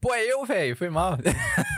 Pô, 0.00 0.14
é 0.14 0.24
eu, 0.24 0.44
velho. 0.46 0.76
Foi 0.76 0.88
mal. 0.88 1.18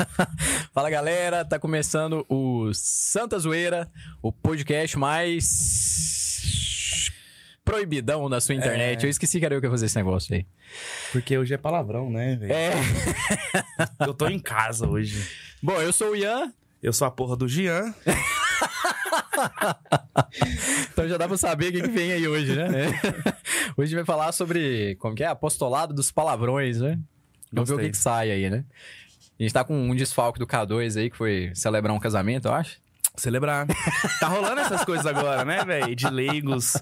Fala, 0.73 0.91
galera. 0.91 1.45
Tá 1.45 1.59
começando 1.59 2.27
o 2.29 2.73
Santa 2.74 3.38
Zoeira, 3.38 3.91
o 4.20 4.30
podcast 4.30 4.98
mais 4.98 6.12
proibidão 7.65 8.29
da 8.29 8.38
sua 8.41 8.55
internet. 8.55 9.02
É. 9.02 9.06
Eu 9.06 9.10
esqueci 9.10 9.38
que 9.38 9.47
era 9.47 9.55
eu 9.55 9.60
que 9.60 9.66
ia 9.66 9.70
fazer 9.70 9.87
esse 9.87 9.97
negócio 9.97 10.34
aí. 10.34 10.47
Porque 11.10 11.38
hoje 11.38 11.55
é 11.55 11.59
palavrão, 11.59 12.10
né, 12.10 12.37
velho? 12.37 12.52
É. 12.52 12.73
Eu 14.06 14.12
tô 14.12 14.29
em 14.29 14.38
casa 14.38 14.87
hoje. 14.87 15.27
Bom, 15.62 15.80
eu 15.80 15.93
sou 15.93 16.11
o 16.11 16.16
Ian, 16.16 16.52
Eu 16.83 16.93
sou 16.93 17.07
a 17.07 17.11
porra 17.11 17.37
do 17.37 17.47
Gian. 17.47 17.95
então 20.93 21.09
já 21.09 21.16
dá 21.16 21.29
pra 21.29 21.37
saber 21.37 21.69
o 21.69 21.73
que, 21.73 21.83
que 21.83 21.89
vem 21.89 22.11
aí 22.11 22.27
hoje, 22.27 22.57
né? 22.57 22.89
Hoje 23.79 23.83
a 23.83 23.84
gente 23.84 23.95
vai 23.95 24.05
falar 24.05 24.33
sobre, 24.33 24.97
como 24.97 25.15
que 25.15 25.23
é? 25.23 25.29
Apostolado 25.29 25.95
dos 25.95 26.11
palavrões, 26.11 26.80
né? 26.80 26.98
Vamos 27.53 27.70
ver 27.70 27.77
o 27.77 27.79
que, 27.79 27.91
que 27.91 27.97
sai 27.97 28.33
aí, 28.33 28.51
né? 28.51 28.65
A 29.39 29.43
gente 29.43 29.53
tá 29.53 29.62
com 29.62 29.75
um 29.75 29.95
desfalque 29.95 30.41
do 30.41 30.48
K2 30.48 30.98
aí, 30.98 31.09
que 31.09 31.17
foi 31.17 31.53
celebrar 31.55 31.95
um 31.95 32.01
casamento, 32.01 32.48
eu 32.48 32.55
acho. 32.55 32.81
Celebrar. 33.17 33.69
Tá 34.19 34.27
rolando 34.27 34.62
essas 34.62 34.84
coisas 34.84 35.06
agora, 35.06 35.45
né, 35.45 35.65
velho? 35.65 35.95
De 35.95 36.11
leigos, 36.11 36.77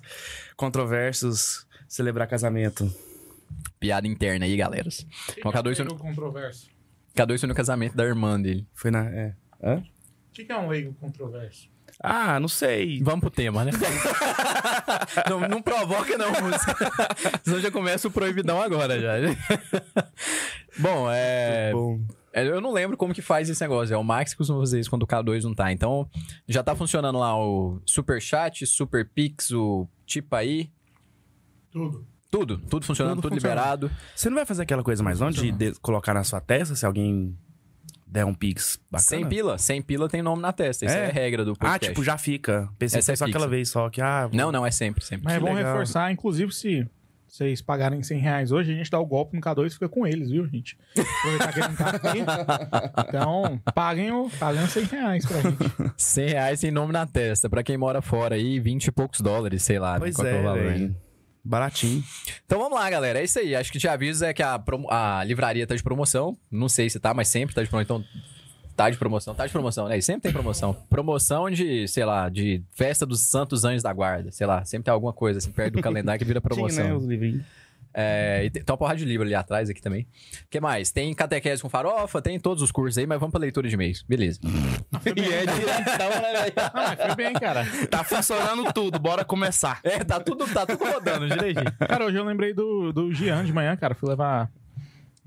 controversos, 0.56 1.66
celebrar 1.86 2.26
casamento. 2.26 2.90
Piada 3.78 4.08
interna 4.08 4.46
aí, 4.46 4.56
galera. 4.56 4.88
O 5.44 5.52
K2 5.52 5.62
foi, 5.62 5.84
leigo 5.84 5.84
no, 5.84 5.98
controverso? 5.98 6.79
K2 7.14 7.38
foi 7.38 7.48
no 7.48 7.54
casamento 7.54 7.96
da 7.96 8.04
irmã 8.04 8.40
dele. 8.40 8.66
Foi 8.74 8.90
na. 8.90 9.04
É. 9.06 9.34
Hã? 9.62 9.76
O 9.78 10.32
que 10.32 10.44
que 10.44 10.52
é 10.52 10.56
um 10.58 10.68
leigo 10.68 10.94
controverso? 10.94 11.68
Ah, 12.02 12.40
não 12.40 12.48
sei. 12.48 13.02
Vamos 13.02 13.20
pro 13.20 13.30
tema, 13.30 13.64
né? 13.64 13.72
não, 15.28 15.40
não 15.40 15.60
provoca, 15.60 16.16
não, 16.16 16.30
música. 16.30 16.74
Senão 17.44 17.60
já 17.60 17.70
começa 17.70 18.08
o 18.08 18.10
proibidão 18.10 18.60
agora, 18.60 18.98
já. 18.98 19.14
Bom, 20.78 21.10
é... 21.10 21.72
Bom. 21.72 22.00
é, 22.32 22.46
Eu 22.46 22.60
não 22.60 22.72
lembro 22.72 22.96
como 22.96 23.12
que 23.12 23.20
faz 23.20 23.50
esse 23.50 23.60
negócio. 23.60 23.92
É 23.92 23.98
o 23.98 24.04
Max 24.04 24.32
que 24.32 24.38
costuma 24.38 24.60
fazer 24.60 24.80
isso 24.80 24.88
quando 24.88 25.02
o 25.02 25.06
K2 25.06 25.42
não 25.42 25.54
tá. 25.54 25.72
Então, 25.72 26.08
já 26.48 26.62
tá 26.62 26.74
funcionando 26.74 27.18
lá 27.18 27.36
o 27.38 27.82
Super 27.84 28.22
Chat, 28.22 28.64
Super 28.66 29.06
Pix, 29.10 29.50
o 29.50 29.86
Tipo 30.06 30.34
aí. 30.36 30.70
Tudo. 31.70 32.06
Tudo, 32.30 32.58
tudo 32.58 32.86
funcionando, 32.86 33.16
tudo, 33.16 33.22
Tudo 33.22 33.34
funciona. 33.34 33.54
liberado. 33.54 33.90
Você 34.14 34.28
não 34.30 34.36
vai 34.36 34.46
fazer 34.46 34.62
aquela 34.62 34.82
coisa 34.84 35.02
mais 35.02 35.18
não 35.18 35.30
de, 35.30 35.50
de 35.50 35.72
colocar 35.80 36.14
na 36.14 36.22
sua 36.22 36.40
testa 36.40 36.74
se 36.76 36.86
alguém 36.86 37.36
der 38.06 38.24
um 38.24 38.34
pix 38.34 38.78
bacana? 38.90 39.08
Sem 39.08 39.26
pila. 39.28 39.58
Sem 39.58 39.82
pila 39.82 40.08
tem 40.08 40.22
nome 40.22 40.40
na 40.40 40.52
testa. 40.52 40.84
Isso 40.84 40.94
é, 40.94 41.06
É? 41.06 41.08
a 41.08 41.12
regra 41.12 41.44
do 41.44 41.52
Ah, 41.52 41.56
podcast. 41.56 41.88
tipo, 41.88 42.04
já 42.04 42.16
fica. 42.16 42.68
Pensei 42.78 43.00
Essa 43.00 43.12
é 43.12 43.16
só 43.16 43.24
aquela 43.24 43.44
fixa. 43.46 43.50
vez 43.50 43.68
só 43.70 43.90
que, 43.90 44.00
ah... 44.00 44.28
Não, 44.32 44.52
não, 44.52 44.64
é 44.64 44.70
sempre, 44.70 45.04
sempre. 45.04 45.24
Mas 45.24 45.34
é 45.34 45.40
bom 45.40 45.52
legal. 45.54 45.72
reforçar, 45.72 46.12
inclusive, 46.12 46.52
se 46.52 46.88
vocês 47.26 47.60
pagarem 47.62 48.00
100 48.02 48.18
reais 48.18 48.52
hoje, 48.52 48.72
a 48.72 48.76
gente 48.76 48.90
dá 48.90 48.98
o 49.00 49.06
golpe 49.06 49.34
no 49.36 49.42
K2 49.42 49.66
e 49.66 49.70
fica 49.70 49.88
com 49.88 50.06
eles, 50.06 50.30
viu, 50.30 50.46
gente? 50.48 50.76
Aproveitar 50.96 51.52
que 51.52 51.58
ele 51.60 51.68
não 51.68 51.76
tá 51.76 51.90
aqui. 51.90 53.04
Então, 53.08 53.60
paguem, 53.74 54.12
o, 54.12 54.30
paguem 54.38 54.62
os 54.64 54.70
100 54.70 54.84
reais 54.84 55.26
pra 55.26 55.40
gente. 55.40 55.92
100 55.96 56.28
reais 56.28 56.60
tem 56.60 56.70
nome 56.70 56.92
na 56.92 57.06
testa. 57.06 57.48
Pra 57.50 57.62
quem 57.64 57.76
mora 57.76 58.00
fora 58.02 58.34
aí, 58.36 58.58
20 58.60 58.86
e 58.86 58.92
poucos 58.92 59.20
dólares, 59.20 59.62
sei 59.64 59.78
lá. 59.80 59.94
né, 59.94 59.98
Pois 60.00 60.14
qual 60.16 60.26
que 60.28 60.32
é, 60.32 60.90
Baratinho. 61.44 62.04
Então 62.44 62.58
vamos 62.58 62.78
lá, 62.78 62.88
galera. 62.90 63.20
É 63.20 63.24
isso 63.24 63.38
aí. 63.38 63.54
Acho 63.54 63.72
que 63.72 63.78
te 63.78 63.88
aviso 63.88 64.24
é 64.24 64.32
que 64.32 64.42
a, 64.42 64.62
a 64.88 65.24
livraria 65.24 65.66
tá 65.66 65.74
de 65.74 65.82
promoção. 65.82 66.36
Não 66.50 66.68
sei 66.68 66.90
se 66.90 67.00
tá, 67.00 67.14
mas 67.14 67.28
sempre 67.28 67.54
tá 67.54 67.62
de 67.62 67.68
promoção. 67.68 67.98
Então, 67.98 68.22
tá 68.76 68.90
de 68.90 68.96
promoção. 68.96 69.34
Tá 69.34 69.46
de 69.46 69.52
promoção, 69.52 69.88
né? 69.88 69.98
E 69.98 70.02
sempre 70.02 70.22
tem 70.22 70.32
promoção. 70.32 70.74
Promoção 70.88 71.50
de, 71.50 71.86
sei 71.88 72.04
lá, 72.04 72.28
de 72.28 72.62
festa 72.72 73.04
dos 73.04 73.20
Santos 73.20 73.64
Anjos 73.64 73.82
da 73.82 73.92
Guarda. 73.92 74.30
Sei 74.30 74.46
lá, 74.46 74.64
sempre 74.64 74.84
tem 74.84 74.92
alguma 74.92 75.12
coisa 75.12 75.38
assim 75.38 75.50
perto 75.52 75.74
do 75.74 75.82
calendário 75.82 76.18
que 76.18 76.24
vira 76.24 76.40
promoção. 76.40 76.84
Tinha, 76.84 76.88
né, 76.88 76.94
os 76.94 77.04
livrinhos. 77.04 77.42
É, 77.92 78.44
e 78.44 78.50
tem, 78.50 78.62
tem 78.62 78.72
uma 78.72 78.78
porrada 78.78 78.98
de 78.98 79.04
livro 79.04 79.26
ali 79.26 79.34
atrás 79.34 79.68
aqui 79.68 79.80
também. 79.80 80.02
O 80.44 80.48
que 80.48 80.60
mais? 80.60 80.90
Tem 80.90 81.12
catequese 81.14 81.60
com 81.60 81.68
farofa, 81.68 82.22
tem 82.22 82.38
todos 82.38 82.62
os 82.62 82.70
cursos 82.70 82.98
aí, 82.98 83.06
mas 83.06 83.18
vamos 83.18 83.32
pra 83.32 83.40
leitura 83.40 83.68
de 83.68 83.74
e-mails. 83.74 84.02
Beleza. 84.02 84.40
E 84.44 85.20
é 85.32 85.46
diretão, 85.46 86.08
né, 86.08 86.32
velho? 86.32 86.52
Não, 86.74 86.82
mas 86.82 87.00
foi 87.00 87.14
bem, 87.16 87.32
cara. 87.34 87.66
Tá 87.90 88.04
funcionando 88.04 88.72
tudo, 88.72 88.98
bora 88.98 89.24
começar. 89.24 89.80
É, 89.82 90.04
tá 90.04 90.20
tudo, 90.20 90.46
tá 90.52 90.66
tudo 90.66 90.84
rodando 90.84 91.28
direitinho. 91.28 91.72
Cara, 91.88 92.06
hoje 92.06 92.16
eu 92.16 92.24
lembrei 92.24 92.52
do, 92.52 92.92
do 92.92 93.12
Gian 93.12 93.44
de 93.44 93.52
manhã, 93.52 93.76
cara. 93.76 93.94
Fui 93.94 94.08
levar 94.08 94.50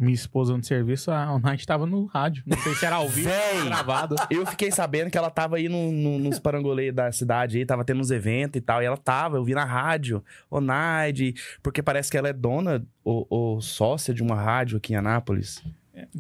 minha 0.03 0.14
esposa 0.14 0.56
no 0.56 0.64
serviço, 0.64 1.09
a 1.12 1.40
Night 1.40 1.66
tava 1.66 1.86
no 1.86 2.06
rádio. 2.06 2.44
Não 2.46 2.58
sei 2.58 2.75
se 2.75 2.86
era 2.86 2.97
ao 2.97 3.09
vivo 3.09 3.30
ou 3.59 3.66
gravado. 3.66 4.16
Eu 4.30 4.46
fiquei 4.46 4.72
sabendo 4.72 5.09
que 5.09 5.18
ela 5.18 5.30
tava 5.31 5.56
aí 5.56 5.68
no, 5.69 5.91
no- 5.91 6.19
nos 6.19 6.38
parangolês 6.40 6.94
da 6.94 7.12
cidade 7.12 7.58
aí, 7.58 7.66
tava 7.66 7.84
tendo 7.84 8.02
uns 8.02 8.12
eventos 8.12 8.58
e 8.59 8.62
tal, 8.62 8.81
e 8.81 8.86
ela 8.86 8.97
tava, 8.97 9.38
eu 9.38 9.44
vi 9.44 9.53
na 9.56 9.66
rádio, 9.66 10.24
o 10.50 10.62
Naide, 10.62 11.34
porque 11.62 11.81
parece 11.81 12.12
que 12.12 12.18
ela 12.18 12.30
é 12.30 12.34
dona 12.34 12.86
ou, 13.03 13.25
ou 13.30 13.62
sócia 13.62 14.13
de 14.13 14.22
uma 14.22 14.36
rádio 14.36 14.78
aqui 14.78 14.94
em 14.94 14.96
Anápolis. 14.97 15.63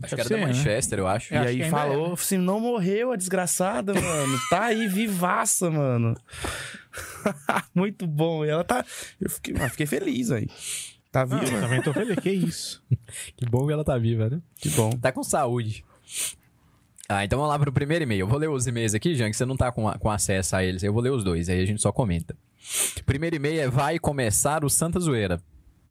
Acho 0.03 0.15
que 0.15 0.21
era 0.21 0.29
da 0.29 0.37
Manchester, 0.37 0.99
eu 0.99 1.07
acho. 1.07 1.33
Eu 1.33 1.37
e 1.37 1.39
acho 1.39 1.49
aí 1.49 1.63
ainda 1.63 1.75
falou 1.77 2.13
assim, 2.13 2.37
não 2.37 2.59
morreu 2.59 3.11
a 3.11 3.15
desgraçada, 3.15 3.93
mano, 3.93 4.39
tá 4.49 4.65
aí 4.65 4.87
vivaça, 4.87 5.69
mano. 5.71 6.15
Muito 7.73 8.05
bom, 8.05 8.45
e 8.45 8.49
ela 8.49 8.63
tá, 8.63 8.85
eu 9.19 9.29
fiquei, 9.29 9.55
ah, 9.59 9.69
fiquei 9.69 9.85
feliz 9.87 10.29
aí. 10.31 10.47
Tá 11.13 11.23
viva? 11.25 11.45
eu 11.45 11.61
também 11.61 11.81
tô 11.81 11.93
feliz. 11.93 12.15
Que 12.19 12.31
isso? 12.31 12.83
Que 13.37 13.45
bom 13.45 13.65
que 13.67 13.71
ela 13.71 13.83
tá 13.83 13.97
viva, 13.97 14.29
né? 14.29 14.41
Que 14.57 14.69
bom. 14.71 14.89
Tá 14.91 15.11
com 15.11 15.23
saúde. 15.23 15.85
Ah, 17.07 17.23
então 17.23 17.37
vamos 17.37 17.53
lá 17.53 17.59
pro 17.59 17.71
primeiro 17.71 18.03
e-mail. 18.03 18.21
Eu 18.21 18.27
vou 18.27 18.39
ler 18.39 18.49
os 18.49 18.65
e-mails 18.65 18.95
aqui, 18.95 19.13
Jean, 19.13 19.29
que 19.29 19.37
você 19.37 19.45
não 19.45 19.55
tá 19.55 19.71
com, 19.71 19.87
a- 19.87 19.97
com 19.97 20.09
acesso 20.09 20.55
a 20.55 20.63
eles. 20.63 20.81
Eu 20.83 20.91
vou 20.91 21.01
ler 21.03 21.11
os 21.11 21.23
dois, 21.23 21.49
aí 21.49 21.61
a 21.61 21.65
gente 21.65 21.81
só 21.81 21.91
comenta. 21.91 22.35
Primeiro 23.05 23.35
e-mail 23.35 23.61
é 23.61 23.69
Vai 23.69 23.99
começar 23.99 24.65
o 24.65 24.69
Santa 24.69 24.99
Zoeira. 24.99 25.39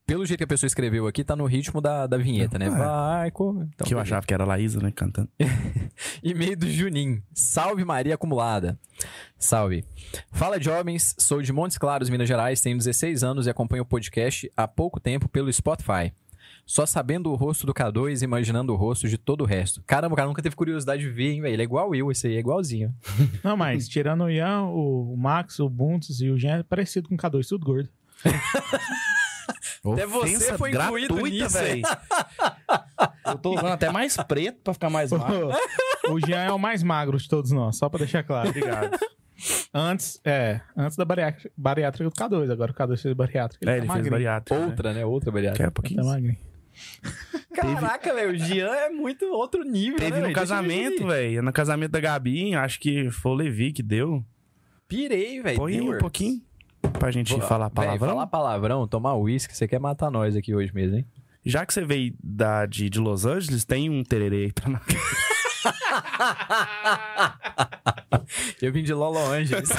Pelo 0.04 0.26
jeito 0.26 0.38
que 0.38 0.44
a 0.44 0.48
pessoa 0.48 0.66
escreveu 0.66 1.06
aqui, 1.06 1.22
tá 1.22 1.36
no 1.36 1.46
ritmo 1.46 1.80
da, 1.80 2.06
da 2.06 2.18
vinheta, 2.18 2.58
né? 2.58 2.66
É. 2.66 2.70
Vai, 2.70 3.30
come. 3.30 3.70
Então, 3.72 3.86
que 3.86 3.94
eu 3.94 4.00
achava 4.00 4.26
que 4.26 4.34
era 4.34 4.42
a 4.42 4.46
Laísa, 4.46 4.80
né, 4.80 4.90
cantando. 4.90 5.28
E-mail 6.22 6.56
do 6.56 6.68
Junim. 6.68 7.22
Salve 7.32 7.84
Maria 7.84 8.14
Acumulada. 8.14 8.78
Salve. 9.38 9.84
Fala 10.32 10.60
jovens, 10.60 11.14
sou 11.18 11.40
de 11.40 11.52
Montes 11.52 11.78
Claros, 11.78 12.10
Minas 12.10 12.28
Gerais, 12.28 12.60
tenho 12.60 12.76
16 12.76 13.22
anos 13.22 13.46
e 13.46 13.50
acompanho 13.50 13.84
o 13.84 13.86
podcast 13.86 14.50
há 14.56 14.66
pouco 14.66 14.98
tempo 14.98 15.28
pelo 15.28 15.52
Spotify. 15.52 16.12
Só 16.66 16.84
sabendo 16.84 17.30
o 17.30 17.34
rosto 17.34 17.66
do 17.66 17.74
K2 17.74 18.22
e 18.22 18.24
imaginando 18.24 18.72
o 18.72 18.76
rosto 18.76 19.08
de 19.08 19.19
todo 19.19 19.42
o 19.42 19.46
resto. 19.46 19.82
Caramba, 19.86 20.14
o 20.14 20.16
cara 20.16 20.28
nunca 20.28 20.42
teve 20.42 20.56
curiosidade 20.56 21.02
de 21.02 21.10
ver, 21.10 21.32
hein, 21.32 21.40
velho? 21.40 21.54
Ele 21.54 21.62
é 21.62 21.64
igual 21.64 21.94
eu, 21.94 22.10
esse 22.10 22.26
aí 22.26 22.36
é 22.36 22.40
igualzinho. 22.40 22.94
Não, 23.42 23.56
mas 23.56 23.88
tirando 23.88 24.24
o 24.24 24.30
Ian, 24.30 24.62
o 24.62 25.16
Max, 25.16 25.58
o 25.60 25.69
Buntes 25.69 26.20
e 26.20 26.28
o 26.28 26.38
Jean, 26.38 26.58
é 26.58 26.62
parecido 26.62 27.08
com 27.08 27.14
o 27.14 27.19
K2, 27.19 27.48
tudo 27.48 27.64
gordo. 27.64 27.88
Até 29.92 30.06
você 30.06 30.56
foi 30.56 30.70
incluído 30.70 31.14
gratuita, 31.14 31.44
nisso, 31.44 31.58
véi. 31.58 31.82
Eu 33.26 33.38
tô 33.38 33.50
usando 33.54 33.72
até 33.72 33.91
mais 33.91 34.16
preto 34.16 34.60
pra 34.62 34.75
ficar 34.75 34.91
mais 34.91 35.10
magro. 35.12 35.50
o 36.10 36.20
Jean 36.26 36.42
é 36.44 36.53
o 36.53 36.58
mais 36.58 36.82
magro 36.82 37.16
de 37.19 37.28
todos 37.28 37.50
nós, 37.50 37.76
só 37.76 37.88
pra 37.88 37.98
deixar 37.98 38.22
claro. 38.22 38.48
Obrigado. 38.48 38.98
Antes, 39.75 40.20
é, 40.25 40.60
antes 40.76 40.97
da 40.97 41.04
bariátrica, 41.04 41.50
bariátrica 41.56 42.08
do 42.08 42.14
K2, 42.14 42.50
agora 42.52 42.70
o 42.70 42.75
K2 42.75 43.00
fez 43.00 43.14
bariátrica. 43.14 43.64
É, 43.64 43.66
tá 43.66 43.72
ele 43.72 43.81
fez 43.81 43.88
magrinho. 43.88 44.10
bariátrica. 44.12 44.60
né? 44.60 44.66
Outra, 44.66 44.92
né? 44.92 45.04
Outra 45.04 45.31
variável. 45.32 45.56
Quer 45.56 45.62
um 45.62 45.66
Ele 45.66 45.72
pouquinho? 45.72 46.00
tá 46.02 46.06
magrinho. 46.06 46.38
Caraca, 47.54 48.14
velho, 48.14 48.31
o 48.32 48.36
Jean 48.36 48.72
é 48.72 48.88
muito 48.88 49.25
outro 49.26 49.62
nível, 49.64 49.98
Teve 49.98 50.10
né, 50.12 50.16
no 50.16 50.22
velho? 50.22 50.34
Ver 50.34 50.41
casamento, 50.41 51.06
velho. 51.06 51.42
No 51.42 51.52
casamento 51.52 51.91
da 51.91 52.00
Gabi, 52.00 52.54
acho 52.54 52.78
que 52.81 53.10
foi 53.10 53.32
o 53.32 53.34
Levi 53.34 53.72
que 53.72 53.82
deu. 53.82 54.25
Pirei, 54.88 55.42
velho. 55.42 55.56
Põe 55.58 55.81
um 55.81 55.98
pouquinho 55.98 56.41
pra 56.93 57.10
gente 57.10 57.32
Vou- 57.32 57.41
falar 57.43 57.70
palavrão. 57.70 58.10
falar 58.10 58.26
palavrão, 58.26 58.87
tomar 58.87 59.15
uísque, 59.16 59.56
você 59.56 59.66
quer 59.69 59.78
matar 59.81 60.10
nós 60.10 60.37
aqui 60.37 60.54
hoje 60.54 60.72
mesmo, 60.75 60.97
hein? 60.98 61.06
Já 61.44 61.66
que 61.66 61.75
você 61.75 61.84
veio 61.84 62.15
da, 62.22 62.66
de, 62.66 62.88
de 62.88 63.00
Los 63.00 63.26
Angeles, 63.26 63.64
tem 63.64 63.90
um 63.90 64.05
tererê 64.05 64.44
aí 64.44 64.52
pra 64.52 64.69
nós. 64.70 64.82
Eu 68.62 68.73
vim 68.73 68.82
de 68.84 68.94
Lolo 68.94 69.19
Angeles. 69.19 69.69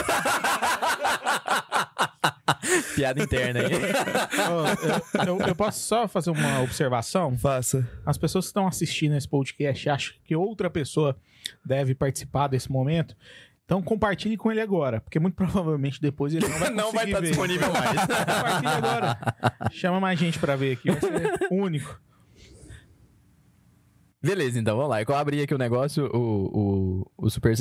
Piada 2.95 3.23
interna 3.23 3.61
aí. 3.61 3.71
Eu, 3.71 5.37
eu- 5.39 5.47
eu 5.47 5.55
posso 5.55 5.79
só 5.87 6.07
fazer 6.07 6.29
uma 6.31 6.61
observação? 6.61 7.37
Faça. 7.37 7.87
As 8.05 8.17
pessoas 8.17 8.45
que 8.45 8.49
estão 8.49 8.67
assistindo 8.67 9.15
esse 9.15 9.27
podcast 9.27 9.89
acham 9.89 10.15
que 10.25 10.35
outra 10.35 10.69
pessoa 10.69 11.17
deve 11.65 11.95
participar 11.95 12.47
desse 12.47 12.71
momento. 12.71 13.15
Então 13.65 13.81
compartilhe 13.81 14.35
com 14.37 14.51
ele 14.51 14.59
agora, 14.61 14.99
porque 15.01 15.19
muito 15.19 15.35
provavelmente 15.35 16.01
depois 16.01 16.33
ele 16.33 16.47
não 16.47 16.59
vai 16.59 16.69
Não 16.73 16.91
vai 16.91 17.05
estar 17.05 17.19
ver. 17.21 17.27
disponível 17.29 17.71
mais. 17.71 17.99
Compartilhe 18.01 18.67
agora. 18.67 19.17
Chama 19.71 19.99
mais 19.99 20.19
gente 20.19 20.37
pra 20.37 20.55
ver 20.55 20.73
aqui, 20.73 20.91
vai 20.91 20.99
ser 20.99 21.47
único. 21.51 21.99
Beleza, 24.21 24.57
então 24.57 24.75
vamos 24.77 24.89
lá. 24.89 25.01
Eu 25.01 25.15
abri 25.15 25.41
aqui 25.41 25.53
o 25.53 25.57
negócio, 25.57 26.05
o, 26.13 27.01
o, 27.17 27.25
o 27.25 27.29
Super. 27.29 27.55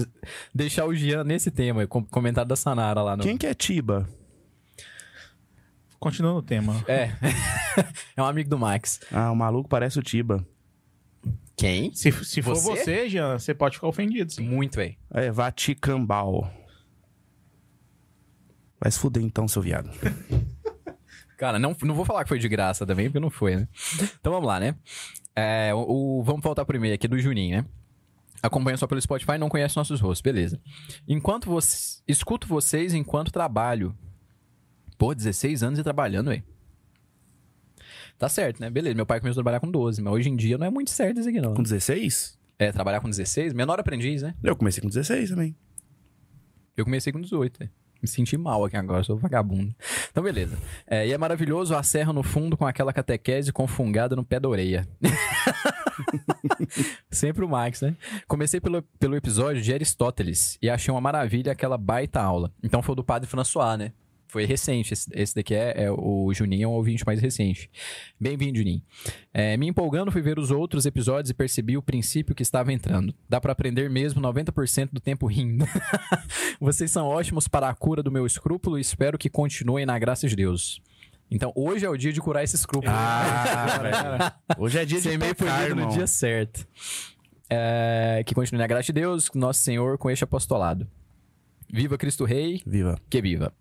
Deixar 0.54 0.84
o 0.86 0.94
Gian 0.94 1.24
nesse 1.24 1.50
tema, 1.50 1.86
com- 1.88 2.04
comentário 2.04 2.48
da 2.48 2.54
Sanara 2.56 3.02
lá 3.02 3.16
no. 3.16 3.22
Quem 3.24 3.36
que 3.36 3.46
é 3.46 3.54
Tiba? 3.54 4.08
Continuando 5.98 6.38
o 6.38 6.42
tema. 6.42 6.74
É. 6.86 7.10
é 8.16 8.22
um 8.22 8.26
amigo 8.26 8.48
do 8.50 8.58
Max. 8.58 9.00
Ah, 9.12 9.30
o 9.32 9.36
maluco 9.36 9.68
parece 9.68 9.98
o 9.98 10.02
Tiba. 10.02 10.46
Quem? 11.56 11.92
Se, 11.94 12.10
se 12.24 12.42
for 12.42 12.54
Você? 12.54 12.76
você, 12.76 13.08
Jean, 13.08 13.38
você 13.38 13.54
pode 13.54 13.76
ficar 13.76 13.88
ofendido, 13.88 14.32
sim. 14.32 14.42
Muito, 14.42 14.76
velho. 14.76 14.96
É, 15.10 15.30
Vaticambal. 15.30 16.52
Vai 18.80 18.90
se 18.90 18.98
fuder 18.98 19.22
então, 19.22 19.46
seu 19.46 19.62
viado. 19.62 19.90
Cara, 21.36 21.58
não, 21.58 21.76
não 21.82 21.94
vou 21.94 22.04
falar 22.04 22.22
que 22.24 22.28
foi 22.28 22.38
de 22.38 22.48
graça 22.48 22.86
também, 22.86 23.06
porque 23.06 23.20
não 23.20 23.30
foi, 23.30 23.56
né? 23.56 23.68
Então 24.20 24.32
vamos 24.32 24.46
lá, 24.46 24.58
né? 24.60 24.76
É, 25.34 25.72
o, 25.74 26.18
o- 26.18 26.22
vamos 26.22 26.42
voltar 26.42 26.64
primeiro 26.64 26.94
aqui 26.94 27.08
do 27.08 27.18
Juninho, 27.18 27.58
né? 27.58 27.64
Acompanha 28.42 28.76
só 28.76 28.86
pelo 28.86 29.00
Spotify, 29.00 29.38
não 29.38 29.48
conhece 29.48 29.76
nossos 29.76 30.00
rostos, 30.00 30.20
beleza. 30.20 30.60
Enquanto 31.06 31.48
vocês. 31.48 32.02
Escuto 32.08 32.46
vocês 32.48 32.92
enquanto 32.94 33.30
trabalho. 33.32 33.96
Pô, 34.98 35.14
16 35.14 35.62
anos 35.62 35.78
e 35.78 35.82
trabalhando, 35.82 36.30
velho. 36.30 36.42
Tá 38.22 38.28
certo, 38.28 38.60
né? 38.60 38.70
Beleza, 38.70 38.94
meu 38.94 39.04
pai 39.04 39.18
começou 39.18 39.40
a 39.40 39.42
trabalhar 39.42 39.58
com 39.58 39.68
12, 39.68 40.00
mas 40.00 40.14
hoje 40.14 40.30
em 40.30 40.36
dia 40.36 40.56
não 40.56 40.64
é 40.64 40.70
muito 40.70 40.92
certo 40.92 41.18
isso 41.18 41.28
aqui, 41.28 41.40
não. 41.40 41.54
Com 41.54 41.62
16? 41.64 42.38
É, 42.56 42.70
trabalhar 42.70 43.00
com 43.00 43.10
16, 43.10 43.52
menor 43.52 43.80
aprendiz, 43.80 44.22
né? 44.22 44.32
Eu 44.44 44.54
comecei 44.54 44.80
com 44.80 44.86
16 44.86 45.30
também. 45.30 45.56
Eu 46.76 46.84
comecei 46.84 47.12
com 47.12 47.20
18, 47.20 47.58
velho. 47.58 47.70
Me 48.00 48.06
senti 48.06 48.36
mal 48.36 48.64
aqui 48.64 48.76
agora, 48.76 49.02
sou 49.02 49.16
vagabundo. 49.16 49.74
Então, 50.08 50.22
beleza. 50.22 50.56
É, 50.86 51.04
e 51.04 51.12
é 51.12 51.18
maravilhoso 51.18 51.74
a 51.74 51.82
serra 51.82 52.12
no 52.12 52.22
fundo 52.22 52.56
com 52.56 52.64
aquela 52.64 52.92
catequese 52.92 53.52
com 53.52 53.66
fungada 53.66 54.14
no 54.14 54.24
pé 54.24 54.38
da 54.38 54.48
orelha. 54.48 54.86
Sempre 57.10 57.44
o 57.44 57.48
Max, 57.48 57.80
né? 57.80 57.96
Comecei 58.28 58.60
pelo, 58.60 58.82
pelo 59.00 59.16
episódio 59.16 59.60
de 59.60 59.74
Aristóteles 59.74 60.56
e 60.62 60.70
achei 60.70 60.94
uma 60.94 61.00
maravilha 61.00 61.50
aquela 61.50 61.76
baita 61.76 62.22
aula. 62.22 62.52
Então 62.62 62.82
foi 62.82 62.92
o 62.92 62.96
do 62.96 63.02
Padre 63.02 63.28
François, 63.28 63.76
né? 63.76 63.92
Foi 64.32 64.46
recente. 64.46 64.94
Esse, 64.94 65.10
esse 65.12 65.34
daqui 65.34 65.54
é, 65.54 65.84
é 65.84 65.90
o 65.90 66.32
Juninho, 66.32 66.64
é 66.64 66.66
um 66.66 66.70
ouvinte 66.70 67.04
mais 67.04 67.20
recente. 67.20 67.70
Bem-vindo, 68.18 68.56
Juninho. 68.56 68.80
É, 69.30 69.58
me 69.58 69.68
empolgando, 69.68 70.10
fui 70.10 70.22
ver 70.22 70.38
os 70.38 70.50
outros 70.50 70.86
episódios 70.86 71.28
e 71.28 71.34
percebi 71.34 71.76
o 71.76 71.82
princípio 71.82 72.34
que 72.34 72.42
estava 72.42 72.72
entrando. 72.72 73.14
Dá 73.28 73.38
pra 73.38 73.52
aprender 73.52 73.90
mesmo 73.90 74.22
90% 74.22 74.88
do 74.90 75.00
tempo 75.00 75.26
rindo. 75.26 75.66
Vocês 76.58 76.90
são 76.90 77.08
ótimos 77.08 77.46
para 77.46 77.68
a 77.68 77.74
cura 77.74 78.02
do 78.02 78.10
meu 78.10 78.24
escrúpulo 78.24 78.78
e 78.78 78.80
espero 78.80 79.18
que 79.18 79.28
continuem 79.28 79.84
na 79.84 79.98
graça 79.98 80.26
de 80.26 80.34
Deus. 80.34 80.80
Então, 81.30 81.52
hoje 81.54 81.84
é 81.84 81.90
o 81.90 81.96
dia 81.98 82.10
de 82.10 82.20
curar 82.22 82.42
esse 82.42 82.56
escrúpulo. 82.56 82.90
Ah. 82.90 84.34
Hoje 84.56 84.78
é 84.78 84.84
dia 84.86 85.00
de 85.00 85.08
foi 85.08 85.18
pecar, 85.18 85.74
no 85.74 85.88
dia 85.88 86.06
certo. 86.06 86.66
É, 87.50 88.22
que 88.24 88.34
continue 88.34 88.58
na 88.58 88.66
graça 88.66 88.84
de 88.84 88.92
Deus, 88.94 89.30
nosso 89.34 89.60
Senhor, 89.60 89.98
com 89.98 90.10
este 90.10 90.24
apostolado. 90.24 90.86
Viva 91.70 91.98
Cristo 91.98 92.24
Rei, 92.24 92.62
Viva. 92.66 92.98
que 93.10 93.20
viva. 93.22 93.52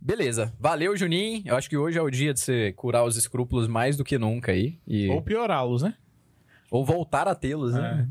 Beleza, 0.00 0.52
valeu 0.58 0.96
Juninho. 0.96 1.42
Eu 1.44 1.56
acho 1.56 1.68
que 1.68 1.76
hoje 1.76 1.98
é 1.98 2.02
o 2.02 2.10
dia 2.10 2.32
de 2.32 2.40
você 2.40 2.72
curar 2.72 3.04
os 3.04 3.16
escrúpulos 3.16 3.68
mais 3.68 3.96
do 3.96 4.04
que 4.04 4.18
nunca 4.18 4.52
aí. 4.52 4.78
E... 4.86 5.08
Ou 5.08 5.20
piorá-los, 5.22 5.82
né? 5.82 5.94
Ou 6.70 6.84
voltar 6.84 7.28
a 7.28 7.34
tê-los, 7.34 7.74
né? 7.74 8.08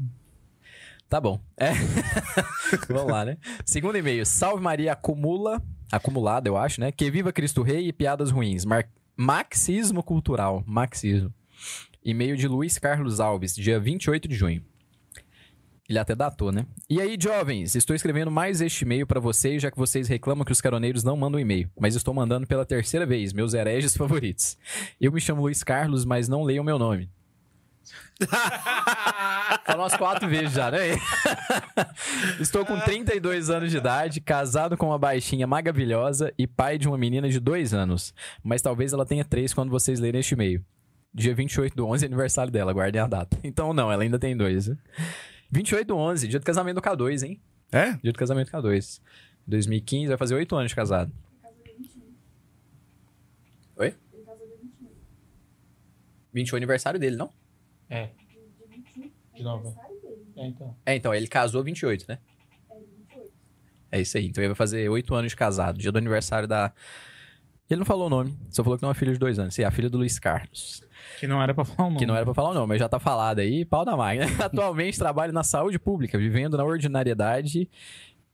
Tá 1.07 1.19
bom. 1.19 1.39
É. 1.57 1.71
Vamos 2.87 3.11
lá, 3.11 3.25
né? 3.25 3.37
Segundo 3.65 3.97
e-mail. 3.97 4.23
Salve 4.25 4.61
Maria 4.61 4.91
acumula. 4.93 5.61
Acumulada, 5.91 6.47
eu 6.47 6.55
acho, 6.55 6.79
né? 6.79 6.91
Que 6.91 7.09
viva 7.09 7.33
Cristo 7.33 7.63
Rei 7.63 7.87
e 7.87 7.93
piadas 7.93 8.29
ruins. 8.29 8.63
Mar- 8.65 8.87
Marxismo 9.17 10.03
cultural. 10.03 10.63
Marxismo. 10.67 11.33
E-mail 12.05 12.37
de 12.37 12.47
Luiz 12.47 12.77
Carlos 12.77 13.19
Alves, 13.19 13.55
dia 13.55 13.79
28 13.79 14.27
de 14.27 14.35
junho. 14.35 14.63
Ele 15.89 15.97
até 15.97 16.13
datou, 16.13 16.51
né? 16.51 16.67
E 16.87 17.01
aí, 17.01 17.17
jovens, 17.19 17.73
estou 17.73 17.95
escrevendo 17.95 18.29
mais 18.29 18.61
este 18.61 18.85
e-mail 18.85 19.07
pra 19.07 19.19
vocês, 19.19 19.59
já 19.59 19.71
que 19.71 19.77
vocês 19.77 20.07
reclamam 20.07 20.45
que 20.45 20.51
os 20.51 20.61
caroneiros 20.61 21.03
não 21.03 21.17
mandam 21.17 21.39
e-mail. 21.39 21.67
Mas 21.79 21.95
estou 21.95 22.13
mandando 22.13 22.45
pela 22.45 22.63
terceira 22.63 23.07
vez, 23.07 23.33
meus 23.33 23.55
hereges 23.55 23.97
favoritos. 23.97 24.55
Eu 25.01 25.11
me 25.11 25.19
chamo 25.19 25.41
Luiz 25.41 25.63
Carlos, 25.63 26.05
mas 26.05 26.29
não 26.29 26.43
leiam 26.43 26.63
meu 26.63 26.77
nome. 26.77 27.09
Falou 29.65 29.81
umas 29.81 29.97
quatro 29.97 30.29
vezes 30.29 30.51
já, 30.51 30.69
né? 30.69 30.89
Estou 32.39 32.63
com 32.63 32.79
32 32.79 33.49
anos 33.49 33.71
de 33.71 33.77
idade, 33.77 34.21
casado 34.21 34.77
com 34.77 34.87
uma 34.87 34.99
baixinha 34.99 35.47
maravilhosa 35.47 36.31
e 36.37 36.45
pai 36.45 36.77
de 36.77 36.87
uma 36.87 36.99
menina 36.99 37.27
de 37.27 37.39
2 37.39 37.73
anos. 37.73 38.13
Mas 38.43 38.61
talvez 38.61 38.93
ela 38.93 39.07
tenha 39.07 39.25
3 39.25 39.55
quando 39.55 39.71
vocês 39.71 39.99
lerem 39.99 40.19
este 40.19 40.35
e-mail. 40.35 40.63
Dia 41.11 41.33
28 41.33 41.75
do 41.75 41.87
11 41.87 42.05
é 42.05 42.07
aniversário 42.07 42.51
dela, 42.51 42.71
guardem 42.71 43.01
a 43.01 43.07
data. 43.07 43.39
Então 43.43 43.73
não, 43.73 43.91
ela 43.91 44.03
ainda 44.03 44.19
tem 44.19 44.37
dois. 44.37 44.69
Né? 45.51 45.59
28 45.59 45.87
do 45.87 45.97
11, 45.97 46.27
dia 46.27 46.39
do 46.39 46.45
casamento 46.45 46.75
do 46.75 46.81
K2, 46.81 47.23
hein? 47.23 47.41
É? 47.71 47.93
Dia 47.93 48.11
do 48.11 48.19
casamento 48.19 48.51
do 48.51 48.57
K2. 48.57 49.01
2015, 49.47 50.07
vai 50.07 50.17
fazer 50.17 50.35
8 50.35 50.55
anos 50.55 50.71
de 50.71 50.75
casado. 50.75 51.11
Oi? 53.77 53.95
21 56.33 56.55
é 56.55 56.57
aniversário 56.57 56.99
dele, 56.99 57.15
não? 57.15 57.31
É. 57.89 58.09
De 59.33 59.43
novo. 59.43 59.75
É, 60.35 60.45
então. 60.45 60.75
É, 60.85 60.95
então, 60.95 61.13
ele 61.13 61.27
casou 61.27 61.63
28, 61.63 62.05
né? 62.07 62.19
É 63.91 63.99
isso 63.99 64.17
aí. 64.17 64.27
Então 64.27 64.41
ele 64.41 64.49
vai 64.49 64.55
fazer 64.55 64.87
8 64.87 65.15
anos 65.15 65.31
de 65.31 65.35
casado, 65.35 65.79
dia 65.79 65.91
do 65.91 65.97
aniversário 65.97 66.47
da. 66.47 66.71
Ele 67.69 67.79
não 67.79 67.85
falou 67.85 68.07
o 68.07 68.09
nome, 68.09 68.35
só 68.49 68.63
falou 68.63 68.77
que 68.77 68.81
tem 68.81 68.87
uma 68.87 68.95
filha 68.95 69.13
de 69.13 69.19
2 69.19 69.37
anos. 69.37 69.53
Sim, 69.53 69.63
a 69.63 69.71
filha 69.71 69.89
do 69.89 69.97
Luiz 69.97 70.17
Carlos. 70.17 70.81
Que 71.19 71.27
não 71.27 71.41
era 71.41 71.53
pra 71.53 71.63
falar 71.63 71.87
o 71.87 71.89
nome. 71.91 71.99
Que 71.99 72.05
não 72.05 72.15
era 72.15 72.25
pra 72.25 72.33
falar 72.33 72.49
o 72.49 72.53
nome, 72.53 72.67
mas 72.67 72.79
já 72.79 72.89
tá 72.89 72.99
falado 72.99 73.39
aí, 73.39 73.63
pau 73.63 73.85
da 73.85 73.95
máquina. 73.95 74.25
Atualmente 74.43 74.97
trabalho 74.97 75.31
na 75.31 75.43
saúde 75.43 75.77
pública, 75.77 76.17
vivendo 76.17 76.57
na 76.57 76.63
ordinariedade 76.63 77.69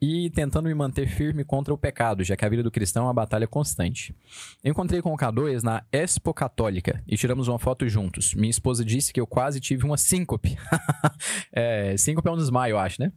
e 0.02 0.30
tentando 0.30 0.68
me 0.68 0.74
manter 0.74 1.08
firme 1.08 1.44
contra 1.44 1.74
o 1.74 1.78
pecado, 1.78 2.24
já 2.24 2.36
que 2.36 2.46
a 2.46 2.50
vida 2.50 2.64
do 2.64 2.72
cristão 2.72 3.04
é 3.04 3.08
uma 3.08 3.14
batalha 3.14 3.48
constante. 3.48 4.16
Encontrei 4.64 5.02
com 5.02 5.14
o 5.14 5.18
K2 5.18 5.64
na 5.64 5.84
Expo 5.92 6.34
Católica 6.34 7.02
e 7.08 7.18
tiramos 7.18 7.48
uma 7.48 7.58
foto 7.58 7.88
juntos. 7.88 8.34
Minha 8.34 8.50
esposa 8.50 8.84
disse 8.84 9.14
que 9.14 9.20
eu 9.20 9.28
quase 9.28 9.60
tive 9.60 9.86
uma 9.86 9.98
síncope. 9.98 10.58
é, 11.52 11.96
síncope 11.98 12.28
é 12.28 12.32
um 12.32 12.38
desmaio, 12.38 12.74
eu 12.74 12.80
acho, 12.80 13.02
né? 13.02 13.12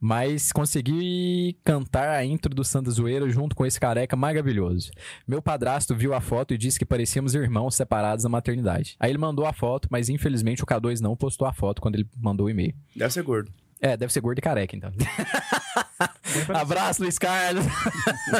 Mas 0.00 0.52
consegui 0.52 1.58
cantar 1.64 2.10
a 2.10 2.24
intro 2.24 2.54
do 2.54 2.64
Santa 2.64 2.90
Zoeira 2.90 3.28
junto 3.28 3.54
com 3.54 3.64
esse 3.66 3.78
careca 3.78 4.16
maravilhoso. 4.16 4.90
Meu 5.26 5.42
padrasto 5.42 5.94
viu 5.94 6.14
a 6.14 6.20
foto 6.20 6.54
e 6.54 6.58
disse 6.58 6.78
que 6.78 6.86
parecíamos 6.86 7.34
irmãos 7.34 7.74
separados 7.74 8.24
na 8.24 8.30
maternidade. 8.30 8.96
Aí 8.98 9.10
ele 9.10 9.18
mandou 9.18 9.46
a 9.46 9.52
foto, 9.52 9.88
mas 9.90 10.08
infelizmente 10.08 10.62
o 10.62 10.66
K2 10.66 11.00
não 11.00 11.16
postou 11.16 11.46
a 11.46 11.52
foto 11.52 11.80
quando 11.80 11.96
ele 11.96 12.08
mandou 12.16 12.46
o 12.46 12.50
e-mail. 12.50 12.74
Deve 12.94 13.12
ser 13.12 13.22
gordo. 13.22 13.52
É, 13.84 13.98
deve 13.98 14.10
ser 14.10 14.20
gordo 14.20 14.38
e 14.38 14.40
careca, 14.40 14.74
então. 14.74 14.90
Parecido, 16.26 16.56
Abraço, 16.56 17.02
Luiz 17.02 17.18
Carlos. 17.18 17.66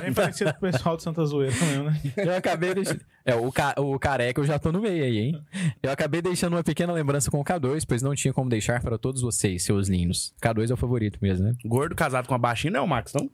bem 0.01 0.11
parecido 0.15 0.55
com 0.55 0.67
o 0.67 0.73
pessoal 0.73 0.97
de 0.97 1.03
Santa 1.03 1.23
Zoeira 1.27 1.55
mesmo, 1.55 1.85
né? 1.85 2.01
Eu 2.17 2.35
acabei 2.35 2.73
deixando. 2.73 3.03
É, 3.27 3.35
o, 3.35 3.53
ca... 3.53 3.75
o 3.77 3.99
careca 3.99 4.41
eu 4.41 4.47
já 4.47 4.59
tô 4.59 4.73
no 4.73 4.81
meio 4.81 5.05
aí, 5.05 5.19
hein? 5.19 5.45
Eu 5.83 5.93
acabei 5.93 6.23
deixando 6.23 6.55
uma 6.55 6.65
pequena 6.65 6.95
lembrança 6.95 7.31
com 7.31 7.39
o 7.39 7.45
K2, 7.45 7.85
pois 7.87 8.01
não 8.01 8.15
tinha 8.15 8.33
como 8.33 8.49
deixar 8.49 8.81
para 8.81 8.97
todos 8.97 9.21
vocês, 9.21 9.63
seus 9.63 9.87
lindos. 9.87 10.35
K2 10.41 10.71
é 10.71 10.73
o 10.73 10.79
favorito 10.79 11.19
mesmo, 11.21 11.45
né? 11.47 11.55
Gordo 11.63 11.95
casado 11.95 12.27
com 12.27 12.35
a 12.35 12.39
baixinha 12.39 12.71
não 12.71 12.81
é 12.81 12.83
o 12.83 12.89
Max, 12.89 13.13
não? 13.13 13.29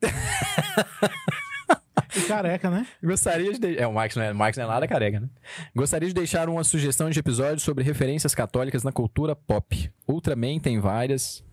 E 2.16 2.22
careca, 2.22 2.70
né? 2.70 2.86
Gostaria 3.02 3.52
de. 3.52 3.78
É, 3.78 3.86
o 3.86 3.92
Max 3.92 4.14
não 4.16 4.22
é, 4.22 4.32
Max 4.32 4.56
não 4.56 4.64
é 4.64 4.68
nada 4.68 4.86
careca, 4.86 5.20
né? 5.20 5.28
Gostaria 5.74 6.08
de 6.08 6.14
deixar 6.14 6.48
uma 6.48 6.64
sugestão 6.64 7.10
de 7.10 7.18
episódio 7.18 7.60
sobre 7.60 7.84
referências 7.84 8.34
católicas 8.34 8.82
na 8.82 8.92
cultura 8.92 9.34
pop. 9.34 9.90
Ultraman 10.06 10.58
tem 10.58 10.80
várias. 10.80 11.44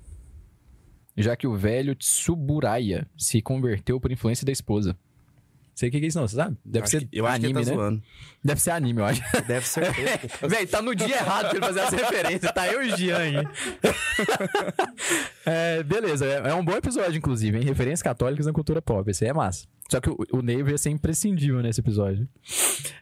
Já 1.18 1.36
que 1.36 1.46
o 1.46 1.56
velho 1.56 1.96
Tsuburaya 1.96 3.06
se 3.18 3.42
converteu 3.42 4.00
por 4.00 4.12
influência 4.12 4.46
da 4.46 4.52
esposa. 4.52 4.98
Sei 5.82 5.90
o 5.90 5.92
que 5.92 5.98
que 6.00 6.06
é 6.06 6.10
isso, 6.10 6.20
não, 6.20 6.28
você 6.28 6.36
sabe? 6.36 6.56
Deve 6.64 6.84
Acho 6.84 6.92
ser 6.92 7.08
que- 7.08 7.18
eu 7.18 7.26
acho 7.26 7.36
anime, 7.38 7.54
que 7.54 7.58
ele 7.60 7.66
tá 7.66 7.72
né? 7.72 7.76
zoando. 7.76 8.04
Deve 8.44 8.62
ser 8.62 8.70
anime, 8.70 9.00
eu 9.02 9.06
acho. 9.06 9.24
Deve 9.48 9.68
ser. 9.68 9.92
Véi, 10.48 10.68
tá 10.68 10.80
no 10.80 10.94
dia 10.96 11.16
errado 11.16 11.48
pra 11.50 11.58
ele 11.58 11.66
fazer 11.66 11.80
essa 11.80 11.96
referência. 11.96 12.54
Tá 12.54 12.68
eu 12.72 12.84
e 12.84 12.92
o 12.92 12.98
Jean 12.98 13.18
aí. 13.18 13.34
É, 15.44 15.82
beleza, 15.82 16.24
é, 16.26 16.50
é 16.50 16.54
um 16.54 16.64
bom 16.64 16.74
episódio, 16.74 17.18
inclusive, 17.18 17.58
hein? 17.58 17.64
Referências 17.64 18.04
católicas 18.04 18.46
na 18.46 18.54
cultura 18.54 18.80
pop. 18.80 19.10
Esse 19.10 19.24
aí 19.24 19.32
é 19.32 19.34
massa. 19.34 19.66
Só 19.90 20.00
que 20.00 20.08
o, 20.10 20.18
o 20.34 20.42
Neiva 20.44 20.70
ia 20.70 20.78
ser 20.78 20.92
imprescindível 20.92 21.62
nesse 21.64 21.80
episódio. 21.80 22.28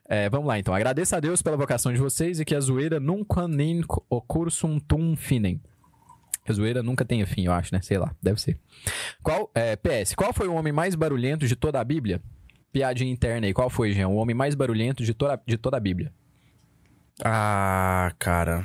É, 0.07 0.29
vamos 0.29 0.47
lá, 0.47 0.57
então. 0.57 0.73
Agradeço 0.73 1.15
a 1.15 1.19
Deus 1.19 1.41
pela 1.41 1.57
vocação 1.57 1.91
de 1.93 1.99
vocês 1.99 2.39
e 2.39 2.45
que 2.45 2.55
a 2.55 2.59
zoeira 2.61 2.97
nunca 2.97 3.45
nem 3.45 3.83
ocursum 4.09 4.79
tum 4.79 5.17
finem. 5.17 5.61
Que 6.45 6.51
a 6.51 6.55
zoeira 6.55 6.81
nunca 6.81 7.03
tenha 7.03 7.27
fim, 7.27 7.45
eu 7.45 7.51
acho, 7.51 7.75
né? 7.75 7.81
Sei 7.81 7.97
lá, 7.97 8.15
deve 8.23 8.39
ser. 8.39 8.57
Qual, 9.21 9.51
é, 9.53 9.75
PS, 9.75 10.15
qual 10.15 10.31
foi 10.33 10.47
o 10.47 10.53
homem 10.53 10.71
mais 10.71 10.95
barulhento 10.95 11.45
de 11.45 11.57
toda 11.57 11.77
a 11.79 11.83
Bíblia? 11.83 12.21
Piadinha 12.71 13.11
interna 13.11 13.47
aí. 13.47 13.53
Qual 13.53 13.69
foi, 13.69 13.91
Jean? 13.93 14.07
O 14.09 14.15
homem 14.15 14.35
mais 14.35 14.55
barulhento 14.55 15.03
de 15.03 15.13
toda, 15.13 15.41
de 15.45 15.57
toda 15.57 15.77
a 15.77 15.79
Bíblia? 15.79 16.13
Ah, 17.23 18.13
cara. 18.19 18.63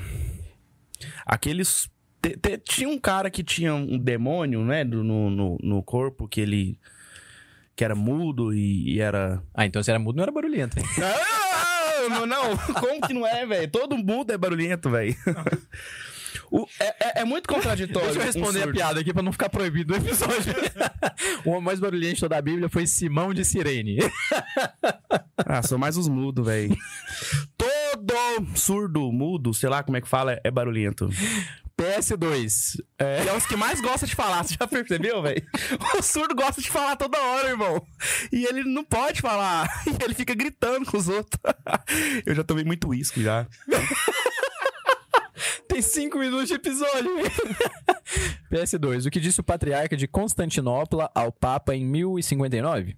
Aqueles. 1.26 1.90
te- 2.22 2.36
te- 2.36 2.58
tinha 2.58 2.88
um 2.88 2.98
cara 2.98 3.30
que 3.30 3.42
tinha 3.42 3.74
um 3.74 3.98
demônio, 3.98 4.62
né? 4.64 4.84
do- 4.84 5.02
No, 5.04 5.30
no, 5.30 5.58
no 5.62 5.82
corpo, 5.82 6.28
que 6.28 6.40
ele. 6.40 6.78
Que 7.76 7.84
era 7.84 7.94
mudo 7.94 8.54
e, 8.54 8.94
e 8.94 9.00
era. 9.00 9.42
Ah, 9.52 9.66
então 9.66 9.82
se 9.82 9.90
era 9.90 9.98
mudo, 9.98 10.16
não 10.16 10.22
era 10.22 10.30
barulhento. 10.32 10.78
hein? 10.78 10.84
Não, 12.08 12.08
não, 12.20 12.26
não. 12.26 12.56
Como 12.74 13.00
que 13.06 13.12
não 13.14 13.26
é, 13.26 13.44
velho? 13.46 13.70
Todo 13.70 13.96
mundo 13.96 14.30
é 14.32 14.38
barulhento, 14.38 14.90
velho. 14.90 15.16
O- 16.50 16.66
É, 16.80 16.86
é- 17.18 17.20
é 17.22 17.24
muito 17.24 17.48
contraditório. 17.48 18.08
Deixa 18.12 18.18
eu 18.20 18.22
um 18.22 18.26
responder 18.26 18.58
a 18.60 18.62
surdo. 18.64 18.76
piada 18.76 19.00
aqui 19.00 19.12
pra 19.12 19.22
não 19.22 19.32
ficar 19.32 19.48
proibido 19.48 19.92
no 19.92 20.04
episódio. 20.04 20.54
o 21.44 21.50
homem 21.50 21.62
mais 21.62 21.80
barulhento 21.80 22.14
de 22.14 22.20
toda 22.20 22.36
a 22.36 22.42
Bíblia 22.42 22.68
foi 22.68 22.86
Simão 22.86 23.32
de 23.34 23.44
Sirene. 23.44 23.98
Ah, 25.46 25.62
são 25.62 25.76
mais 25.76 25.96
os 25.96 26.08
mudos, 26.08 26.46
velho. 26.46 26.74
Todo 27.56 28.14
surdo, 28.56 29.12
mudo, 29.12 29.52
sei 29.52 29.68
lá 29.68 29.82
como 29.82 29.96
é 29.96 30.00
que 30.00 30.08
fala, 30.08 30.40
é 30.42 30.50
barulhento. 30.50 31.08
PS2. 31.76 32.80
É. 32.98 33.26
é 33.28 33.36
os 33.36 33.44
que 33.44 33.56
mais 33.56 33.80
gosta 33.80 34.06
de 34.06 34.14
falar, 34.14 34.42
você 34.44 34.54
já 34.58 34.66
percebeu, 34.66 35.20
velho? 35.22 35.44
O 35.98 36.02
surdo 36.02 36.34
gosta 36.34 36.62
de 36.62 36.70
falar 36.70 36.96
toda 36.96 37.18
hora, 37.20 37.48
irmão. 37.50 37.84
E 38.32 38.44
ele 38.46 38.64
não 38.64 38.84
pode 38.84 39.20
falar. 39.20 39.68
E 39.86 40.04
ele 40.04 40.14
fica 40.14 40.34
gritando 40.34 40.86
com 40.86 40.96
os 40.96 41.08
outros. 41.08 41.38
Eu 42.24 42.34
já 42.34 42.44
tomei 42.44 42.64
muito 42.64 42.88
uísque 42.88 43.22
já. 43.22 43.46
Tem 45.68 45.82
cinco 45.82 46.18
minutos 46.18 46.48
de 46.48 46.54
episódio. 46.54 47.10
PS2. 48.50 49.06
O 49.06 49.10
que 49.10 49.20
disse 49.20 49.40
o 49.40 49.44
patriarca 49.44 49.96
de 49.96 50.06
Constantinopla 50.06 51.10
ao 51.14 51.32
Papa 51.32 51.74
em 51.74 51.84
1059? 51.84 52.96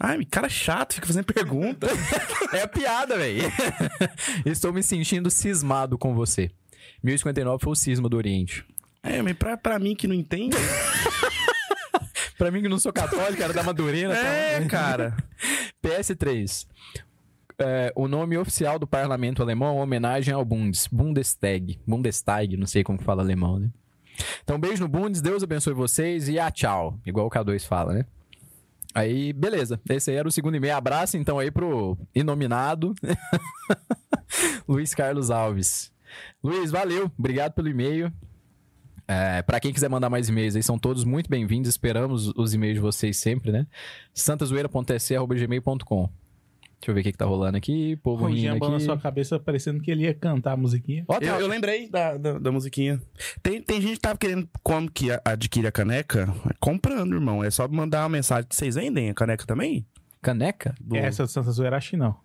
Ai, 0.00 0.24
cara 0.24 0.48
chato, 0.48 0.94
fica 0.94 1.06
fazendo 1.06 1.24
pergunta. 1.24 1.86
É 2.52 2.66
piada, 2.66 3.16
velho. 3.16 3.50
Estou 4.44 4.74
me 4.74 4.82
sentindo 4.82 5.30
cismado 5.30 5.96
com 5.96 6.14
você. 6.14 6.50
1059 7.02 7.64
foi 7.64 7.72
o 7.72 7.74
cisma 7.74 8.06
do 8.06 8.18
Oriente. 8.18 8.62
É, 9.02 9.22
mas 9.22 9.34
pra, 9.38 9.56
pra 9.56 9.78
mim 9.78 9.96
que 9.96 10.06
não 10.06 10.14
entende. 10.14 10.54
Pra 12.36 12.50
mim 12.50 12.60
que 12.60 12.68
não 12.68 12.78
sou 12.78 12.92
católico, 12.92 13.42
era 13.42 13.54
da 13.54 13.62
Madurina. 13.62 14.14
é, 14.14 14.60
tá? 14.60 14.66
cara. 14.66 15.16
PS3. 15.82 16.66
É, 17.62 17.92
o 17.94 18.08
nome 18.08 18.36
oficial 18.36 18.76
do 18.76 18.88
parlamento 18.88 19.40
alemão 19.40 19.68
é 19.68 19.72
uma 19.72 19.84
homenagem 19.84 20.34
ao 20.34 20.44
Bundes, 20.44 20.88
Bundestag. 20.90 21.78
Bundestag, 21.86 22.56
não 22.56 22.66
sei 22.66 22.82
como 22.82 23.00
fala 23.00 23.22
alemão, 23.22 23.60
né? 23.60 23.70
Então, 24.42 24.58
beijo 24.58 24.82
no 24.82 24.88
Bundes, 24.88 25.22
Deus 25.22 25.44
abençoe 25.44 25.72
vocês 25.72 26.28
e 26.28 26.38
a 26.38 26.50
tchau. 26.50 26.98
Igual 27.06 27.28
o 27.28 27.30
K2 27.30 27.64
fala, 27.64 27.94
né? 27.94 28.04
Aí, 28.94 29.32
beleza. 29.32 29.80
Esse 29.88 30.10
aí 30.10 30.16
era 30.16 30.28
o 30.28 30.32
segundo 30.32 30.56
e-mail. 30.56 30.76
Abraço, 30.76 31.16
então, 31.16 31.38
aí 31.38 31.50
pro 31.50 31.96
inominado 32.14 32.94
Luiz 34.68 34.94
Carlos 34.94 35.30
Alves. 35.30 35.90
Luiz, 36.42 36.70
valeu. 36.70 37.10
Obrigado 37.16 37.52
pelo 37.52 37.68
e-mail. 37.68 38.12
É, 39.06 39.42
para 39.42 39.60
quem 39.60 39.72
quiser 39.72 39.88
mandar 39.88 40.10
mais 40.10 40.28
e-mails 40.28 40.56
aí, 40.56 40.62
são 40.62 40.78
todos 40.78 41.04
muito 41.04 41.30
bem-vindos. 41.30 41.70
Esperamos 41.70 42.32
os 42.36 42.54
e-mails 42.54 42.74
de 42.74 42.80
vocês 42.80 43.16
sempre, 43.16 43.52
né? 43.52 43.66
santazoeira.sc.gmail.com 44.12 46.21
Deixa 46.82 46.90
eu 46.90 46.94
ver 46.96 47.00
o 47.00 47.04
que, 47.04 47.12
que 47.12 47.18
tá 47.18 47.24
rolando 47.24 47.56
aqui. 47.56 47.94
Povo 48.02 48.26
rindo 48.26 48.40
Jean 48.40 48.58
na 48.58 48.66
aqui. 48.76 48.80
sua 48.84 48.98
cabeça 48.98 49.38
parecendo 49.38 49.80
que 49.80 49.88
ele 49.88 50.02
ia 50.02 50.12
cantar 50.12 50.50
a 50.52 50.56
musiquinha. 50.56 51.04
Ó, 51.06 51.20
tá- 51.20 51.24
Eu, 51.26 51.36
eu 51.42 51.46
lembrei 51.46 51.88
da, 51.88 52.16
da, 52.18 52.38
da 52.40 52.50
musiquinha. 52.50 53.00
Tem, 53.40 53.62
tem 53.62 53.80
gente 53.80 53.92
que 53.94 54.00
tava 54.00 54.18
querendo 54.18 54.48
como 54.64 54.90
que 54.90 55.12
a- 55.12 55.22
adquire 55.24 55.68
a 55.68 55.70
caneca? 55.72 56.26
Comprando, 56.58 57.14
irmão. 57.14 57.44
É 57.44 57.50
só 57.52 57.68
mandar 57.68 58.02
uma 58.02 58.08
mensagem. 58.08 58.48
Vocês 58.50 58.74
vendem 58.74 59.10
a 59.10 59.14
caneca 59.14 59.46
também? 59.46 59.86
Caneca? 60.20 60.74
Do- 60.80 60.96
Essa 60.96 61.22
do 61.22 61.28
Santa 61.28 61.52
Zoeira, 61.52 61.76
acho 61.76 61.90
que 61.90 61.96
não. 61.96 62.16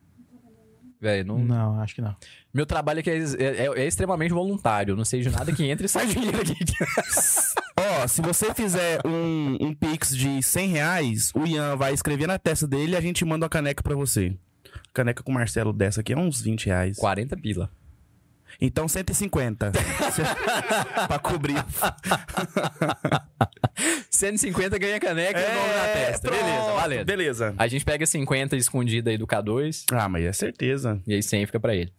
Velho, 0.99 1.27
não... 1.27 1.37
Não, 1.37 1.79
acho 1.79 1.93
que 1.93 2.01
não. 2.01 2.15
Meu 2.51 2.65
trabalho 2.65 3.01
aqui 3.01 3.11
é, 3.11 3.17
é- 3.39 3.81
é 3.83 3.85
extremamente 3.85 4.33
voluntário. 4.33 4.93
Eu 4.93 4.97
não 4.97 5.05
sei 5.05 5.21
de 5.21 5.29
nada 5.29 5.51
que 5.53 5.63
entre 5.65 5.85
e 5.85 5.89
sai 5.89 6.07
dinheiro 6.07 6.41
aqui. 6.41 6.55
Ó, 7.79 8.07
se 8.07 8.23
você 8.23 8.51
fizer 8.55 8.99
um, 9.05 9.57
um 9.67 9.73
pix 9.75 10.17
de 10.17 10.41
100 10.41 10.67
reais, 10.69 11.31
o 11.35 11.45
Ian 11.45 11.75
vai 11.75 11.93
escrever 11.93 12.25
na 12.27 12.39
testa 12.39 12.67
dele 12.67 12.93
e 12.93 12.95
a 12.95 13.01
gente 13.01 13.23
manda 13.23 13.45
uma 13.45 13.49
caneca 13.49 13.83
pra 13.83 13.95
você. 13.95 14.35
Caneca 14.97 15.21
com 15.23 15.31
o 15.31 15.35
Marcelo 15.35 15.71
dessa 15.71 16.01
aqui 16.01 16.13
é 16.13 16.17
uns 16.17 16.41
20 16.41 16.65
reais. 16.65 16.97
40 16.97 17.37
pila. 17.37 17.69
Então 18.59 18.87
150. 18.87 19.71
pra 21.07 21.19
cobrir. 21.19 21.63
150 24.09 24.77
ganha 24.79 24.99
caneca 24.99 25.39
e 25.39 25.43
o 25.43 25.53
nome 25.53 25.73
na 25.75 25.87
testa. 25.93 26.29
Beleza, 26.31 26.47
É, 26.49 26.55
pronto. 26.63 26.75
valendo. 26.75 27.05
Beleza. 27.05 27.53
A 27.57 27.67
gente 27.67 27.85
pega 27.85 28.05
50 28.05 28.55
escondida 28.55 29.11
aí 29.11 29.17
do 29.17 29.27
K2 29.27 29.83
Ah, 29.91 30.09
mas 30.09 30.25
é 30.25 30.33
certeza. 30.33 30.99
e 31.05 31.13
aí 31.13 31.21
100 31.21 31.45
fica 31.45 31.59
pra 31.59 31.75
ele. 31.75 31.93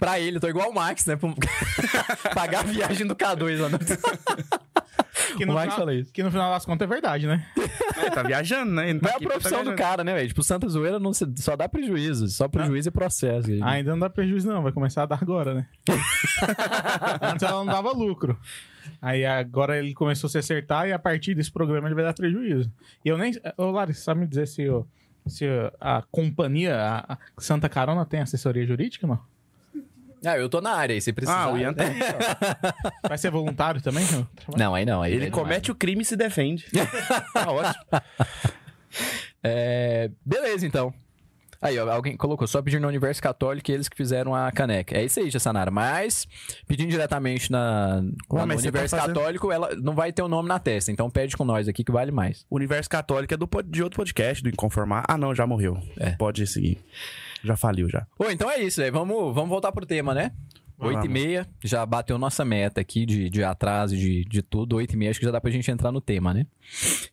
Pra 0.00 0.18
ele, 0.18 0.40
tô 0.40 0.48
igual 0.48 0.70
o 0.70 0.74
Max, 0.74 1.06
né? 1.06 1.16
Pagar 2.34 2.60
a 2.60 2.62
viagem 2.64 3.06
do 3.06 3.14
K2 3.14 3.60
lá 3.60 3.68
no... 3.68 3.78
Que 5.36 5.44
O 5.44 5.52
Max 5.52 5.74
final, 5.74 5.86
que 6.12 6.22
no 6.24 6.30
final 6.30 6.50
das 6.52 6.64
contas 6.64 6.86
é 6.86 6.88
verdade, 6.88 7.26
né? 7.26 7.46
É, 7.98 8.10
tá 8.10 8.22
viajando, 8.22 8.72
né? 8.72 8.92
Tá 8.94 8.98
Mas 9.02 9.10
é 9.10 9.14
a 9.14 9.16
aqui, 9.16 9.24
tá 9.26 9.30
profissão 9.30 9.64
do 9.64 9.74
cara, 9.74 10.02
né, 10.02 10.12
velho? 10.14 10.26
Tipo, 10.28 10.42
Santa 10.42 10.68
Zoeira 10.68 10.98
não 10.98 11.12
se- 11.12 11.32
só 11.36 11.54
dá 11.56 11.68
prejuízo. 11.68 12.26
Só 12.28 12.48
prejuízo 12.48 12.88
e 12.88 12.92
processo. 12.92 13.48
Ainda 13.62 13.92
não 13.92 13.98
dá 14.00 14.10
prejuízo, 14.10 14.48
não. 14.48 14.62
Vai 14.62 14.72
começar 14.72 15.04
a 15.04 15.06
dar 15.06 15.18
agora, 15.22 15.54
né? 15.54 15.68
Antes 17.22 17.42
ela 17.42 17.64
não 17.64 17.66
dava 17.72 17.92
lucro. 17.92 18.38
Aí 19.00 19.24
agora 19.24 19.78
ele 19.78 19.94
começou 19.94 20.26
a 20.26 20.30
se 20.30 20.38
acertar 20.38 20.88
e 20.88 20.92
a 20.92 20.98
partir 20.98 21.34
desse 21.34 21.50
programa 21.52 21.86
ele 21.88 21.94
vai 21.94 22.04
dar 22.04 22.14
prejuízo. 22.14 22.70
E 23.04 23.08
eu 23.08 23.16
nem. 23.16 23.32
Ô, 23.56 23.70
Larissa, 23.70 24.02
sabe 24.02 24.20
me 24.20 24.26
dizer 24.26 24.46
se, 24.48 24.68
o- 24.68 24.86
se 25.26 25.46
a 25.80 26.02
companhia, 26.10 26.76
a, 26.76 27.12
a 27.12 27.18
Santa 27.38 27.68
Carona, 27.68 28.04
tem 28.04 28.20
assessoria 28.20 28.66
jurídica, 28.66 29.06
não? 29.06 29.20
Ah, 30.24 30.36
eu 30.36 30.48
tô 30.48 30.60
na 30.60 30.72
área 30.72 30.94
aí, 30.94 31.00
se 31.00 31.12
precisar. 31.12 31.44
Ah, 31.44 31.52
o 31.52 31.58
Ian 31.58 31.72
tá 31.72 31.84
aí, 31.84 31.98
ó. 33.02 33.08
Vai 33.08 33.16
ser 33.18 33.30
voluntário 33.30 33.80
também? 33.80 34.04
não? 34.12 34.26
Não, 34.56 34.74
aí 34.74 34.84
não. 34.84 35.00
Aí 35.02 35.12
Ele 35.14 35.30
comete 35.30 35.70
o 35.70 35.74
crime 35.74 36.02
e 36.02 36.04
se 36.04 36.16
defende. 36.16 36.66
tá 37.32 37.50
ótimo. 37.50 37.84
É, 39.42 40.10
beleza, 40.24 40.66
então. 40.66 40.92
Aí, 41.62 41.78
ó, 41.78 41.90
alguém 41.90 42.16
colocou 42.16 42.46
só 42.46 42.62
pedir 42.62 42.80
no 42.80 42.88
Universo 42.88 43.20
Católico 43.22 43.70
e 43.70 43.74
eles 43.74 43.86
que 43.86 43.94
fizeram 43.94 44.34
a 44.34 44.50
caneca. 44.50 44.96
É 44.96 45.04
isso 45.04 45.20
aí, 45.20 45.28
Jassanara. 45.28 45.70
Mas, 45.70 46.26
pedindo 46.66 46.88
diretamente 46.88 47.52
na, 47.52 48.02
lá 48.30 48.46
no 48.46 48.54
você 48.54 48.62
Universo 48.68 48.96
tá 48.96 49.02
fazendo- 49.02 49.16
Católico, 49.16 49.52
ela 49.52 49.74
não 49.76 49.94
vai 49.94 50.10
ter 50.10 50.22
o 50.22 50.28
nome 50.28 50.48
na 50.48 50.58
testa. 50.58 50.90
Então 50.90 51.10
pede 51.10 51.36
com 51.36 51.44
nós 51.44 51.68
aqui 51.68 51.84
que 51.84 51.92
vale 51.92 52.10
mais. 52.10 52.46
O 52.48 52.56
Universo 52.56 52.88
Católico 52.88 53.34
é 53.34 53.36
do, 53.36 53.46
de 53.66 53.82
outro 53.82 53.98
podcast, 53.98 54.42
do 54.42 54.48
Inconformar. 54.48 55.04
Ah, 55.06 55.18
não, 55.18 55.34
já 55.34 55.46
morreu. 55.46 55.78
É. 55.98 56.12
Pode 56.12 56.46
seguir. 56.46 56.78
Já 57.44 57.56
faliu, 57.56 57.88
já. 57.88 58.06
Ô, 58.18 58.30
então 58.30 58.50
é 58.50 58.58
isso, 58.62 58.82
aí. 58.82 58.90
Vamos, 58.90 59.34
vamos 59.34 59.48
voltar 59.48 59.72
pro 59.72 59.86
tema, 59.86 60.14
né? 60.14 60.32
Vamos. 60.78 60.96
8 60.96 61.06
e 61.06 61.08
meia, 61.10 61.46
já 61.62 61.84
bateu 61.84 62.16
nossa 62.16 62.42
meta 62.42 62.80
aqui 62.80 63.04
de, 63.04 63.28
de 63.28 63.44
atraso, 63.44 63.94
de, 63.94 64.24
de 64.24 64.40
tudo. 64.40 64.76
8 64.76 64.94
e 64.94 64.96
meia, 64.96 65.10
acho 65.10 65.20
que 65.20 65.26
já 65.26 65.32
dá 65.32 65.38
pra 65.40 65.50
gente 65.50 65.70
entrar 65.70 65.92
no 65.92 66.00
tema, 66.00 66.32
né? 66.32 66.46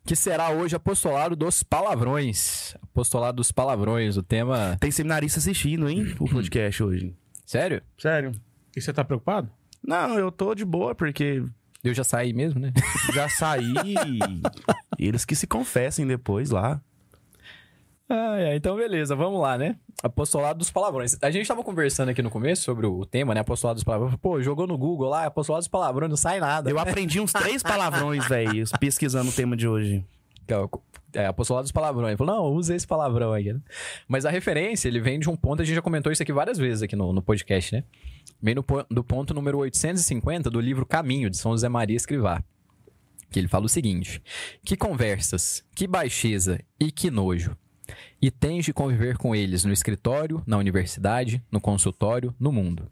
Que 0.06 0.16
será 0.16 0.48
hoje 0.50 0.74
apostolado 0.74 1.36
dos 1.36 1.62
palavrões. 1.62 2.74
Apostolado 2.82 3.36
dos 3.36 3.52
palavrões, 3.52 4.16
o 4.16 4.22
tema... 4.22 4.78
Tem 4.80 4.90
seminarista 4.90 5.38
assistindo, 5.38 5.86
hein? 5.86 6.14
O 6.18 6.26
podcast 6.26 6.82
hoje. 6.82 7.14
Sério? 7.44 7.82
Sério. 7.98 8.32
E 8.74 8.80
você 8.80 8.90
tá 8.90 9.04
preocupado? 9.04 9.50
Não, 9.86 10.18
eu 10.18 10.32
tô 10.32 10.54
de 10.54 10.64
boa, 10.64 10.94
porque 10.94 11.42
Eu 11.84 11.92
já 11.92 12.04
saí 12.04 12.32
mesmo, 12.32 12.58
né? 12.58 12.72
já 13.12 13.28
saí. 13.28 13.74
Eles 14.98 15.26
que 15.26 15.36
se 15.36 15.46
confessem 15.46 16.06
depois 16.06 16.48
lá. 16.50 16.80
Ah, 18.10 18.36
é, 18.40 18.56
então 18.56 18.74
beleza, 18.76 19.14
vamos 19.14 19.40
lá, 19.40 19.58
né? 19.58 19.76
Apostolado 20.02 20.58
dos 20.58 20.70
palavrões. 20.70 21.18
A 21.20 21.30
gente 21.30 21.46
tava 21.46 21.62
conversando 21.62 22.08
aqui 22.08 22.22
no 22.22 22.30
começo 22.30 22.62
sobre 22.62 22.86
o 22.86 23.04
tema, 23.04 23.34
né? 23.34 23.40
Apostolado 23.40 23.76
dos 23.76 23.84
palavrões. 23.84 24.16
Pô, 24.16 24.40
jogou 24.40 24.66
no 24.66 24.78
Google 24.78 25.10
lá, 25.10 25.26
apostolado 25.26 25.60
dos 25.60 25.68
palavrões, 25.68 26.08
não 26.08 26.16
sai 26.16 26.40
nada. 26.40 26.70
Eu 26.70 26.78
aprendi 26.78 27.20
uns 27.20 27.32
três 27.32 27.62
palavrões, 27.62 28.26
velho, 28.26 28.64
pesquisando 28.80 29.28
o 29.28 29.32
tema 29.32 29.54
de 29.56 29.68
hoje. 29.68 30.02
É, 31.12 31.26
apostolado 31.26 31.64
dos 31.64 31.72
palavrões. 31.72 32.08
Ele 32.10 32.16
falou, 32.16 32.36
não, 32.36 32.44
usa 32.54 32.74
esse 32.74 32.86
palavrão 32.86 33.32
aí. 33.32 33.52
né? 33.52 33.60
Mas 34.06 34.24
a 34.24 34.30
referência, 34.30 34.88
ele 34.88 35.00
vem 35.00 35.18
de 35.18 35.28
um 35.28 35.36
ponto, 35.36 35.60
a 35.60 35.64
gente 35.64 35.74
já 35.74 35.82
comentou 35.82 36.10
isso 36.10 36.22
aqui 36.22 36.32
várias 36.32 36.56
vezes 36.56 36.82
aqui 36.82 36.96
no, 36.96 37.12
no 37.12 37.20
podcast, 37.22 37.74
né? 37.74 37.84
Vem 38.40 38.54
no 38.54 38.62
po- 38.62 38.86
do 38.90 39.04
ponto 39.04 39.34
número 39.34 39.58
850 39.58 40.48
do 40.48 40.60
livro 40.60 40.86
Caminho, 40.86 41.28
de 41.28 41.36
São 41.36 41.50
José 41.52 41.68
Maria 41.68 41.96
Escrivá. 41.96 42.42
Que 43.30 43.38
ele 43.38 43.48
fala 43.48 43.66
o 43.66 43.68
seguinte: 43.68 44.22
Que 44.64 44.76
conversas, 44.76 45.62
que 45.74 45.86
baixeza 45.86 46.58
e 46.80 46.90
que 46.90 47.10
nojo. 47.10 47.54
E 48.20 48.30
tens 48.30 48.64
de 48.64 48.72
conviver 48.72 49.16
com 49.16 49.34
eles 49.34 49.64
no 49.64 49.72
escritório, 49.72 50.42
na 50.46 50.56
universidade, 50.58 51.42
no 51.50 51.60
consultório, 51.60 52.34
no 52.38 52.52
mundo. 52.52 52.90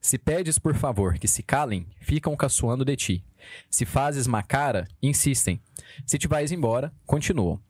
Se 0.00 0.18
pedes 0.18 0.58
por 0.58 0.74
favor 0.74 1.18
que 1.18 1.28
se 1.28 1.42
calem, 1.42 1.86
ficam 2.00 2.36
caçoando 2.36 2.84
de 2.84 2.96
ti. 2.96 3.24
Se 3.68 3.84
fazes 3.84 4.26
má 4.26 4.42
cara, 4.42 4.86
insistem. 5.02 5.60
Se 6.06 6.18
te 6.18 6.28
vais 6.28 6.52
embora, 6.52 6.92
continuam. 7.06 7.60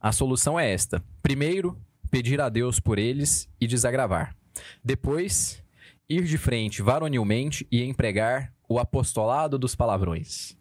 A 0.00 0.12
solução 0.12 0.58
é 0.58 0.72
esta: 0.72 1.02
primeiro, 1.22 1.78
pedir 2.10 2.40
a 2.40 2.48
Deus 2.48 2.80
por 2.80 2.98
eles 2.98 3.48
e 3.60 3.66
desagravar. 3.66 4.34
Depois, 4.82 5.62
ir 6.08 6.24
de 6.24 6.38
frente 6.38 6.82
varonilmente 6.82 7.66
e 7.70 7.82
empregar 7.82 8.52
o 8.68 8.78
apostolado 8.78 9.58
dos 9.58 9.74
palavrões. 9.74 10.56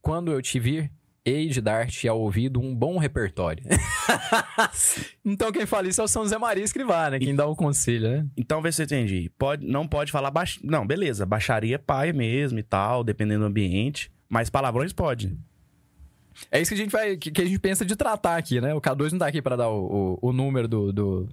Quando 0.00 0.30
eu 0.30 0.42
te 0.42 0.58
vir, 0.58 0.90
hei 1.26 1.48
de 1.48 1.60
dar-te 1.60 2.06
ao 2.06 2.20
ouvido 2.20 2.60
um 2.60 2.74
bom 2.74 2.98
repertório. 2.98 3.64
então 5.24 5.50
quem 5.50 5.64
fala 5.64 5.88
isso 5.88 6.00
é 6.00 6.04
o 6.04 6.08
São 6.08 6.22
José 6.22 6.36
Maria 6.36 6.62
Escrivá, 6.62 7.10
né? 7.10 7.18
Quem 7.18 7.34
dá 7.34 7.46
o 7.46 7.56
conselho, 7.56 8.10
né? 8.10 8.26
Então, 8.36 8.60
vê 8.60 8.70
se 8.70 8.82
eu 8.82 8.84
entendi. 8.84 9.30
Pode, 9.38 9.66
não 9.66 9.88
pode 9.88 10.12
falar 10.12 10.30
baix... 10.30 10.58
Não, 10.62 10.86
beleza. 10.86 11.24
Baixaria 11.24 11.76
é 11.76 11.78
pai 11.78 12.12
mesmo 12.12 12.58
e 12.58 12.62
tal, 12.62 13.02
dependendo 13.02 13.40
do 13.40 13.46
ambiente. 13.46 14.12
Mas 14.28 14.50
palavrões 14.50 14.92
pode. 14.92 15.36
É 16.50 16.60
isso 16.60 16.70
que 16.70 16.74
a 16.74 16.78
gente 16.78 16.90
vai, 16.90 17.16
que, 17.16 17.30
que 17.30 17.40
a 17.40 17.44
gente 17.44 17.58
pensa 17.58 17.84
de 17.84 17.96
tratar 17.96 18.36
aqui, 18.36 18.60
né? 18.60 18.74
O 18.74 18.80
K2 18.80 19.12
não 19.12 19.20
tá 19.20 19.26
aqui 19.28 19.40
para 19.40 19.56
dar 19.56 19.68
o, 19.68 20.18
o, 20.22 20.28
o 20.28 20.32
número 20.32 20.66
do, 20.66 20.92
do, 20.92 21.28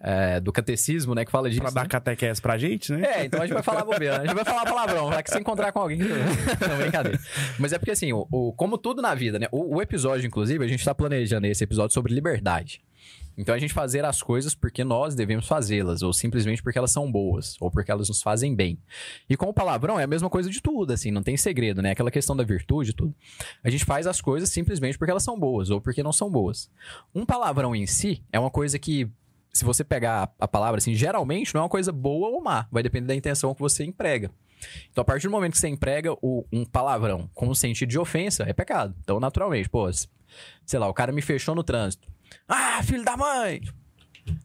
é, 0.00 0.40
do 0.40 0.52
catecismo, 0.52 1.14
né? 1.14 1.24
Que 1.24 1.30
fala 1.30 1.48
disso. 1.48 1.60
Pra 1.62 1.70
dar 1.70 1.82
né? 1.82 1.88
catequese 1.88 2.40
pra 2.40 2.56
gente, 2.58 2.92
né? 2.92 3.02
É, 3.20 3.24
então 3.24 3.40
a 3.40 3.46
gente 3.46 3.54
vai 3.54 3.62
falar 3.62 3.84
bobeira. 3.84 4.18
A 4.20 4.24
gente 4.26 4.34
vai 4.34 4.44
falar 4.44 4.64
palavrão, 4.64 5.08
vai 5.10 5.22
que 5.22 5.30
se 5.30 5.38
encontrar 5.38 5.72
com 5.72 5.80
alguém. 5.80 5.98
Não, 6.68 6.78
brincadeira. 6.80 7.18
Mas 7.58 7.72
é 7.72 7.78
porque 7.78 7.90
assim, 7.92 8.12
o, 8.12 8.26
o- 8.30 8.52
como 8.52 8.78
tudo 8.78 9.02
na 9.02 9.14
vida, 9.14 9.38
né? 9.38 9.46
O, 9.50 9.76
o 9.76 9.82
episódio, 9.82 10.26
inclusive, 10.26 10.64
a 10.64 10.68
gente 10.68 10.84
tá 10.84 10.94
planejando 10.94 11.46
esse 11.46 11.64
episódio 11.64 11.94
sobre 11.94 12.12
liberdade. 12.14 12.80
Então 13.40 13.54
a 13.54 13.58
gente 13.58 13.72
fazer 13.72 14.04
as 14.04 14.20
coisas 14.20 14.52
porque 14.52 14.82
nós 14.82 15.14
devemos 15.14 15.46
fazê-las, 15.46 16.02
ou 16.02 16.12
simplesmente 16.12 16.60
porque 16.60 16.76
elas 16.76 16.90
são 16.90 17.10
boas, 17.10 17.56
ou 17.60 17.70
porque 17.70 17.88
elas 17.88 18.08
nos 18.08 18.20
fazem 18.20 18.52
bem. 18.52 18.76
E 19.30 19.36
com 19.36 19.46
o 19.46 19.54
palavrão 19.54 19.98
é 19.98 20.02
a 20.02 20.08
mesma 20.08 20.28
coisa 20.28 20.50
de 20.50 20.60
tudo, 20.60 20.92
assim, 20.92 21.12
não 21.12 21.22
tem 21.22 21.36
segredo, 21.36 21.80
né? 21.80 21.92
Aquela 21.92 22.10
questão 22.10 22.36
da 22.36 22.42
virtude 22.42 22.90
e 22.90 22.92
tudo. 22.92 23.14
A 23.62 23.70
gente 23.70 23.84
faz 23.84 24.08
as 24.08 24.20
coisas 24.20 24.48
simplesmente 24.50 24.98
porque 24.98 25.12
elas 25.12 25.22
são 25.22 25.38
boas, 25.38 25.70
ou 25.70 25.80
porque 25.80 26.02
não 26.02 26.12
são 26.12 26.28
boas. 26.28 26.68
Um 27.14 27.24
palavrão 27.24 27.76
em 27.76 27.86
si 27.86 28.24
é 28.32 28.40
uma 28.40 28.50
coisa 28.50 28.76
que, 28.76 29.08
se 29.52 29.64
você 29.64 29.82
pegar 29.84 30.32
a 30.38 30.48
palavra 30.48 30.78
assim, 30.78 30.94
geralmente 30.94 31.54
não 31.54 31.60
é 31.60 31.64
uma 31.64 31.68
coisa 31.70 31.90
boa 31.92 32.28
ou 32.28 32.42
má, 32.42 32.66
vai 32.70 32.82
depender 32.82 33.06
da 33.08 33.14
intenção 33.14 33.54
que 33.54 33.60
você 33.60 33.84
emprega. 33.84 34.30
Então, 34.90 35.02
a 35.02 35.04
partir 35.04 35.26
do 35.28 35.30
momento 35.30 35.52
que 35.52 35.58
você 35.58 35.68
emprega 35.68 36.12
o- 36.20 36.44
um 36.52 36.64
palavrão 36.64 37.30
com 37.34 37.48
o 37.48 37.54
sentido 37.54 37.88
de 37.88 37.98
ofensa, 37.98 38.42
é 38.44 38.52
pecado. 38.52 38.94
Então, 39.00 39.20
naturalmente, 39.20 39.68
pô, 39.68 39.88
sei 40.66 40.78
lá, 40.80 40.88
o 40.88 40.94
cara 40.94 41.12
me 41.12 41.22
fechou 41.22 41.54
no 41.54 41.62
trânsito. 41.62 42.08
Ah, 42.48 42.82
filho 42.82 43.04
da 43.04 43.16
mãe! 43.16 43.60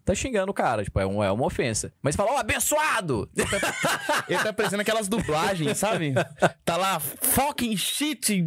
Tá 0.05 0.13
xingando 0.15 0.51
o 0.51 0.53
cara, 0.53 0.83
tipo, 0.83 0.99
é, 0.99 1.05
um- 1.05 1.23
é 1.23 1.31
uma 1.31 1.45
ofensa. 1.45 1.93
Mas 2.01 2.15
fala, 2.15 2.31
ó, 2.33 2.37
abençoado! 2.37 3.29
Ele 4.27 4.39
tá 4.43 4.51
parecendo 4.53 4.81
aquelas 4.81 5.07
dublagens, 5.07 5.77
sabe? 5.77 6.13
Tá 6.65 6.77
lá, 6.77 6.99
fucking 6.99 7.75
shit. 7.77 8.45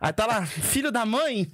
Aí 0.00 0.12
tá 0.12 0.26
lá, 0.26 0.44
filho 0.46 0.90
da 0.92 1.04
mãe. 1.06 1.48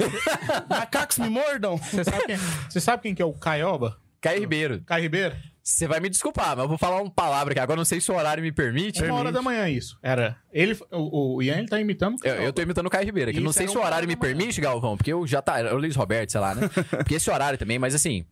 Macacos 0.69 1.19
me 1.19 1.29
mordam. 1.29 1.77
Você 1.77 2.05
sabe 2.05 2.25
quem, 2.27 2.37
você 2.69 2.81
sabe 2.81 3.03
quem 3.03 3.15
que 3.15 3.23
é 3.23 3.25
o 3.25 3.33
Caioba? 3.33 3.99
Caio 4.21 4.41
Ribeiro, 4.41 4.83
Caio 4.87 5.03
Ribeiro? 5.03 5.37
Você 5.65 5.89
vai 5.89 5.99
me 5.99 6.11
desculpar, 6.11 6.51
mas 6.51 6.59
eu 6.65 6.69
vou 6.69 6.77
falar 6.77 7.01
uma 7.01 7.11
palavra 7.11 7.53
aqui. 7.53 7.61
Agora 7.61 7.77
eu 7.77 7.81
não 7.81 7.87
sei 7.87 7.99
se 7.99 8.13
o 8.13 8.15
horário 8.15 8.43
me 8.43 8.53
permite. 8.53 9.03
Uma 9.03 9.15
hora 9.15 9.33
da 9.33 9.41
manhã 9.41 9.67
isso. 9.67 9.99
Era. 10.03 10.37
Ele, 10.53 10.79
o, 10.93 11.37
o 11.37 11.43
Ian 11.43 11.61
ele 11.61 11.69
tá 11.69 11.81
imitando 11.81 12.19
o 12.23 12.27
Eu, 12.27 12.35
eu 12.35 12.53
tô 12.53 12.61
imitando 12.61 12.87
o 12.87 12.91
Caio 12.91 13.07
Ribeiro 13.07 13.31
aqui. 13.31 13.39
Isso 13.39 13.45
Não 13.47 13.53
sei 13.53 13.63
era 13.65 13.73
se 13.73 13.79
o 13.79 13.83
horário 13.83 14.07
me 14.07 14.15
permite, 14.15 14.61
Galvão, 14.61 14.95
porque 14.95 15.11
eu 15.11 15.27
já 15.27 15.41
tá. 15.41 15.61
É 15.61 15.73
o 15.73 15.79
Luiz 15.79 15.97
Roberto, 15.97 16.33
sei 16.33 16.41
lá, 16.41 16.55
né? 16.55 16.69
Porque 16.99 17.15
esse 17.15 17.31
horário 17.31 17.59
também, 17.59 17.79
mas 17.79 17.95
assim. 17.95 18.27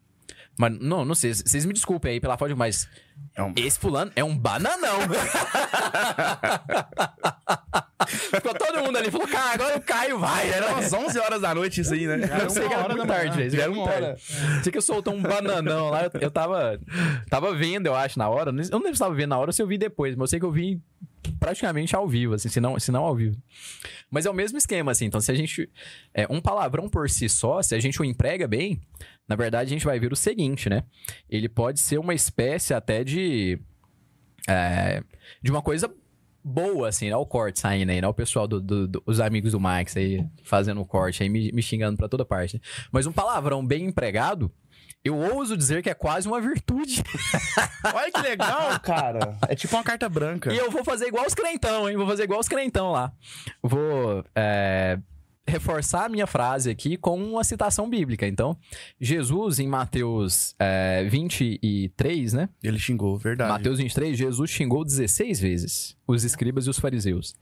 Mas 0.59 0.79
não, 0.79 1.07
não 1.07 1.15
sei. 1.15 1.33
Vocês 1.33 1.65
me 1.65 1.73
desculpem 1.73 2.13
aí 2.13 2.21
pela 2.21 2.37
falta 2.37 2.53
de. 2.53 2.59
Mas. 2.59 2.87
É 3.35 3.43
um- 3.43 3.55
Esse 3.57 3.79
fulano 3.79 4.13
é 4.15 4.23
um 4.23 4.37
bananão. 4.37 4.99
Ficou 8.07 8.55
todo 8.55 8.83
mundo 8.83 8.97
ali. 8.97 9.11
Falou, 9.11 9.29
cara, 9.29 9.55
agora 9.55 9.77
o 9.77 9.81
Caio 9.81 10.19
vai. 10.19 10.49
Era 10.49 10.67
Era 10.67 10.75
umas 10.75 10.93
11 10.93 11.19
horas 11.19 11.41
da 11.41 11.55
noite 11.55 11.81
isso 11.81 11.93
aí, 11.95 12.07
né? 12.07 12.17
Eu 12.43 12.51
sei 12.51 12.69
que 12.69 12.75
era 12.75 12.89
muito 12.89 13.07
da 13.07 13.15
tarde. 13.15 13.51
Já 13.51 13.63
era 13.63 13.63
Era 13.63 13.71
muito 13.71 13.89
tarde. 13.89 14.23
Sei 14.63 14.73
que 14.73 14.79
eu 14.79 14.83
soltou 14.83 15.15
um 15.15 15.23
bananão 15.23 15.91
lá. 15.91 16.05
Eu, 16.05 16.21
eu 16.21 16.31
tava. 16.31 16.79
Tava 17.29 17.55
vendo, 17.55 17.87
eu 17.87 17.95
acho, 17.95 18.19
na 18.19 18.29
hora. 18.29 18.51
Eu 18.51 18.53
não 18.53 18.79
lembro 18.79 18.95
se 18.95 18.99
tava 19.01 19.15
vendo 19.15 19.31
na 19.31 19.39
hora 19.39 19.49
ou 19.49 19.53
se 19.53 19.63
eu 19.63 19.67
vi 19.67 19.79
depois, 19.79 20.15
mas 20.15 20.23
eu 20.23 20.27
sei 20.29 20.41
que 20.41 20.47
eu 20.47 20.53
vi 20.53 20.81
praticamente 21.39 21.95
ao 21.95 22.09
vivo, 22.09 22.35
assim, 22.35 22.49
se 22.49 22.61
não, 22.61 22.79
se 22.79 22.91
não 22.91 23.05
ao 23.05 23.15
vivo. 23.15 23.37
Mas 24.11 24.27
é 24.27 24.31
o 24.31 24.35
mesmo 24.35 24.59
esquema, 24.59 24.93
assim. 24.93 25.07
Então, 25.07 25.21
se 25.21 25.31
a 25.31 25.35
gente. 25.35 25.71
É, 26.13 26.27
um 26.29 26.41
palavrão 26.41 26.89
por 26.89 27.09
si 27.09 27.29
só, 27.29 27.63
se 27.63 27.75
a 27.75 27.81
gente 27.81 28.01
o 28.01 28.05
emprega 28.05 28.47
bem, 28.47 28.81
na 29.29 29.37
verdade, 29.37 29.69
a 29.69 29.73
gente 29.73 29.85
vai 29.85 29.99
ver 29.99 30.13
o 30.13 30.17
seguinte, 30.17 30.69
né? 30.69 30.85
Ele 31.29 31.49
pode 31.49 31.81
ser 31.81 31.99
uma 31.99 32.15
espécie 32.15 32.75
até 32.75 33.03
de. 33.05 33.59
é, 34.49 35.03
de 35.43 35.51
uma 35.51 35.63
coisa 35.63 35.93
boa, 36.45 36.89
assim, 36.89 37.09
né? 37.09 37.17
O 37.17 37.27
corte 37.27 37.61
saindo 37.61 37.91
aí, 37.91 38.01
né? 38.01 38.09
O 38.09 38.15
pessoal 38.15 38.47
dos 38.49 38.63
do, 38.63 38.89
do- 38.89 39.03
os 39.07 39.21
amigos 39.21 39.53
do 39.53 39.61
Max 39.61 39.97
aí 39.97 40.25
fazendo 40.45 40.81
o 40.81 40.87
corte 40.87 41.23
aí, 41.23 41.29
me, 41.29 41.51
me 41.53 41.63
xingando 41.63 41.97
pra 41.97 42.09
toda 42.09 42.25
parte. 42.25 42.55
né? 42.57 42.61
Mas 42.91 43.07
um 43.07 43.13
palavrão 43.13 43.65
bem 43.65 43.85
empregado, 43.85 44.51
eu 45.05 45.17
ouso 45.17 45.57
dizer 45.57 45.83
que 45.83 45.91
é 45.91 45.95
quase 45.95 46.29
uma 46.29 46.41
virtude. 46.41 47.03
Olha 47.95 48.11
que 48.13 48.21
legal, 48.21 48.79
cara. 48.81 49.37
É 49.49 49.55
tipo 49.55 49.75
uma 49.77 49.83
carta 49.83 50.09
branca. 50.09 50.53
E 50.53 50.57
eu 50.59 50.71
vou 50.71 50.85
fazer 50.85 51.07
igual 51.07 51.27
os 51.27 51.35
crentão, 51.35 51.89
hein? 51.89 51.97
Vou 51.97 52.07
fazer 52.07 52.25
igual 52.25 52.39
os 52.41 52.49
crentão 52.49 52.91
lá. 52.93 53.13
Vou 53.63 54.25
é, 54.35 54.99
reforçar 55.47 56.05
a 56.05 56.09
minha 56.09 56.27
frase 56.27 56.71
aqui 56.71 56.97
com 56.97 57.23
uma 57.23 57.43
citação 57.45 57.89
bíblica. 57.89 58.27
Então, 58.27 58.57
Jesus, 59.01 59.59
em 59.59 59.67
Mateus 59.67 60.55
é, 60.59 61.05
23, 61.05 62.33
né? 62.33 62.49
Ele 62.63 62.79
xingou, 62.79 63.19
verdade. 63.19 63.51
Mateus 63.51 63.79
23, 63.79 64.17
Jesus 64.17 64.51
xingou 64.51 64.85
16 64.85 65.41
vezes 65.41 65.97
os 66.07 66.25
escribas 66.25 66.67
e 66.67 66.71
os 66.71 66.79
fariseus. 66.79 67.35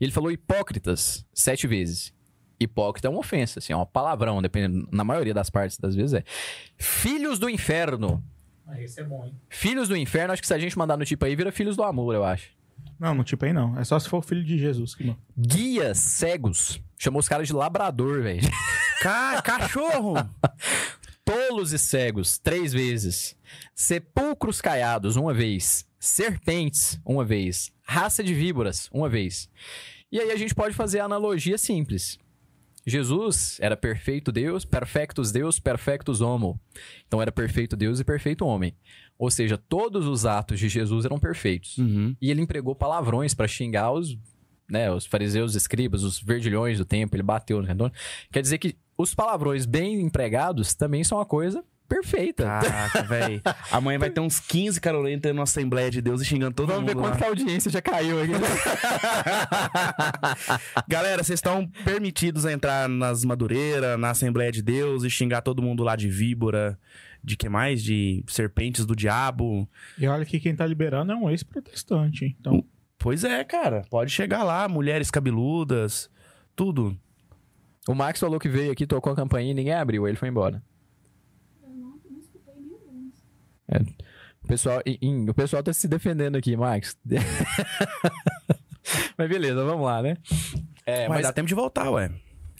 E 0.00 0.04
ele 0.04 0.12
falou 0.12 0.30
hipócritas 0.30 1.26
sete 1.32 1.66
vezes. 1.66 2.12
Hipócrita 2.60 3.06
é 3.06 3.10
uma 3.10 3.20
ofensa, 3.20 3.60
assim, 3.60 3.72
é 3.72 3.76
um 3.76 3.86
palavrão, 3.86 4.42
dependendo, 4.42 4.88
na 4.90 5.04
maioria 5.04 5.32
das 5.32 5.48
partes 5.48 5.78
das 5.78 5.94
vezes 5.94 6.14
é. 6.14 6.24
Filhos 6.76 7.38
do 7.38 7.48
inferno. 7.48 8.22
Ah, 8.66 8.80
esse 8.80 9.00
é 9.00 9.04
bom, 9.04 9.24
hein? 9.24 9.34
Filhos 9.48 9.88
do 9.88 9.96
inferno, 9.96 10.32
acho 10.32 10.42
que 10.42 10.48
se 10.48 10.54
a 10.54 10.58
gente 10.58 10.76
mandar 10.76 10.96
no 10.96 11.04
tipo 11.04 11.24
aí, 11.24 11.36
vira 11.36 11.52
filhos 11.52 11.76
do 11.76 11.84
amor, 11.84 12.14
eu 12.14 12.24
acho. 12.24 12.50
Não, 12.98 13.14
não 13.14 13.22
tipo 13.22 13.44
aí 13.44 13.52
não. 13.52 13.78
É 13.78 13.84
só 13.84 13.98
se 13.98 14.08
for 14.08 14.18
o 14.18 14.22
filho 14.22 14.42
de 14.44 14.58
Jesus 14.58 14.94
que 14.94 15.04
manda. 15.04 15.18
Guias 15.36 15.98
cegos. 15.98 16.80
Chamou 16.98 17.20
os 17.20 17.28
caras 17.28 17.46
de 17.46 17.52
labrador, 17.54 18.22
velho. 18.22 18.42
Ca- 19.00 19.40
cachorro! 19.42 20.14
Tolos 21.24 21.72
e 21.72 21.78
cegos, 21.78 22.38
três 22.38 22.72
vezes. 22.72 23.36
Sepulcros 23.74 24.60
caiados, 24.60 25.16
uma 25.16 25.32
vez. 25.32 25.86
Serpentes, 26.00 26.98
uma 27.04 27.24
vez. 27.24 27.70
Raça 27.82 28.24
de 28.24 28.34
víboras, 28.34 28.88
uma 28.92 29.08
vez. 29.08 29.48
E 30.10 30.18
aí 30.20 30.30
a 30.30 30.36
gente 30.36 30.54
pode 30.54 30.74
fazer 30.74 31.00
a 31.00 31.04
analogia 31.04 31.58
simples. 31.58 32.18
Jesus 32.86 33.58
era 33.60 33.76
perfeito 33.76 34.32
Deus, 34.32 34.64
perfectus 34.64 35.30
Deus, 35.30 35.60
perfectus 35.60 36.22
homo. 36.22 36.58
Então 37.06 37.20
era 37.20 37.30
perfeito 37.30 37.76
Deus 37.76 38.00
e 38.00 38.04
perfeito 38.04 38.46
homem. 38.46 38.74
Ou 39.18 39.30
seja, 39.30 39.58
todos 39.58 40.06
os 40.06 40.24
atos 40.24 40.58
de 40.58 40.68
Jesus 40.68 41.04
eram 41.04 41.18
perfeitos. 41.18 41.76
Uhum. 41.76 42.16
E 42.20 42.30
ele 42.30 42.40
empregou 42.40 42.74
palavrões 42.74 43.34
para 43.34 43.46
xingar 43.46 43.92
os, 43.92 44.16
né, 44.70 44.90
os 44.90 45.06
fariseus, 45.06 45.52
os 45.52 45.56
escribas, 45.56 46.02
os 46.02 46.20
verdilhões 46.20 46.78
do 46.78 46.84
tempo, 46.84 47.16
ele 47.16 47.22
bateu 47.22 47.60
no 47.60 47.66
redondo. 47.66 47.92
Quer 48.30 48.42
dizer 48.42 48.58
que 48.58 48.76
os 48.96 49.14
palavrões 49.14 49.64
bem 49.64 50.00
empregados 50.00 50.74
também 50.74 51.04
são 51.04 51.18
uma 51.18 51.26
coisa 51.26 51.64
perfeita. 51.88 52.44
Caraca, 52.44 53.02
velho. 53.04 53.40
Amanhã 53.72 53.98
vai 53.98 54.10
ter 54.10 54.20
uns 54.20 54.38
15 54.38 54.78
caroleiros 54.78 55.16
entrando 55.16 55.36
na 55.36 55.44
Assembleia 55.44 55.90
de 55.90 56.02
Deus 56.02 56.20
e 56.20 56.24
xingando 56.24 56.54
todo 56.54 56.68
Vamos 56.68 56.84
ver 56.84 56.94
mundo 56.94 57.02
lá. 57.02 57.10
quanto 57.10 57.18
que 57.18 57.24
a 57.24 57.28
audiência 57.28 57.70
já 57.70 57.80
caiu 57.80 58.22
aqui. 58.22 58.32
Galera, 60.86 61.24
vocês 61.24 61.38
estão 61.38 61.66
permitidos 61.84 62.44
a 62.44 62.52
entrar 62.52 62.88
nas 62.88 63.24
Madureiras, 63.24 63.98
na 63.98 64.10
Assembleia 64.10 64.52
de 64.52 64.62
Deus 64.62 65.02
e 65.02 65.10
xingar 65.10 65.40
todo 65.40 65.62
mundo 65.62 65.82
lá 65.82 65.96
de 65.96 66.10
víbora, 66.10 66.78
de 67.24 67.36
que 67.36 67.48
mais? 67.48 67.82
De 67.82 68.22
serpentes 68.28 68.84
do 68.84 68.94
diabo. 68.94 69.66
E 69.98 70.06
olha 70.06 70.26
que 70.26 70.38
quem 70.38 70.54
tá 70.54 70.66
liberando 70.66 71.12
é 71.12 71.16
um 71.16 71.30
ex-protestante? 71.30 72.36
Então, 72.38 72.62
Pois 72.98 73.22
é, 73.24 73.44
cara. 73.44 73.84
Pode 73.90 74.10
chegar 74.10 74.42
lá, 74.42 74.68
mulheres 74.68 75.10
cabeludas, 75.10 76.10
tudo. 76.56 76.96
o 77.88 77.94
Max 77.94 78.18
falou 78.20 78.38
que 78.40 78.48
veio 78.48 78.72
aqui, 78.72 78.86
tocou 78.86 79.12
a 79.12 79.16
campainha 79.16 79.52
e 79.52 79.54
ninguém 79.54 79.72
abriu, 79.74 80.06
ele 80.08 80.16
foi 80.16 80.28
embora. 80.28 80.62
Eu 81.62 81.68
não, 81.70 82.00
não 82.10 82.18
escutei 82.18 82.54
nenhum. 82.56 83.10
O 84.42 84.46
pessoal, 84.48 84.82
e- 84.84 84.98
e- 85.00 85.30
o 85.30 85.34
pessoal 85.34 85.62
tá 85.62 85.72
se 85.72 85.86
defendendo 85.88 86.36
aqui, 86.36 86.56
Max. 86.56 86.96
mas 89.16 89.28
beleza, 89.28 89.64
vamos 89.64 89.84
lá, 89.86 90.02
né? 90.02 90.16
É, 90.86 91.08
Mas 91.08 91.18
mas 91.18 91.22
dá 91.26 91.32
tempo 91.32 91.48
de 91.48 91.54
voltar, 91.54 91.90
ué. 91.90 92.10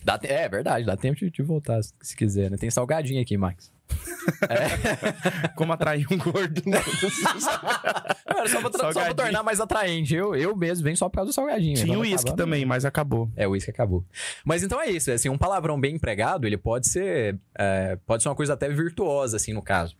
Dá 0.03 0.17
te- 0.17 0.27
é 0.27 0.47
verdade, 0.47 0.85
dá 0.85 0.95
tempo 0.95 1.17
de, 1.19 1.29
de 1.29 1.41
voltar 1.41 1.81
se, 1.83 1.93
se 2.01 2.15
quiser, 2.15 2.49
né? 2.49 2.57
Tem 2.57 2.69
salgadinho 2.69 3.21
aqui, 3.21 3.37
Max. 3.37 3.71
Como 5.55 5.73
atrair 5.73 6.05
um 6.11 6.17
gordo. 6.17 6.61
né? 6.65 6.77
Cara, 8.29 8.47
só, 8.47 8.61
pra, 8.69 8.93
só 8.93 9.01
pra 9.05 9.13
tornar 9.13 9.43
mais 9.43 9.59
atraente. 9.59 10.15
Eu, 10.15 10.35
eu 10.35 10.55
mesmo 10.55 10.83
venho 10.83 10.95
só 10.95 11.09
por 11.09 11.15
causa 11.17 11.31
do 11.31 11.33
salgadinho. 11.33 11.75
Tinha 11.75 11.85
Então 11.87 11.97
o 11.97 12.01
uísque 12.01 12.29
acabar, 12.29 12.37
também, 12.43 12.65
mas 12.65 12.85
acabou. 12.85 13.29
É, 13.35 13.47
o 13.47 13.51
uísque 13.51 13.71
acabou. 13.71 14.05
Mas 14.45 14.63
então 14.63 14.79
é 14.79 14.89
isso, 14.89 15.09
é 15.11 15.15
assim, 15.15 15.29
um 15.29 15.37
palavrão 15.37 15.79
bem 15.79 15.95
empregado, 15.95 16.45
ele 16.45 16.57
pode 16.57 16.87
ser, 16.87 17.37
é, 17.57 17.97
pode 18.05 18.23
ser 18.23 18.29
uma 18.29 18.35
coisa 18.35 18.53
até 18.53 18.69
virtuosa, 18.69 19.37
assim, 19.37 19.53
no 19.53 19.61
caso. 19.61 19.95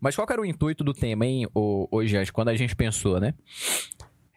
Mas 0.00 0.14
qual 0.14 0.26
era 0.30 0.40
o 0.40 0.44
intuito 0.46 0.84
do 0.84 0.92
tema, 0.92 1.26
hein, 1.26 1.48
hoje, 1.54 2.30
quando 2.32 2.48
a 2.50 2.54
gente 2.56 2.76
pensou, 2.76 3.18
né? 3.18 3.34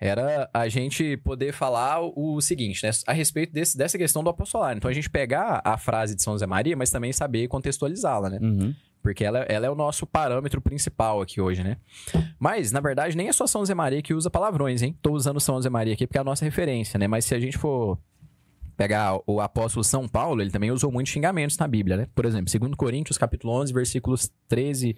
Era 0.05 0.49
a 0.53 0.67
gente 0.67 1.15
poder 1.15 1.53
falar 1.53 2.01
o, 2.01 2.35
o 2.35 2.41
seguinte, 2.41 2.85
né? 2.85 2.91
A 3.07 3.13
respeito 3.13 3.53
desse, 3.53 3.77
dessa 3.77 3.97
questão 3.97 4.21
do 4.21 4.29
apostolado. 4.29 4.75
Então, 4.75 4.91
a 4.91 4.93
gente 4.93 5.09
pegar 5.09 5.61
a 5.63 5.77
frase 5.77 6.13
de 6.13 6.21
São 6.21 6.33
José 6.33 6.45
Maria, 6.45 6.75
mas 6.75 6.91
também 6.91 7.13
saber 7.13 7.47
contextualizá-la, 7.47 8.29
né? 8.31 8.39
Uhum. 8.41 8.75
Porque 9.01 9.23
ela, 9.23 9.39
ela 9.43 9.65
é 9.65 9.69
o 9.69 9.75
nosso 9.75 10.05
parâmetro 10.05 10.59
principal 10.59 11.21
aqui 11.21 11.39
hoje, 11.39 11.63
né? 11.63 11.77
Mas, 12.37 12.69
na 12.69 12.81
verdade, 12.81 13.15
nem 13.15 13.29
é 13.29 13.31
só 13.31 13.47
São 13.47 13.61
José 13.61 13.73
Maria 13.73 14.01
que 14.01 14.13
usa 14.13 14.29
palavrões, 14.29 14.81
hein? 14.81 14.93
Tô 15.01 15.13
usando 15.13 15.39
São 15.39 15.55
José 15.55 15.69
Maria 15.69 15.93
aqui 15.93 16.05
porque 16.05 16.17
é 16.17 16.21
a 16.21 16.25
nossa 16.25 16.43
referência, 16.43 16.97
né? 16.97 17.07
Mas 17.07 17.23
se 17.23 17.33
a 17.33 17.39
gente 17.39 17.57
for 17.57 17.97
pegar 18.75 19.17
o 19.25 19.39
apóstolo 19.39 19.85
São 19.85 20.05
Paulo, 20.05 20.41
ele 20.41 20.51
também 20.51 20.69
usou 20.69 20.91
muitos 20.91 21.13
xingamentos 21.13 21.57
na 21.57 21.65
Bíblia, 21.67 21.95
né? 21.95 22.07
Por 22.13 22.25
exemplo, 22.25 22.51
2 22.59 22.75
Coríntios, 22.75 23.17
capítulo 23.17 23.53
11, 23.53 23.71
versículos 23.71 24.29
13 24.49 24.97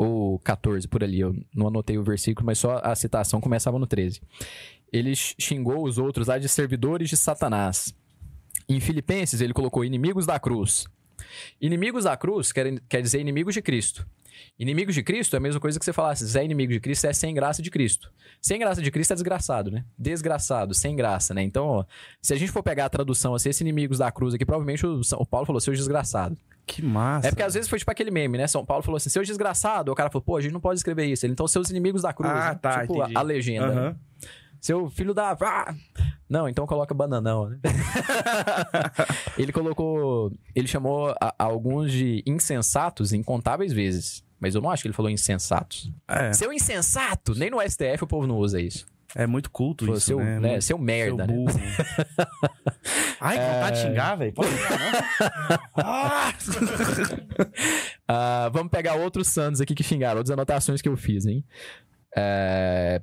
ou 0.00 0.38
14, 0.38 0.88
por 0.88 1.04
ali. 1.04 1.20
Eu 1.20 1.36
não 1.54 1.68
anotei 1.68 1.98
o 1.98 2.02
versículo, 2.02 2.46
mas 2.46 2.58
só 2.58 2.80
a 2.82 2.94
citação 2.94 3.38
começava 3.38 3.78
no 3.78 3.86
13. 3.86 4.22
Ele 4.90 5.14
xingou 5.14 5.84
os 5.84 5.98
outros 5.98 6.28
lá 6.28 6.38
de 6.38 6.48
servidores 6.48 7.10
de 7.10 7.18
Satanás. 7.18 7.94
Em 8.66 8.80
Filipenses, 8.80 9.42
ele 9.42 9.52
colocou 9.52 9.84
inimigos 9.84 10.24
da 10.24 10.40
cruz. 10.40 10.86
Inimigos 11.60 12.04
da 12.04 12.16
cruz 12.16 12.50
quer, 12.50 12.80
quer 12.88 13.02
dizer 13.02 13.20
inimigos 13.20 13.52
de 13.52 13.60
Cristo. 13.60 14.06
Inimigos 14.58 14.94
de 14.94 15.02
Cristo 15.02 15.34
é 15.34 15.38
a 15.38 15.40
mesma 15.40 15.60
coisa 15.60 15.78
que 15.78 15.84
você 15.84 15.92
falasse, 15.92 16.24
Zé 16.26 16.44
inimigo 16.44 16.72
de 16.72 16.80
Cristo 16.80 17.06
é 17.06 17.12
sem 17.12 17.34
graça 17.34 17.62
de 17.62 17.70
Cristo. 17.70 18.10
Sem 18.40 18.58
graça 18.58 18.82
de 18.82 18.90
Cristo 18.90 19.12
é 19.12 19.14
desgraçado, 19.14 19.70
né? 19.70 19.84
Desgraçado, 19.98 20.74
sem 20.74 20.94
graça, 20.96 21.32
né? 21.34 21.42
Então, 21.42 21.66
ó, 21.66 21.84
se 22.22 22.34
a 22.34 22.36
gente 22.36 22.52
for 22.52 22.62
pegar 22.62 22.84
a 22.86 22.88
tradução 22.90 23.34
assim, 23.34 23.48
esses 23.48 23.60
inimigos 23.60 23.98
da 23.98 24.10
cruz 24.12 24.34
aqui, 24.34 24.44
provavelmente 24.44 24.86
o, 24.86 25.02
São- 25.02 25.24
Paulo 25.24 25.46
falou 25.46 25.60
seus 25.60 25.78
desgraçado. 25.78 26.36
Que 26.66 26.82
massa. 26.82 27.26
É 27.26 27.30
porque 27.30 27.42
às 27.42 27.54
vezes 27.54 27.68
foi 27.68 27.78
tipo 27.78 27.90
aquele 27.90 28.10
meme, 28.10 28.38
né? 28.38 28.46
São 28.46 28.64
Paulo 28.64 28.82
falou 28.82 28.96
assim, 28.96 29.08
seus 29.10 29.26
desgraçado. 29.26 29.90
O 29.90 29.94
cara 29.94 30.08
falou, 30.10 30.22
pô, 30.22 30.36
a 30.36 30.40
gente 30.40 30.52
não 30.52 30.60
pode 30.60 30.78
escrever 30.78 31.06
isso. 31.06 31.26
Ele, 31.26 31.32
então, 31.32 31.48
seus 31.48 31.68
inimigos 31.70 32.02
da 32.02 32.12
cruz. 32.12 32.30
Ah, 32.32 32.50
né? 32.52 32.58
tá, 32.60 32.80
Tipo, 32.82 33.00
a, 33.00 33.04
entendi. 33.04 33.18
a 33.18 33.22
legenda. 33.22 33.66
né? 33.68 33.80
Aham. 33.80 33.96
Seu 34.60 34.90
filho 34.90 35.14
da. 35.14 35.36
Ah! 35.40 35.74
Não, 36.28 36.46
então 36.46 36.66
coloca 36.66 36.92
bananão, 36.94 37.48
né? 37.48 37.58
ele 39.38 39.52
colocou. 39.52 40.32
Ele 40.54 40.68
chamou 40.68 41.14
a- 41.20 41.34
alguns 41.38 41.90
de 41.90 42.22
insensatos 42.26 43.12
incontáveis 43.12 43.72
vezes. 43.72 44.22
Mas 44.40 44.54
eu 44.54 44.62
não 44.62 44.70
acho 44.70 44.82
que 44.82 44.88
ele 44.88 44.94
falou 44.94 45.10
insensatos. 45.10 45.92
É, 46.08 46.32
Seu 46.32 46.52
insensato! 46.52 47.34
Nem 47.34 47.50
no 47.50 47.60
STF 47.60 48.02
o 48.04 48.06
povo 48.06 48.26
não 48.26 48.38
usa 48.38 48.60
isso. 48.60 48.86
é 49.14 49.26
muito 49.26 49.50
culto 49.50 49.84
Falou, 49.84 49.98
isso, 49.98 50.06
seu, 50.06 50.18
né? 50.18 50.40
né? 50.40 50.60
Seu 50.60 50.78
merda, 50.78 51.26
seu 51.26 51.26
né? 51.26 51.44
burro. 51.44 51.60
Ai, 53.20 53.36
que 53.38 53.44
vontade 53.44 53.76
de 53.76 53.82
xingar, 53.88 54.14
velho. 54.16 54.32
Pode 54.32 54.48
xingar? 54.50 55.60
Ah! 58.08 58.48
Vamos 58.52 58.70
pegar 58.70 58.94
outros 58.94 59.28
santos 59.28 59.60
aqui 59.60 59.74
que 59.74 59.82
xingaram, 59.82 60.18
outras 60.18 60.32
anotações 60.32 60.80
que 60.82 60.88
eu 60.88 60.96
fiz, 60.96 61.26
hein? 61.26 61.44
É, 62.16 63.00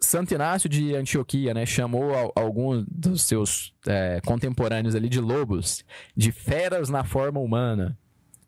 Santo 0.00 0.34
Inácio 0.34 0.68
de 0.68 0.96
Antioquia, 0.96 1.54
né, 1.54 1.64
chamou 1.64 2.12
al- 2.14 2.32
alguns 2.34 2.84
dos 2.88 3.22
seus 3.22 3.72
é, 3.86 4.20
contemporâneos 4.24 4.94
ali 4.96 5.08
de 5.08 5.20
lobos, 5.20 5.84
de 6.16 6.32
feras 6.32 6.88
na 6.88 7.04
forma 7.04 7.38
humana. 7.40 7.96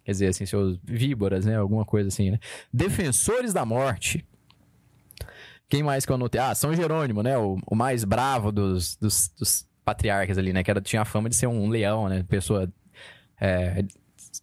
Quer 0.05 0.13
dizer, 0.13 0.27
assim, 0.29 0.45
seus 0.45 0.79
víboras, 0.85 1.47
né, 1.47 1.57
alguma 1.57 1.85
coisa 1.85 2.09
assim, 2.09 2.31
né? 2.31 2.39
Defensores 2.73 3.53
da 3.53 3.65
morte. 3.65 4.25
Quem 5.69 5.83
mais 5.83 6.05
que 6.05 6.13
eu 6.13 6.17
anotei? 6.17 6.41
Ah, 6.41 6.55
São 6.55 6.75
Jerônimo, 6.75 7.23
né, 7.23 7.39
o, 7.39 7.59
o 7.67 7.75
mais 7.75 8.05
bravo 8.05 8.53
dos, 8.53 8.97
dos, 8.97 9.33
dos 9.39 9.67
patriarcas 9.85 10.37
ali, 10.37 10.53
né, 10.53 10.63
que 10.63 10.71
era, 10.71 10.81
tinha 10.81 11.03
a 11.03 11.05
fama 11.07 11.29
de 11.29 11.37
ser 11.37 11.47
um 11.47 11.69
leão, 11.69 12.09
né, 12.09 12.23
pessoa 12.29 12.71
é, 13.41 13.83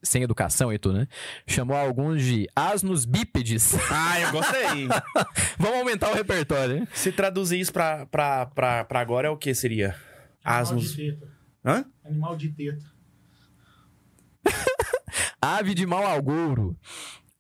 sem 0.04 0.24
educação 0.24 0.74
e 0.74 0.80
tudo, 0.80 1.00
né? 1.00 1.08
Chamou 1.48 1.76
alguns 1.78 2.24
de 2.24 2.48
asnos 2.56 3.06
bípedes. 3.06 3.76
Ah, 3.92 4.20
eu 4.20 4.32
gostei. 4.32 4.88
Vamos 5.60 5.78
aumentar 5.80 6.12
o 6.12 6.16
repertório, 6.16 6.80
né? 6.82 6.88
Se 6.94 7.12
traduzir 7.12 7.60
isso 7.60 7.72
pra, 7.74 8.06
pra, 8.08 8.46
pra, 8.48 8.84
pra 8.86 9.00
agora, 9.00 9.28
é 9.28 9.32
o 9.32 9.38
que 9.38 9.54
seria? 9.54 9.96
Animal 10.44 10.62
Asnos. 10.62 10.96
de 10.96 11.12
teta. 11.12 11.28
Hã? 11.64 11.86
Animal 12.04 12.36
de 12.36 12.50
teta. 12.50 12.86
Ave 15.42 15.74
de 15.74 15.86
mau 15.86 16.06
agouro. 16.06 16.78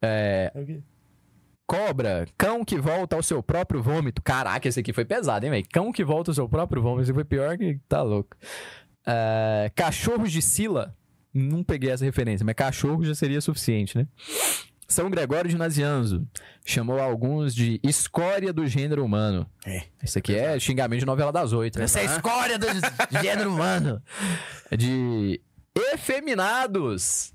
É, 0.02 0.52
cobra, 1.68 2.28
cão 2.38 2.66
que 2.66 2.78
volta 2.78 3.16
ao 3.16 3.24
seu 3.24 3.42
próprio 3.44 3.82
vômito. 3.82 4.22
Caraca, 4.22 4.68
esse 4.68 4.80
aqui 4.80 4.92
foi 4.92 5.06
pesado, 5.06 5.46
hein, 5.46 5.52
velho? 5.52 5.66
Cão 5.72 5.92
que 5.92 6.04
volta 6.04 6.32
ao 6.32 6.36
seu 6.36 6.50
próprio 6.50 6.82
vômito. 6.82 7.04
Esse 7.04 7.14
foi 7.14 7.24
pior 7.24 7.58
que 7.58 7.80
tá 7.88 8.02
louco. 8.02 8.36
É, 9.06 9.72
cachorros 9.76 10.32
de 10.32 10.42
Sila. 10.42 10.96
Não 11.34 11.64
peguei 11.64 11.92
essa 11.92 12.04
referência, 12.04 12.46
mas 12.46 12.56
cachorro 12.56 13.06
já 13.06 13.16
seria 13.16 13.40
suficiente, 13.40 13.98
né? 13.98 14.06
São 14.92 15.10
Gregório 15.10 15.50
de 15.50 15.58
Nazianzo 15.58 16.28
chamou 16.66 17.00
alguns 17.00 17.56
de 17.56 17.80
escória 17.82 18.52
do 18.52 18.68
gênero 18.68 19.06
humano. 19.06 19.50
É. 19.66 19.84
Isso 20.04 20.20
aqui 20.20 20.36
é 20.36 20.60
xingamento 20.60 21.00
de 21.00 21.06
novela 21.06 21.32
das 21.32 21.54
oito. 21.54 21.80
né? 21.80 21.86
Essa 21.86 22.02
é 22.02 22.08
a 22.08 22.16
escória 22.16 22.60
do 22.60 22.68
gênero 23.22 23.50
humano. 23.54 24.02
De 24.78 25.40
efeminados. 25.94 27.34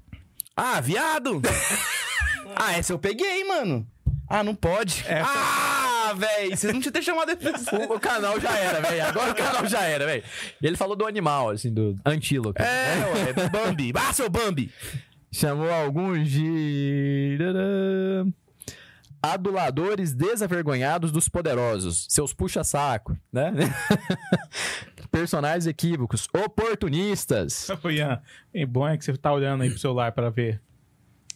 Ah, 0.57 0.81
viado! 0.81 1.43
ah, 2.57 2.73
essa 2.73 2.93
eu 2.93 2.99
peguei, 2.99 3.45
mano. 3.45 3.87
Ah, 4.29 4.43
não 4.43 4.55
pode. 4.55 5.05
Ah, 5.09 6.15
velho, 6.17 6.57
vocês 6.57 6.73
não 6.73 6.81
tinham 6.81 6.93
ter 6.93 7.03
chamado 7.03 7.31
esse... 7.31 7.75
O, 7.75 7.95
o 7.95 8.01
canal 8.01 8.41
já 8.41 8.57
era, 8.57 8.81
velho. 8.81 9.05
Agora 9.05 9.33
o 9.33 9.35
canal 9.35 9.67
já 9.67 9.83
era, 9.83 10.07
velho. 10.07 10.25
E 10.61 10.67
ele 10.67 10.77
falou 10.77 10.97
do 10.97 11.07
animal, 11.07 11.51
assim, 11.51 11.73
do 11.73 11.97
antílope. 12.05 12.61
É, 12.61 13.13
ué, 13.15 13.33
do 13.35 13.51
Bambi. 13.51 13.93
Ah, 13.97 14.13
seu 14.13 14.31
Bambi. 14.31 14.73
Chamou 15.31 15.71
alguns 15.71 16.29
de. 16.29 17.39
Aduladores 19.23 20.15
desavergonhados 20.15 21.13
dos 21.13 21.29
poderosos. 21.29 22.07
Seus 22.09 22.33
puxa-saco, 22.33 23.17
né? 23.33 23.53
Personagens 25.19 25.67
equívocos. 25.67 26.29
Oportunistas. 26.35 27.69
Ian, 27.91 28.21
é 28.53 28.67
bom 28.67 28.87
é 28.87 28.97
que 28.97 29.05
você 29.05 29.17
tá 29.17 29.33
olhando 29.33 29.63
aí 29.63 29.71
pro 29.71 29.79
celular 29.79 30.13
pra 30.13 30.29
ver 30.31 30.61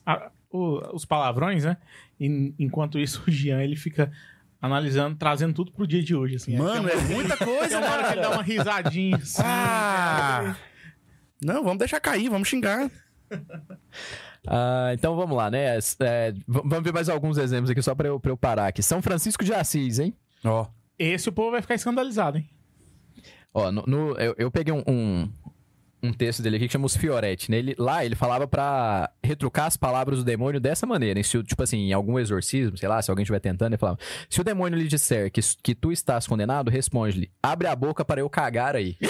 a- 0.04 0.30
o- 0.50 0.94
os 0.94 1.04
palavrões, 1.04 1.64
né? 1.64 1.76
E, 2.18 2.54
enquanto 2.58 2.98
isso, 2.98 3.22
o 3.26 3.30
Jean, 3.30 3.62
ele 3.62 3.76
fica 3.76 4.10
analisando, 4.60 5.16
trazendo 5.16 5.54
tudo 5.54 5.72
pro 5.72 5.86
dia 5.86 6.02
de 6.02 6.14
hoje, 6.14 6.36
assim. 6.36 6.56
Mano, 6.58 6.86
Aí 6.88 6.94
é 6.94 6.96
tem 6.96 7.06
uma- 7.06 7.14
muita 7.14 7.36
Tem 7.36 7.46
coisa, 7.56 7.78
uma 7.78 7.90
hora 7.90 8.04
que 8.04 8.12
ele 8.12 8.20
dá 8.20 8.30
uma 8.30 8.42
risadinha, 8.42 9.16
assim. 9.16 9.42
Ah! 9.44 10.56
Não, 11.42 11.62
vamos 11.64 11.78
deixar 11.78 12.00
cair, 12.00 12.28
vamos 12.28 12.48
xingar. 12.48 12.90
Ah, 14.46 14.90
então 14.94 15.14
vamos 15.16 15.36
lá, 15.36 15.50
né? 15.50 15.76
É, 16.00 16.32
vamos 16.48 16.82
ver 16.82 16.94
mais 16.94 17.10
alguns 17.10 17.36
exemplos 17.36 17.68
aqui, 17.70 17.82
só 17.82 17.94
pra 17.94 18.08
eu, 18.08 18.18
pra 18.18 18.30
eu 18.32 18.38
parar 18.38 18.68
aqui. 18.68 18.82
São 18.82 19.02
Francisco 19.02 19.44
de 19.44 19.52
Assis, 19.52 19.98
hein? 19.98 20.16
Ó. 20.42 20.66
Esse 20.98 21.28
o 21.28 21.32
povo 21.32 21.50
vai 21.50 21.60
ficar 21.60 21.74
escandalizado, 21.74 22.38
hein? 22.38 22.48
Ó, 23.52 23.70
no, 23.72 23.82
no- 23.86 24.12
eu, 24.18 24.34
eu 24.38 24.50
peguei 24.50 24.72
um, 24.72 24.82
um, 24.86 25.28
um 26.02 26.12
texto 26.12 26.42
dele 26.42 26.56
aqui 26.56 26.66
que 26.66 26.72
chama 26.72 26.86
Os 26.86 26.96
Fioretti. 26.96 27.50
Né? 27.50 27.56
Ele, 27.58 27.74
lá 27.78 28.04
ele 28.04 28.14
falava 28.14 28.46
pra 28.46 29.10
retrucar 29.22 29.66
as 29.66 29.76
palavras 29.76 30.18
do 30.20 30.24
demônio 30.24 30.60
dessa 30.60 30.86
maneira. 30.86 31.22
Se, 31.22 31.42
tipo 31.42 31.62
assim, 31.62 31.88
em 31.88 31.92
algum 31.92 32.18
exorcismo, 32.18 32.76
sei 32.76 32.88
lá, 32.88 33.02
se 33.02 33.10
alguém 33.10 33.22
estiver 33.24 33.40
tentando, 33.40 33.72
ele 33.72 33.78
falava: 33.78 33.98
Se 34.28 34.40
o 34.40 34.44
demônio 34.44 34.78
lhe 34.78 34.86
disser 34.88 35.30
que, 35.30 35.40
que 35.62 35.74
tu 35.74 35.90
estás 35.92 36.26
condenado, 36.26 36.70
responde-lhe: 36.70 37.30
Abre 37.42 37.66
a 37.66 37.74
boca 37.76 38.04
para 38.04 38.20
eu 38.20 38.30
cagar 38.30 38.76
aí. 38.76 38.96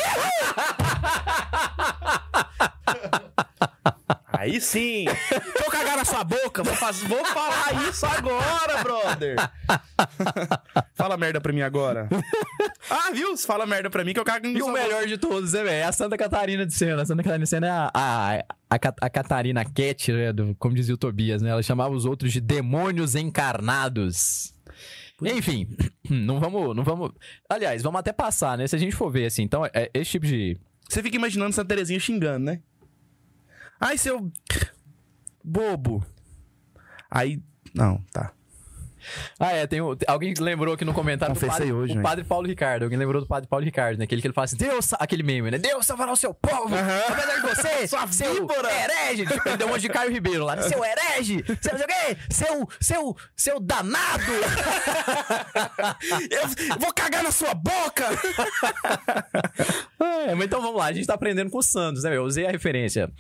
Aí 4.51 4.61
sim. 4.61 5.05
Eu 5.65 5.71
cagar 5.71 5.97
na 5.97 6.05
sua 6.05 6.25
boca. 6.25 6.63
Vou. 6.63 6.75
Vou 7.09 7.25
falar 7.27 7.89
isso 7.89 8.05
agora, 8.07 8.83
brother. 8.83 9.37
Fala 10.95 11.17
merda 11.17 11.41
pra 11.41 11.53
mim 11.53 11.63
agora. 11.63 12.09
Ah, 12.93 13.11
viu? 13.13 13.37
Fala 13.37 13.67
merda 13.67 13.89
pra 13.89 14.03
mim 14.05 14.13
que 14.13 14.19
eu 14.19 14.25
cago 14.25 14.49
no 14.49 14.59
E 14.59 14.63
o 14.63 14.73
melhor 14.73 15.07
de 15.07 15.17
todos, 15.17 15.53
né, 15.53 15.63
velho? 15.63 15.75
É 15.77 15.85
a 15.85 15.93
Santa 15.93 16.17
Catarina 16.17 16.67
de 16.67 16.75
Sena. 16.75 17.03
A 17.03 17.07
Santa 17.07 17.23
Catarina 17.23 17.45
de 17.45 17.49
Sena 17.49 17.67
é 17.67 17.71
a, 17.71 17.91
a, 17.95 18.35
a, 18.71 18.79
a 19.03 19.11
Catarina 19.11 19.65
Cat, 19.65 20.13
né? 20.13 20.33
do- 20.33 20.57
como 20.59 20.75
dizia 20.75 20.95
o 20.95 20.99
Tobias, 20.99 21.41
né? 21.41 21.51
Ela 21.51 21.63
chamava 21.63 21.95
os 21.95 22.05
outros 22.05 22.33
de 22.33 22.41
demônios 22.41 23.15
encarnados. 23.15 24.53
Enfim, 25.23 25.69
não 26.11 26.41
vamos, 26.41 26.75
não 26.75 26.83
vamos. 26.83 27.13
Aliás, 27.49 27.83
vamos 27.83 28.01
até 28.01 28.13
passar, 28.13 28.59
né? 28.59 28.67
Se 28.67 28.75
a 28.75 28.79
gente 28.79 28.97
for 28.97 29.11
ver 29.11 29.27
assim, 29.27 29.43
então, 29.43 29.65
é, 29.67 29.89
esse 29.95 30.11
tipo 30.13 30.27
de. 30.27 30.59
Você 30.89 31.01
fica 31.03 31.17
imaginando 31.17 31.53
Santa 31.55 31.69
Terezinha 31.69 32.01
xingando, 32.01 32.47
né? 32.47 32.61
Ai, 33.81 33.97
seu 33.97 34.31
bobo. 35.43 36.05
Aí, 37.11 37.43
não, 37.75 37.99
tá. 38.13 38.33
Ah, 39.39 39.53
é, 39.53 39.67
tem 39.67 39.81
alguém 40.07 40.35
lembrou 40.39 40.75
aqui 40.75 40.85
no 40.85 40.93
comentário 40.93 41.35
do 41.35 41.41
Confessei 41.41 41.67
padre, 41.69 41.73
hoje, 41.73 41.93
o 41.93 41.97
né? 41.97 42.03
padre 42.03 42.25
Paulo 42.25 42.47
Ricardo. 42.47 42.83
Alguém 42.85 42.99
lembrou 42.99 43.21
do 43.23 43.27
padre 43.29 43.49
Paulo 43.49 43.65
Ricardo, 43.65 43.99
né? 43.99 44.05
Aquele 44.05 44.21
que 44.21 44.27
ele 44.27 44.35
fala 44.35 44.45
assim: 44.47 44.57
Deus, 44.57 44.93
aquele 44.95 45.23
meme, 45.23 45.51
né? 45.51 45.59
Deus 45.59 45.87
salvará 45.87 46.13
o 46.13 46.17
seu 46.17 46.33
povo, 46.35 46.75
Aham. 46.75 47.01
apesar 47.09 47.35
de 47.37 47.41
você, 47.43 47.89
Sua 47.89 48.07
seu 48.09 48.35
víbora. 48.35 48.69
herege. 48.73 49.27
Tipo, 49.27 49.49
ele 49.49 49.57
deu 49.57 49.67
um 49.67 49.71
monte 49.71 49.83
de 49.83 49.89
Caio 49.89 50.11
Ribeiro 50.11 50.45
lá, 50.45 50.57
né? 50.57 50.63
seu 50.63 50.85
herege, 50.85 51.45
seu, 51.61 51.79
seu, 52.31 52.69
seu, 52.81 53.17
seu 53.37 53.61
danado. 53.61 54.23
Eu 56.31 56.79
vou 56.79 56.93
cagar 56.93 57.23
na 57.23 57.31
sua 57.31 57.55
boca! 57.55 58.07
É, 60.27 60.35
mas 60.35 60.47
então 60.47 60.61
vamos 60.61 60.77
lá, 60.77 60.87
a 60.87 60.93
gente 60.93 61.07
tá 61.07 61.15
aprendendo 61.15 61.51
com 61.51 61.59
o 61.59 61.63
Santos, 61.63 62.03
né? 62.03 62.17
Eu 62.17 62.25
usei 62.25 62.47
a 62.47 62.51
referência. 62.51 63.11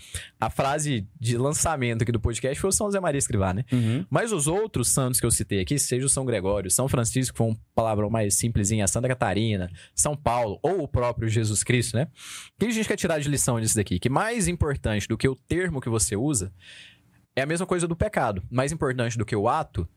A 0.41 0.51
frase 0.51 1.07
de 1.19 1.37
lançamento 1.37 2.03
aqui 2.03 2.13
do 2.13 2.21
podcast 2.21 2.59
foi 2.61 2.69
o 2.69 2.73
São 2.73 2.87
José 2.89 3.01
Maria 3.01 3.19
Escrivá, 3.19 3.53
né? 3.55 3.65
Uhum. 3.73 4.05
Mas 4.11 4.33
os 4.33 4.47
outros 4.47 4.89
santos 4.89 5.19
que 5.21 5.27
eu 5.27 5.31
citei 5.31 5.61
aqui, 5.61 5.79
seja 5.83 6.07
o 6.07 6.09
São 6.09 6.25
Gregório, 6.25 6.71
São 6.71 6.89
Francisco, 6.89 7.37
foi 7.37 7.49
um 7.49 7.57
palavrão 7.75 8.11
mais 8.11 8.35
simplesinho, 8.35 8.85
a 8.85 8.89
Santa 8.89 9.09
Catarina, 9.09 9.71
São 9.95 10.17
Paulo, 10.17 10.59
ou 10.63 10.83
o 10.83 10.89
próprio 10.89 11.29
Jesus 11.29 11.63
Cristo, 11.63 11.97
né? 11.97 12.09
O 12.57 12.61
que 12.61 12.67
a 12.67 12.71
gente 12.71 12.89
quer 12.89 12.97
tirar 12.97 13.19
de 13.19 13.29
lição 13.29 13.61
disso 13.61 13.77
daqui? 13.77 13.99
Que 13.99 14.09
mais 14.09 14.49
importante 14.49 15.09
do 15.09 15.17
que 15.17 15.29
o 15.29 15.35
termo 15.35 15.81
que 15.81 15.89
você 15.89 16.17
usa 16.17 16.53
é 17.35 17.43
a 17.43 17.47
mesma 17.47 17.67
coisa 17.67 17.87
do 17.87 17.97
pecado. 17.97 18.43
Mais 18.51 18.73
importante 18.73 19.17
do 19.17 19.25
que 19.25 19.37
o 19.37 19.49
ato, 19.49 19.89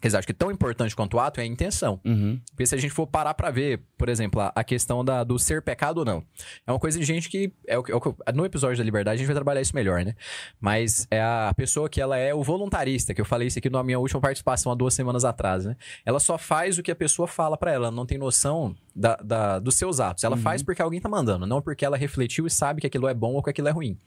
quer 0.00 0.08
dizer, 0.08 0.18
acho 0.18 0.26
que 0.26 0.32
tão 0.34 0.50
importante 0.50 0.94
quanto 0.94 1.14
o 1.16 1.20
ato 1.20 1.40
é 1.40 1.42
a 1.42 1.46
intenção. 1.46 2.00
Uhum. 2.04 2.40
Porque 2.50 2.66
se 2.66 2.74
a 2.74 2.78
gente 2.78 2.92
for 2.92 3.06
parar 3.06 3.34
pra 3.34 3.50
ver, 3.50 3.80
por 3.96 4.08
exemplo, 4.08 4.40
a, 4.40 4.52
a 4.54 4.62
questão 4.62 5.04
da, 5.04 5.24
do 5.24 5.38
ser 5.38 5.60
pecado 5.62 5.98
ou 5.98 6.04
não, 6.04 6.22
é 6.66 6.70
uma 6.72 6.78
coisa 6.78 6.98
de 6.98 7.04
gente 7.04 7.28
que, 7.28 7.52
é 7.66 7.78
o, 7.78 7.82
é 7.88 7.94
o 7.96 8.32
No 8.34 8.44
episódio 8.44 8.78
da 8.78 8.84
liberdade 8.84 9.16
a 9.16 9.18
gente 9.18 9.26
vai 9.26 9.34
trabalhar 9.34 9.60
isso 9.60 9.74
melhor, 9.74 10.04
né? 10.04 10.14
Mas 10.60 11.06
é 11.10 11.20
a 11.20 11.52
pessoa 11.56 11.88
que 11.88 12.00
ela 12.00 12.16
é 12.16 12.32
o 12.32 12.42
voluntarista, 12.42 13.12
que 13.12 13.20
eu 13.20 13.24
falei 13.24 13.48
isso 13.48 13.58
aqui 13.58 13.68
na 13.68 13.82
minha 13.82 13.98
última 13.98 14.20
participação 14.20 14.70
há 14.70 14.74
duas 14.74 14.94
semanas 14.94 15.24
atrás, 15.24 15.64
né? 15.64 15.76
Ela 16.06 16.20
só 16.20 16.38
faz 16.38 16.78
o 16.78 16.82
que 16.82 16.90
a 16.90 16.96
pessoa 16.96 17.26
fala 17.26 17.56
pra 17.56 17.72
ela, 17.72 17.86
ela 17.86 17.94
não 17.96 18.06
tem 18.06 18.18
noção 18.18 18.76
da, 18.94 19.16
da- 19.16 19.58
dos 19.58 19.74
seus 19.74 20.00
atos. 20.00 20.22
Ela 20.24 20.36
faz 20.36 20.62
porque 20.62 20.80
alguém 20.82 21.00
tá 21.00 21.08
mandando, 21.08 21.46
não 21.46 21.60
porque 21.60 21.84
ela 21.84 21.96
refletiu 21.96 22.46
e 22.46 22.50
sabe 22.50 22.80
que 22.80 22.86
aquilo 22.86 23.08
é 23.08 23.14
bom 23.14 23.34
ou 23.34 23.42
que 23.42 23.50
aquilo 23.50 23.68
é 23.68 23.72
ruim. 23.72 23.98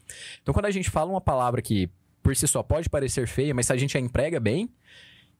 Então 0.41 0.53
quando 0.53 0.65
a 0.67 0.71
gente 0.71 0.89
fala 0.89 1.09
uma 1.11 1.21
palavra 1.21 1.61
que 1.61 1.89
por 2.23 2.35
si 2.35 2.47
só 2.47 2.61
pode 2.61 2.89
parecer 2.89 3.27
feia, 3.27 3.53
mas 3.53 3.65
se 3.65 3.73
a 3.73 3.77
gente 3.77 3.97
a 3.97 3.99
emprega 3.99 4.39
bem, 4.39 4.69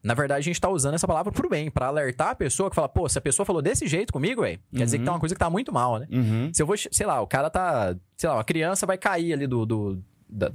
na 0.02 0.14
verdade 0.14 0.40
a 0.40 0.42
gente 0.42 0.60
tá 0.60 0.68
usando 0.68 0.94
essa 0.94 1.06
palavra 1.06 1.32
pro 1.32 1.48
bem, 1.48 1.70
pra 1.70 1.86
alertar 1.86 2.30
a 2.30 2.34
pessoa 2.34 2.68
que 2.68 2.74
fala, 2.74 2.88
pô, 2.88 3.08
se 3.08 3.18
a 3.18 3.20
pessoa 3.20 3.46
falou 3.46 3.62
desse 3.62 3.86
jeito 3.86 4.12
comigo, 4.12 4.42
velho, 4.42 4.58
quer 4.74 4.84
dizer 4.84 4.98
que 4.98 5.04
tem 5.04 5.12
uma 5.12 5.20
coisa 5.20 5.34
que 5.34 5.38
tá 5.38 5.48
muito 5.48 5.72
mal, 5.72 5.98
né? 5.98 6.06
Uhum. 6.10 6.50
Se 6.52 6.62
eu 6.62 6.66
vou, 6.66 6.76
sei 6.76 7.06
lá, 7.06 7.20
o 7.20 7.26
cara 7.26 7.48
tá, 7.48 7.94
sei 8.16 8.28
lá, 8.28 8.36
uma 8.36 8.44
criança 8.44 8.84
vai 8.86 8.98
cair 8.98 9.32
ali 9.32 9.46
do, 9.46 9.64
do 9.64 10.02
da, 10.28 10.50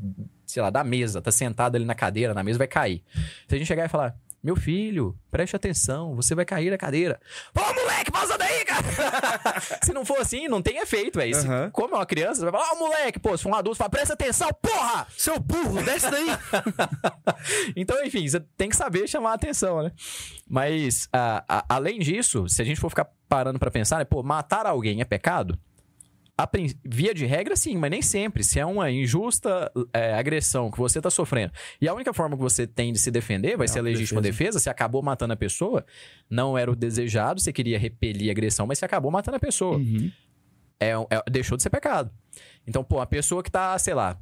sei 0.45 0.61
lá, 0.61 0.69
da 0.69 0.83
mesa, 0.83 1.21
tá 1.21 1.31
sentado 1.31 1.75
ali 1.75 1.85
na 1.85 1.95
cadeira, 1.95 2.33
na 2.33 2.43
mesa 2.43 2.57
vai 2.57 2.67
cair. 2.67 3.03
Se 3.47 3.55
a 3.55 3.57
gente 3.57 3.67
chegar 3.67 3.85
e 3.85 3.89
falar, 3.89 4.17
meu 4.43 4.55
filho, 4.55 5.17
preste 5.31 5.55
atenção, 5.55 6.15
você 6.15 6.35
vai 6.35 6.45
cair 6.45 6.69
da 6.69 6.77
cadeira. 6.77 7.19
Pô, 7.53 7.61
moleque, 7.73 8.11
pausa 8.11 8.37
daí! 8.37 8.66
se 9.83 9.93
não 9.93 10.05
for 10.05 10.19
assim, 10.19 10.47
não 10.47 10.61
tem 10.61 10.77
efeito, 10.77 11.17
velho. 11.19 11.37
Aham. 11.37 11.69
Como 11.71 11.93
é 11.95 11.97
uma 11.97 12.05
criança, 12.05 12.35
você 12.41 12.49
vai 12.49 12.61
falar, 12.61 12.73
ó, 12.73 12.79
moleque, 12.79 13.19
pô, 13.19 13.35
se 13.37 13.43
for 13.43 13.49
um 13.49 13.55
adulto, 13.55 13.77
fala, 13.77 13.89
presta 13.89 14.13
atenção, 14.13 14.49
porra! 14.61 15.07
Seu 15.17 15.39
burro, 15.39 15.81
desce 15.83 16.09
daí! 16.09 16.27
então, 17.75 18.03
enfim, 18.03 18.27
você 18.27 18.39
tem 18.57 18.69
que 18.69 18.75
saber 18.75 19.07
chamar 19.07 19.31
a 19.31 19.35
atenção, 19.35 19.83
né? 19.83 19.91
Mas, 20.49 21.07
a- 21.11 21.43
a- 21.47 21.65
além 21.69 21.99
disso, 21.99 22.47
se 22.47 22.61
a 22.61 22.65
gente 22.65 22.79
for 22.79 22.89
ficar 22.89 23.07
parando 23.27 23.59
pra 23.59 23.71
pensar, 23.71 23.97
né, 23.97 24.05
pô, 24.05 24.23
matar 24.23 24.65
alguém 24.65 25.01
é 25.01 25.05
pecado? 25.05 25.57
Via 26.85 27.13
de 27.13 27.25
regra, 27.25 27.55
sim, 27.55 27.77
mas 27.77 27.89
nem 27.89 28.01
sempre. 28.01 28.43
Se 28.43 28.59
é 28.59 28.65
uma 28.65 28.91
injusta 28.91 29.71
é, 29.91 30.13
agressão 30.13 30.69
que 30.69 30.77
você 30.77 31.01
tá 31.01 31.09
sofrendo 31.09 31.51
e 31.81 31.87
a 31.87 31.93
única 31.93 32.13
forma 32.13 32.35
que 32.35 32.41
você 32.43 32.67
tem 32.67 32.93
de 32.93 32.99
se 32.99 33.09
defender 33.09 33.57
vai 33.57 33.67
ser 33.67 33.79
a 33.79 33.81
legítima 33.81 34.21
defesa. 34.21 34.59
Você 34.59 34.69
acabou 34.69 35.01
matando 35.01 35.33
a 35.33 35.37
pessoa, 35.37 35.85
não 36.29 36.57
era 36.57 36.71
o 36.71 36.75
desejado, 36.75 37.41
você 37.41 37.51
queria 37.51 37.79
repelir 37.79 38.29
a 38.29 38.31
agressão, 38.31 38.67
mas 38.67 38.77
você 38.77 38.85
acabou 38.85 39.09
matando 39.11 39.37
a 39.37 39.39
pessoa. 39.39 39.77
Uhum. 39.77 40.11
É, 40.79 40.91
é- 40.91 41.23
deixou 41.31 41.57
de 41.57 41.63
ser 41.63 41.71
pecado. 41.71 42.11
Então, 42.67 42.83
pô, 42.83 42.99
a 42.99 43.05
pessoa 43.07 43.41
que 43.41 43.49
tá, 43.49 43.77
sei 43.79 43.95
lá, 43.95 44.15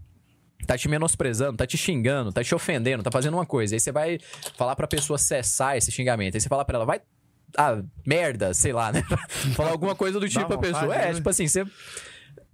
tá 0.65 0.78
te 0.78 0.88
menosprezando, 0.88 1.58
tá 1.58 1.67
te 1.67 1.78
xingando, 1.78 2.32
tá 2.32 2.41
te 2.43 2.56
ofendendo, 2.56 3.04
tá 3.04 3.12
fazendo 3.12 3.34
uma 3.34 3.45
coisa. 3.45 3.75
Aí 3.75 3.80
você 3.80 3.91
vai 3.91 4.19
falar 4.56 4.75
pra 4.75 4.88
pessoa 4.88 5.17
cessar 5.17 5.75
esse 5.75 5.91
xingamento. 5.91 6.36
Aí 6.36 6.41
você 6.41 6.47
fala 6.47 6.63
pra 6.63 6.78
ela, 6.78 6.86
vai. 6.86 7.01
Ah, 7.58 7.82
merda, 8.06 8.54
sei 8.54 8.74
lá, 8.74 8.91
né? 8.91 9.04
falar 9.56 9.72
alguma 9.72 9.96
coisa 9.96 10.20
do 10.20 10.28
tipo 10.28 10.46
pra 10.46 10.56
vontade, 10.56 10.74
pessoa. 10.74 10.96
É, 10.96 11.08
né? 11.08 11.13
tipo 11.13 11.30
assim, 11.30 11.48
você 11.48 11.65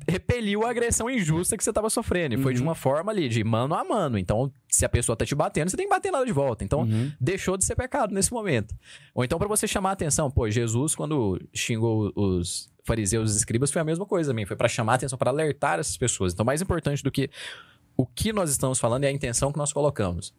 repeliu 0.07 0.65
a 0.65 0.69
agressão 0.69 1.09
injusta 1.09 1.55
que 1.57 1.63
você 1.63 1.71
tava 1.71 1.89
sofrendo. 1.89 2.35
E 2.35 2.37
foi 2.37 2.53
de 2.53 2.61
uma 2.61 2.75
forma 2.75 3.11
ali, 3.11 3.29
de 3.29 3.43
mano 3.43 3.75
a 3.75 3.83
mano. 3.83 4.17
Então, 4.17 4.51
se 4.67 4.85
a 4.85 4.89
pessoa 4.89 5.15
tá 5.15 5.25
te 5.25 5.35
batendo, 5.35 5.69
você 5.69 5.77
tem 5.77 5.85
que 5.85 5.93
bater 5.93 6.11
nela 6.11 6.25
de 6.25 6.31
volta. 6.31 6.63
Então, 6.63 6.87
deixou 7.19 7.57
de 7.57 7.65
ser 7.65 7.75
pecado 7.75 8.13
nesse 8.13 8.31
momento. 8.31 8.75
Ou 9.13 9.23
então, 9.23 9.37
pra 9.37 9.47
você 9.47 9.67
chamar 9.67 9.89
a 9.89 9.93
atenção, 9.93 10.29
pô, 10.29 10.49
Jesus, 10.49 10.95
quando 10.95 11.39
xingou 11.53 12.11
os 12.15 12.69
fariseus 12.83 13.29
e 13.29 13.33
os 13.33 13.37
escribas, 13.37 13.71
foi 13.71 13.81
a 13.81 13.85
mesma 13.85 14.05
coisa 14.05 14.31
também. 14.31 14.45
Foi 14.45 14.55
pra 14.55 14.67
chamar 14.67 14.93
a 14.93 14.95
atenção, 14.95 15.17
pra 15.17 15.29
alertar 15.29 15.79
essas 15.79 15.97
pessoas. 15.97 16.33
Então, 16.33 16.45
mais 16.45 16.61
importante 16.61 17.03
do 17.03 17.11
que 17.11 17.29
o 17.95 18.05
que 18.05 18.33
nós 18.33 18.49
estamos 18.49 18.79
falando 18.79 19.03
é 19.03 19.07
a 19.07 19.11
intenção 19.11 19.51
que 19.51 19.57
nós 19.57 19.71
colocamos. 19.71 20.33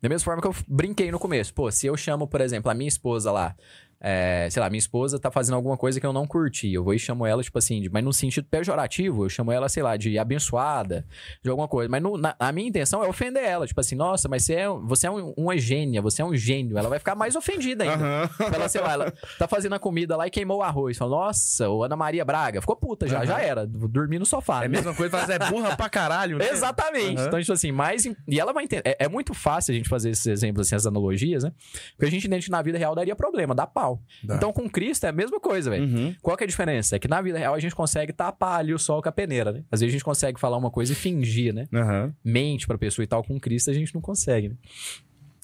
Da 0.00 0.08
mesma 0.08 0.24
forma 0.24 0.42
que 0.42 0.48
eu 0.48 0.54
brinquei 0.68 1.10
no 1.10 1.18
começo. 1.18 1.54
Pô, 1.54 1.70
se 1.70 1.86
eu 1.86 1.96
chamo, 1.96 2.26
por 2.26 2.40
exemplo, 2.42 2.70
a 2.70 2.74
minha 2.74 2.88
esposa 2.88 3.32
lá, 3.32 3.56
é, 4.00 4.48
sei 4.50 4.60
lá, 4.62 4.68
minha 4.68 4.78
esposa 4.78 5.18
tá 5.18 5.30
fazendo 5.30 5.54
alguma 5.54 5.76
coisa 5.76 5.98
que 6.00 6.06
eu 6.06 6.12
não 6.12 6.26
curti. 6.26 6.72
Eu 6.72 6.84
vou 6.84 6.94
e 6.94 6.98
chamo 6.98 7.24
ela, 7.26 7.42
tipo 7.42 7.58
assim, 7.58 7.80
de- 7.80 7.88
mas 7.90 8.04
num 8.04 8.12
sentido 8.12 8.46
pejorativo, 8.50 9.24
eu 9.24 9.28
chamo 9.28 9.50
ela, 9.52 9.68
sei 9.68 9.82
lá, 9.82 9.96
de 9.96 10.18
abençoada, 10.18 11.04
de 11.42 11.50
alguma 11.50 11.66
coisa. 11.68 11.88
Mas 11.90 12.02
no- 12.02 12.16
na- 12.18 12.34
a 12.38 12.52
minha 12.52 12.68
intenção 12.68 13.02
é 13.02 13.08
ofender 13.08 13.42
ela. 13.42 13.66
Tipo 13.66 13.80
assim, 13.80 13.94
nossa, 13.96 14.28
mas 14.28 14.44
você 14.44 14.54
é, 14.54 14.68
você 14.68 15.06
é 15.06 15.10
um- 15.10 15.32
uma 15.36 15.56
gênia, 15.58 16.00
você 16.02 16.22
é 16.22 16.24
um 16.24 16.34
gênio. 16.36 16.76
Ela 16.78 16.88
vai 16.88 16.98
ficar 16.98 17.14
mais 17.14 17.34
ofendida 17.36 17.84
ainda. 17.84 17.94
Aham. 18.04 18.30
Ela, 18.54 18.68
sei 18.68 18.80
lá, 18.80 18.92
ela 18.92 19.12
tá 19.38 19.46
fazendo 19.48 19.74
a 19.74 19.78
comida 19.78 20.16
lá 20.16 20.26
e 20.26 20.30
queimou 20.30 20.58
o 20.58 20.62
arroz. 20.62 20.96
Fala, 20.98 21.10
nossa, 21.10 21.68
o 21.68 21.82
Ana 21.82 21.96
Maria 21.96 22.24
Braga. 22.24 22.60
Ficou 22.60 22.76
puta 22.76 23.06
já, 23.08 23.24
já 23.24 23.40
era. 23.40 23.66
Vou 23.66 23.88
dormir 23.88 24.18
no 24.18 24.26
sofá. 24.26 24.62
É 24.62 24.66
a 24.66 24.68
mesma 24.68 24.94
coisa, 24.94 25.16
mas 25.18 25.30
é 25.30 25.38
burra 25.38 25.76
pra 25.76 25.88
caralho. 25.88 26.38
né? 26.38 26.48
Exatamente. 26.50 27.18
Aham. 27.18 27.26
Então, 27.28 27.40
tipo 27.40 27.52
assim, 27.52 27.72
mais. 27.72 28.04
E 28.04 28.40
ela 28.40 28.52
vai 28.52 28.64
entender. 28.64 28.82
É, 28.88 29.04
é 29.04 29.08
muito 29.08 29.32
fácil 29.34 29.72
a 29.72 29.76
gente 29.76 29.88
fazer 29.88 30.10
esses 30.10 30.26
exemplos, 30.26 30.66
assim, 30.66 30.74
essas 30.74 30.86
analogias, 30.86 31.44
né? 31.44 31.52
Porque 31.96 32.06
a 32.06 32.10
gente 32.10 32.26
entende 32.26 32.44
que 32.46 32.50
na 32.50 32.62
vida 32.62 32.76
real 32.78 32.94
daria 32.94 33.14
problema, 33.16 33.54
dá 33.54 33.66
pau. 33.66 33.85
Dá. 34.22 34.36
Então, 34.36 34.52
com 34.52 34.68
Cristo 34.68 35.04
é 35.04 35.08
a 35.08 35.12
mesma 35.12 35.38
coisa, 35.40 35.70
velho. 35.70 35.84
Uhum. 35.84 36.14
Qual 36.22 36.36
que 36.36 36.44
é 36.44 36.46
a 36.46 36.48
diferença? 36.48 36.96
É 36.96 36.98
que 36.98 37.08
na 37.08 37.20
vida 37.22 37.38
real 37.38 37.54
a 37.54 37.58
gente 37.60 37.74
consegue 37.74 38.12
tapar 38.12 38.60
ali 38.60 38.72
o 38.74 38.78
sol 38.78 39.02
com 39.02 39.08
a 39.08 39.12
peneira, 39.12 39.52
né? 39.52 39.64
Às 39.70 39.80
vezes 39.80 39.92
a 39.92 39.96
gente 39.96 40.04
consegue 40.04 40.38
falar 40.40 40.56
uma 40.56 40.70
coisa 40.70 40.92
e 40.92 40.94
fingir, 40.96 41.52
né? 41.54 41.68
Aham. 41.72 42.14
Mente 42.24 42.66
pra 42.66 42.76
pessoa 42.78 43.04
e 43.04 43.06
tal. 43.06 43.22
Com 43.22 43.38
Cristo 43.40 43.70
a 43.70 43.74
gente 43.74 43.94
não 43.94 44.00
consegue, 44.00 44.48
né? 44.50 44.54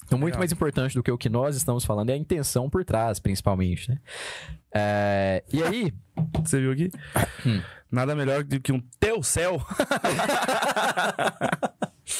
Então, 0.05 0.19
muito 0.19 0.33
Legal. 0.33 0.39
mais 0.39 0.51
importante 0.51 0.93
do 0.93 1.01
que 1.01 1.11
o 1.11 1.17
que 1.17 1.29
nós 1.29 1.55
estamos 1.55 1.85
falando 1.85 2.09
é 2.09 2.13
a 2.13 2.17
intenção 2.17 2.69
por 2.69 2.83
trás, 2.83 3.19
principalmente, 3.19 3.89
né? 3.89 3.97
É, 4.75 5.43
E 5.51 5.63
aí, 5.63 5.93
Você 6.43 6.59
viu 6.59 6.71
aqui? 6.71 6.91
Hum. 7.45 7.61
Nada 7.91 8.15
melhor 8.15 8.43
do 8.43 8.59
que 8.59 8.71
um 8.71 8.81
teu 9.13 9.23
céu. 9.23 9.61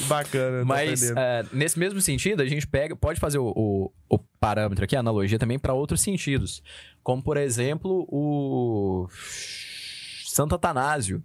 Bacana. 0.08 0.64
Mas 0.66 1.12
é, 1.12 1.46
nesse 1.52 1.78
mesmo 1.78 2.02
sentido, 2.02 2.42
a 2.42 2.46
gente 2.46 2.66
pega, 2.66 2.96
pode 2.96 3.20
fazer 3.20 3.38
o, 3.38 3.52
o- 3.56 3.92
o 4.10 4.20
parâmetro 4.40 4.84
aqui, 4.86 4.96
a 4.96 5.00
analogia 5.00 5.38
também 5.38 5.60
para 5.60 5.74
outros 5.74 6.02
sentidos. 6.02 6.64
Como, 7.04 7.22
por 7.22 7.38
exemplo, 7.38 8.08
o 8.10 9.08
Santo 10.26 10.56
Atanásio, 10.56 11.22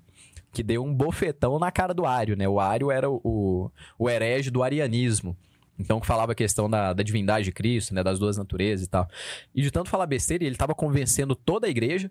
que 0.53 0.63
deu 0.63 0.85
um 0.85 0.93
bofetão 0.93 1.59
na 1.59 1.71
cara 1.71 1.95
do 1.95 2.05
Ário, 2.05 2.37
né? 2.37 2.49
O 2.49 2.59
Ário 2.59 2.91
era 2.91 3.09
o, 3.09 3.21
o, 3.23 3.71
o 3.99 4.11
herege 4.11 4.51
do 4.51 4.63
arianismo. 4.63 5.37
Então, 5.79 6.01
que 6.01 6.07
falava 6.07 6.33
a 6.33 6.35
questão 6.35 6.69
da, 6.69 6.93
da 6.93 7.03
divindade 7.05 7.45
de 7.45 7.53
Cristo, 7.53 7.95
né? 7.95 8.03
Das 8.03 8.19
duas 8.19 8.37
naturezas 8.37 8.87
e 8.87 8.91
tal. 8.91 9.09
E 9.55 9.63
de 9.63 9.71
tanto 9.71 9.89
falar 9.89 10.07
besteira, 10.07 10.43
ele 10.43 10.55
estava 10.57 10.75
convencendo 10.75 11.37
toda 11.37 11.69
a 11.69 11.71
igreja 11.71 12.11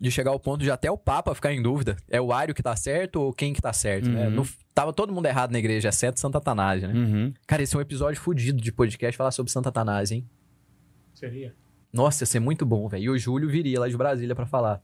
de 0.00 0.10
chegar 0.10 0.30
ao 0.30 0.40
ponto 0.40 0.62
de 0.62 0.70
até 0.70 0.90
o 0.90 0.96
Papa 0.96 1.34
ficar 1.34 1.52
em 1.52 1.60
dúvida. 1.60 1.96
É 2.08 2.20
o 2.20 2.32
Ário 2.32 2.54
que 2.54 2.62
tá 2.62 2.74
certo 2.74 3.16
ou 3.16 3.32
quem 3.34 3.52
que 3.52 3.60
tá 3.60 3.72
certo, 3.72 4.08
né? 4.08 4.28
Uhum. 4.28 4.34
No- 4.36 4.48
tava 4.74 4.92
todo 4.92 5.12
mundo 5.12 5.26
errado 5.26 5.50
na 5.52 5.58
igreja, 5.58 5.90
exceto 5.90 6.18
Santo 6.18 6.38
Atanásio, 6.38 6.88
né? 6.88 6.94
Uhum. 6.94 7.34
Cara, 7.46 7.62
esse 7.62 7.74
é 7.74 7.78
um 7.78 7.82
episódio 7.82 8.18
fudido 8.20 8.60
de 8.62 8.72
podcast 8.72 9.16
falar 9.16 9.30
sobre 9.30 9.52
Santo 9.52 9.68
Atanásio, 9.68 10.14
hein? 10.14 10.26
Seria? 11.12 11.54
Nossa, 11.92 12.22
ia 12.22 12.26
ser 12.26 12.40
muito 12.40 12.64
bom, 12.64 12.88
velho. 12.88 13.02
E 13.04 13.10
o 13.10 13.18
Júlio 13.18 13.48
viria 13.50 13.78
lá 13.80 13.88
de 13.88 13.96
Brasília 13.96 14.34
pra 14.34 14.46
falar. 14.46 14.80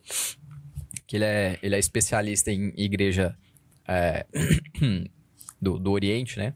Que 1.07 1.16
ele 1.16 1.24
é, 1.24 1.59
ele 1.62 1.74
é 1.74 1.79
especialista 1.79 2.50
em 2.52 2.74
igreja 2.76 3.35
é, 3.88 4.26
do, 5.62 5.79
do 5.79 5.92
Oriente, 5.92 6.38
né? 6.38 6.52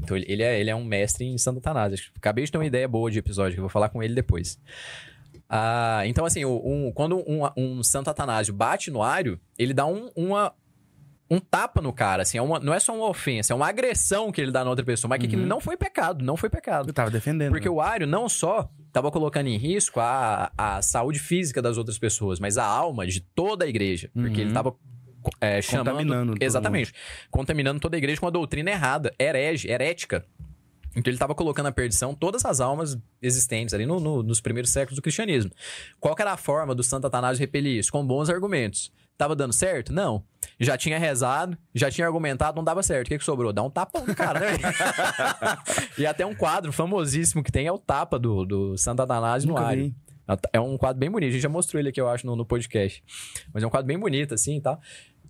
Então 0.00 0.16
ele, 0.16 0.42
é, 0.42 0.58
ele 0.60 0.70
é 0.70 0.74
um 0.76 0.84
mestre 0.84 1.26
em 1.26 1.36
Santo 1.36 1.58
Atanásio. 1.58 1.98
Acabei 2.16 2.44
de 2.44 2.52
ter 2.52 2.56
uma 2.58 2.64
ideia 2.66 2.86
boa 2.88 3.10
de 3.10 3.18
episódio, 3.18 3.54
que 3.54 3.58
eu 3.58 3.64
vou 3.64 3.68
falar 3.70 3.88
com 3.88 4.02
ele 4.02 4.14
depois. 4.14 4.58
Ah, 5.48 6.02
então, 6.06 6.24
assim, 6.26 6.44
um- 6.44 6.92
quando 6.94 7.16
um, 7.26 7.40
um 7.56 7.82
Santo 7.82 8.10
Atanásio 8.10 8.52
bate 8.52 8.90
no 8.90 9.02
Ário, 9.02 9.40
ele 9.58 9.72
dá 9.72 9.86
um, 9.86 10.10
uma, 10.14 10.52
um 11.30 11.38
tapa 11.40 11.80
no 11.80 11.92
cara, 11.92 12.22
assim, 12.22 12.36
é 12.38 12.42
uma- 12.42 12.60
não 12.60 12.74
é 12.74 12.80
só 12.80 12.94
uma 12.94 13.08
ofensa, 13.08 13.52
é 13.52 13.56
uma 13.56 13.66
agressão 13.68 14.30
que 14.30 14.40
ele 14.40 14.50
dá 14.52 14.62
na 14.62 14.70
outra 14.70 14.84
pessoa, 14.84 15.08
mas 15.08 15.18
que 15.20 15.26
aquilo 15.26 15.46
não 15.46 15.60
foi 15.60 15.76
pecado, 15.76 16.22
não 16.24 16.36
foi 16.36 16.50
pecado. 16.50 16.90
Eu 16.90 16.92
tava 16.92 17.10
defendendo. 17.10 17.50
Porque 17.50 17.68
o 17.68 17.80
Ario 17.80 18.06
não 18.06 18.28
só 18.28 18.68
estava 18.88 19.10
colocando 19.10 19.46
em 19.48 19.56
risco 19.56 20.00
a, 20.00 20.50
a 20.56 20.82
saúde 20.82 21.18
física 21.18 21.62
das 21.62 21.78
outras 21.78 21.98
pessoas, 21.98 22.38
mas 22.38 22.58
a 22.58 22.64
alma 22.64 23.06
de 23.06 23.20
toda 23.20 23.64
a 23.64 23.68
igreja. 23.68 24.10
Porque 24.12 24.28
Uhum. 24.28 24.40
ele 24.40 24.48
estava 24.50 24.74
é, 25.40 25.60
chamando... 25.60 25.86
Contaminando 25.90 26.34
Exatamente. 26.40 26.92
Contaminando 27.30 27.80
toda 27.80 27.96
a 27.96 27.98
igreja 27.98 28.20
com 28.20 28.26
uma 28.26 28.32
doutrina 28.32 28.70
errada, 28.70 29.12
herege, 29.18 29.68
herética. 29.70 30.24
Então 30.90 31.02
ele 31.10 31.16
estava 31.16 31.34
colocando 31.34 31.66
à 31.66 31.72
perdição 31.72 32.14
todas 32.14 32.44
as 32.44 32.60
almas 32.60 32.98
existentes 33.22 33.72
ali 33.74 33.86
no- 33.86 34.00
no- 34.00 34.22
nos 34.22 34.40
primeiros 34.40 34.70
séculos 34.70 34.96
do 34.96 35.02
cristianismo. 35.02 35.50
Qual 36.00 36.14
que 36.14 36.22
era 36.22 36.32
a 36.32 36.36
forma 36.36 36.74
do 36.74 36.82
Santo 36.82 37.06
Atanásio 37.06 37.40
repelir 37.40 37.78
isso? 37.78 37.92
Com 37.92 38.04
bons 38.06 38.28
argumentos. 38.28 38.90
Tava 39.16 39.34
dando 39.34 39.52
certo? 39.52 39.92
Não. 39.92 40.22
Já 40.60 40.76
tinha 40.78 40.96
rezado, 40.98 41.58
já 41.74 41.90
tinha 41.90 42.06
argumentado, 42.06 42.56
não 42.56 42.62
dava 42.64 42.82
certo. 42.84 43.06
O 43.06 43.10
que, 43.10 43.18
que 43.18 43.24
sobrou? 43.24 43.52
Dá 43.52 43.62
um 43.64 43.70
tapão 43.70 44.06
no 44.06 44.14
cara, 44.14 44.38
né? 44.40 44.46
e 45.98 46.06
até 46.06 46.24
um 46.24 46.34
quadro 46.34 46.72
famosíssimo 46.72 47.42
que 47.42 47.50
tem 47.50 47.66
é 47.66 47.72
o 47.72 47.78
tapa 47.78 48.18
do, 48.18 48.44
do 48.44 48.78
Santo 48.78 49.02
Atanásio 49.02 49.48
no 49.48 49.54
Nunca 49.54 49.66
Ário. 49.66 49.84
vi. 49.86 49.94
É 50.52 50.60
um 50.60 50.76
quadro 50.76 51.00
bem 51.00 51.10
bonito. 51.10 51.30
A 51.30 51.32
gente 51.32 51.42
já 51.42 51.48
mostrou 51.48 51.80
ele 51.80 51.88
aqui, 51.88 52.00
eu 52.00 52.08
acho, 52.08 52.26
no, 52.26 52.36
no 52.36 52.44
podcast. 52.44 53.02
Mas 53.52 53.62
é 53.62 53.66
um 53.66 53.70
quadro 53.70 53.86
bem 53.88 53.98
bonito, 53.98 54.34
assim 54.34 54.60
tal. 54.60 54.80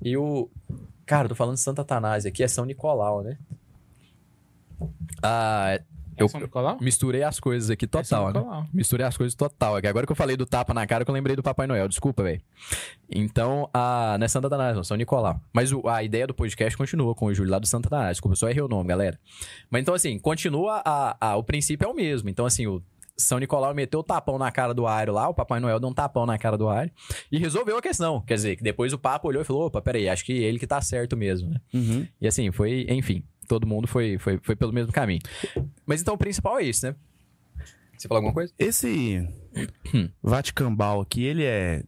E 0.02 0.16
o. 0.16 0.50
Cara, 1.06 1.24
eu 1.24 1.28
tô 1.30 1.34
falando 1.34 1.54
de 1.54 1.60
Santo 1.60 1.80
Atanásio 1.80 2.28
aqui, 2.28 2.42
é 2.42 2.48
São 2.48 2.64
Nicolau, 2.64 3.22
né? 3.22 3.38
Ah, 5.22 5.78
É 6.16 6.22
eu 6.22 6.28
São 6.28 6.40
Nicolau? 6.40 6.76
misturei 6.80 7.22
as 7.22 7.38
coisas 7.38 7.70
aqui 7.70 7.84
É 7.84 7.88
total, 7.88 8.32
né? 8.32 8.40
Nicolau. 8.40 8.64
Misturei 8.74 9.06
as 9.06 9.16
coisas 9.16 9.34
total. 9.36 9.76
aqui. 9.76 9.86
Agora 9.86 10.04
que 10.04 10.10
eu 10.12 10.16
falei 10.16 10.36
do 10.36 10.44
tapa 10.44 10.74
na 10.74 10.86
cara, 10.86 11.04
que 11.04 11.10
eu 11.10 11.14
lembrei 11.14 11.36
do 11.36 11.42
Papai 11.42 11.66
Noel. 11.68 11.86
Desculpa, 11.88 12.22
velho. 12.24 12.40
Então, 13.10 13.68
a... 13.72 14.16
não 14.18 14.24
é 14.24 14.28
Santa 14.28 14.48
não, 14.74 14.84
São 14.84 14.96
Nicolau. 14.96 15.40
Mas 15.52 15.72
o- 15.72 15.86
a 15.88 16.02
ideia 16.02 16.26
do 16.26 16.34
podcast 16.34 16.76
continua 16.76 17.14
com 17.14 17.26
o 17.26 17.34
Júlio 17.34 17.50
lá 17.52 17.58
do 17.58 17.66
Santa 17.66 17.88
Atanásio. 17.88 18.14
Desculpa, 18.14 18.32
eu 18.32 18.36
só 18.36 18.48
errei 18.48 18.62
o 18.62 18.68
nome, 18.68 18.88
galera. 18.88 19.18
Mas 19.70 19.82
então, 19.82 19.94
assim, 19.94 20.18
continua 20.18 20.82
a, 20.84 21.16
a- 21.20 21.36
o 21.36 21.42
princípio 21.44 21.86
é 21.86 21.88
o 21.90 21.94
mesmo. 21.94 22.28
Então, 22.28 22.44
assim, 22.46 22.66
o 22.66 22.82
São 23.16 23.38
Nicolau 23.38 23.72
meteu 23.74 24.00
o 24.00 24.02
tapão 24.04 24.38
na 24.38 24.50
cara 24.50 24.74
do 24.74 24.86
Airo 24.86 25.12
lá, 25.12 25.28
o 25.28 25.34
Papai 25.34 25.60
Noel 25.60 25.78
deu 25.80 25.88
um 25.88 25.94
tapão 25.94 26.26
na 26.26 26.36
cara 26.36 26.58
do 26.58 26.68
Airo 26.68 26.90
e 27.32 27.38
resolveu 27.38 27.76
a 27.78 27.82
questão. 27.82 28.20
Quer 28.22 28.34
dizer, 28.34 28.56
que 28.56 28.62
depois 28.62 28.92
o 28.92 28.98
Papa 28.98 29.26
olhou 29.28 29.42
e 29.42 29.44
falou: 29.44 29.66
opa, 29.66 29.80
peraí, 29.80 30.08
acho 30.08 30.24
que 30.24 30.32
ele 30.32 30.58
que 30.58 30.66
tá 30.66 30.80
certo 30.80 31.16
mesmo, 31.16 31.48
né? 31.50 31.60
Uhum. 31.72 32.06
E 32.20 32.26
assim, 32.28 32.50
foi, 32.52 32.86
enfim, 32.90 33.22
todo 33.48 33.66
mundo 33.66 33.88
foi, 33.88 34.18
foi, 34.18 34.38
foi 34.42 34.54
pelo 34.54 34.72
mesmo 34.72 34.92
caminho. 34.92 35.20
Mas 35.86 36.00
então 36.02 36.14
o 36.14 36.18
principal 36.18 36.58
é 36.58 36.64
isso, 36.64 36.86
né? 36.86 36.94
Você 37.96 38.06
falou 38.06 38.18
alguma 38.18 38.34
coisa? 38.34 38.52
Esse. 38.58 39.26
Vaticambal 40.22 41.00
aqui, 41.00 41.24
ele 41.24 41.42
é. 41.44 41.82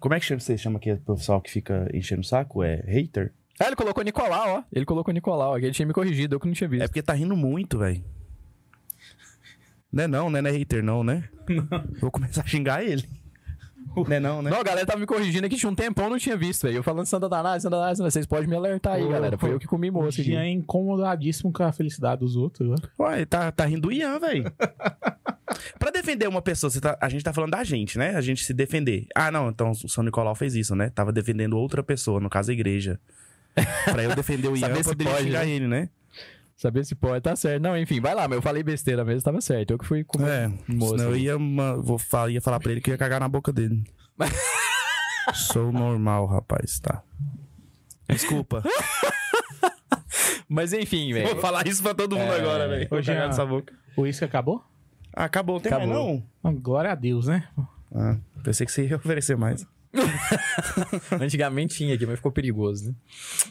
Como 0.00 0.14
é 0.14 0.20
que 0.20 0.26
chama- 0.26 0.40
você 0.40 0.58
chama 0.58 0.76
aquele 0.78 0.98
pessoal 0.98 1.40
que 1.40 1.50
fica 1.50 1.88
enchendo 1.94 2.20
o 2.20 2.24
saco? 2.24 2.62
É 2.62 2.82
hater? 2.86 3.32
Ah, 3.58 3.66
ele 3.68 3.76
colocou 3.76 4.02
Nicolau, 4.02 4.58
ó. 4.58 4.62
Ele 4.72 4.84
colocou 4.84 5.14
Nicolau 5.14 5.54
aqui. 5.54 5.66
Ele 5.66 5.72
tinha 5.74 5.86
me 5.86 5.92
corrigido, 5.94 6.34
eu 6.34 6.40
que 6.40 6.46
não 6.46 6.54
tinha 6.54 6.68
visto. 6.68 6.82
É 6.82 6.88
porque 6.88 7.00
tá 7.02 7.12
rindo 7.12 7.36
muito, 7.36 7.78
velho. 7.78 8.04
Não 9.92 10.04
é 10.04 10.08
não, 10.08 10.28
né? 10.30 10.40
Não 10.42 10.50
é 10.50 10.52
hater 10.52 10.82
não, 10.82 11.04
né? 11.04 11.28
Vou 12.00 12.10
começar 12.10 12.42
a 12.42 12.46
xingar 12.46 12.82
ele. 12.84 13.08
Não 14.08 14.16
é 14.16 14.20
não, 14.20 14.40
né? 14.42 14.50
Não, 14.50 14.60
a 14.60 14.62
galera 14.62 14.86
tava 14.86 14.98
me 14.98 15.06
corrigindo 15.06 15.46
aqui, 15.46 15.56
tinha 15.56 15.68
um 15.70 15.74
tempão, 15.74 16.04
eu 16.04 16.10
não 16.10 16.18
tinha 16.18 16.36
visto, 16.36 16.62
velho. 16.62 16.76
Eu 16.78 16.82
falando 16.82 17.04
Santa 17.06 17.28
Danada, 17.28 17.60
Santa 17.60 17.76
Danada, 17.76 17.90
Santa 17.94 17.98
Danada, 17.98 18.10
vocês 18.10 18.26
podem 18.26 18.48
me 18.48 18.56
alertar 18.56 18.94
aí, 18.94 19.04
Ô, 19.04 19.08
galera. 19.08 19.36
Foi 19.36 19.52
eu 19.52 19.58
que 19.58 19.66
comi 19.66 19.90
O 19.90 19.92
moço 19.94 20.20
aqui. 20.20 20.30
Jean 20.30 20.40
é 20.40 20.50
incomodadíssimo 20.50 21.52
com 21.52 21.62
a 21.62 21.72
felicidade 21.72 22.20
dos 22.20 22.34
outros. 22.36 22.70
Agora. 22.98 23.16
Ué, 23.18 23.24
tá, 23.26 23.52
tá 23.52 23.64
rindo 23.66 23.82
do 23.82 23.92
Ian, 23.92 24.18
velho. 24.18 24.50
pra 25.78 25.90
defender 25.90 26.26
uma 26.28 26.40
pessoa, 26.40 26.70
você 26.70 26.80
tá- 26.80 26.96
a 27.00 27.08
gente 27.08 27.22
tá 27.22 27.32
falando 27.32 27.50
da 27.50 27.62
gente, 27.64 27.98
né? 27.98 28.16
A 28.16 28.20
gente 28.20 28.44
se 28.44 28.54
defender. 28.54 29.06
Ah, 29.14 29.30
não, 29.30 29.48
então 29.50 29.70
o 29.72 29.88
São 29.88 30.02
Nicolau 30.04 30.34
fez 30.34 30.54
isso, 30.54 30.74
né? 30.74 30.90
Tava 30.90 31.12
defendendo 31.12 31.58
outra 31.58 31.82
pessoa, 31.82 32.18
no 32.20 32.30
caso 32.30 32.50
a 32.50 32.54
igreja. 32.54 32.98
pra 33.84 34.02
eu 34.02 34.14
defender 34.14 34.48
o 34.48 34.56
Ian, 34.56 34.60
Saber 34.68 34.80
eu 34.80 34.84
poderia 34.84 35.12
pode, 35.12 35.24
xingar 35.26 35.44
né? 35.44 35.50
ele, 35.50 35.66
né? 35.66 35.88
Saber 36.62 36.84
se 36.84 36.94
pode, 36.94 37.20
tá 37.22 37.34
certo. 37.34 37.60
Não, 37.60 37.76
enfim, 37.76 38.00
vai 38.00 38.14
lá, 38.14 38.28
mas 38.28 38.36
eu 38.36 38.42
falei 38.42 38.62
besteira 38.62 39.04
mesmo, 39.04 39.20
tava 39.22 39.40
certo. 39.40 39.72
Eu 39.72 39.78
que 39.78 39.84
fui 39.84 40.04
comer 40.04 40.28
É, 40.30 40.52
moço. 40.68 40.96
senão 40.96 41.10
eu 41.10 41.16
ia, 41.16 41.36
ma- 41.36 41.74
vou, 41.74 41.98
fa- 41.98 42.30
ia 42.30 42.40
falar 42.40 42.60
pra 42.60 42.70
ele 42.70 42.80
que 42.80 42.88
eu 42.88 42.94
ia 42.94 42.98
cagar 42.98 43.18
na 43.18 43.28
boca 43.28 43.52
dele. 43.52 43.82
Sou 45.34 45.72
normal, 45.72 46.24
rapaz, 46.26 46.78
tá. 46.78 47.02
Desculpa. 48.08 48.62
Mas 50.48 50.72
enfim, 50.72 51.12
velho. 51.12 51.30
Vou 51.30 51.40
falar 51.40 51.66
isso 51.66 51.82
pra 51.82 51.94
todo 51.94 52.16
mundo 52.16 52.32
É. 52.32 52.38
agora, 52.40 52.68
velho. 52.68 52.88
Vou 52.88 52.98
Ô, 53.00 53.02
cagar 53.02 53.26
nessa 53.26 53.44
boca. 53.44 53.74
O 53.96 54.02
uísque 54.02 54.24
acabou? 54.24 54.62
Ah, 55.14 55.24
acabou, 55.24 55.60
tem 55.60 55.72
Acabou. 55.72 55.88
mais 55.88 56.00
não? 56.00 56.22
Ah, 56.44 56.52
Glória 56.52 56.92
a 56.92 56.94
Deus, 56.94 57.26
né? 57.26 57.48
Ah, 57.94 58.16
pensei 58.44 58.64
que 58.66 58.72
você 58.72 58.86
ia 58.86 58.96
oferecer 58.96 59.36
mais. 59.36 59.66
Antigamente 61.20 61.74
tinha 61.76 61.94
aqui, 61.94 62.06
mas 62.06 62.16
ficou 62.16 62.32
perigoso, 62.32 62.90
né? 62.90 62.94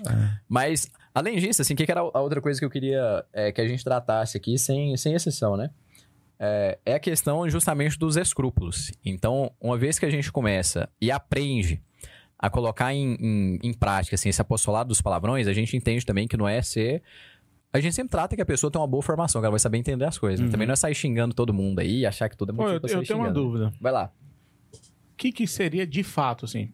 É. 0.09 0.39
Mas, 0.47 0.89
além 1.13 1.37
disso, 1.37 1.61
assim, 1.61 1.73
o 1.73 1.77
que, 1.77 1.85
que 1.85 1.91
era 1.91 2.01
a 2.01 2.21
outra 2.21 2.41
coisa 2.41 2.59
que 2.59 2.65
eu 2.65 2.69
queria 2.69 3.25
é, 3.33 3.51
que 3.51 3.61
a 3.61 3.67
gente 3.67 3.83
tratasse 3.83 4.37
aqui, 4.37 4.57
sem, 4.57 4.95
sem 4.97 5.13
exceção, 5.13 5.55
né? 5.57 5.69
É, 6.39 6.79
é 6.85 6.93
a 6.95 6.99
questão 6.99 7.47
justamente 7.49 7.99
dos 7.99 8.17
escrúpulos. 8.17 8.91
Então, 9.05 9.51
uma 9.61 9.77
vez 9.77 9.99
que 9.99 10.05
a 10.05 10.09
gente 10.09 10.31
começa 10.31 10.89
e 10.99 11.11
aprende 11.11 11.81
a 12.37 12.49
colocar 12.49 12.91
em, 12.93 13.15
em, 13.19 13.59
em 13.61 13.73
prática 13.73 14.15
assim, 14.15 14.29
esse 14.29 14.41
apostolado 14.41 14.87
dos 14.87 14.99
palavrões, 15.01 15.47
a 15.47 15.53
gente 15.53 15.77
entende 15.77 16.03
também 16.03 16.27
que 16.27 16.35
não 16.35 16.47
é 16.49 16.61
ser. 16.63 17.03
A 17.71 17.79
gente 17.79 17.93
sempre 17.93 18.09
trata 18.09 18.35
que 18.35 18.41
a 18.41 18.45
pessoa 18.45 18.71
tem 18.71 18.81
uma 18.81 18.87
boa 18.87 19.03
formação, 19.03 19.39
que 19.39 19.45
ela 19.45 19.51
vai 19.51 19.59
saber 19.59 19.77
entender 19.77 20.05
as 20.05 20.17
coisas. 20.17 20.39
né? 20.39 20.47
Uhum. 20.47 20.51
Também 20.51 20.65
não 20.65 20.73
é 20.73 20.75
sair 20.75 20.95
xingando 20.95 21.35
todo 21.35 21.53
mundo 21.53 21.79
aí 21.79 22.05
achar 22.05 22.27
que 22.27 22.35
tudo 22.35 22.51
é 22.51 22.55
Pô, 22.55 22.63
motivo 22.63 22.77
eu, 22.77 22.81
pra 22.81 22.89
eu 22.89 22.97
sair 22.97 23.05
tenho 23.07 23.19
uma 23.19 23.27
xingando. 23.27 23.45
dúvida. 23.45 23.73
Vai 23.79 23.91
lá. 23.91 24.11
O 24.73 25.15
que, 25.15 25.31
que 25.31 25.45
seria 25.45 25.85
de 25.85 26.01
fato, 26.01 26.45
assim? 26.45 26.71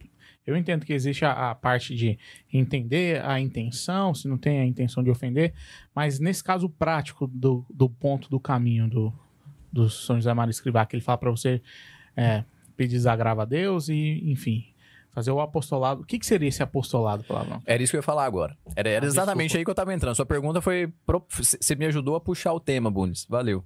Eu 0.47 0.55
entendo 0.55 0.85
que 0.85 0.93
existe 0.93 1.25
a, 1.25 1.51
a 1.51 1.55
parte 1.55 1.93
de 1.93 2.17
entender 2.51 3.23
a 3.25 3.39
intenção, 3.39 4.15
se 4.15 4.27
não 4.27 4.37
tem 4.37 4.59
a 4.61 4.65
intenção 4.65 5.03
de 5.03 5.09
ofender, 5.11 5.53
mas 5.93 6.19
nesse 6.19 6.43
caso 6.43 6.69
prático 6.69 7.27
do, 7.27 7.65
do 7.69 7.89
ponto 7.89 8.29
do 8.29 8.39
caminho 8.39 8.89
do, 8.89 9.13
do 9.71 9.89
São 9.89 10.15
José 10.15 10.33
Maria 10.33 10.51
Escrivá, 10.51 10.85
que 10.85 10.95
ele 10.95 11.03
fala 11.03 11.17
pra 11.17 11.29
você 11.29 11.61
é, 12.15 12.43
pedir 12.77 12.95
desagravo 12.95 13.41
a 13.41 13.45
Deus 13.45 13.89
e, 13.89 14.21
enfim, 14.31 14.65
fazer 15.11 15.31
o 15.31 15.41
apostolado. 15.41 16.01
O 16.01 16.05
que, 16.05 16.17
que 16.19 16.25
seria 16.25 16.47
esse 16.47 16.63
apostolado, 16.63 17.23
palavrão? 17.23 17.61
Era 17.65 17.83
isso 17.83 17.91
que 17.91 17.97
eu 17.97 17.99
ia 17.99 18.03
falar 18.03 18.23
agora. 18.25 18.55
Era, 18.75 18.87
era 18.89 19.05
Ah, 19.05 19.07
exatamente 19.07 19.47
desculpa. 19.49 19.59
aí 19.59 19.65
que 19.65 19.71
eu 19.71 19.75
tava 19.75 19.93
entrando. 19.93 20.15
Sua 20.15 20.25
pergunta 20.25 20.61
foi. 20.61 20.93
pro- 21.05 21.25
Você 21.29 21.75
me 21.75 21.85
ajudou 21.87 22.15
a 22.15 22.21
puxar 22.21 22.53
o 22.53 22.59
tema, 22.59 22.89
Bunes. 22.89 23.25
Valeu. 23.27 23.63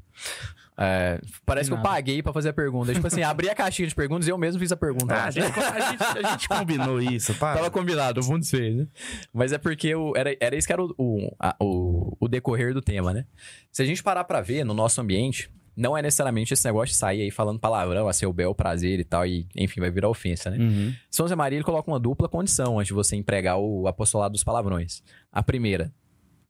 É, 0.84 1.22
parece 1.46 1.70
que 1.70 1.76
eu 1.76 1.82
paguei 1.84 2.24
pra 2.24 2.34
fazer 2.34 2.50
a 2.50 2.54
pergunta. 2.54 2.91
Tipo 2.94 3.06
assim, 3.06 3.22
abri 3.22 3.48
a 3.50 3.54
caixinha 3.56 3.88
de 3.88 3.94
perguntas 3.94 4.28
e 4.28 4.32
eu 4.32 4.38
mesmo 4.38 4.60
fiz 4.60 4.72
a 4.72 4.76
pergunta. 4.78 5.13
Ah, 5.13 5.26
a, 5.26 5.32
gente, 5.32 5.46
a, 5.60 5.91
gente, 5.91 6.04
a 6.26 6.32
gente 6.32 6.48
combinou 6.50 7.00
isso. 7.00 7.34
Tava 7.36 7.70
combinado, 7.70 8.20
o 8.22 8.24
Bundes 8.26 8.50
fez, 8.50 8.76
né? 8.76 8.88
Mas 9.32 9.54
é 9.54 9.58
porque 9.60 9.94
era, 10.15 10.36
era 10.39 10.56
isso 10.56 10.65
que 10.65 10.74
era 10.74 10.84
o, 10.84 10.94
o, 10.98 11.36
a- 11.39 11.56
o, 11.62 12.17
o 12.20 12.28
decorrer 12.28 12.74
do 12.74 12.82
tema, 12.82 13.13
né? 13.13 13.26
Se 13.72 13.84
a 13.84 13.86
gente 13.86 14.02
parar 14.02 14.24
pra 14.24 14.41
ver 14.41 14.63
no 14.63 14.74
nosso 14.74 15.00
ambiente, 15.00 15.52
não 15.78 15.96
é 15.98 16.02
necessariamente 16.02 16.54
esse 16.54 16.65
negócio 16.65 16.94
de 16.94 16.98
sair 16.98 17.22
aí 17.22 17.32
falando 17.32 17.60
palavrão, 17.60 18.08
a 18.08 18.13
seu 18.13 18.34
bel 18.34 18.56
prazer 18.56 19.00
e 19.00 19.04
tal, 19.04 19.26
e 19.26 19.48
enfim, 19.56 19.80
vai 19.82 19.91
virar 19.91 20.10
ofensa, 20.10 20.50
né? 20.50 20.58
Uhum. 20.58 20.94
São 21.10 21.26
José 21.26 21.36
Maria 21.36 21.58
ele 21.58 21.63
coloca 21.63 21.89
uma 21.91 22.00
dupla 22.00 22.28
condição 22.28 22.80
antes 22.80 22.88
de 22.88 22.94
você 22.94 23.15
empregar 23.15 23.58
o 23.60 23.88
apostolado 23.88 24.32
dos 24.34 24.44
palavrões. 24.44 25.04
A 25.32 25.44
primeira 25.44 25.94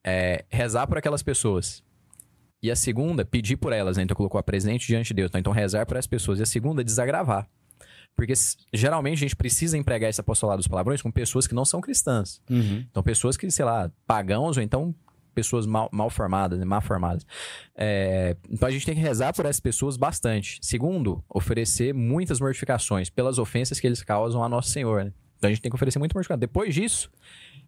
é 0.06 0.46
rezar 0.50 0.88
por 0.88 0.98
aquelas 0.98 1.22
pessoas. 1.22 1.84
E 2.62 2.70
a 2.70 2.76
segunda, 2.76 3.26
pedir 3.26 3.58
por 3.58 3.74
elas, 3.74 3.98
né? 3.98 4.04
Então 4.04 4.16
colocou 4.16 4.40
a 4.40 4.44
presente 4.44 4.86
diante 4.86 5.08
de 5.08 5.16
Deus. 5.16 5.32
Então 5.34 5.52
rezar 5.52 5.86
por 5.86 5.98
essas 5.98 6.08
pessoas. 6.08 6.40
E 6.40 6.44
a 6.44 6.46
segunda, 6.46 6.84
desagravar. 6.84 7.48
Porque 8.16 8.34
geralmente 8.74 9.18
a 9.18 9.22
gente 9.22 9.36
precisa 9.36 9.78
empregar 9.78 10.10
esse 10.10 10.22
apostolado 10.22 10.60
dos 10.60 10.68
palavrões 10.68 11.02
com 11.02 11.12
pessoas 11.12 11.48
que 11.48 11.56
não 11.56 11.66
são 11.66 11.82
cristãs. 11.82 12.42
Uhum. 12.50 12.86
Então, 12.90 13.02
pessoas 13.02 13.38
que, 13.38 13.50
sei 13.50 13.66
lá, 13.66 13.92
pagãos 14.06 14.58
ou 14.58 14.64
então 14.64 14.94
pessoas 15.34 15.66
mal, 15.66 15.90
mal 15.94 16.10
formadas, 16.10 16.60
né? 16.60 16.66
mal 16.66 16.82
formadas. 16.82 17.26
É, 17.74 18.36
então, 18.50 18.68
a 18.68 18.72
gente 18.72 18.86
tem 18.86 18.94
que 18.94 19.02
rezar 19.02 19.34
por 19.34 19.46
essas 19.46 19.62
pessoas 19.62 19.96
bastante. 19.98 20.60
Segundo, 20.62 21.24
oferecer 21.30 21.94
muitas 21.94 22.40
mortificações 22.40 23.10
pelas 23.10 23.40
ofensas 23.40 23.80
que 23.80 23.88
eles 23.88 24.04
causam 24.04 24.44
a 24.44 24.50
Nosso 24.50 24.70
Senhor, 24.70 25.06
né? 25.06 25.14
Então, 25.38 25.48
a 25.48 25.52
gente 25.52 25.62
tem 25.62 25.72
que 25.72 25.76
oferecer 25.76 25.98
muita 25.98 26.14
mortificação. 26.14 26.40
Depois 26.40 26.76
disso, 26.76 27.10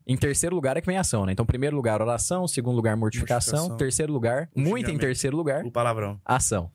em 0.07 0.17
terceiro 0.17 0.55
lugar 0.55 0.75
é 0.77 0.81
que 0.81 0.87
vem 0.87 0.97
a 0.97 1.01
ação, 1.01 1.25
né? 1.25 1.31
Então, 1.31 1.45
primeiro 1.45 1.75
lugar, 1.75 2.01
oração. 2.01 2.47
Segundo 2.47 2.75
lugar, 2.75 2.95
mortificação. 2.97 3.53
Mortificação. 3.53 3.77
Terceiro 3.77 4.11
lugar, 4.13 4.49
muito 4.55 4.89
em 4.91 4.97
terceiro 4.97 5.35
lugar, 5.37 5.65
O 5.65 5.71
palavrão. 5.71 6.19
ação. 6.25 6.71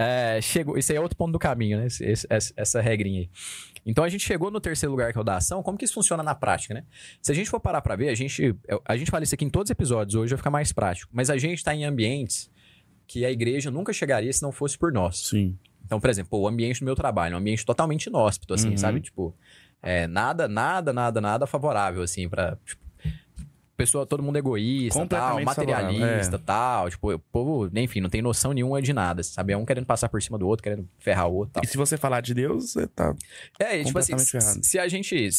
É, 0.00 0.38
chegou, 0.40 0.78
isso 0.78 0.92
aí 0.92 0.98
é 0.98 1.00
outro 1.00 1.16
ponto 1.16 1.32
do 1.32 1.38
caminho, 1.40 1.78
né? 1.78 1.86
Esse- 1.86 2.04
esse- 2.30 2.52
essa, 2.56 2.80
regrinha 2.80 3.22
aí. 3.22 3.30
Então 3.84 4.04
a 4.04 4.08
gente 4.08 4.24
chegou 4.24 4.48
no 4.50 4.60
terceiro 4.60 4.92
lugar, 4.92 5.12
que 5.12 5.18
é 5.18 5.20
o 5.20 5.24
da 5.24 5.36
ação. 5.36 5.60
Como 5.62 5.76
que 5.76 5.84
isso 5.84 5.94
funciona 5.94 6.22
na 6.22 6.34
prática, 6.36 6.72
né? 6.72 6.84
Se 7.20 7.32
a 7.32 7.34
gente 7.34 7.50
for 7.50 7.58
parar 7.58 7.80
pra 7.80 7.96
ver, 7.96 8.08
a 8.08 8.14
gente, 8.14 8.54
a 8.84 8.96
gente 8.96 9.10
fala 9.10 9.24
isso 9.24 9.34
aqui 9.34 9.44
em 9.44 9.50
todos 9.50 9.66
os 9.66 9.70
episódios, 9.72 10.14
hoje 10.14 10.30
vai 10.30 10.36
ficar 10.36 10.50
mais 10.50 10.72
prático. 10.72 11.10
Mas 11.12 11.30
a 11.30 11.36
gente 11.36 11.64
tá 11.64 11.74
em 11.74 11.84
ambientes 11.84 12.48
que 13.08 13.24
a 13.24 13.30
igreja 13.30 13.70
nunca 13.72 13.92
chegaria 13.92 14.32
se 14.32 14.40
não 14.42 14.52
fosse 14.52 14.78
por 14.78 14.92
nós. 14.92 15.18
Sim. 15.28 15.58
Então, 15.84 15.98
por 15.98 16.10
exemplo, 16.10 16.38
o 16.38 16.46
ambiente 16.46 16.80
do 16.80 16.84
meu 16.84 16.94
trabalho 16.94 17.32
é 17.32 17.36
um 17.36 17.40
ambiente 17.40 17.64
totalmente 17.64 18.04
inóspito, 18.06 18.52
assim, 18.54 18.70
Uhum. 18.70 18.76
sabe? 18.76 19.00
Tipo, 19.00 19.34
é, 19.82 20.06
nada, 20.06 20.48
nada, 20.48 20.92
nada, 20.92 21.20
nada 21.20 21.46
favorável, 21.46 22.02
assim, 22.02 22.28
pra. 22.28 22.56
Tipo, 22.64 22.88
pessoa, 23.78 24.04
todo 24.04 24.24
mundo 24.24 24.36
egoísta, 24.36 25.06
tal, 25.06 25.36
Completamente 25.36 25.46
materialista, 25.46 26.04
favorável, 26.04 26.38
tal. 26.44 26.90
Tipo, 26.90 27.12
o 27.14 27.18
povo, 27.18 27.70
enfim, 27.78 28.00
não 28.00 28.10
tem 28.10 28.20
noção 28.20 28.52
nenhuma 28.52 28.82
de 28.82 28.92
nada, 28.92 29.22
sabe? 29.22 29.52
É 29.52 29.56
um 29.56 29.64
querendo 29.64 29.86
passar 29.86 30.08
por 30.08 30.20
cima 30.20 30.36
do 30.36 30.48
outro, 30.48 30.64
querendo 30.64 30.88
ferrar 30.98 31.28
o 31.28 31.34
outro, 31.34 31.54
tal. 31.54 31.62
E 31.64 31.66
se 31.66 31.76
você 31.76 31.96
falar 31.96 32.20
de 32.20 32.34
Deus, 32.34 32.72
você 32.72 32.88
tá. 32.88 33.14
É, 33.58 33.80
e, 33.80 33.84
tipo 33.84 33.98
assim, 33.98 34.18
se, 34.18 34.36
errado. 34.36 34.64
se 34.64 34.78
a 34.78 34.88
gente. 34.88 35.30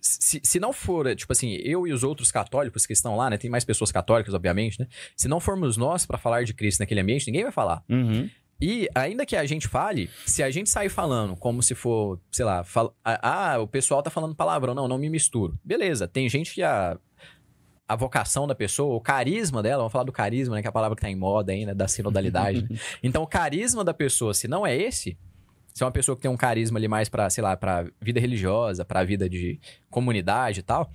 Se, 0.00 0.40
se 0.42 0.60
não 0.60 0.72
for, 0.72 1.14
tipo 1.14 1.32
assim, 1.32 1.52
eu 1.62 1.86
e 1.86 1.92
os 1.92 2.02
outros 2.02 2.30
católicos 2.30 2.84
que 2.84 2.92
estão 2.92 3.16
lá, 3.16 3.30
né? 3.30 3.38
Tem 3.38 3.48
mais 3.48 3.64
pessoas 3.64 3.90
católicas, 3.90 4.34
obviamente, 4.34 4.80
né? 4.80 4.86
Se 5.16 5.28
não 5.28 5.40
formos 5.40 5.76
nós 5.76 6.04
pra 6.04 6.18
falar 6.18 6.44
de 6.44 6.52
Cristo 6.52 6.80
naquele 6.80 7.00
ambiente, 7.00 7.26
ninguém 7.26 7.44
vai 7.44 7.52
falar. 7.52 7.82
Uhum. 7.88 8.28
E 8.60 8.88
ainda 8.94 9.26
que 9.26 9.36
a 9.36 9.44
gente 9.44 9.68
fale, 9.68 10.08
se 10.24 10.42
a 10.42 10.50
gente 10.50 10.70
sair 10.70 10.88
falando 10.88 11.36
como 11.36 11.62
se 11.62 11.74
for, 11.74 12.20
sei 12.30 12.44
lá, 12.44 12.64
fala, 12.64 12.92
ah, 13.04 13.58
o 13.58 13.66
pessoal 13.66 14.02
tá 14.02 14.10
falando 14.10 14.34
palavrão, 14.34 14.74
não, 14.74 14.88
não 14.88 14.98
me 14.98 15.10
misturo. 15.10 15.58
Beleza, 15.64 16.06
tem 16.08 16.28
gente 16.28 16.54
que 16.54 16.62
a, 16.62 16.98
a 17.86 17.96
vocação 17.96 18.46
da 18.46 18.54
pessoa, 18.54 18.96
o 18.96 19.00
carisma 19.00 19.62
dela, 19.62 19.78
vamos 19.78 19.92
falar 19.92 20.04
do 20.04 20.12
carisma, 20.12 20.54
né, 20.56 20.62
que 20.62 20.68
é 20.68 20.70
a 20.70 20.72
palavra 20.72 20.96
que 20.96 21.02
tá 21.02 21.10
em 21.10 21.16
moda 21.16 21.52
ainda, 21.52 21.74
da 21.74 21.88
sinodalidade. 21.88 22.62
né? 22.62 22.78
Então, 23.02 23.22
o 23.22 23.26
carisma 23.26 23.84
da 23.84 23.92
pessoa, 23.92 24.32
se 24.32 24.48
não 24.48 24.66
é 24.66 24.76
esse, 24.76 25.18
se 25.74 25.82
é 25.82 25.86
uma 25.86 25.92
pessoa 25.92 26.14
que 26.14 26.22
tem 26.22 26.30
um 26.30 26.36
carisma 26.36 26.78
ali 26.78 26.86
mais 26.86 27.08
pra, 27.08 27.28
sei 27.28 27.42
lá, 27.42 27.56
pra 27.56 27.84
vida 28.00 28.20
religiosa, 28.20 28.84
pra 28.84 29.02
vida 29.02 29.28
de 29.28 29.58
comunidade 29.90 30.60
e 30.60 30.62
tal, 30.62 30.90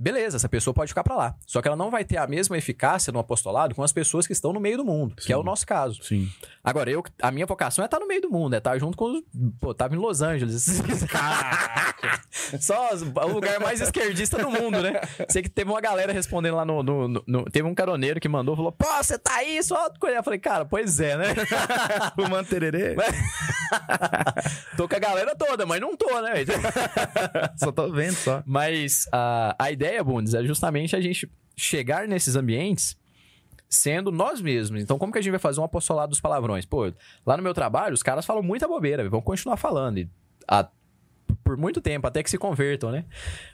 beleza, 0.00 0.36
essa 0.36 0.48
pessoa 0.48 0.72
pode 0.74 0.88
ficar 0.88 1.04
pra 1.04 1.14
lá. 1.14 1.34
Só 1.46 1.60
que 1.60 1.68
ela 1.68 1.76
não 1.76 1.90
vai 1.90 2.04
ter 2.04 2.16
a 2.16 2.26
mesma 2.26 2.56
eficácia 2.58 3.12
no 3.12 3.18
apostolado 3.18 3.74
com 3.74 3.82
as 3.82 3.92
pessoas 3.92 4.26
que 4.26 4.32
estão 4.32 4.52
no 4.52 4.58
meio 4.60 4.78
do 4.78 4.84
mundo, 4.84 5.14
que 5.16 5.32
é 5.32 5.36
o 5.36 5.40
Sim. 5.40 5.46
nosso 5.46 5.66
caso. 5.66 6.02
Sim. 6.02 6.28
Agora, 6.64 6.90
eu, 6.90 7.02
a 7.22 7.30
minha 7.30 7.46
vocação 7.46 7.82
é 7.82 7.86
estar 7.86 7.98
no 8.00 8.06
meio 8.08 8.20
do 8.22 8.30
mundo, 8.30 8.54
é 8.54 8.58
estar 8.58 8.78
junto 8.78 8.96
com 8.96 9.04
os. 9.06 9.22
Pô, 9.60 9.72
tava 9.74 9.94
em 9.94 9.98
Los 9.98 10.20
Angeles. 10.22 10.66
Só 12.60 12.90
o 12.94 13.28
lugar 13.32 13.60
mais 13.60 13.80
esquerdista 13.80 14.38
do 14.38 14.50
mundo, 14.50 14.80
né? 14.82 15.00
Sei 15.28 15.42
que 15.42 15.48
teve 15.48 15.70
uma 15.70 15.80
galera 15.80 16.12
respondendo 16.12 16.56
lá 16.56 16.64
no. 16.64 16.82
no- 16.82 17.08
no- 17.08 17.24
no- 17.26 17.44
teve 17.44 17.66
um 17.68 17.74
caroneiro 17.74 18.20
que 18.20 18.28
mandou, 18.28 18.56
falou: 18.56 18.72
Pô, 18.72 18.86
você 19.02 19.18
tá 19.18 19.36
aí, 19.36 19.62
só 19.62 19.90
coisa. 19.98 20.16
Eu 20.16 20.22
falei, 20.24 20.38
cara, 20.38 20.64
pois 20.64 21.00
é, 21.00 21.16
né? 21.16 21.26
Fumando 22.14 22.46
tererê? 22.48 22.96
tô 24.76 24.88
com 24.88 24.96
a 24.96 24.98
galera 24.98 25.34
toda, 25.36 25.64
mas 25.66 25.80
não 25.80 25.96
tô, 25.96 26.20
né? 26.20 26.32
só 27.56 27.70
tô 27.72 27.90
vendo 27.90 28.14
só. 28.14 28.42
Mas 28.46 29.06
a, 29.12 29.54
a 29.58 29.70
ideia, 29.70 29.89
Bundes, 30.02 30.34
é 30.34 30.44
justamente 30.44 30.94
a 30.94 31.00
gente 31.00 31.30
chegar 31.56 32.06
nesses 32.08 32.36
ambientes 32.36 32.96
sendo 33.68 34.10
nós 34.10 34.40
mesmos. 34.40 34.82
Então, 34.82 34.98
como 34.98 35.12
que 35.12 35.18
a 35.18 35.20
gente 35.22 35.30
vai 35.30 35.38
fazer 35.40 35.60
um 35.60 35.64
apostolado 35.64 36.10
dos 36.10 36.20
palavrões? 36.20 36.64
Pô, 36.64 36.92
lá 37.24 37.36
no 37.36 37.42
meu 37.42 37.54
trabalho, 37.54 37.94
os 37.94 38.02
caras 38.02 38.26
falam 38.26 38.42
muita 38.42 38.66
bobeira, 38.66 39.08
vão 39.08 39.20
continuar 39.22 39.56
falando. 39.56 39.98
E 39.98 40.08
a- 40.48 40.68
por 41.44 41.56
muito 41.56 41.80
tempo, 41.80 42.06
até 42.06 42.22
que 42.22 42.30
se 42.30 42.36
convertam, 42.36 42.90
né? 42.90 43.04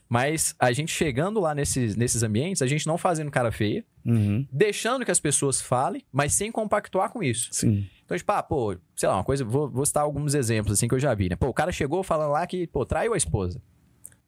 Mas 0.08 0.54
a 0.58 0.72
gente 0.72 0.90
chegando 0.92 1.38
lá 1.40 1.54
nesses, 1.54 1.94
nesses 1.96 2.22
ambientes, 2.22 2.62
a 2.62 2.66
gente 2.66 2.86
não 2.86 2.96
fazendo 2.96 3.30
cara 3.30 3.52
feia, 3.52 3.84
Uhum. 4.04 4.46
deixando 4.50 5.04
que 5.04 5.10
as 5.10 5.20
pessoas 5.20 5.60
falem, 5.60 6.02
mas 6.10 6.32
sem 6.32 6.50
compactuar 6.50 7.10
com 7.10 7.22
isso. 7.22 7.48
Sim. 7.52 7.86
Então, 8.04 8.16
tipo, 8.16 8.32
ah, 8.32 8.42
pô, 8.42 8.76
sei 8.94 9.08
lá, 9.08 9.16
uma 9.16 9.24
coisa, 9.24 9.44
vou, 9.44 9.68
vou 9.68 9.84
citar 9.84 10.02
alguns 10.04 10.34
exemplos 10.34 10.72
assim 10.72 10.88
que 10.88 10.94
eu 10.94 10.98
já 10.98 11.12
vi, 11.14 11.28
né? 11.28 11.36
Pô, 11.36 11.48
o 11.48 11.54
cara 11.54 11.70
chegou 11.72 12.02
falando 12.02 12.30
lá 12.32 12.46
que, 12.46 12.66
pô, 12.66 12.86
traiu 12.86 13.12
a 13.12 13.16
esposa. 13.16 13.60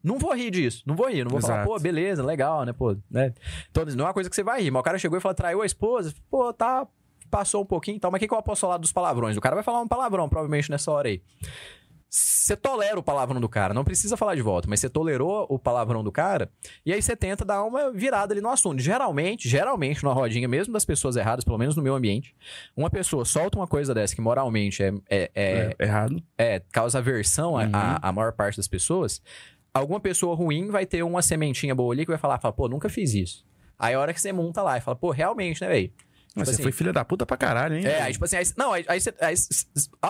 Não 0.03 0.19
vou 0.19 0.35
rir 0.35 0.51
disso, 0.51 0.83
não 0.87 0.95
vou 0.95 1.09
rir, 1.09 1.25
não 1.25 1.31
vou 1.31 1.41
falar, 1.41 1.55
Exato. 1.63 1.69
pô, 1.69 1.79
beleza, 1.81 2.23
legal, 2.25 2.65
né, 2.65 2.73
pô, 2.73 2.97
né? 3.11 3.33
Então, 3.71 3.85
não 3.85 4.05
é 4.05 4.09
uma 4.09 4.15
coisa 4.15 4.31
que 4.31 4.37
você 4.37 4.43
vai 4.45 4.63
rir, 4.63 4.71
mas 4.71 4.81
o 4.81 4.85
cara 4.85 4.99
chegou 4.99 5.19
e 5.19 5.21
falou, 5.21 5.35
traiu 5.35 5.61
a 5.63 5.67
esposa, 5.67 6.15
pô, 6.31 6.53
tá, 6.53 6.87
passou 7.31 7.63
um 7.63 7.67
pouquinho 7.67 7.97
e 7.97 8.01
tal, 8.01 8.11
mas 8.11 8.19
o 8.19 8.21
que, 8.21 8.29
que 8.29 8.35
eu 8.35 8.43
posso 8.43 8.61
falar 8.61 8.77
dos 8.79 8.93
palavrões? 8.93 9.37
O 9.37 9.41
cara 9.41 9.55
vai 9.57 9.65
falar 9.65 9.81
um 9.81 9.89
palavrão, 9.89 10.29
provavelmente, 10.29 10.71
nessa 10.71 10.91
hora 10.93 11.09
aí. 11.09 11.21
Você 12.11 12.57
tolera 12.57 12.99
o 12.99 13.03
palavrão 13.03 13.39
do 13.39 13.49
cara, 13.51 13.75
não 13.75 13.85
precisa 13.85 14.17
falar 14.17 14.35
de 14.35 14.41
volta, 14.41 14.67
mas 14.67 14.81
você 14.81 14.89
tolerou 14.89 15.45
o 15.51 15.59
palavrão 15.59 16.03
do 16.03 16.11
cara, 16.11 16.51
e 16.87 16.91
aí 16.91 17.03
você 17.03 17.15
tenta 17.15 17.45
dar 17.45 17.63
uma 17.65 17.91
virada 17.93 18.33
ali 18.33 18.41
no 18.41 18.49
assunto. 18.49 18.81
Geralmente, 18.81 19.47
geralmente, 19.47 20.03
numa 20.03 20.15
rodinha, 20.15 20.49
mesmo 20.49 20.73
das 20.73 20.87
pessoas 20.87 21.17
erradas, 21.17 21.45
pelo 21.45 21.59
menos 21.59 21.77
no 21.77 21.83
meu 21.83 21.95
ambiente, 21.95 22.35
uma 22.75 22.89
pessoa 22.89 23.27
solta 23.27 23.59
uma 23.59 23.67
coisa 23.67 23.93
dessa 23.93 24.15
que 24.15 24.23
moralmente 24.23 24.83
é, 24.83 24.89
é, 25.11 25.31
é, 25.35 25.77
É, 25.79 25.85
errado. 25.85 26.23
é, 26.39 26.63
causa 26.73 26.97
aversão 26.97 27.53
Uhum. 27.55 27.71
a, 27.75 27.99
a 28.01 28.11
maior 28.11 28.33
parte 28.33 28.57
das 28.57 28.67
pessoas, 28.69 29.21
alguma 29.73 30.01
pessoa 30.01 30.35
ruim 30.35 30.69
vai 30.69 30.87
ter 30.87 31.03
uma 31.03 31.23
sementinha 31.23 31.75
boa 31.75 31.93
ali 31.93 32.05
que 32.05 32.11
vai 32.11 32.19
falar, 32.19 32.39
fala, 32.39 32.53
pô, 32.53 32.69
nunca 32.69 32.89
fiz 32.89 33.15
isso. 33.15 33.47
Aí 33.79 33.95
a 33.95 34.01
hora 34.01 34.13
que 34.13 34.21
você 34.21 34.33
monta 34.33 34.63
lá 34.63 34.77
e 34.77 34.81
fala, 34.81 34.97
pô, 34.97 35.11
realmente, 35.11 35.61
né, 35.61 35.69
velho? 35.69 35.93
Mas 36.39 36.49
Tipo 36.49 36.57
você 36.57 36.63
assim, 36.63 36.63
foi 36.63 36.73
filha 36.73 36.93
da 36.93 37.05
puta 37.05 37.27
pra 37.27 37.37
caralho, 37.37 37.77
hein? 37.77 37.87
É, 37.87 38.03
aí 38.03 38.13
tipo 38.13 38.25
assim, 38.25 38.37
aí, 38.37 38.45
não, 38.57 38.73
aí, 38.73 38.85
aí 38.89 39.01
você. 39.01 39.15
aí 39.21 39.35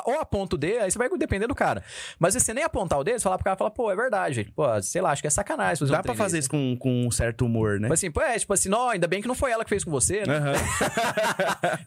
ou 0.04 0.20
aponta 0.20 0.56
o 0.56 0.58
dedo, 0.58 0.82
aí 0.84 0.90
você 0.90 0.98
vai 0.98 1.08
depender 1.16 1.46
do 1.46 1.54
cara. 1.54 1.82
Mas 2.18 2.34
se 2.34 2.40
você 2.40 2.54
nem 2.54 2.64
apontar 2.64 2.98
o 2.98 3.04
dedo, 3.04 3.18
você 3.18 3.24
falar 3.24 3.38
pro 3.38 3.44
cara, 3.44 3.56
fala, 3.56 3.70
pô, 3.70 3.90
é 3.90 3.96
verdade. 3.96 4.52
Pô, 4.54 4.64
sei 4.82 5.00
lá, 5.00 5.12
acho 5.12 5.22
que 5.22 5.26
é 5.26 5.30
sacanagem. 5.30 5.86
Dá 5.86 5.98
um 6.00 6.02
pra 6.02 6.14
fazer 6.14 6.36
desse, 6.36 6.46
isso 6.46 6.50
com, 6.50 6.76
com 6.78 7.06
um 7.06 7.10
certo 7.10 7.44
humor, 7.44 7.74
né? 7.74 7.82
Tipo 7.82 7.94
assim, 7.94 8.10
pô, 8.10 8.20
é, 8.20 8.38
tipo 8.38 8.52
assim, 8.52 8.68
não, 8.68 8.88
ainda 8.88 9.06
bem 9.06 9.20
que 9.22 9.28
não 9.28 9.34
foi 9.34 9.50
ela 9.50 9.64
que 9.64 9.70
fez 9.70 9.84
com 9.84 9.90
você, 9.90 10.24
né? 10.26 10.36
Aham. 10.36 10.52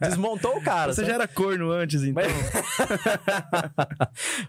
Desmontou 0.00 0.56
o 0.56 0.62
cara. 0.62 0.92
Você 0.92 1.02
sabe? 1.02 1.08
já 1.08 1.14
era 1.14 1.28
corno 1.28 1.70
antes, 1.70 2.02
então. 2.02 2.22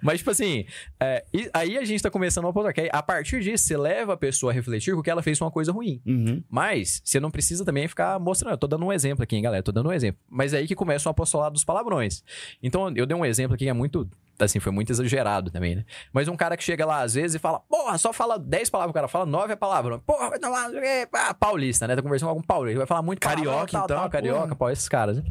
Mas, 0.02 0.18
tipo 0.20 0.32
assim, 0.32 0.66
é, 1.00 1.24
aí 1.54 1.78
a 1.78 1.86
gente 1.86 2.02
tá 2.02 2.10
começando 2.10 2.46
uma 2.46 2.54
ponto 2.54 2.72
que 2.74 2.82
aí, 2.82 2.90
a 2.92 3.02
partir 3.02 3.42
disso, 3.42 3.66
você 3.66 3.78
leva 3.78 4.14
a 4.14 4.18
pessoa 4.18 4.52
a 4.52 4.56
refletir 4.56 4.94
porque 4.94 5.10
ela 5.10 5.22
fez 5.22 5.40
uma 5.42 5.52
coisa 5.52 5.72
ruim. 5.72 6.02
Uhum. 6.06 6.44
Mas 6.50 7.02
você 7.04 7.20
não 7.20 7.32
precisa 7.32 7.66
também 7.66 7.88
ficar 7.88 8.20
mostrando. 8.20 8.54
Eu 8.54 8.58
tô 8.58 8.68
dando 8.68 8.86
um 8.86 8.94
exemplo 8.94 9.24
aqui, 9.24 9.36
hein, 9.36 9.42
galera? 9.42 9.64
Tô 9.64 9.72
dando 9.72 9.83
um 9.88 9.92
exemplo. 9.92 10.22
Mas 10.30 10.54
é 10.54 10.58
aí 10.58 10.68
que 10.68 10.76
começa 10.76 11.08
o 11.08 11.12
apostolado 11.12 11.54
dos 11.54 11.64
palavrões. 11.64 12.24
Então, 12.62 12.92
eu 12.96 13.06
dei 13.06 13.16
um 13.16 13.26
exemplo 13.26 13.56
aqui 13.56 13.66
que 13.66 13.70
é 13.70 13.74
muito. 13.74 14.08
Assim, 14.40 14.60
foi 14.60 14.72
muito 14.72 14.92
exagerado 14.92 15.52
também, 15.52 15.76
né? 15.76 15.86
Mas 16.12 16.28
um 16.28 16.36
cara 16.36 16.58
que 16.58 16.64
chega 16.64 16.86
lá 16.86 17.02
às 17.02 17.14
vezes 17.14 17.36
e 17.36 17.40
fala, 17.40 17.60
porra, 17.60 17.98
só 18.00 18.12
fala 18.12 18.40
10 18.40 18.70
palavras, 18.70 18.90
o 18.90 18.94
cara 18.94 19.08
fala 19.08 19.26
9 19.26 19.54
é 19.54 19.56
palavrão. 19.56 20.00
Porra, 20.00 20.30
vai 20.32 20.40
tomar. 20.40 20.70
ah, 21.14 21.34
Paulista, 21.34 21.88
né? 21.88 21.96
Tá 21.96 22.02
conversando 22.02 22.28
com 22.28 22.32
algum 22.32 22.42
paulista. 22.42 22.80
Vai 22.80 22.88
falar 22.88 23.04
muito 23.04 23.20
palavrão, 23.20 23.46
Carioca, 23.46 23.72
tal, 23.72 23.86
então, 23.86 23.98
tal, 23.98 24.10
carioca, 24.10 24.56
pau, 24.56 24.72
esses 24.72 24.90
caras, 24.90 25.18
né? 25.18 25.24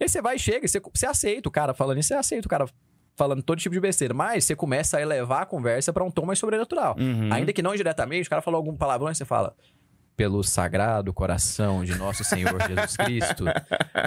E 0.00 0.04
aí 0.04 0.08
você 0.08 0.22
vai 0.22 0.36
e 0.36 0.38
chega, 0.38 0.66
você, 0.66 0.80
você 0.80 1.06
aceita 1.06 1.48
o 1.48 1.52
cara 1.52 1.74
falando 1.74 1.98
isso, 1.98 2.08
você 2.08 2.14
aceita 2.14 2.46
o 2.46 2.50
cara 2.50 2.66
falando 3.20 3.42
todo 3.42 3.58
tipo 3.58 3.74
de 3.74 3.80
besteira. 3.80 4.14
Mas 4.14 4.44
você 4.44 4.56
começa 4.56 4.96
a 4.96 5.02
elevar 5.02 5.42
a 5.42 5.46
conversa 5.46 5.92
pra 5.92 6.02
um 6.02 6.10
tom 6.10 6.24
mais 6.24 6.38
sobrenatural. 6.38 6.96
Uhum. 6.98 7.30
Ainda 7.30 7.52
que 7.52 7.60
não 7.60 7.74
diretamente, 7.76 8.26
o 8.26 8.30
cara 8.30 8.40
falou 8.40 8.56
algum 8.56 8.74
palavrão 8.74 9.10
e 9.10 9.14
você 9.14 9.26
fala. 9.26 9.54
Pelo 10.20 10.42
sagrado 10.42 11.14
coração 11.14 11.82
de 11.82 11.94
nosso 11.96 12.22
Senhor 12.24 12.52
Jesus 12.68 12.94
Cristo, 12.94 13.44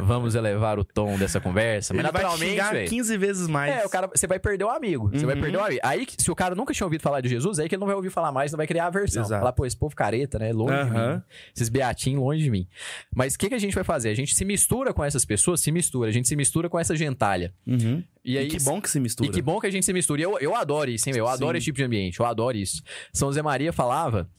vamos 0.03 0.36
elevar 0.36 0.78
o 0.78 0.84
tom 0.86 1.18
dessa 1.18 1.41
conversa. 1.41 1.91
Mas 1.91 2.03
Ele 2.03 2.11
vai 2.11 2.22
naturalmente, 2.22 2.51
xingar 2.51 2.72
velho, 2.72 2.88
15 2.88 3.18
vezes 3.18 3.47
mais. 3.47 3.76
é, 3.82 3.84
o 3.84 3.89
cara, 3.89 4.05
você 4.05 4.28
vai 4.28 4.38
perder 4.38 4.64
o 4.66 4.70
amigo. 4.70 5.09
Você 5.11 5.26
vai 5.26 5.34
Uhum. 5.34 5.41
perder 5.41 5.57
o 5.57 5.64
amigo. 5.64 5.80
Aí, 5.84 6.05
se 6.16 6.30
o 6.30 6.36
cara 6.36 6.53
nunca 6.53 6.72
tinha 6.72 6.86
ouvido 6.86 7.01
falar 7.01 7.20
de 7.20 7.30
Jesus, 7.30 7.57
aí 7.57 7.68
que 7.68 7.74
ele 7.74 7.80
não 7.80 7.88
vai 7.88 7.95
ouvir 7.95 8.11
falar 8.11 8.32
mais, 8.32 8.51
não 8.51 8.57
vai 8.57 8.68
criar 8.68 8.86
aversão. 8.86 9.24
Exato. 9.24 9.39
Falar, 9.39 9.53
pô, 9.53 9.66
esse 9.66 9.76
povo 9.76 9.95
careta, 9.95 10.38
né? 10.38 10.53
Longe 10.53 10.72
de 10.72 10.80
Aham. 10.82 11.16
mim. 11.16 11.22
Esses 11.55 11.70
beatinhos 11.70 12.22
longe 12.22 12.43
de 12.43 12.51
mim. 12.51 12.68
Mas 13.16 13.34
o 13.34 13.39
que, 13.39 13.49
que 13.49 13.55
a 13.55 13.59
gente 13.59 13.74
vai 13.74 13.84
fazer? 13.84 14.09
A 14.09 14.16
gente 14.16 14.36
se 14.36 14.45
mistura 14.45 14.93
com 14.93 15.03
essas 15.03 15.26
pessoas, 15.26 15.61
se 15.61 15.72
mistura. 15.72 16.09
A 16.09 16.14
gente 16.14 16.28
se 16.28 16.36
mistura 16.36 16.70
com 16.70 16.78
essa 16.80 16.95
gentalha. 16.95 17.51
Uhum. 17.66 18.03
E 18.24 18.34
E, 18.34 18.38
aí, 18.38 18.47
que 18.49 18.59
bom 18.61 18.80
que 18.80 18.88
se 18.88 18.99
mistura. 18.99 19.28
e 19.28 19.34
que 19.34 19.41
bom 19.41 19.59
que 19.59 19.66
a 19.66 19.72
gente 19.72 19.84
se 19.84 19.93
mistura. 19.93 20.22
E 20.22 20.24
eu, 20.26 20.38
eu 20.38 20.55
adoro 20.55 20.91
isso, 20.91 21.09
hein, 21.09 21.16
meu? 21.16 21.26
Eu 21.26 21.30
adoro 21.32 21.53
Sim. 21.53 21.57
esse 21.57 21.66
tipo 21.66 21.78
de 21.78 21.84
ambiente. 21.84 22.20
Eu 22.20 22.26
adoro 22.28 22.55
isso. 22.55 22.84
São 23.11 23.32
Zé 23.32 23.41
Maria 23.41 23.74
falava. 23.74 24.30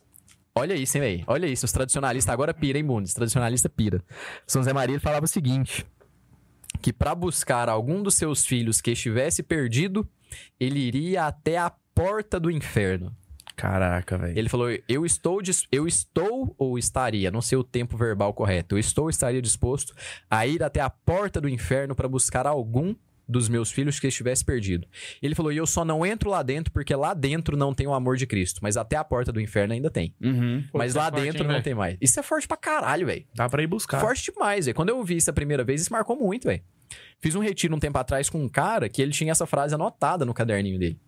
Olha 0.57 0.75
isso, 0.75 0.97
hein, 0.97 1.03
velho? 1.03 1.25
Olha 1.27 1.47
isso. 1.47 1.65
Os 1.67 1.73
tradicionalistas 1.73 2.33
agora 2.33 2.55
pira, 2.55 2.79
hein, 2.79 2.85
Bundes? 2.85 3.13
Tradicionalista 3.13 3.69
pira. 3.69 4.03
São 4.47 4.63
Zé 4.63 4.73
Maria 4.73 5.01
falava 5.01 5.25
o 5.25 5.29
seguinte: 5.29 5.85
que 6.81 6.93
pra 6.93 7.15
buscar 7.15 7.69
algum 7.69 8.03
dos 8.03 8.15
seus 8.15 8.47
filhos 8.47 8.81
que 8.81 8.93
estivesse 8.93 9.43
perdido, 9.43 10.09
ele 10.59 10.79
iria 10.79 11.27
até 11.27 11.59
a 11.59 11.73
porta 11.95 12.39
do 12.39 12.51
inferno. 12.51 13.15
Caraca, 13.57 14.19
velho. 14.19 14.39
Ele 14.39 14.49
falou: 14.49 14.69
Eu 14.89 15.07
estou, 15.07 15.41
eu 15.71 15.87
estou 15.87 16.55
ou 16.59 16.79
estaria, 16.79 17.31
não 17.31 17.41
sei 17.41 17.57
o 17.57 17.65
tempo 17.65 17.97
verbal 17.97 18.35
correto, 18.35 18.75
eu 18.75 18.79
estou 18.79 19.05
ou 19.05 19.11
estaria 19.11 19.41
disposto 19.41 19.95
a 20.29 20.47
ir 20.47 20.63
até 20.63 20.81
a 20.81 20.91
porta 20.91 21.41
do 21.41 21.49
inferno 21.49 21.95
para 21.95 22.09
buscar 22.09 22.47
algum 22.47 22.95
dos 23.27 23.49
meus 23.49 23.71
filhos 23.71 23.99
que 23.99 24.07
estivesse 24.07 24.45
perdido. 24.45 24.87
Ele 25.23 25.35
falou: 25.35 25.53
E 25.53 25.57
eu 25.57 25.67
só 25.67 25.85
não 25.85 26.05
entro 26.05 26.31
lá 26.31 26.43
dentro 26.43 26.73
porque 26.73 26.95
lá 26.95 27.15
dentro 27.15 27.57
não 27.57 27.75
tem 27.75 27.87
o 27.87 27.95
amor 27.95 28.17
de 28.17 28.27
Cristo, 28.27 28.61
mas 28.63 28.77
até 28.77 28.97
a 28.97 29.05
porta 29.05 29.33
do 29.33 29.41
inferno 29.41 29.73
ainda 29.73 29.91
tem. 29.91 30.15
Uhum. 30.23 30.65
Pô, 30.71 30.79
mas 30.79 30.95
é 30.95 30.99
lá 30.99 31.11
forte, 31.11 31.23
dentro 31.23 31.39
hein, 31.39 31.45
não 31.47 31.55
velho? 31.55 31.65
tem 31.65 31.75
mais. 31.75 31.97
Isso 32.01 32.21
é 32.21 32.23
forte 32.23 32.47
pra 32.47 32.57
caralho, 32.57 33.07
velho. 33.07 33.25
Dá 33.35 33.49
pra 33.49 33.63
ir 33.63 33.67
buscar. 33.67 34.01
Forte 34.01 34.31
demais, 34.33 34.67
velho. 34.67 34.75
Quando 34.75 34.91
eu 34.91 35.03
vi 35.03 35.17
isso 35.17 35.31
a 35.31 35.33
primeira 35.33 35.65
vez, 35.65 35.81
isso 35.81 35.93
marcou 35.93 36.17
muito, 36.17 36.47
velho. 36.49 36.63
Fiz 37.21 37.35
um 37.35 37.41
retiro 37.41 37.75
um 37.75 37.79
tempo 37.79 37.99
atrás 37.99 38.29
com 38.29 38.43
um 38.43 38.49
cara 38.49 38.89
que 38.89 39.01
ele 39.01 39.13
tinha 39.13 39.33
essa 39.33 39.47
frase 39.47 39.75
anotada 39.75 40.25
no 40.25 40.35
caderninho 40.35 40.79
dele. 40.79 40.99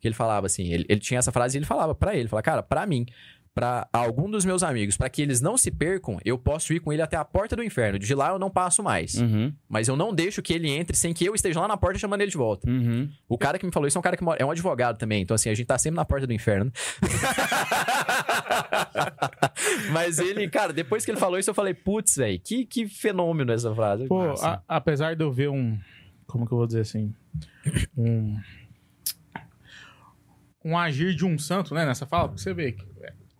Que 0.00 0.08
ele 0.08 0.14
falava 0.14 0.46
assim, 0.46 0.72
ele, 0.72 0.84
ele 0.88 1.00
tinha 1.00 1.18
essa 1.18 1.32
frase 1.32 1.56
e 1.56 1.58
ele 1.58 1.64
falava 1.64 1.94
pra 1.94 2.14
ele, 2.14 2.28
falava, 2.28 2.42
cara, 2.42 2.62
pra 2.62 2.84
mim, 2.84 3.06
pra 3.54 3.86
algum 3.92 4.30
dos 4.30 4.44
meus 4.46 4.62
amigos, 4.62 4.96
pra 4.96 5.10
que 5.10 5.20
eles 5.20 5.40
não 5.40 5.58
se 5.58 5.70
percam, 5.70 6.18
eu 6.24 6.38
posso 6.38 6.72
ir 6.72 6.80
com 6.80 6.92
ele 6.92 7.02
até 7.02 7.16
a 7.16 7.24
porta 7.24 7.54
do 7.54 7.62
inferno. 7.62 7.98
De 7.98 8.14
lá 8.14 8.30
eu 8.30 8.38
não 8.38 8.50
passo 8.50 8.82
mais. 8.82 9.14
Uhum. 9.14 9.52
Mas 9.68 9.88
eu 9.88 9.96
não 9.96 10.14
deixo 10.14 10.40
que 10.40 10.54
ele 10.54 10.70
entre 10.70 10.96
sem 10.96 11.12
que 11.12 11.24
eu 11.24 11.34
esteja 11.34 11.60
lá 11.60 11.68
na 11.68 11.76
porta 11.76 11.98
chamando 11.98 12.22
ele 12.22 12.30
de 12.30 12.36
volta. 12.36 12.68
Uhum. 12.68 13.10
O 13.28 13.36
cara 13.36 13.58
que 13.58 13.66
me 13.66 13.72
falou 13.72 13.86
isso 13.86 13.98
é 13.98 14.00
um 14.00 14.02
cara 14.02 14.16
que 14.16 14.24
mora- 14.24 14.38
é 14.40 14.44
um 14.44 14.50
advogado 14.50 14.96
também. 14.96 15.22
Então, 15.22 15.34
assim, 15.34 15.50
a 15.50 15.54
gente 15.54 15.66
tá 15.66 15.76
sempre 15.76 15.96
na 15.96 16.04
porta 16.04 16.26
do 16.26 16.32
inferno. 16.32 16.72
Mas 19.92 20.18
ele, 20.18 20.48
cara, 20.48 20.72
depois 20.72 21.04
que 21.04 21.10
ele 21.10 21.18
falou 21.18 21.38
isso, 21.38 21.50
eu 21.50 21.54
falei, 21.54 21.74
putz, 21.74 22.16
velho, 22.16 22.40
que, 22.40 22.64
que 22.64 22.86
fenômeno 22.88 23.52
essa 23.52 23.74
frase. 23.74 24.06
Pô, 24.06 24.28
Massa. 24.28 24.48
a- 24.48 24.62
apesar 24.76 25.14
de 25.16 25.22
eu 25.24 25.32
ver 25.32 25.48
um. 25.50 25.78
Como 26.26 26.46
que 26.46 26.52
eu 26.52 26.58
vou 26.58 26.66
dizer 26.66 26.80
assim? 26.80 27.12
Um. 27.96 28.38
Um 30.64 30.78
agir 30.78 31.14
de 31.14 31.26
um 31.26 31.36
santo, 31.38 31.74
né, 31.74 31.84
nessa 31.84 32.06
fala, 32.06 32.28
porque 32.28 32.40
você 32.40 32.54
vê 32.54 32.72
que 32.72 32.84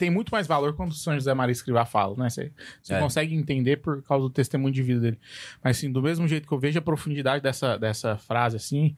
tem 0.02 0.10
muito 0.10 0.30
mais 0.30 0.46
valor 0.48 0.74
quando 0.74 0.90
o 0.90 0.94
São 0.94 1.14
José 1.14 1.32
Maria 1.32 1.52
Escrivá 1.52 1.84
fala, 1.84 2.16
né? 2.16 2.28
Você, 2.28 2.50
você 2.82 2.94
É. 2.94 2.98
consegue 2.98 3.34
entender 3.34 3.76
por 3.76 4.02
causa 4.02 4.24
do 4.26 4.30
testemunho 4.30 4.74
de 4.74 4.82
vida 4.82 5.00
dele. 5.00 5.18
Mas, 5.62 5.76
assim, 5.78 5.92
do 5.92 6.02
mesmo 6.02 6.26
jeito 6.26 6.48
que 6.48 6.52
eu 6.52 6.58
vejo 6.58 6.78
a 6.78 6.82
profundidade 6.82 7.40
dessa, 7.42 7.76
dessa 7.78 8.16
frase, 8.18 8.56
assim, 8.56 8.96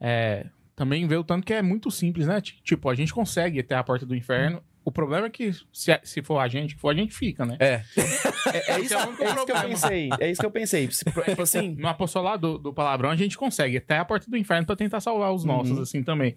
é, 0.00 0.46
também 0.76 1.06
vê 1.06 1.16
o 1.16 1.24
tanto 1.24 1.46
que 1.46 1.54
é 1.54 1.62
muito 1.62 1.90
simples, 1.90 2.26
né? 2.26 2.40
Ti- 2.40 2.60
Tipo, 2.62 2.90
a 2.90 2.94
gente 2.94 3.14
consegue 3.14 3.58
ir 3.58 3.60
até 3.60 3.74
a 3.76 3.82
porta 3.82 4.04
do 4.04 4.14
inferno. 4.14 4.62
O 4.84 4.90
problema 4.90 5.28
é 5.28 5.30
que 5.30 5.52
se, 5.72 5.98
se 6.02 6.22
for 6.22 6.38
a 6.38 6.48
gente, 6.48 6.74
que 6.74 6.80
for 6.80 6.88
a 6.90 6.94
gente 6.94 7.14
fica, 7.14 7.46
né? 7.46 7.56
É, 7.60 7.82
É, 8.52 8.72
é 8.72 8.80
isso, 8.80 8.92
é 8.94 8.96
é 8.98 9.00
isso 9.00 9.14
que 9.16 9.22
eu 9.22 9.34
problema. 9.46 9.68
pensei. 9.68 10.10
É 10.20 10.30
isso 10.30 10.40
que 10.40 10.46
eu 10.46 10.50
pensei. 10.50 10.90
Se- 10.90 11.04
Tipo 11.04 11.42
assim. 11.42 11.74
No 11.78 11.86
apostolado 11.88 12.54
do, 12.54 12.58
do 12.58 12.72
palavrão, 12.74 13.08
a 13.10 13.16
gente 13.16 13.38
consegue 13.38 13.76
até 13.78 13.96
a 13.98 14.04
porta 14.04 14.28
do 14.30 14.36
inferno 14.36 14.66
pra 14.66 14.74
tentar 14.76 15.00
salvar 15.00 15.32
os 15.32 15.44
nossos, 15.44 15.76
Uhum. 15.76 15.82
assim, 15.82 16.02
também. 16.02 16.34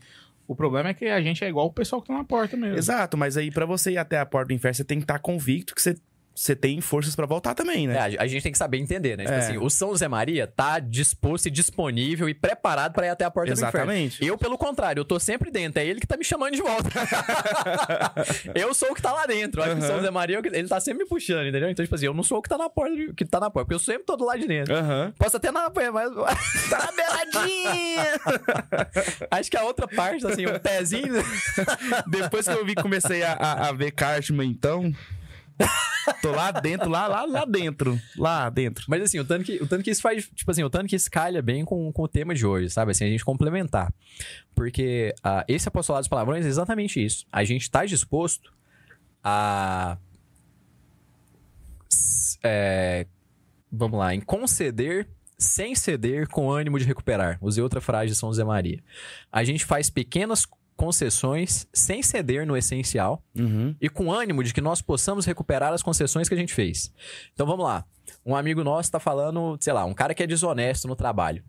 O 0.47 0.55
problema 0.55 0.89
é 0.89 0.93
que 0.93 1.05
a 1.05 1.21
gente 1.21 1.43
é 1.43 1.49
igual 1.49 1.67
o 1.67 1.73
pessoal 1.73 2.01
que 2.01 2.07
tá 2.07 2.13
na 2.13 2.23
porta 2.23 2.55
mesmo. 2.55 2.77
Exato, 2.77 3.17
mas 3.17 3.35
aí 3.35 3.49
pra 3.49 3.65
você 3.65 3.91
ir 3.91 3.97
até 3.97 4.19
a 4.19 4.25
porta 4.25 4.47
do 4.49 4.53
inferno, 4.53 4.75
você 4.75 4.83
tem 4.83 4.99
que 4.99 5.03
estar 5.03 5.19
convicto 5.19 5.73
que 5.73 5.81
você, 5.81 5.95
você 6.35 6.53
tem 6.53 6.81
forças 6.81 7.15
pra 7.15 7.25
voltar 7.25 7.55
também, 7.55 7.85
É, 7.85 7.87
né? 7.87 7.99
a 8.19 8.23
a 8.23 8.27
gente 8.27 8.43
tem 8.43 8.51
que 8.51 8.57
saber 8.57 8.77
entender, 8.77 9.15
né? 9.17 9.23
Tipo 9.23 9.35
É. 9.35 9.39
assim, 9.39 9.57
o 9.57 9.69
São 9.69 9.89
José 9.91 10.07
Maria 10.07 10.45
tá 10.45 10.79
disposto 10.79 11.45
e 11.45 11.49
disponível 11.51 12.27
e 12.27 12.33
preparado 12.33 12.91
pra 12.93 13.05
ir 13.05 13.09
até 13.09 13.23
a 13.23 13.31
porta 13.31 13.53
do 13.53 13.57
Exatamente. 13.57 14.15
inferno. 14.17 14.33
Eu, 14.33 14.37
pelo 14.37 14.57
contrário, 14.57 14.99
eu 14.99 15.05
tô 15.05 15.17
sempre 15.19 15.49
dentro. 15.49 15.79
É 15.81 15.85
ele 15.85 16.01
que 16.01 16.07
tá 16.07 16.17
me 16.17 16.25
chamando 16.25 16.53
de 16.55 16.61
volta. 16.61 16.89
eu 18.53 18.73
sou 18.73 18.91
o 18.91 18.95
que 18.95 19.01
tá 19.01 19.13
lá 19.13 19.25
dentro. 19.25 19.61
Acho 19.63 19.75
que 19.77 19.81
o 19.83 19.87
São. 19.87 19.95
José 19.97 20.11
Maria, 20.11 20.41
ele 20.43 20.67
tá 20.67 20.79
sempre 20.79 21.03
me 21.03 21.09
puxando, 21.09 21.47
entendeu? 21.47 21.69
Então, 21.69 21.85
tipo 21.85 21.95
assim, 21.95 22.05
eu 22.05 22.13
não 22.13 22.23
sou 22.23 22.39
o 22.39 22.41
que 22.41 22.49
tá 22.49 22.57
na 22.57 22.69
porta, 22.69 22.93
que 23.15 23.23
tá 23.25 23.39
na 23.39 23.49
porta, 23.49 23.65
porque 23.67 23.75
eu 23.75 23.79
sempre 23.79 24.03
tô 24.03 24.17
do 24.17 24.25
lado 24.25 24.39
de 24.39 24.47
dentro. 24.47 24.75
Aham. 24.75 25.13
Posso 25.17 25.37
até 25.37 25.51
na 25.51 25.69
mas 25.93 26.11
tá 26.69 26.77
na 26.85 26.91
beiradinha. 26.91 28.03
Acho 29.31 29.49
que 29.51 29.57
a 29.57 29.63
outra 29.63 29.87
parte, 29.87 30.25
assim, 30.27 30.45
o 30.45 30.59
pezinho. 30.59 31.13
Depois 32.07 32.45
que 32.47 32.53
eu 32.53 32.65
vi, 32.65 32.75
comecei 32.75 33.23
a, 33.23 33.33
a, 33.33 33.69
a 33.69 33.71
ver 33.71 33.91
Cartman, 33.91 34.47
então. 34.47 34.93
Tô 36.21 36.31
lá 36.31 36.51
dentro, 36.51 36.89
lá, 36.89 37.07
lá, 37.07 37.25
lá 37.25 37.45
dentro. 37.45 37.99
Lá 38.17 38.49
dentro. 38.49 38.85
Mas 38.87 39.01
assim, 39.01 39.19
o 39.19 39.25
tanto, 39.25 39.43
que, 39.43 39.55
o 39.57 39.67
tanto 39.67 39.83
que 39.83 39.89
isso 39.89 40.01
faz. 40.01 40.27
Tipo 40.35 40.51
assim, 40.51 40.63
o 40.63 40.69
tanto 40.69 40.87
que 40.87 40.95
isso 40.95 41.09
calha 41.09 41.41
bem 41.41 41.65
com, 41.65 41.91
com 41.91 42.03
o 42.03 42.07
tema 42.07 42.35
de 42.35 42.45
hoje, 42.45 42.69
sabe? 42.69 42.91
Assim, 42.91 43.05
a 43.05 43.09
gente 43.09 43.25
complementar. 43.25 43.93
Porque 44.53 45.13
ah, 45.23 45.43
esse 45.47 45.67
apostolado 45.67 46.03
dos 46.03 46.09
palavrões 46.09 46.45
é 46.45 46.49
exatamente 46.49 47.03
isso. 47.03 47.25
A 47.31 47.43
gente 47.43 47.69
tá 47.69 47.85
disposto 47.85 48.53
a. 49.23 49.97
é, 52.43 53.07
vamos 53.71 53.97
lá, 53.99 54.13
em 54.13 54.21
conceder 54.21 55.07
sem 55.37 55.75
ceder 55.75 56.29
com 56.29 56.49
ânimo 56.49 56.79
de 56.79 56.85
recuperar. 56.85 57.37
Usei 57.41 57.61
outra 57.61 57.81
frase 57.81 58.07
de 58.07 58.15
São 58.15 58.29
José 58.29 58.43
Maria. 58.43 58.81
A 59.31 59.43
gente 59.43 59.65
faz 59.65 59.89
pequenas 59.89 60.47
concessões 60.75 61.67
sem 61.73 62.03
ceder 62.03 62.45
no 62.45 62.55
essencial 62.57 63.23
Uhum. 63.37 63.75
e 63.81 63.89
com 63.89 64.11
ânimo 64.11 64.43
de 64.43 64.53
que 64.53 64.61
nós 64.61 64.81
possamos 64.81 65.25
recuperar 65.25 65.71
as 65.73 65.81
concessões 65.81 66.27
que 66.27 66.35
a 66.35 66.37
gente 66.37 66.53
fez. 66.53 66.91
Então 67.33 67.45
vamos 67.45 67.63
lá. 67.65 67.85
Um 68.25 68.35
amigo 68.35 68.63
nosso 68.63 68.91
tá 68.91 68.99
falando, 68.99 69.57
sei 69.59 69.73
lá, 69.73 69.85
um 69.85 69.93
cara 69.93 70.13
que 70.13 70.21
é 70.23 70.27
desonesto 70.27 70.87
no 70.87 70.95
trabalho. 70.95 71.43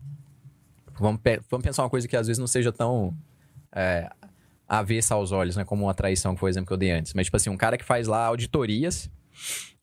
Vamos, 0.99 1.21
pe- 1.21 1.41
vamos 1.49 1.63
pensar 1.63 1.83
uma 1.83 1.89
coisa 1.89 2.07
que 2.07 2.15
às 2.15 2.27
vezes 2.27 2.39
não 2.39 2.47
seja 2.47 2.71
tão 2.71 3.15
é, 3.75 4.09
avessa 4.67 5.13
aos 5.15 5.31
olhos, 5.31 5.55
né? 5.55 5.63
Como 5.63 5.83
uma 5.85 5.93
traição, 5.93 6.33
que 6.33 6.39
foi 6.39 6.49
o 6.49 6.51
exemplo 6.51 6.67
que 6.67 6.73
eu 6.73 6.77
dei 6.77 6.91
antes. 6.91 7.13
Mas, 7.13 7.27
tipo 7.27 7.37
assim, 7.37 7.49
um 7.49 7.57
cara 7.57 7.77
que 7.77 7.83
faz 7.83 8.07
lá 8.07 8.25
auditorias. 8.25 9.09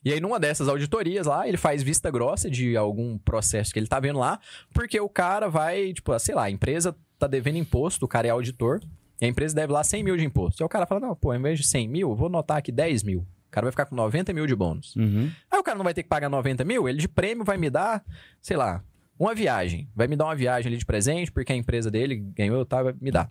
E 0.05 0.13
aí, 0.13 0.21
numa 0.21 0.39
dessas 0.41 0.69
auditorias 0.69 1.27
lá, 1.27 1.47
ele 1.49 1.57
faz 1.57 1.83
vista 1.83 2.11
grossa 2.11 2.51
de 2.51 2.77
algum 2.77 3.17
processo 3.19 3.73
que 3.73 3.79
ele 3.79 3.87
tá 3.87 4.01
vendo 4.01 4.19
lá, 4.19 4.39
porque 4.75 4.99
o 5.01 5.09
cara 5.09 5.49
vai, 5.49 5.93
tipo, 5.93 6.17
sei 6.19 6.35
lá, 6.35 6.45
a 6.45 6.51
empresa 6.51 6.95
tá 7.19 7.27
devendo 7.27 7.57
imposto, 7.59 8.05
o 8.05 8.09
cara 8.09 8.27
é 8.27 8.31
auditor, 8.31 8.81
e 9.21 9.25
a 9.25 9.29
empresa 9.29 9.55
deve 9.55 9.73
lá 9.73 9.85
100 9.85 10.03
mil 10.03 10.17
de 10.17 10.25
imposto. 10.25 10.63
E 10.63 10.65
o 10.65 10.69
cara 10.69 10.87
fala, 10.87 11.01
não, 11.01 11.15
pô, 11.15 11.31
ao 11.31 11.37
invés 11.37 11.59
de 11.59 11.67
100 11.67 11.89
mil, 11.89 12.11
eu 12.11 12.17
vou 12.17 12.29
notar 12.29 12.59
aqui 12.59 12.73
10 12.73 13.03
mil. 13.03 13.21
O 13.21 13.51
cara 13.51 13.67
vai 13.67 13.71
ficar 13.71 13.87
com 13.87 13.95
90 13.95 14.33
mil 14.33 14.47
de 14.47 14.55
bônus. 14.55 14.97
Uhum. 14.97 15.31
Aí 15.51 15.59
o 15.59 15.63
cara 15.63 15.77
não 15.77 15.85
vai 15.85 15.95
ter 15.95 16.03
que 16.03 16.09
pagar 16.09 16.29
90 16.29 16.65
mil, 16.65 16.89
ele 16.89 16.99
de 16.99 17.09
prêmio 17.09 17.45
vai 17.45 17.57
me 17.57 17.71
dar, 17.71 18.05
sei 18.43 18.57
lá, 18.57 18.83
uma 19.19 19.35
viagem. 19.35 19.89
Vai 19.95 20.09
me 20.09 20.17
dar 20.17 20.25
uma 20.25 20.35
viagem 20.35 20.69
ali 20.69 20.77
de 20.77 20.85
presente, 20.85 21.31
porque 21.31 21.53
a 21.53 21.57
empresa 21.57 21.91
dele 21.91 22.17
ganhou, 22.17 22.65
tá, 22.65 22.83
vai 22.83 22.95
me 23.01 23.11
dar. 23.11 23.31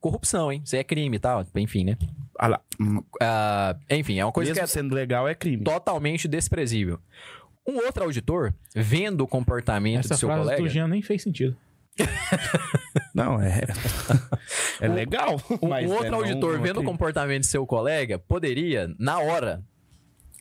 Corrupção, 0.00 0.50
hein? 0.50 0.62
Isso 0.64 0.74
aí 0.74 0.80
é 0.80 0.84
crime 0.84 1.16
e 1.16 1.20
tal. 1.20 1.46
Enfim, 1.54 1.84
né? 1.84 1.96
Ah 2.38 2.48
lá. 2.48 2.60
Ah, 3.20 3.76
enfim, 3.90 4.18
é 4.18 4.24
uma 4.24 4.32
coisa 4.32 4.50
Mesmo 4.50 4.60
que 4.60 4.64
é 4.64 4.66
sendo 4.66 4.94
legal, 4.94 5.28
é 5.28 5.34
crime. 5.34 5.62
totalmente 5.62 6.26
desprezível. 6.26 6.98
Um 7.64 7.76
outro 7.84 8.02
auditor, 8.02 8.52
vendo 8.74 9.20
o 9.20 9.28
comportamento 9.28 10.00
Essa 10.00 10.14
do 10.14 10.18
seu 10.18 10.28
frase 10.28 10.42
colega... 10.42 10.68
Jean 10.68 10.88
nem 10.88 11.02
fez 11.02 11.22
sentido. 11.22 11.56
Não, 13.14 13.40
é. 13.40 13.62
é 14.80 14.88
legal. 14.88 15.40
Um, 15.62 15.68
mas 15.68 15.88
um 15.90 15.92
é 15.92 15.96
outro 15.96 16.10
não- 16.10 16.18
auditor 16.18 16.54
não 16.54 16.64
é 16.64 16.66
vendo 16.68 16.80
o 16.80 16.84
comportamento 16.84 17.42
do 17.42 17.46
seu 17.46 17.66
colega 17.66 18.18
poderia, 18.18 18.88
na 18.98 19.18
hora, 19.18 19.62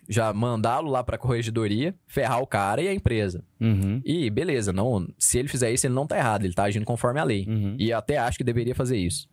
já 0.07 0.33
mandá-lo 0.33 0.89
lá 0.89 1.03
pra 1.03 1.17
corregedoria, 1.17 1.93
ferrar 2.07 2.41
o 2.41 2.47
cara 2.47 2.81
e 2.81 2.87
a 2.87 2.93
empresa. 2.93 3.43
Uhum. 3.59 4.01
E 4.05 4.29
beleza, 4.29 4.71
não, 4.71 5.07
se 5.17 5.37
ele 5.37 5.47
fizer 5.47 5.71
isso, 5.71 5.85
ele 5.85 5.93
não 5.93 6.07
tá 6.07 6.17
errado, 6.17 6.45
ele 6.45 6.53
tá 6.53 6.63
agindo 6.63 6.85
conforme 6.85 7.19
a 7.19 7.23
lei. 7.23 7.45
Uhum. 7.47 7.75
E 7.77 7.91
até 7.91 8.17
acho 8.17 8.37
que 8.37 8.43
deveria 8.43 8.75
fazer 8.75 8.97
isso. 8.97 9.27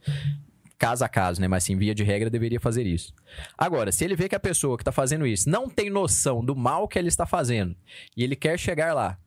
Caso 0.77 1.05
a 1.05 1.09
caso, 1.09 1.41
né? 1.41 1.49
Mas 1.49 1.65
assim, 1.65 1.77
via 1.77 1.93
de 1.95 2.05
regra, 2.05 2.31
deveria 2.31 2.61
fazer 2.61 2.87
isso. 2.87 3.13
Agora, 3.57 3.91
se 3.91 4.05
ele 4.05 4.15
vê 4.15 4.29
que 4.29 4.37
a 4.37 4.41
pessoa 4.41 4.79
que 4.79 4.85
tá 4.85 4.93
fazendo 4.93 5.27
isso 5.27 5.51
não 5.51 5.69
tem 5.69 5.91
noção 5.91 6.45
do 6.45 6.55
mal 6.55 6.87
que 6.87 6.97
ele 6.99 7.09
está 7.09 7.27
fazendo 7.27 7.75
e 8.17 8.23
ele 8.23 8.37
quer 8.37 8.59
chegar 8.59 8.95
lá. 8.95 9.19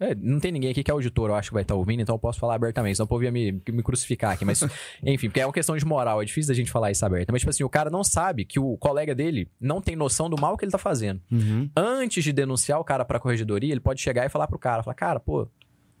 É, 0.00 0.14
não 0.14 0.40
tem 0.40 0.50
ninguém 0.50 0.70
aqui 0.70 0.82
que 0.82 0.90
é 0.90 0.94
auditor, 0.94 1.28
eu 1.28 1.34
acho 1.34 1.50
que 1.50 1.54
vai 1.54 1.62
estar 1.62 1.74
ouvindo, 1.74 2.00
então 2.00 2.14
eu 2.14 2.18
posso 2.18 2.40
falar 2.40 2.54
abertamente, 2.54 2.96
senão 2.96 3.04
o 3.04 3.08
povo 3.08 3.22
ia 3.22 3.30
me, 3.30 3.52
me 3.52 3.82
crucificar 3.82 4.32
aqui. 4.32 4.46
Mas, 4.46 4.62
enfim, 5.04 5.28
porque 5.28 5.40
é 5.40 5.46
uma 5.46 5.52
questão 5.52 5.76
de 5.76 5.84
moral, 5.84 6.22
é 6.22 6.24
difícil 6.24 6.48
da 6.48 6.54
gente 6.54 6.70
falar 6.70 6.90
isso 6.90 7.04
aberto. 7.04 7.30
Mas, 7.30 7.42
tipo 7.42 7.50
assim, 7.50 7.62
o 7.64 7.68
cara 7.68 7.90
não 7.90 8.02
sabe 8.02 8.46
que 8.46 8.58
o 8.58 8.78
colega 8.78 9.14
dele 9.14 9.46
não 9.60 9.80
tem 9.80 9.94
noção 9.94 10.30
do 10.30 10.40
mal 10.40 10.56
que 10.56 10.64
ele 10.64 10.72
tá 10.72 10.78
fazendo. 10.78 11.20
Uhum. 11.30 11.68
Antes 11.76 12.24
de 12.24 12.32
denunciar 12.32 12.80
o 12.80 12.84
cara 12.84 13.04
pra 13.04 13.20
corregedoria, 13.20 13.70
ele 13.70 13.80
pode 13.80 14.00
chegar 14.00 14.24
e 14.24 14.30
falar 14.30 14.46
pro 14.46 14.58
cara, 14.58 14.82
falar, 14.82 14.94
cara, 14.94 15.20
pô, 15.20 15.46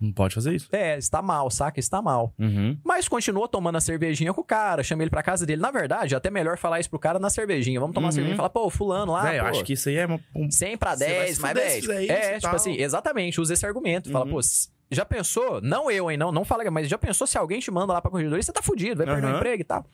Não 0.00 0.12
pode 0.12 0.34
fazer 0.34 0.54
isso. 0.54 0.66
é, 0.72 0.96
está 0.96 1.20
mal, 1.20 1.50
saca? 1.50 1.78
Está 1.78 2.00
mal. 2.00 2.32
Uhum. 2.38 2.78
Mas 2.84 3.06
continuou 3.06 3.46
tomando 3.46 3.76
a 3.76 3.80
cervejinha 3.80 4.32
com 4.32 4.40
o 4.40 4.44
cara, 4.44 4.82
chama 4.82 5.02
ele 5.02 5.10
pra 5.10 5.22
casa 5.22 5.44
dele. 5.44 5.60
Na 5.60 5.70
verdade, 5.70 6.14
é 6.14 6.16
até 6.16 6.30
melhor 6.30 6.56
falar 6.56 6.80
isso 6.80 6.88
pro 6.88 6.98
cara 6.98 7.18
na 7.18 7.28
cervejinha. 7.28 7.78
Vamos 7.78 7.94
tomar 7.94 8.06
Uhum. 8.06 8.12
cervejinha 8.12 8.34
e 8.34 8.36
falar, 8.36 8.50
pô, 8.50 8.70
fulano 8.70 9.12
lá, 9.12 9.22
Véi, 9.24 9.38
eu 9.38 9.42
pô, 9.44 9.50
acho 9.50 9.64
que 9.64 9.74
isso 9.74 9.88
aí 9.90 9.96
é 9.96 10.06
uma- 10.06 10.20
um. 10.34 10.50
100 10.50 10.76
pra 10.78 10.96
Você 10.96 11.04
vai 11.04 11.14
10, 11.14 11.36
se 11.36 11.42
mas 11.42 11.52
velho. 11.54 11.92
É, 11.92 12.30
e 12.30 12.32
tipo 12.34 12.40
tal. 12.42 12.54
assim, 12.56 12.72
exatamente, 12.80 13.40
usa 13.40 13.52
esse 13.52 13.66
argumento. 13.66 14.10
Fala, 14.10 14.24
Uhum. 14.24 14.30
pô, 14.32 14.42
se- 14.42 14.68
já 14.90 15.04
pensou? 15.04 15.60
Não 15.60 15.90
eu, 15.90 16.10
hein, 16.10 16.16
não, 16.16 16.32
não 16.32 16.44
fala, 16.44 16.68
mas 16.70 16.88
já 16.88 16.96
pensou 16.98 17.26
se 17.26 17.36
alguém 17.36 17.60
te 17.60 17.70
manda 17.70 17.92
lá 17.92 18.00
pra 18.00 18.10
corregedoria, 18.10 18.42
você 18.42 18.52
tá 18.52 18.62
fudido, 18.62 18.96
vai 18.96 19.06
perder 19.06 19.26
o 19.26 19.28
Aham. 19.30 19.36
emprego 19.36 19.60
e 19.60 19.64
tal. 19.64 19.84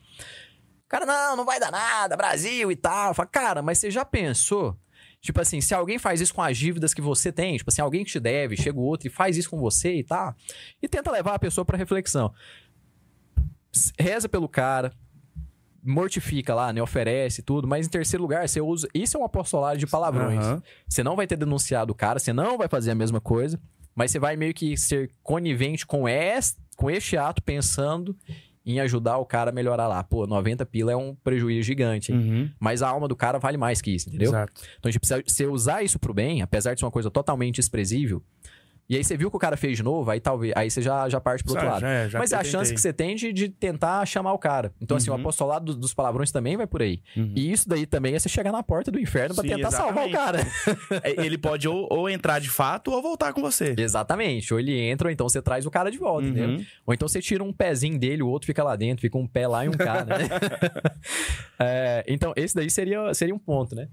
Cara, 0.89 1.05
não, 1.05 1.35
não 1.37 1.45
vai 1.45 1.59
dar 1.59 1.73
nada, 1.73 2.17
Brasil 2.17 2.71
e 2.71 2.77
tal. 2.77 3.13
Fala, 3.13 3.27
cara, 3.29 3.61
mas 3.61 3.79
você 3.79 3.91
já 3.91 4.05
pensou? 4.05 4.77
Tipo 5.21 5.41
assim, 5.41 5.61
se 5.61 5.75
alguém 5.75 5.99
faz 5.99 6.21
isso 6.21 6.35
com 6.35 6.43
as 6.43 6.57
dívidas 6.57 6.95
que 6.95 7.01
você 7.01 7.33
tem, 7.33 7.57
tipo 7.57 7.71
assim, 7.71 7.83
alguém 7.83 8.05
que 8.05 8.13
te 8.13 8.21
deve, 8.21 8.57
chega 8.57 8.79
o 8.79 8.83
outro 8.83 9.09
e 9.09 9.11
faz 9.11 9.37
isso 9.37 9.51
com 9.51 9.59
você 9.59 9.95
e 9.97 10.05
tal, 10.05 10.35
e 10.81 10.89
tenta 10.89 11.11
levar 11.11 11.35
a 11.35 11.39
pessoa 11.39 11.65
pra 11.65 11.77
reflexão. 11.77 12.33
Reza 13.99 14.29
pelo 14.29 14.49
cara, 14.49 14.93
mortifica 15.83 16.55
lá, 16.55 16.73
né? 16.73 16.83
Oferece 16.83 17.43
tudo, 17.43 17.69
mas 17.69 17.87
em 17.87 17.91
terceiro 17.91 18.23
lugar, 18.23 18.49
você 18.49 18.61
usa. 18.61 18.89
Isso 18.95 19.17
é 19.17 19.21
um 19.21 19.25
apostolado 19.25 19.79
de 19.79 19.87
palavrões. 19.87 20.45
Aham. 20.45 20.63
Você 20.89 21.03
não 21.03 21.17
vai 21.17 21.27
ter 21.27 21.37
denunciado 21.37 21.93
o 21.93 21.95
cara, 21.95 22.19
você 22.19 22.33
não 22.33 22.59
vai 22.59 22.69
fazer 22.69 22.91
a 22.91 22.95
mesma 22.95 23.21
coisa, 23.21 23.61
mas 23.95 24.11
você 24.11 24.19
vai 24.19 24.37
meio 24.37 24.53
que 24.53 24.77
ser 24.77 25.11
conivente 25.23 25.87
com, 25.87 26.09
es, 26.09 26.57
com 26.77 26.91
este 26.91 27.17
ato, 27.17 27.43
pensando 27.43 28.17
em 28.67 28.81
ajudar 28.81 29.19
o 29.19 29.25
cara 29.25 29.51
a 29.51 29.55
melhorar 29.55 29.87
lá. 29.87 30.03
Pô, 30.03 30.27
90 30.27 30.67
pila 30.67 30.91
é 30.91 30.97
um 30.97 31.15
prejuízo 31.15 31.63
gigante? 31.63 32.11
Uhum. 32.11 32.51
Mas 32.59 32.83
a 32.83 32.89
alma 32.89 33.07
do 33.07 33.15
cara 33.15 33.39
vale 33.39 33.57
mais 33.57 33.81
que 33.81 33.93
isso, 33.93 34.09
entendeu? 34.09 34.31
Exato. 34.31 34.61
Então, 34.79 34.91
tipo, 34.91 35.07
se 35.07 35.23
você 35.23 35.47
usar 35.47 35.83
isso 35.85 35.99
pro 35.99 36.13
bem, 36.13 36.43
apesar 36.43 36.75
de 36.75 36.81
ser 36.81 36.85
uma 36.85 36.91
coisa 36.91 37.09
totalmente 37.09 37.57
desprezível, 37.57 38.23
e 38.89 38.97
aí 38.97 39.03
você 39.05 39.17
viu 39.17 39.31
que 39.31 39.37
o 39.37 39.41
cara 39.41 39.57
fez 39.57 39.77
de 39.77 39.83
novo, 39.83 40.11
aí 40.11 40.21
talvez. 40.21 40.53
Aí 40.57 40.71
você 40.71 40.81
já, 40.83 41.09
já 41.09 41.21
parte 41.21 41.43
pro 41.43 41.53
outro 41.53 41.67
Já- 41.67 41.73
lado. 41.73 41.81
já 41.81 41.89
é, 41.91 42.09
já 42.09 42.19
Mas 42.19 42.33
é 42.33 42.37
a 42.37 42.45
chance 42.45 42.73
que 42.73 42.81
você 42.81 42.93
tem 42.93 43.15
de, 43.17 43.33
de 43.33 43.49
tentar 43.49 44.05
chamar 44.07 44.33
o 44.33 44.39
cara. 44.39 44.73
Então, 44.81 44.97
assim, 44.97 45.11
o 45.11 45.15
Uhum. 45.15 45.21
apostolado 45.21 45.65
dos, 45.67 45.77
dos 45.77 45.95
palavrões 45.95 46.31
também 46.31 46.57
vai 46.57 46.67
por 46.67 46.83
aí. 46.83 47.01
Uhum. 47.17 47.33
E 47.35 47.51
isso 47.53 47.69
daí 47.69 47.87
também 47.87 48.15
é 48.15 48.19
você 48.19 48.29
chegar 48.29 48.53
na 48.53 48.63
porta 48.63 48.91
do 48.91 48.99
inferno 49.01 49.35
pra 49.35 49.43
Sim, 49.43 49.51
tentar 49.51 49.71
salvar 49.71 50.07
o 50.07 50.13
cara. 50.13 50.39
É, 51.03 51.25
Ele 51.25 51.37
pode 51.39 51.67
ou, 51.69 51.87
ou 51.91 52.09
entrar 52.09 52.39
de 52.41 52.49
fato 52.51 52.91
ou 52.93 53.03
voltar 53.03 53.33
com 53.33 53.41
você. 53.41 53.75
Exatamente. 53.77 54.53
Ou 54.55 54.61
ele 54.61 54.79
entra, 54.81 55.09
ou 55.09 55.13
então 55.13 55.29
você 55.29 55.41
traz 55.43 55.67
o 55.67 55.71
cara 55.71 55.91
de 55.91 55.99
volta, 55.99 56.27
entendeu? 56.29 56.51
Uhum. 56.51 56.65
Ou 56.87 56.95
então 56.95 57.09
você 57.09 57.21
tira 57.21 57.43
um 57.43 57.53
pezinho 57.53 57.99
dele, 57.99 58.23
o 58.23 58.29
outro 58.29 58.47
fica 58.47 58.63
lá 58.63 58.77
dentro, 58.77 59.01
fica 59.03 59.17
um 59.19 59.27
pé 59.27 59.47
lá 59.49 59.65
e 59.65 59.69
um 59.69 59.73
cá, 59.73 60.05
né? 60.05 60.17
É, 61.59 62.05
então, 62.07 62.33
esse 62.37 62.55
daí 62.55 62.69
seria, 62.71 63.13
seria 63.15 63.35
um 63.35 63.39
ponto, 63.39 63.75
né? 63.75 63.89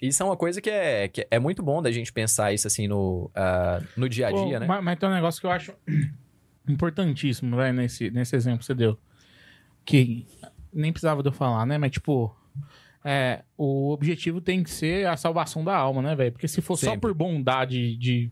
Isso 0.00 0.22
é 0.22 0.26
uma 0.26 0.36
coisa 0.36 0.60
que 0.60 0.70
é, 0.70 1.08
que 1.08 1.26
é 1.30 1.38
muito 1.38 1.62
bom 1.62 1.82
da 1.82 1.90
gente 1.90 2.12
pensar 2.12 2.52
isso 2.52 2.66
assim 2.66 2.86
no, 2.86 3.30
ah, 3.34 3.80
no 3.96 4.08
dia 4.08 4.28
a 4.28 4.30
dia, 4.32 4.54
Pô, 4.54 4.60
né? 4.60 4.66
Mas, 4.66 4.84
mas 4.84 4.98
tem 4.98 5.08
um 5.08 5.12
negócio 5.12 5.40
que 5.40 5.46
eu 5.46 5.50
acho 5.50 5.72
importantíssimo, 6.68 7.56
vai, 7.56 7.72
nesse, 7.72 8.10
nesse 8.10 8.36
exemplo 8.36 8.60
que 8.60 8.64
você 8.66 8.74
deu. 8.74 8.98
Que 9.84 10.26
nem 10.72 10.92
precisava 10.92 11.22
de 11.22 11.28
eu 11.28 11.32
falar, 11.32 11.64
né? 11.66 11.78
Mas, 11.78 11.90
tipo, 11.90 12.34
é, 13.04 13.42
o 13.56 13.90
objetivo 13.90 14.40
tem 14.40 14.62
que 14.62 14.70
ser 14.70 15.06
a 15.06 15.16
salvação 15.16 15.64
da 15.64 15.74
alma, 15.76 16.02
né, 16.02 16.14
velho? 16.14 16.32
Porque 16.32 16.46
se 16.48 16.60
for 16.60 16.76
só 16.76 16.86
Sempre. 16.90 17.00
por 17.00 17.14
bondade 17.14 17.96
de, 17.96 18.30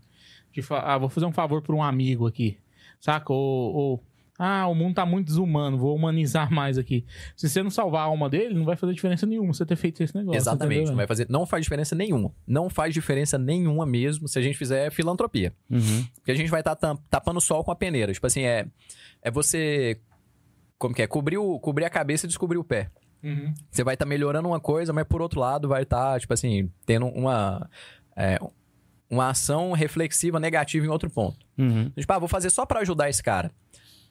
de. 0.53 0.63
fa- 0.63 0.81
Ah, 0.81 0.99
vou 0.99 1.09
fazer 1.09 1.27
um 1.27 1.33
favor 1.33 1.63
por 1.63 1.75
um 1.75 1.83
amigo 1.83 2.27
aqui, 2.27 2.59
saca? 3.01 3.33
Ou. 3.33 3.75
ou, 3.75 4.05
ah, 4.39 4.67
o 4.67 4.75
mundo 4.75 4.95
tá 4.95 5.07
muito 5.07 5.27
desumano, 5.27 5.79
vou 5.79 5.95
humanizar 5.95 6.53
mais 6.53 6.77
aqui. 6.77 7.05
Se 7.35 7.49
você 7.49 7.63
não 7.63 7.71
salvar 7.71 8.03
a 8.03 8.05
alma 8.05 8.29
dele, 8.29 8.55
não 8.55 8.65
vai 8.65 8.77
fazer 8.77 8.93
diferença 8.93 9.27
nenhuma 9.27 9.53
você 9.53 9.65
ter 9.65 9.77
feito 9.77 10.03
esse 10.03 10.15
negócio. 10.15 10.39
Exatamente. 10.39 10.75
entendeu, 10.75 10.91
Não 10.91 10.97
vai 10.97 11.07
fazer, 11.07 11.27
não 11.29 11.47
faz 11.47 11.65
diferença 11.65 11.95
nenhuma. 11.95 12.33
Não 12.47 12.69
faz 12.69 12.93
diferença 12.93 13.39
nenhuma 13.39 13.87
mesmo 13.87 14.29
se 14.29 14.39
a 14.39 14.43
gente 14.43 14.59
fizer 14.59 14.91
filantropia. 14.91 15.55
Uhum. 15.71 16.07
Porque 16.17 16.31
a 16.31 16.35
gente 16.35 16.51
vai 16.51 16.61
estar 16.61 16.77
tapando 17.11 17.39
o 17.39 17.43
sol 17.43 17.65
com 17.65 17.71
a 17.71 17.77
peneira. 17.77 18.13
Tipo 18.13 18.27
assim, 18.27 18.43
é, 18.43 18.67
é 19.23 19.31
você. 19.31 20.01
Como 20.79 20.95
que 20.95 21.03
é? 21.03 21.07
Cobrir, 21.07 21.39
o, 21.39 21.59
cobrir 21.59 21.85
a 21.85 21.91
cabeça 21.91 22.27
e 22.27 22.29
descobrir 22.29 22.59
o 22.59 22.65
pé. 22.65 22.91
Uhum. 23.23 23.55
Você 23.71 23.83
vai 23.83 23.95
estar 23.95 24.05
melhorando 24.05 24.49
uma 24.49 24.61
coisa, 24.61 24.93
mas 24.93 25.05
por 25.05 25.23
outro 25.23 25.41
lado 25.41 25.69
vai 25.69 25.83
estar, 25.83 26.21
tipo 26.21 26.33
assim, 26.35 26.71
tendo 26.85 27.07
uma. 27.07 27.69
é, 28.15 28.39
uma 29.09 29.31
ação 29.31 29.73
reflexiva 29.73 30.39
negativa 30.39 30.85
em 30.85 30.89
outro 30.89 31.09
ponto. 31.09 31.39
Uhum. 31.57 31.91
Tipo, 31.97 32.13
ah, 32.13 32.19
vou 32.19 32.29
fazer 32.29 32.51
só 32.51 32.67
pra 32.67 32.81
ajudar 32.81 33.09
esse 33.09 33.23
cara. 33.23 33.51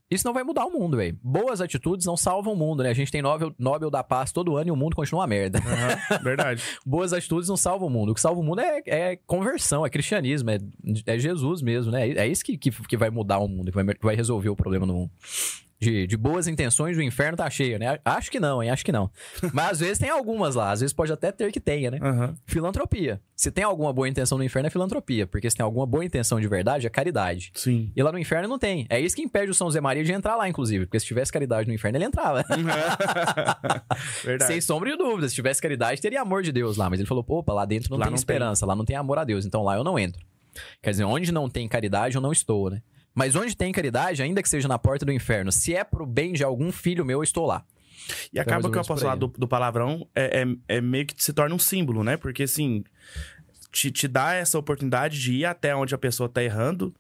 Isso 0.10 0.26
não 0.26 0.34
vai 0.34 0.44
mudar 0.44 0.66
o 0.66 0.72
mundo, 0.72 0.98
velho. 0.98 1.18
Boas 1.24 1.62
atitudes 1.62 2.06
não 2.06 2.16
salvam 2.16 2.54
o 2.54 2.56
mundo, 2.56 2.84
né? 2.84 2.90
A 2.90 2.94
gente 2.94 3.12
tem 3.12 3.24
Nobel, 3.24 3.54
Nobel 3.58 3.90
da 3.90 4.04
Paz 4.04 4.32
todo 4.32 4.56
ano 4.56 4.68
e 4.68 4.72
o 4.72 4.76
mundo 4.76 4.96
continua 4.96 5.22
uma 5.22 5.28
merda. 5.28 5.60
Aham. 5.60 6.20
Verdade. 6.22 6.62
Boas 6.86 7.12
atitudes 7.12 7.50
não 7.50 7.58
salvam 7.58 7.88
o 7.88 7.92
mundo. 7.92 8.12
O 8.12 8.16
que 8.16 8.22
salva 8.22 8.40
o 8.40 8.44
mundo 8.44 8.62
é, 8.62 8.84
é 8.86 9.20
conversão, 9.26 9.84
é 9.84 9.90
cristianismo, 9.90 10.52
é, 10.52 10.60
é 11.08 11.18
Jesus 11.18 11.62
mesmo, 11.62 11.92
né? 11.92 12.08
É 12.10 12.28
isso 12.28 12.46
que, 12.46 12.56
que, 12.56 12.70
que 12.70 12.98
vai 12.98 13.10
mudar 13.10 13.40
o 13.40 13.48
mundo, 13.48 13.72
que 13.72 13.84
vai, 13.84 13.96
que 13.96 14.06
vai 14.06 14.16
resolver 14.16 14.50
o 14.50 14.56
problema 14.56 14.86
do 14.86 14.94
mundo. 14.94 15.12
De, 15.80 16.08
de 16.08 16.16
boas 16.16 16.48
intenções, 16.48 16.98
o 16.98 17.02
inferno 17.02 17.38
tá 17.38 17.50
cheio, 17.50 17.78
né? 17.78 18.00
Acho 18.06 18.32
que 18.32 18.40
não, 18.40 18.64
hein? 18.64 18.70
Acho 18.70 18.84
que 18.86 18.94
não. 18.94 19.12
Mas 19.54 19.72
às 19.72 19.80
vezes 19.82 19.98
tem 20.00 20.10
algumas 20.10 20.56
lá, 20.56 20.72
às 20.72 20.80
vezes 20.80 20.94
pode 20.94 21.12
até 21.12 21.32
ter 21.34 21.52
que 21.52 21.60
tenha, 21.60 21.92
né? 21.92 22.00
Aham. 22.02 22.34
Filantropia. 22.46 23.22
Se 23.36 23.52
tem 23.52 23.64
alguma 23.64 23.92
boa 23.92 24.08
intenção 24.08 24.38
no 24.38 24.44
inferno, 24.44 24.68
é 24.68 24.70
filantropia. 24.70 25.28
Porque 25.28 25.50
se 25.50 25.58
tem 25.58 25.64
alguma 25.64 25.86
boa 25.86 26.06
intenção 26.06 26.40
de 26.40 26.48
verdade, 26.48 26.88
é 26.88 26.90
caridade. 26.90 27.52
Sim. 27.54 27.92
E 27.94 28.02
lá 28.02 28.12
no 28.12 28.18
inferno 28.18 28.48
não 28.48 28.58
tem. 28.58 28.88
É 28.90 29.00
isso 29.00 29.16
que 29.16 29.22
impede 29.22 29.52
o 29.52 29.54
São 29.54 29.70
Zé 29.70 29.82
Maria 29.82 30.04
de 30.04 30.14
entrar 30.14 30.38
lá, 30.38 30.48
inclusive. 30.48 30.86
Porque 30.86 31.00
se 31.00 31.06
tivesse 31.06 31.32
caridade 31.32 31.68
no 31.68 31.74
inferno, 31.74 31.98
ele 31.98 32.06
entrava. 32.06 32.44
Verdade. 34.24 34.52
Sem 34.52 34.62
sombra 34.62 34.92
de 34.92 34.98
dúvida. 34.98 35.28
Se 35.28 35.36
tivesse 35.36 35.62
caridade, 35.62 36.02
teria 36.02 36.22
amor 36.22 36.42
de 36.42 36.54
Deus 36.54 36.78
lá. 36.78 36.90
Mas 36.90 37.00
ele 37.00 37.08
falou, 37.08 37.26
opa, 37.28 37.54
lá 37.54 37.66
dentro 37.66 37.92
não 37.92 37.98
Lá 37.98 38.06
tem 38.06 38.12
não 38.12 38.16
esperança, 38.16 38.66
lá 38.66 38.76
não 38.76 38.86
tem 38.86 38.96
amor 38.96 39.20
a 39.20 39.26
Deus. 39.26 39.46
Então 39.46 39.62
lá 39.62 39.76
eu 39.76 39.84
não 39.84 40.00
entro. 40.00 40.26
Quer 40.82 40.92
dizer, 40.92 41.04
onde 41.04 41.32
não 41.34 41.50
tem 41.50 41.68
caridade, 41.68 42.16
eu 42.16 42.22
não 42.22 42.32
estou, 42.32 42.70
né? 42.70 42.82
Mas 43.16 43.36
onde 43.36 43.56
tem 43.56 43.72
caridade, 43.72 44.22
ainda 44.22 44.44
que 44.44 44.50
seja 44.50 44.68
na 44.68 44.78
porta 44.78 45.06
do 45.06 45.12
inferno, 45.12 45.52
se 45.52 45.74
é 45.74 45.84
pro 45.84 46.06
bem 46.06 46.34
de 46.34 46.44
algum 46.44 46.72
filho 46.72 47.06
meu, 47.06 47.20
eu 47.20 47.24
estou 47.24 47.46
lá. 47.46 47.66
E 48.34 48.40
acaba 48.40 48.56
mais 48.58 48.66
ou 48.66 48.72
que 48.72 48.78
o 48.78 48.82
apostolado 48.82 49.28
do, 49.28 49.40
do 49.40 49.48
palavrão 49.48 50.08
é, 50.14 50.42
é, 50.44 50.76
é 50.78 50.82
meio 50.82 51.06
que 51.06 51.16
se 51.24 51.32
torna 51.34 51.56
um 51.56 51.60
símbolo, 51.60 52.04
né? 52.04 52.18
Porque, 52.18 52.44
assim, 52.44 52.84
te, 53.72 53.90
te 53.90 54.08
dá 54.08 54.34
essa 54.34 54.60
oportunidade 54.60 55.20
de 55.20 55.34
ir 55.34 55.46
até 55.46 55.74
onde 55.76 55.96
a 55.96 55.98
pessoa 55.98 56.28
tá 56.30 56.44
errando 56.44 56.94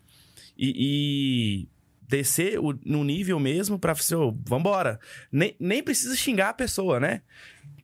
e, 0.58 1.66
e 1.66 1.68
descer 2.08 2.60
o, 2.60 2.74
no 2.86 3.04
nível 3.04 3.40
mesmo 3.40 3.78
pra 3.78 3.92
assim, 3.92 4.16
ô, 4.16 4.32
vambora. 4.48 5.00
Nem, 5.32 5.54
nem 5.60 5.84
precisa 5.84 6.16
xingar 6.16 6.50
a 6.50 6.54
pessoa, 6.54 7.00
né? 7.00 7.22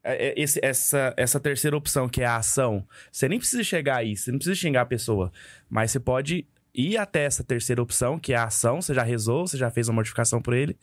É- 0.04 0.30
é 0.30 0.42
esse- 0.42 0.60
essa, 0.64 1.14
essa 1.18 1.40
terceira 1.40 1.76
opção, 1.78 2.08
que 2.10 2.22
é 2.22 2.26
a 2.26 2.38
ação, 2.38 2.88
você 3.12 3.28
nem 3.30 3.38
precisa 3.38 3.64
chegar 3.64 3.98
aí, 3.98 4.16
você 4.18 4.32
não 4.32 4.40
precisa 4.40 4.56
xingar 4.56 4.82
a 4.82 4.86
pessoa. 4.86 5.32
Mas 5.70 5.92
você 5.92 6.00
pode 6.00 6.48
ir 6.74 6.98
até 6.98 7.24
essa 7.26 7.44
terceira 7.44 7.82
opção, 7.82 8.18
que 8.20 8.34
é 8.34 8.38
a 8.38 8.46
ação, 8.46 8.82
você 8.82 8.94
já 8.94 9.04
rezou, 9.04 9.48
você 9.48 9.58
já 9.58 9.70
fez 9.70 9.88
uma 9.90 9.96
mortificação 9.96 10.42
por 10.42 10.54
ele. 10.54 10.78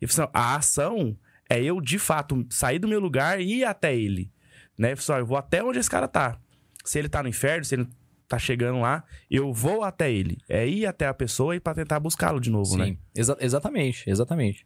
E 0.00 0.04
assim, 0.04 0.22
a 0.32 0.56
ação 0.56 1.16
É 1.50 1.62
eu, 1.62 1.80
de 1.82 1.98
fato, 1.98 2.46
sair 2.48 2.78
do 2.78 2.88
meu 2.88 2.98
lugar 3.00 3.38
e 3.40 3.58
ir 3.60 3.64
até 3.64 3.94
ele. 3.94 4.30
Né? 4.78 4.96
Só, 4.96 5.18
eu 5.18 5.26
vou 5.26 5.36
até 5.36 5.62
onde 5.62 5.78
esse 5.78 5.90
cara 5.90 6.08
tá. 6.08 6.38
Se 6.84 6.98
ele 6.98 7.08
tá 7.10 7.22
no 7.22 7.28
inferno, 7.28 7.62
se 7.64 7.74
ele 7.74 7.86
tá 8.26 8.38
chegando 8.38 8.80
lá, 8.80 9.04
eu 9.30 9.52
vou 9.52 9.82
até 9.84 10.10
ele. 10.10 10.38
É 10.48 10.66
ir 10.66 10.86
até 10.86 11.06
a 11.06 11.12
pessoa 11.12 11.54
e 11.54 11.60
pra 11.60 11.74
tentar 11.74 12.00
buscá-lo 12.00 12.40
de 12.40 12.48
novo, 12.48 12.70
Sim, 12.70 12.78
né? 12.78 12.96
exa- 13.14 13.36
exatamente, 13.38 14.08
exatamente. 14.08 14.64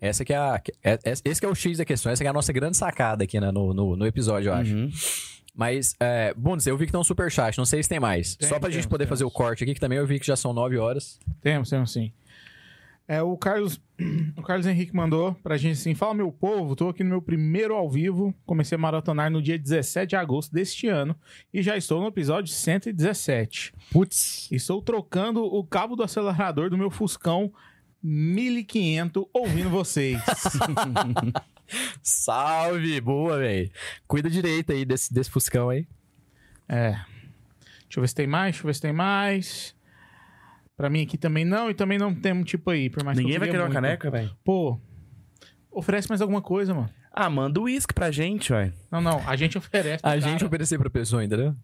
Essa 0.00 0.24
que 0.24 0.32
é 0.32 0.36
a, 0.36 0.62
é- 0.84 0.98
é- 1.04 1.12
esse 1.24 1.40
que 1.40 1.46
é 1.46 1.48
o 1.48 1.54
X 1.56 1.78
da 1.78 1.84
questão, 1.84 2.12
essa 2.12 2.22
que 2.22 2.26
é 2.26 2.30
a 2.30 2.32
nossa 2.32 2.52
grande 2.52 2.76
sacada 2.76 3.24
aqui 3.24 3.40
né, 3.40 3.50
no, 3.50 3.74
no, 3.74 3.96
no 3.96 4.06
episódio, 4.06 4.50
eu 4.50 4.54
acho. 4.54 4.72
Uhum. 4.76 4.90
Mas, 5.58 5.96
é, 5.98 6.32
Bundes, 6.34 6.68
eu 6.68 6.78
vi 6.78 6.86
que 6.86 6.92
tem 6.92 7.00
um 7.00 7.02
superchat, 7.02 7.58
não 7.58 7.64
sei 7.64 7.82
se 7.82 7.88
tem 7.88 7.98
mais. 7.98 8.36
Tem, 8.36 8.48
Só 8.48 8.60
pra 8.60 8.70
gente 8.70 8.82
temos, 8.82 8.86
poder 8.86 9.08
fazer 9.08 9.24
o 9.24 9.30
corte 9.30 9.64
aqui, 9.64 9.74
que 9.74 9.80
também 9.80 9.98
eu 9.98 10.06
vi 10.06 10.20
que 10.20 10.26
já 10.26 10.36
são 10.36 10.52
9 10.52 10.78
horas. 10.78 11.18
Temos, 11.40 11.68
temos 11.68 11.92
sim. 11.92 12.12
É, 13.08 13.20
o 13.22 13.36
Carlos, 13.36 13.80
o 14.38 14.42
Carlos 14.42 14.66
Henrique 14.68 14.94
mandou 14.94 15.34
pra 15.42 15.56
gente 15.56 15.72
assim: 15.72 15.96
Fala, 15.96 16.14
meu 16.14 16.30
povo, 16.30 16.76
tô 16.76 16.90
aqui 16.90 17.02
no 17.02 17.10
meu 17.10 17.20
primeiro 17.20 17.74
ao 17.74 17.90
vivo. 17.90 18.32
Comecei 18.46 18.76
a 18.76 18.78
maratonar 18.78 19.32
no 19.32 19.42
dia 19.42 19.58
17 19.58 20.10
de 20.10 20.14
agosto 20.14 20.52
deste 20.52 20.86
ano 20.86 21.16
e 21.52 21.60
já 21.60 21.76
estou 21.76 22.00
no 22.00 22.06
episódio 22.06 22.54
117. 22.54 23.74
Putz. 23.90 24.48
Estou 24.52 24.80
trocando 24.80 25.42
o 25.42 25.64
cabo 25.64 25.96
do 25.96 26.04
acelerador 26.04 26.70
do 26.70 26.78
meu 26.78 26.88
Fuscão 26.90 27.52
1500 28.00 29.24
ouvindo 29.34 29.70
vocês. 29.70 30.20
Salve! 32.02 33.00
Boa, 33.00 33.38
velho. 33.38 33.70
Cuida 34.06 34.28
direito 34.30 34.72
aí 34.72 34.84
desse, 34.84 35.12
desse 35.12 35.30
Fuscão 35.30 35.68
aí. 35.70 35.86
É. 36.68 36.90
Deixa 36.92 37.98
eu 37.98 38.00
ver 38.02 38.08
se 38.08 38.14
tem 38.14 38.26
mais, 38.26 38.52
deixa 38.52 38.62
eu 38.62 38.66
ver 38.66 38.74
se 38.74 38.80
tem 38.80 38.92
mais. 38.92 39.74
Pra 40.76 40.88
mim 40.90 41.02
aqui 41.02 41.16
também 41.18 41.44
não, 41.44 41.70
e 41.70 41.74
também 41.74 41.98
não 41.98 42.14
temos 42.14 42.48
tipo 42.48 42.70
aí, 42.70 42.88
por 42.88 43.02
mais 43.02 43.16
que 43.16 43.22
Ninguém 43.22 43.36
eu 43.36 43.40
vai 43.40 43.48
querer 43.48 43.58
uma 43.62 43.66
muito. 43.66 43.74
caneca, 43.74 44.10
velho? 44.10 44.36
Pô, 44.44 44.78
oferece 45.70 46.08
mais 46.08 46.20
alguma 46.20 46.40
coisa, 46.42 46.72
mano. 46.74 46.90
Ah, 47.12 47.28
manda 47.28 47.58
o 47.58 47.64
uísque 47.64 47.92
pra 47.92 48.10
gente, 48.12 48.52
velho. 48.52 48.72
Não, 48.90 49.00
não, 49.00 49.26
a 49.28 49.34
gente 49.34 49.58
oferece. 49.58 50.04
A 50.06 50.18
gente 50.20 50.34
cara. 50.34 50.46
oferecer 50.46 50.78
pra 50.78 50.88
pessoa, 50.90 51.24
entendeu? 51.24 51.56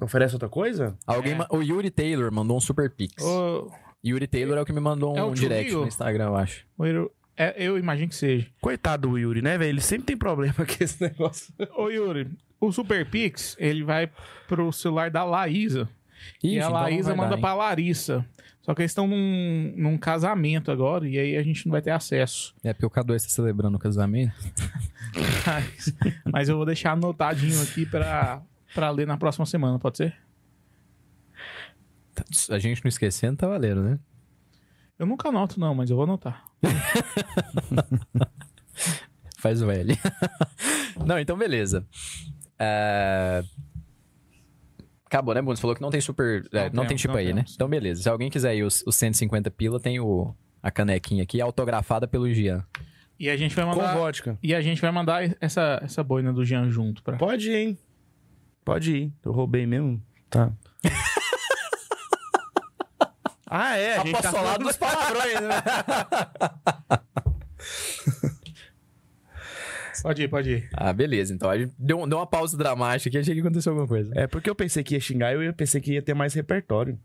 Oferece 0.00 0.34
outra 0.34 0.48
coisa? 0.48 0.96
Alguém, 1.06 1.32
É. 1.32 1.36
ma- 1.36 1.46
O 1.50 1.62
Yuri 1.62 1.90
Taylor 1.90 2.32
mandou 2.32 2.56
um 2.56 2.60
super 2.60 2.90
pix. 2.90 3.22
Ô, 3.22 3.70
Yuri 4.04 4.26
Taylor 4.26 4.58
é 4.58 4.60
o 4.62 4.64
que 4.64 4.72
me 4.72 4.80
mandou 4.80 5.16
É 5.16 5.22
um 5.24 5.30
o 5.30 5.34
direct 5.34 5.72
no? 5.72 5.86
Instagram, 5.86 6.24
eu 6.26 6.36
acho. 6.36 6.66
ô, 6.76 6.86
eu, 6.86 7.10
é, 7.40 7.54
eu 7.56 7.78
imagino 7.78 8.08
que 8.08 8.14
seja. 8.14 8.46
Coitado 8.60 9.08
do 9.08 9.18
Yuri, 9.18 9.40
né, 9.40 9.56
velho? 9.56 9.70
Ele 9.70 9.80
sempre 9.80 10.06
tem 10.06 10.16
problema 10.16 10.54
com 10.66 10.84
esse 10.84 11.00
negócio. 11.02 11.52
Ô, 11.76 11.88
Yuri, 11.88 12.30
o 12.60 12.70
Super 12.70 13.08
Pix, 13.08 13.56
ele 13.58 13.82
vai 13.82 14.10
pro 14.46 14.70
celular 14.72 15.10
da 15.10 15.24
Laísa. 15.24 15.88
e 16.42 16.48
Ixi, 16.48 16.58
a 16.58 16.66
então 16.66 16.72
Laísa 16.72 17.08
vai 17.08 17.16
manda 17.16 17.36
dar, 17.36 17.40
pra 17.40 17.54
Larissa. 17.54 18.26
Só 18.60 18.74
que 18.74 18.82
eles 18.82 18.90
estão 18.90 19.06
num, 19.06 19.72
num 19.74 19.96
casamento 19.96 20.70
agora, 20.70 21.08
e 21.08 21.18
aí 21.18 21.36
a 21.36 21.42
gente 21.42 21.66
não 21.66 21.72
vai 21.72 21.80
ter 21.80 21.92
acesso. 21.92 22.54
É 22.62 22.74
porque 22.74 22.84
o 22.84 22.90
K2 22.90 23.22
tá 23.22 23.28
celebrando 23.30 23.76
o 23.76 23.80
casamento. 23.80 24.34
Mas, 25.46 25.94
mas 26.24 26.48
eu 26.48 26.56
vou 26.56 26.64
deixar 26.64 26.92
anotadinho 26.92 27.60
aqui 27.62 27.84
pra, 27.84 28.42
pra 28.72 28.90
ler 28.90 29.06
na 29.06 29.16
próxima 29.16 29.44
semana, 29.44 29.76
pode 29.78 29.96
ser? 29.96 30.14
A 32.50 32.58
gente 32.60 32.84
não 32.84 32.88
esquecendo, 32.88 33.36
tá 33.38 33.48
valendo, 33.48 33.82
né? 33.82 33.98
Eu 35.00 35.06
nunca 35.06 35.30
anoto, 35.30 35.58
não, 35.58 35.74
mas 35.74 35.88
eu 35.88 35.96
vou 35.96 36.04
anotar. 36.04 36.44
Faz 39.38 39.62
o 39.62 39.70
L. 39.70 39.96
não, 41.06 41.18
então 41.18 41.38
beleza. 41.38 41.86
É... 42.58 43.42
Acabou, 45.06 45.34
né, 45.34 45.40
Bundes? 45.40 45.58
Falou 45.58 45.74
que 45.74 45.80
não 45.80 45.88
tem 45.88 46.02
super. 46.02 46.46
é, 46.52 46.64
Não 46.68 46.82
Não, 46.82 46.86
tem 46.86 46.98
tipo 46.98 47.14
não 47.14 47.18
aí, 47.18 47.28
né? 47.28 47.36
temos. 47.36 47.54
Então 47.54 47.66
beleza. 47.66 48.02
Se 48.02 48.10
alguém 48.10 48.28
quiser 48.28 48.50
aí 48.50 48.62
os, 48.62 48.84
os 48.86 48.94
150 48.94 49.50
pila, 49.50 49.80
tem 49.80 49.98
o, 49.98 50.34
a 50.62 50.70
canequinha 50.70 51.22
aqui, 51.22 51.40
autografada 51.40 52.06
pelo 52.06 52.30
Gian. 52.30 52.62
E 53.18 53.30
a 53.30 53.36
gente 53.38 53.56
vai 53.56 53.64
Com 53.64 53.70
mandar. 53.70 53.94
vodka. 53.96 54.38
E 54.42 54.54
a 54.54 54.60
gente 54.60 54.82
vai 54.82 54.92
mandar 54.92 55.34
essa, 55.40 55.80
essa 55.82 56.04
boina 56.04 56.30
do 56.30 56.44
Jean 56.44 56.68
junto 56.68 57.02
pra. 57.02 57.16
Pode 57.16 57.50
ir, 57.50 57.56
hein? 57.56 57.78
Pode 58.62 58.94
ir. 58.94 59.12
Eu 59.24 59.32
roubei 59.32 59.64
mesmo. 59.66 59.98
Tá. 60.28 60.52
ah, 63.50 63.76
é. 63.76 63.96
A 63.96 64.04
gente 64.04 64.12
tá 64.12 64.18
Apostolado 64.30 64.46
falando 64.46 64.64
dos 64.66 64.76
palavrões, 64.76 65.40
né? 65.40 65.62
Pode 70.02 70.22
ir, 70.22 70.28
pode 70.28 70.50
ir. 70.50 70.68
ah, 70.72 70.92
beleza. 70.94 71.34
Então 71.34 71.50
a 71.50 71.58
gente 71.58 71.74
deu, 71.78 72.06
deu 72.06 72.18
uma 72.18 72.26
pausa 72.26 72.56
dramática 72.56 73.10
aqui, 73.10 73.18
achei 73.18 73.34
que 73.34 73.40
aconteceu 73.40 73.72
alguma 73.72 73.86
coisa. 73.86 74.10
É 74.16 74.26
porque 74.26 74.48
eu 74.48 74.54
pensei 74.54 74.82
que 74.82 74.94
ia 74.94 75.00
xingar, 75.00 75.34
eu 75.34 75.52
pensei 75.52 75.78
que 75.78 75.92
ia 75.92 76.00
ter 76.00 76.14
mais 76.14 76.32
repertório. 76.32 76.98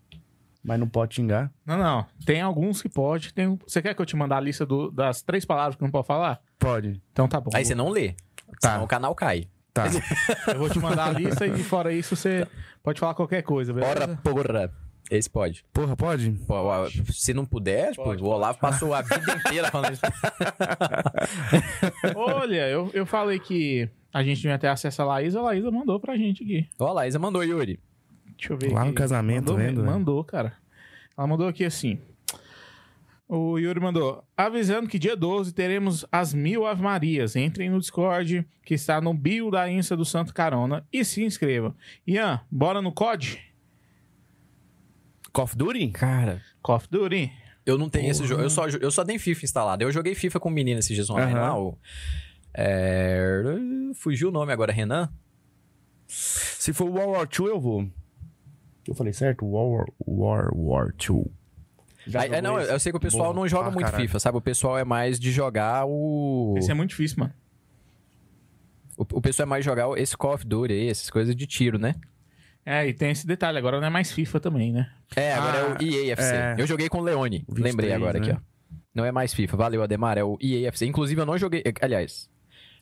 Mas 0.64 0.80
não 0.80 0.88
pode 0.88 1.16
xingar. 1.16 1.52
Não, 1.66 1.78
não. 1.78 2.06
Tem 2.26 2.42
alguns 2.42 2.82
que 2.82 2.88
pode. 2.90 3.34
Tem... 3.34 3.60
Você 3.68 3.82
quer 3.82 3.94
que 3.94 4.02
eu 4.02 4.06
te 4.06 4.16
mandar 4.16 4.38
a 4.38 4.40
lista 4.40 4.66
do- 4.66 4.90
das 4.92 5.22
três 5.22 5.44
palavras 5.46 5.76
que 5.76 5.84
não 5.84 5.92
pode 5.92 6.08
falar? 6.08 6.40
Pode. 6.58 7.02
Então 7.12 7.28
tá 7.28 7.40
bom. 7.42 7.52
Aí 7.54 7.66
você 7.66 7.76
não 7.76 7.90
lê. 7.90 8.16
Tá. 8.62 8.72
Senão 8.72 8.86
o 8.86 8.88
canal 8.88 9.14
cai. 9.14 9.48
Tá. 9.74 9.84
Eu 10.48 10.58
vou 10.58 10.70
te 10.70 10.80
mandar 10.80 11.10
a 11.10 11.12
lista 11.12 11.46
e 11.46 11.62
fora 11.64 11.92
isso 11.92 12.16
você 12.16 12.48
pode 12.82 13.00
falar 13.00 13.14
qualquer 13.14 13.44
coisa, 13.44 13.74
beleza? 13.74 13.92
Ora, 13.92 14.08
porra. 14.24 14.72
Esse 15.12 15.30
pode. 15.30 15.64
Porra, 15.72 15.96
pode? 15.96 16.32
Pô, 16.48 16.56
se 17.12 17.34
não 17.34 17.46
puder, 17.46 17.92
tipo, 17.92 18.04
Pode, 18.04 18.24
o 18.24 18.26
Olavo 18.26 18.58
passou 18.60 18.94
a 18.94 19.02
vida 19.04 19.36
inteira 19.36 19.70
falando 19.70 19.94
isso. 19.94 20.02
Olha, 22.16 22.68
eu, 22.70 22.90
eu 22.94 23.06
falei 23.06 23.40
que 23.40 23.90
a 24.14 24.24
gente 24.24 24.44
não 24.46 24.52
ia 24.52 24.60
ter 24.60 24.68
acesso 24.68 25.02
a 25.02 25.06
Laísa, 25.06 25.40
a 25.40 25.44
Laísa 25.44 25.70
mandou 25.70 26.00
pra 26.00 26.18
gente 26.18 26.44
aqui. 26.44 26.68
Ó, 26.80 26.88
a 26.88 26.94
Laísa 26.94 27.20
mandou, 27.20 27.44
Yuri. 27.44 27.80
Deixa 28.38 28.54
eu 28.54 28.58
ver 28.58 28.72
Lá 28.72 28.82
aqui. 28.82 28.90
no 28.90 28.96
casamento, 28.96 29.52
mandou, 29.52 29.58
vendo, 29.58 29.84
né? 29.84 29.92
Mandou, 29.92 30.24
cara. 30.24 30.54
Ela 31.18 31.28
mandou 31.28 31.48
aqui 31.48 31.64
assim. 31.64 32.00
O 33.28 33.58
Yuri 33.58 33.80
mandou. 33.80 34.24
Avisando 34.38 34.88
que 34.88 35.00
dia 35.00 35.16
12 35.16 35.54
teremos 35.54 36.06
as 36.12 36.34
mil 36.34 36.66
Ave 36.66 36.84
Marias. 36.84 37.36
Entrem 37.36 37.70
no 37.70 37.80
Discord, 37.80 38.46
que 38.64 38.74
está 38.74 39.02
no 39.02 39.14
bio 39.14 39.50
da 39.50 39.70
Insta 39.70 39.98
do 39.98 40.06
Santo 40.06 40.34
Carona, 40.34 40.86
e 40.94 41.04
se 41.04 41.24
inscrevam. 41.24 41.74
Ian, 42.06 42.40
bora 42.52 42.82
no 42.82 42.92
COD? 42.92 43.40
Call 45.36 45.44
of 45.44 45.58
Duty? 45.58 45.90
Cara, 45.90 46.42
Call 46.64 46.78
of 46.78 46.88
Duty? 46.90 47.30
eu 47.66 47.78
não 47.78 47.90
tenho 47.90 48.10
esse 48.10 48.26
jogo. 48.26 48.42
Eu 48.42 48.50
só, 48.50 48.68
eu 48.68 48.90
só 48.90 49.04
tenho 49.04 49.20
FIFA 49.20 49.44
instalado. 49.44 49.84
Eu 49.84 49.92
joguei 49.92 50.16
FIFA 50.16 50.40
com 50.40 50.48
um 50.50 50.52
menino 50.54 50.80
esses 50.80 50.96
dias 50.96 51.10
online 51.10 51.34
lá. 51.34 51.60
O, 51.60 51.78
é, 52.54 53.44
fugiu 53.96 54.30
o 54.30 54.32
nome 54.32 54.54
agora, 54.54 54.72
Renan? 54.72 55.10
Se 56.08 56.72
for 56.72 56.86
World 56.90 57.12
War 57.12 57.28
II, 57.40 57.46
eu 57.48 57.60
vou. 57.60 57.86
Eu 58.88 58.96
falei 58.96 59.12
certo? 59.12 59.46
War 59.46 59.86
War, 60.08 60.50
War 60.56 60.94
II. 61.10 61.26
Aí- 62.16 62.30
é, 62.32 62.42
não, 62.42 62.60
esse? 62.60 62.72
eu 62.72 62.80
sei 62.80 62.92
que 62.92 62.98
o 62.98 63.02
pessoal 63.02 63.34
Bom 63.34 63.42
não 63.42 63.48
joga 63.48 63.64
pra 63.64 63.72
muito 63.74 63.86
caralho. 63.86 64.08
FIFA, 64.08 64.20
sabe? 64.20 64.38
O 64.38 64.42
pessoal 64.42 64.78
é 64.78 64.86
mais 64.86 65.20
de 65.20 65.32
jogar 65.32 65.86
o. 65.86 66.54
Esse 66.58 66.72
é 66.72 66.74
muito 66.74 66.92
difícil, 66.92 67.18
mano. 67.20 67.34
O, 68.96 69.02
o 69.18 69.22
pessoal 69.22 69.48
é 69.48 69.50
mais 69.50 69.66
de 69.66 69.70
jogar 69.70 69.90
esse 70.00 70.16
Call 70.16 70.36
of 70.36 70.46
Duty 70.46 70.72
aí, 70.72 70.88
essas 70.88 71.10
coisas 71.10 71.36
de 71.36 71.46
tiro, 71.48 71.78
né? 71.80 71.96
É, 72.66 72.88
e 72.88 72.94
tem 72.94 73.12
esse 73.12 73.28
detalhe. 73.28 73.58
Agora 73.58 73.80
não 73.80 73.88
é 73.88 73.90
mais 73.90 74.12
FIFA 74.12 74.40
também, 74.40 74.72
né? 74.72 74.90
É, 75.16 75.34
agora 75.34 75.58
Ah, 75.58 75.62
é 75.62 75.86
o 75.86 76.10
EAFC. 76.10 76.34
é. 76.36 76.56
Eu 76.58 76.66
joguei 76.66 76.90
com 76.90 76.98
o 76.98 77.04
Leone. 77.04 77.40
23, 77.48 77.64
Lembrei 77.64 77.94
agora 77.94 78.18
aqui, 78.18 78.30
né? 78.30 78.38
ó. 78.42 78.76
Não 78.94 79.06
é 79.06 79.12
mais 79.12 79.34
FIFA. 79.34 79.56
Valeu, 79.58 79.84
Ademar. 79.84 80.18
É 80.18 80.24
o 80.24 80.38
EAFC. 80.42 80.86
Inclusive, 80.86 81.22
eu 81.22 81.26
não 81.26 81.38
joguei. 81.38 81.62
Aliás, 81.82 82.28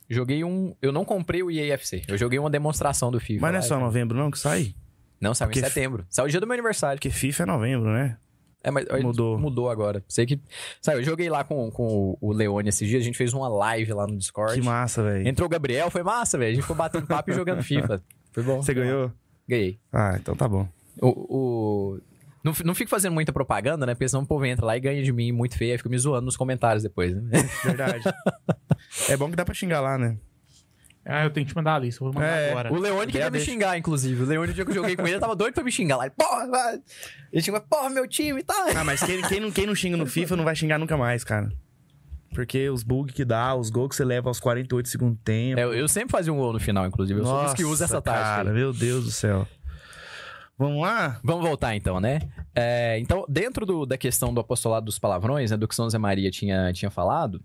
joguei 0.08 0.42
um. 0.44 0.74
Eu 0.80 0.90
não 0.92 1.04
comprei 1.04 1.42
o 1.42 1.50
EAFC. 1.50 2.02
Eu 2.08 2.16
joguei 2.16 2.38
uma 2.38 2.48
demonstração 2.48 3.10
do 3.10 3.20
FIFA. 3.20 3.42
Mas 3.42 3.52
não 3.52 3.58
é 3.58 3.62
só 3.62 3.74
então. 3.74 3.80
novembro 3.86 4.16
não 4.16 4.30
que 4.30 4.38
sai? 4.38 4.74
Não, 5.20 5.34
saiu 5.34 5.48
Porque- 5.48 5.60
em 5.60 5.64
setembro. 5.64 6.06
Saiu 6.08 6.26
o 6.26 6.28
dia 6.30 6.40
do 6.40 6.46
meu 6.46 6.54
aniversário. 6.54 6.96
Porque 6.98 7.10
FIFA 7.10 7.42
é 7.42 7.46
novembro, 7.46 7.92
né? 7.92 8.16
É, 8.62 8.70
mas 8.70 8.86
Mudou. 9.02 9.38
Mudou 9.38 9.68
agora. 9.68 10.02
Sei 10.08 10.24
que. 10.24 10.40
Saiu, 10.80 11.00
eu 11.00 11.04
joguei 11.04 11.28
lá 11.28 11.44
com, 11.44 11.70
com 11.70 12.16
o 12.18 12.32
Leone 12.32 12.70
esses 12.70 12.88
dias. 12.88 13.02
A 13.02 13.04
gente 13.04 13.18
fez 13.18 13.34
uma 13.34 13.48
live 13.48 13.92
lá 13.92 14.06
no 14.06 14.16
Discord. 14.16 14.54
Que 14.58 14.64
massa, 14.64 15.02
velho. 15.02 15.28
Entrou 15.28 15.46
o 15.46 15.50
Gabriel, 15.50 15.90
foi 15.90 16.02
massa, 16.02 16.38
velho. 16.38 16.52
A 16.52 16.54
gente 16.54 16.62
ficou 16.62 16.76
batendo 16.76 17.06
papo 17.06 17.30
e 17.30 17.34
jogando 17.34 17.62
FIFA. 17.62 18.02
Foi 18.32 18.42
bom. 18.42 18.60
Você 18.62 18.74
ganhou? 18.74 19.12
Ganhei. 19.48 19.78
Ah, 19.92 20.16
então 20.20 20.34
tá 20.34 20.48
bom. 20.48 20.68
O, 21.00 21.08
o... 21.08 22.00
Não, 22.42 22.52
não 22.64 22.74
fico 22.74 22.90
fazendo 22.90 23.12
muita 23.12 23.32
propaganda, 23.32 23.86
né? 23.86 23.94
Porque 23.94 24.08
senão 24.08 24.22
o 24.22 24.26
povo 24.26 24.44
entra 24.44 24.66
lá 24.66 24.76
e 24.76 24.80
ganha 24.80 25.02
de 25.02 25.12
mim 25.12 25.32
muito 25.32 25.56
feio, 25.56 25.72
aí 25.72 25.78
fica 25.78 25.88
me 25.88 25.98
zoando 25.98 26.26
nos 26.26 26.36
comentários 26.36 26.82
depois, 26.82 27.14
né? 27.14 27.22
Verdade. 27.64 28.04
é 29.08 29.16
bom 29.16 29.30
que 29.30 29.36
dá 29.36 29.44
pra 29.44 29.54
xingar 29.54 29.80
lá, 29.80 29.96
né? 29.96 30.16
Ah, 31.06 31.24
eu 31.24 31.30
tenho 31.30 31.46
que 31.46 31.52
te 31.52 31.56
mandar 31.56 31.74
a 31.74 31.78
lista. 31.78 32.02
eu 32.02 32.10
Vou 32.10 32.14
mandar 32.14 32.34
É, 32.34 32.50
agora. 32.50 32.72
O 32.72 32.78
Leone 32.78 33.12
queria 33.12 33.30
me 33.30 33.38
xingar, 33.38 33.76
inclusive. 33.76 34.22
O 34.22 34.26
Leone, 34.26 34.52
o 34.52 34.54
dia 34.54 34.64
que 34.64 34.70
eu 34.70 34.74
joguei 34.74 34.96
com 34.96 35.06
ele, 35.06 35.18
tava 35.18 35.36
doido 35.36 35.52
pra 35.52 35.62
me 35.62 35.70
xingar 35.70 35.98
lá. 35.98 36.06
Ele, 36.06 36.14
porra, 36.16 36.48
vai. 36.48 36.80
Ele 37.30 37.42
xingou, 37.42 37.60
porra, 37.60 37.90
meu 37.90 38.08
time 38.08 38.40
e 38.40 38.42
tal. 38.42 38.68
Ah, 38.74 38.84
mas 38.84 39.02
quem, 39.02 39.20
quem, 39.22 39.40
não, 39.40 39.50
quem 39.50 39.66
não 39.66 39.74
xinga 39.74 39.98
no 39.98 40.06
FIFA 40.06 40.36
não 40.36 40.44
vai 40.44 40.56
xingar 40.56 40.78
nunca 40.78 40.96
mais, 40.96 41.22
cara. 41.22 41.52
Porque 42.34 42.68
os 42.68 42.82
bugs 42.82 43.14
que 43.14 43.24
dá, 43.24 43.54
os 43.54 43.70
gols 43.70 43.90
que 43.90 43.96
você 43.96 44.04
leva 44.04 44.28
aos 44.28 44.40
48 44.40 44.88
segundos 44.88 45.18
tempo. 45.24 45.58
É, 45.60 45.64
eu, 45.64 45.72
eu 45.72 45.88
sempre 45.88 46.10
fazia 46.10 46.32
um 46.32 46.36
gol 46.36 46.52
no 46.52 46.60
final, 46.60 46.86
inclusive. 46.86 47.20
Eu 47.20 47.24
sou 47.24 47.40
um 47.40 47.44
dos 47.44 47.54
que 47.54 47.64
usa 47.64 47.84
essa 47.84 48.02
tática. 48.02 48.22
Cara, 48.24 48.52
meu 48.52 48.72
Deus 48.72 49.04
do 49.04 49.10
céu. 49.10 49.46
Vamos 50.58 50.82
lá? 50.82 51.18
Vamos 51.24 51.46
voltar 51.46 51.74
então, 51.74 51.98
né? 52.00 52.20
É, 52.54 52.98
então, 53.00 53.24
dentro 53.28 53.64
do- 53.66 53.86
da 53.86 53.96
questão 53.96 54.32
do 54.32 54.40
apostolado 54.40 54.86
dos 54.86 54.98
palavrões, 54.98 55.50
né, 55.50 55.56
do 55.56 55.66
que 55.66 55.74
São 55.74 55.86
José 55.86 55.98
Maria 55.98 56.30
tinha, 56.30 56.72
tinha 56.72 56.90
falado, 56.90 57.42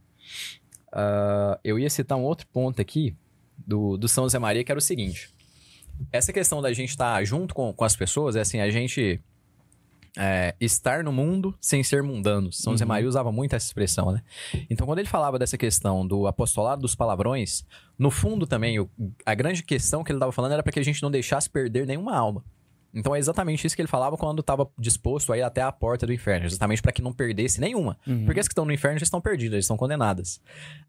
ah, 0.92 1.60
eu 1.64 1.80
ia 1.80 1.90
citar 1.90 2.18
um 2.18 2.22
outro 2.24 2.46
ponto 2.48 2.82
aqui 2.82 3.16
do, 3.58 3.98
do 3.98 4.08
São 4.08 4.26
José 4.26 4.38
Maria, 4.40 4.64
que 4.64 4.72
era 4.72 4.78
o 4.78 4.82
seguinte. 4.82 5.30
Essa 6.12 6.32
questão 6.32 6.62
da 6.62 6.72
gente 6.72 6.90
estar 6.90 7.24
junto 7.26 7.54
com, 7.54 7.74
com 7.74 7.84
as 7.84 7.96
pessoas, 7.96 8.36
é 8.36 8.42
assim, 8.42 8.60
a 8.62 8.70
gente... 8.70 9.20
é, 10.18 10.56
estar 10.60 11.04
no 11.04 11.12
mundo 11.12 11.56
sem 11.62 11.84
ser 11.84 12.02
mundanos. 12.04 12.58
São 12.58 12.74
Uhum. 12.74 12.80
Maria 12.86 13.08
usava 13.08 13.32
muito 13.32 13.56
essa 13.56 13.66
expressão, 13.68 14.12
né? 14.12 14.22
Então, 14.70 14.86
quando 14.88 15.00
ele 15.00 15.08
falava 15.08 15.38
dessa 15.40 15.58
questão 15.58 16.06
do 16.06 16.28
apostolado 16.28 16.82
dos 16.82 16.96
palavrões, 16.96 17.64
no 17.98 18.10
fundo 18.12 18.48
também, 18.48 18.80
o- 18.80 18.90
a 19.26 19.34
grande 19.36 19.64
questão 19.64 20.04
que 20.04 20.12
ele 20.12 20.18
estava 20.18 20.32
falando 20.32 20.54
era 20.54 20.64
para 20.64 20.72
que 20.72 20.80
a 20.80 20.84
gente 20.84 21.02
não 21.04 21.12
deixasse 21.12 21.50
perder 21.50 21.86
nenhuma 21.86 22.16
alma. 22.16 22.44
Então, 22.92 23.16
é 23.16 23.20
exatamente 23.20 23.68
isso 23.68 23.76
que 23.76 23.82
ele 23.84 23.88
falava 23.88 24.18
quando 24.18 24.40
estava 24.40 24.68
disposto 24.76 25.32
a 25.32 25.38
ir 25.38 25.44
até 25.44 25.62
a 25.62 25.72
porta 25.72 26.08
do 26.08 26.14
inferno, 26.14 26.50
justamente 26.50 26.82
para 26.82 26.92
que 26.92 27.04
não 27.04 27.14
perdesse 27.14 27.62
nenhuma. 27.62 27.96
Uhum. 28.08 28.26
Porque 28.26 28.40
as 28.40 28.48
que 28.48 28.52
estão 28.52 28.66
no 28.66 28.74
inferno 28.74 28.98
já 28.98 29.04
estão 29.04 29.22
perdidas, 29.22 29.54
elas 29.54 29.66
estão 29.66 29.78
condenadas. 29.78 30.42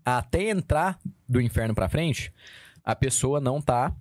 Até 0.03 0.49
entrar 0.49 0.99
do 1.29 1.41
inferno 1.43 1.75
para 1.75 1.91
frente, 1.91 2.33
a 2.83 2.97
pessoa 2.97 3.39
não 3.39 3.61
tá 3.61 3.95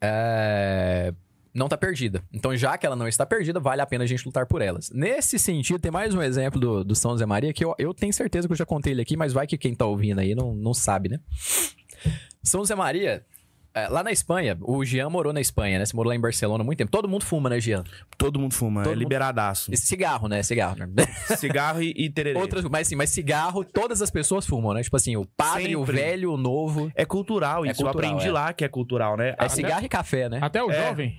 é, 0.00 1.12
não 1.54 1.68
tá 1.68 1.76
perdida. 1.76 2.22
Então, 2.32 2.56
já 2.56 2.78
que 2.78 2.86
ela 2.86 2.96
não 2.96 3.06
está 3.06 3.26
perdida, 3.26 3.60
vale 3.60 3.82
a 3.82 3.86
pena 3.86 4.04
a 4.04 4.06
gente 4.06 4.24
lutar 4.24 4.46
por 4.46 4.62
elas. 4.62 4.90
Nesse 4.90 5.38
sentido, 5.38 5.78
tem 5.78 5.90
mais 5.92 6.14
um 6.14 6.22
exemplo 6.22 6.58
do, 6.60 6.84
do 6.84 6.94
São 6.94 7.10
José 7.12 7.26
Maria 7.26 7.52
que 7.52 7.64
eu, 7.64 7.74
eu 7.78 7.92
tenho 7.92 8.12
certeza 8.12 8.46
que 8.48 8.52
eu 8.52 8.56
já 8.56 8.64
contei 8.66 8.92
ele 8.92 9.02
aqui, 9.02 9.16
mas 9.16 9.32
vai 9.32 9.46
que 9.46 9.58
quem 9.58 9.74
tá 9.74 9.84
ouvindo 9.84 10.20
aí 10.20 10.34
não, 10.34 10.54
não 10.54 10.72
sabe, 10.72 11.08
né? 11.10 11.20
São 12.42 12.60
José 12.60 12.74
Maria, 12.74 13.24
é, 13.74 13.88
lá 13.88 14.02
na 14.02 14.10
Espanha, 14.10 14.58
o 14.62 14.84
Jean 14.84 15.08
morou 15.08 15.32
na 15.32 15.40
Espanha, 15.40 15.78
né? 15.78 15.86
Você 15.86 15.94
morou 15.94 16.10
lá 16.10 16.16
em 16.16 16.20
Barcelona 16.20 16.62
há 16.62 16.64
muito 16.64 16.78
tempo. 16.78 16.90
Todo 16.90 17.08
mundo 17.08 17.24
fuma, 17.24 17.48
né, 17.48 17.60
Jean? 17.60 17.84
Todo 18.18 18.38
mundo 18.40 18.54
fuma, 18.54 18.82
Todo 18.82 18.90
é 18.92 18.94
mundo- 18.94 18.98
liberadaço. 19.00 19.72
Esse 19.72 19.86
cigarro, 19.86 20.28
né? 20.28 20.42
Cigarro. 20.42 20.76
né? 20.78 20.86
Cigarro 21.36 21.82
e, 21.82 21.92
e 21.96 22.10
tererê. 22.10 22.38
Outras, 22.38 22.64
mas 22.64 22.88
assim, 22.88 22.96
mas 22.96 23.10
cigarro, 23.10 23.64
todas 23.64 24.02
as 24.02 24.10
pessoas 24.10 24.46
fumam, 24.46 24.74
né? 24.74 24.82
Tipo 24.82 24.96
assim, 24.96 25.16
o 25.16 25.24
padre, 25.36 25.76
o 25.76 25.80
Sempre. 25.86 25.96
velho, 25.96 26.32
o 26.32 26.36
novo. 26.36 26.90
É 26.94 27.04
cultural 27.04 27.64
É 27.64 27.70
isso. 27.70 27.82
cultural, 27.82 28.02
eu 28.02 28.08
aprendi 28.10 28.28
é. 28.28 28.32
lá 28.32 28.52
que 28.52 28.64
é 28.64 28.68
cultural, 28.68 29.16
né? 29.16 29.30
É 29.30 29.44
A- 29.44 29.48
cigarro 29.48 29.84
e 29.84 29.88
café, 29.88 30.28
né? 30.28 30.38
Até 30.42 30.62
o 30.62 30.70
É. 30.70 30.88
jovem. 30.88 31.18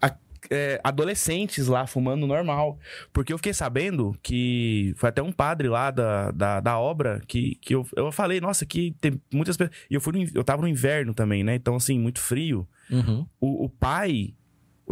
A- 0.00 0.16
é, 0.50 0.80
adolescentes 0.82 1.66
lá 1.66 1.86
fumando 1.86 2.26
normal. 2.26 2.78
Porque 3.12 3.32
eu 3.32 3.38
fiquei 3.38 3.52
sabendo 3.54 4.16
que 4.22 4.92
foi 4.96 5.08
até 5.08 5.22
um 5.22 5.32
padre 5.32 5.68
lá 5.68 5.90
da, 5.90 6.30
da, 6.30 6.60
da 6.60 6.78
obra 6.78 7.20
que, 7.26 7.56
que 7.56 7.74
eu, 7.74 7.86
eu 7.96 8.10
falei, 8.10 8.40
nossa, 8.40 8.64
aqui 8.64 8.94
tem 9.00 9.20
muitas 9.32 9.56
pessoas. 9.56 9.76
E 9.90 9.94
eu, 9.94 10.00
fui 10.00 10.12
no 10.12 10.30
eu 10.34 10.44
tava 10.44 10.62
no 10.62 10.68
inverno 10.68 11.14
também, 11.14 11.44
né? 11.44 11.54
Então, 11.54 11.76
assim, 11.76 11.98
muito 11.98 12.20
frio. 12.20 12.66
Uhum. 12.90 13.26
O, 13.40 13.64
o 13.64 13.68
pai. 13.68 14.34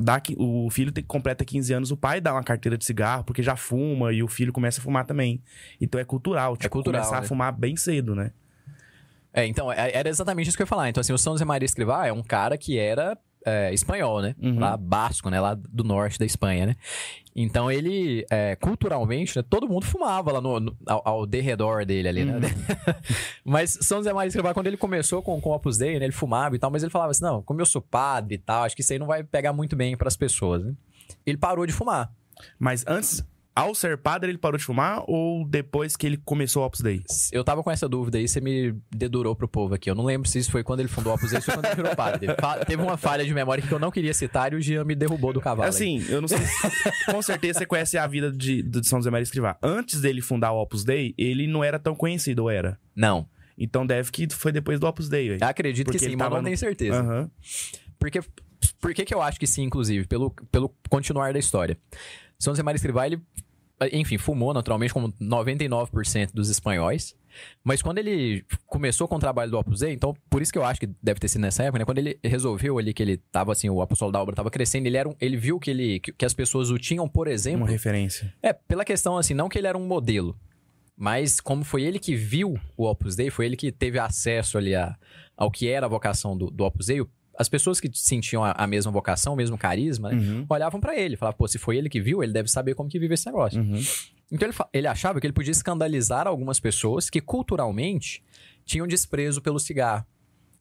Dá, 0.01 0.23
o 0.37 0.71
filho 0.71 0.93
tem, 0.93 1.03
completa 1.03 1.45
15 1.45 1.73
anos, 1.73 1.91
o 1.91 1.97
pai 1.97 2.21
dá 2.21 2.33
uma 2.33 2.45
carteira 2.45 2.79
de 2.79 2.85
cigarro, 2.85 3.25
porque 3.25 3.43
já 3.43 3.57
fuma 3.57 4.13
e 4.13 4.23
o 4.23 4.29
filho 4.29 4.53
começa 4.53 4.81
a 4.81 4.85
fumar 4.85 5.05
também. 5.05 5.43
Então 5.81 6.01
é 6.01 6.05
cultural, 6.05 6.57
tipo, 6.57 6.71
cultural, 6.71 7.01
começar 7.03 7.21
né? 7.21 7.27
a 7.27 7.29
fumar 7.29 7.53
bem 7.53 7.75
cedo, 7.75 8.15
né? 8.15 8.31
É, 9.33 9.45
então, 9.45 9.73
é- 9.73 9.91
era 9.93 10.09
exatamente 10.09 10.47
isso 10.47 10.57
que 10.57 10.63
eu 10.63 10.67
ia 10.67 10.69
falar. 10.69 10.89
Então, 10.89 11.01
assim, 11.01 11.13
o 11.13 11.19
São 11.19 11.33
José 11.35 11.45
Maria 11.45 11.67
Escrivá 11.67 12.07
é 12.07 12.13
um 12.13 12.23
cara 12.23 12.57
que 12.57 12.79
era 12.79 13.19
é, 13.47 13.73
espanhol, 13.73 14.21
né? 14.23 14.35
Uhum. 14.41 14.59
Lá 14.59 14.77
basco, 14.77 15.31
né? 15.31 15.41
Lá 15.41 15.55
do 15.55 15.85
norte 15.85 16.19
da 16.19 16.25
Espanha, 16.27 16.67
né? 16.67 16.77
Então, 17.35 17.71
ele, 17.71 18.27
é, 18.31 18.57
culturalmente, 18.57 19.37
né? 19.37 19.45
todo 19.49 19.69
mundo 19.69 19.85
fumava 19.87 20.33
lá 20.33 20.41
no, 20.41 20.59
no- 20.59 20.77
ao, 20.87 21.03
ao 21.05 21.27
derredor 21.27 21.87
dele 21.87 22.09
ali, 22.09 22.25
né? 22.25 22.35
Uhum. 22.35 22.41
mas 23.45 23.79
São 23.81 23.99
José 23.99 24.13
Maria 24.13 24.29
Escrivá, 24.29 24.53
quando 24.53 24.67
ele 24.67 24.77
começou 24.77 25.23
com, 25.23 25.41
com 25.41 25.51
o 25.51 25.55
Opus 25.55 25.79
Dei, 25.79 25.99
né? 25.99 26.05
Ele 26.07 26.13
fumava 26.13 26.57
e 26.57 26.59
tal, 26.59 26.71
mas 26.71 26.83
ele 26.83 26.91
falava 26.91 27.11
assim, 27.13 27.23
não, 27.25 27.43
como 27.43 27.61
eu 27.61 27.67
sou 27.67 27.81
padre 27.81 28.35
e 28.35 28.39
tal, 28.39 28.65
acho 28.65 28.75
que 28.75 28.83
isso 28.83 28.93
aí 28.93 28.99
não 28.99 29.07
vai 29.07 29.23
pegar 29.23 29.53
muito 29.53 29.77
bem 29.77 29.97
pras 29.97 30.17
pessoas, 30.17 30.65
né? 30.65 30.75
Ele 31.25 31.39
parou 31.39 31.65
de 31.67 31.73
fumar. 31.73 32.13
Mas 32.59 32.85
antes, 32.89 33.25
ao 33.59 33.75
ser 33.75 33.99
padre, 33.99 34.31
ele 34.31 34.39
parou 34.39 34.59
de 34.59 34.65
fumar 34.65 35.03
ou 35.07 35.47
depois 35.47 35.97
que 35.97 36.07
ele 36.07 36.17
começou 36.17 36.63
o 36.63 36.67
Opus 36.67 36.81
Dei? 36.81 37.03
Eu 37.33 37.43
tava 37.45 37.63
com 37.63 37.71
essa 37.71 37.89
dúvida 37.89 38.19
aí, 38.19 38.27
você 38.29 38.41
me 38.41 38.75
dedurou 38.91 39.35
pro 39.35 39.49
povo 39.49 39.75
aqui. 39.75 39.91
Eu 39.91 39.95
não 39.95 40.05
lembro 40.05 40.29
se 40.29 40.39
isso 40.39 40.51
foi 40.51 40.63
quando 40.63 40.81
ele 40.81 40.89
fundou 40.89 41.13
o 41.13 41.17
Opus 41.17 41.31
Dei 41.31 41.39
ou 41.41 41.45
quando 41.55 41.65
ele 41.67 41.75
virou 41.75 41.97
padre. 41.97 42.27
Fa- 42.41 42.65
Teve 42.65 42.83
uma 42.83 42.97
falha 42.97 43.25
de 43.25 43.33
memória 43.35 43.63
que 43.67 43.73
eu 43.73 43.79
não 43.79 43.91
queria 43.91 44.15
citar 44.15 44.53
e 44.53 44.57
o 44.57 44.61
Jean 44.61 44.85
me 44.85 44.95
derrubou 44.95 45.33
do 45.33 45.41
cavalo. 45.41 45.63
aí. 45.65 45.69
Assim, 45.69 46.05
eu 46.09 46.21
não 46.21 46.29
sei 46.29 46.39
se... 46.39 47.13
com 47.13 47.21
certeza 47.23 47.59
você 47.61 47.67
conhece 47.67 47.99
a 47.99 48.07
vida 48.07 48.31
de, 48.33 48.63
de 48.63 48.87
São 48.87 48.99
José 48.99 49.11
Maria 49.11 49.23
Escrivá. 49.25 49.57
Antes 49.63 50.01
dele 50.01 50.21
fundar 50.23 50.53
o 50.53 50.61
Opus 50.63 50.85
Dei, 50.85 51.15
ele 51.19 51.47
não 51.47 51.63
era 51.65 51.79
tão 51.79 51.95
conhecido, 51.95 52.45
ou 52.45 52.51
era? 52.51 52.79
Não. 52.95 53.29
Então 53.57 53.85
deve 53.85 54.13
que 54.13 54.29
foi 54.33 54.53
depois 54.53 54.79
do 54.79 54.87
Opus 54.87 55.09
Dei, 55.09 55.31
velho. 55.31 55.45
Acredito 55.45 55.91
que 55.91 55.99
sim, 55.99 56.15
mas 56.15 56.31
não 56.31 56.39
no- 56.39 56.45
tenho 56.45 56.57
certeza. 56.57 57.01
Aham. 57.01 57.31
Porque, 57.99 58.21
por 58.81 58.95
que, 58.95 59.05
que 59.05 59.13
eu 59.13 59.21
acho 59.21 59.41
que 59.41 59.47
sim, 59.47 59.65
inclusive? 59.65 60.07
Pelo, 60.07 60.31
pelo 60.53 60.73
continuar 60.89 61.33
da 61.33 61.39
história. 61.41 61.77
São 62.39 62.53
José 62.53 62.63
Maria 62.63 62.77
Escrivá, 62.77 63.05
ele, 63.07 63.21
enfim, 63.93 64.19
fumou 64.19 64.53
naturalmente 64.53 64.93
como 64.93 65.13
99% 65.13 66.31
dos 66.33 66.49
espanhóis. 66.49 67.15
Mas 67.63 67.81
quando 67.81 67.99
ele 67.99 68.45
começou 68.67 69.07
com 69.07 69.17
o 69.17 69.19
trabalho 69.19 69.51
do 69.51 69.59
Opus 69.59 69.81
Dei, 69.81 69.93
então 69.93 70.17
por 70.29 70.43
isso 70.43 70.53
que 70.53 70.59
eu 70.59 70.65
acho 70.65 70.81
que 70.81 70.89
deve 71.01 71.21
ter 71.21 71.29
sido 71.29 71.43
nessa 71.43 71.63
época, 71.63 71.79
né? 71.79 71.85
Quando 71.85 71.99
ele 71.99 72.19
resolveu 72.25 72.79
ali 72.79 72.93
que 72.93 73.03
ele 73.03 73.19
tava 73.31 73.53
assim, 73.53 73.69
o 73.71 73.81
apostolado 73.81 74.13
da 74.13 74.21
obra 74.23 74.35
tava 74.35 74.51
crescendo, 74.51 74.87
ele 74.87 74.97
era 74.97 75.09
um, 75.09 75.15
ele 75.21 75.37
viu 75.37 75.61
que 75.61 75.71
ele 75.71 76.01
que, 76.01 76.13
que 76.13 76.25
as 76.25 76.35
pessoas 76.35 76.71
o 76.71 76.79
tinham, 76.79 77.09
por 77.09 77.29
exemplo, 77.29 77.61
Uma 77.61 77.69
referência. 77.69 78.35
é, 78.43 78.53
pela 78.53 78.85
questão 78.85 79.17
assim, 79.17 79.35
não 79.35 79.49
que 79.49 79.59
ele 79.59 79.69
era 79.69 79.79
um 79.79 79.87
modelo, 79.87 80.37
mas 80.97 81.41
como 81.41 81.63
foi 81.63 81.85
ele 81.85 82.01
que 82.01 82.17
viu 82.17 82.59
o 82.77 82.85
Opus 82.87 83.15
Dei, 83.15 83.31
foi 83.31 83.47
ele 83.47 83.57
que 83.57 83.71
teve 83.71 84.01
acesso 84.01 84.59
ali 84.59 84.75
a, 84.75 84.97
ao 85.37 85.49
que 85.51 85.69
era 85.69 85.87
a 85.87 85.89
vocação 85.89 86.37
do, 86.37 86.51
do 86.51 86.65
Opus 86.65 86.87
Dei, 86.87 87.07
as 87.39 87.49
pessoas 87.49 87.79
que 87.79 87.89
sentiam 87.95 88.43
a, 88.45 88.51
a 88.53 88.67
mesma 88.67 88.91
vocação, 88.91 89.35
o 89.35 89.37
mesmo 89.37 89.57
carisma, 89.57 90.11
né, 90.11 90.17
Uhum. 90.17 90.47
olhavam 90.49 90.81
pra 90.81 90.99
ele, 90.99 91.17
falavam, 91.17 91.39
pô, 91.39 91.47
se 91.47 91.57
foi 91.59 91.77
ele 91.77 91.89
que 91.89 92.01
viu, 92.01 92.23
ele 92.23 92.33
deve 92.33 92.49
saber 92.51 92.75
como 92.75 92.89
que 92.89 92.99
vive 92.99 93.15
esse 93.15 93.27
negócio. 93.27 93.61
Uhum. 93.63 93.81
Então 94.31 94.49
ele, 94.49 94.57
ele 94.73 94.87
achava 94.89 95.21
que 95.21 95.27
ele 95.27 95.33
podia 95.33 95.53
escandalizar 95.53 96.27
algumas 96.27 96.59
pessoas 96.59 97.09
que 97.09 97.21
culturalmente 97.21 98.23
tinham 98.65 98.87
desprezo 98.87 99.41
pelo 99.41 99.59
cigarro. 99.61 100.05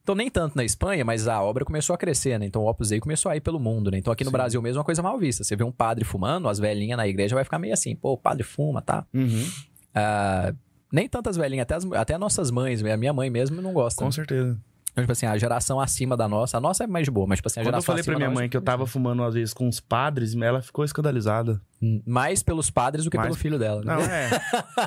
Então, 0.04 0.16
nem 0.16 0.30
tanto 0.30 0.56
na 0.56 0.64
Espanha, 0.64 1.04
mas 1.04 1.28
a 1.28 1.42
obra 1.42 1.66
começou 1.66 1.94
a 1.94 1.98
crescer, 1.98 2.40
né? 2.40 2.46
Então, 2.46 2.62
o 2.62 2.70
Opus 2.70 2.88
Dei 2.90 3.00
começou 3.02 3.30
a 3.30 3.36
ir 3.36 3.42
pelo 3.42 3.60
mundo, 3.60 3.92
né? 3.92 3.98
Então, 3.98 4.14
aqui 4.14 4.24
no 4.24 4.30
Sim. 4.30 4.38
Brasil 4.38 4.62
mesmo 4.62 4.78
é 4.78 4.80
uma 4.80 4.86
coisa 4.86 5.04
mal 5.04 5.18
vista. 5.20 5.44
Você 5.44 5.54
vê 5.54 5.66
um 5.66 5.72
padre 5.72 6.06
fumando, 6.06 6.48
as 6.48 6.60
velhinhas 6.60 6.96
na 6.96 7.06
igreja 7.06 7.36
vai 7.36 7.44
ficar 7.44 7.60
meio 7.60 7.74
assim, 7.74 7.94
pô, 7.94 8.14
o 8.14 8.18
padre 8.18 8.44
fuma, 8.44 8.82
tá? 8.82 9.06
Uhum. 9.14 9.46
Ah, 9.94 10.54
nem 10.94 11.10
tantas 11.10 11.36
velhinhas, 11.36 11.64
até, 11.64 11.76
as, 11.76 11.86
até 11.92 12.18
nossas 12.18 12.50
mães, 12.52 12.82
a 12.82 12.96
minha 12.96 13.12
mãe 13.12 13.30
mesmo 13.30 13.62
não 13.62 13.74
gosta. 13.74 14.00
Com 14.00 14.06
né? 14.06 14.12
certeza. 14.12 14.58
Então, 14.98 15.04
tipo 15.04 15.12
assim, 15.12 15.28
a 15.28 15.38
geração 15.38 15.80
acima 15.80 16.18
da 16.18 16.28
nossa, 16.28 16.58
a 16.58 16.60
nossa 16.60 16.84
é 16.84 16.88
mais 16.88 17.08
boa, 17.08 17.28
mas 17.28 17.38
tipo 17.38 17.48
assim, 17.48 17.60
a 17.60 17.64
Quando 17.64 17.68
eu 17.76 17.82
geração 17.82 17.86
falei 17.86 18.04
pra 18.04 18.14
acima 18.14 18.18
minha 18.18 18.30
mãe 18.30 18.45
nossa- 18.45 18.50
que 18.50 18.58
eu 18.58 18.62
tava 18.64 18.88
fumando 18.88 19.22
às 19.24 19.36
vezes 19.36 19.54
com 19.54 19.68
os 19.70 19.80
padres, 19.80 20.34
ela 20.36 20.60
ficou 20.60 20.84
escandalizada. 20.84 21.62
Mais 22.04 22.41
pelos 22.41 22.72
padres 22.72 23.06
do 23.06 23.12
que 23.12 23.18
Mais- 23.18 23.28
pelo 23.28 23.38
filho 23.39 23.60
dela. 23.60 23.84
né? 23.84 23.93
Não, 23.95 24.02
é. 24.02 24.30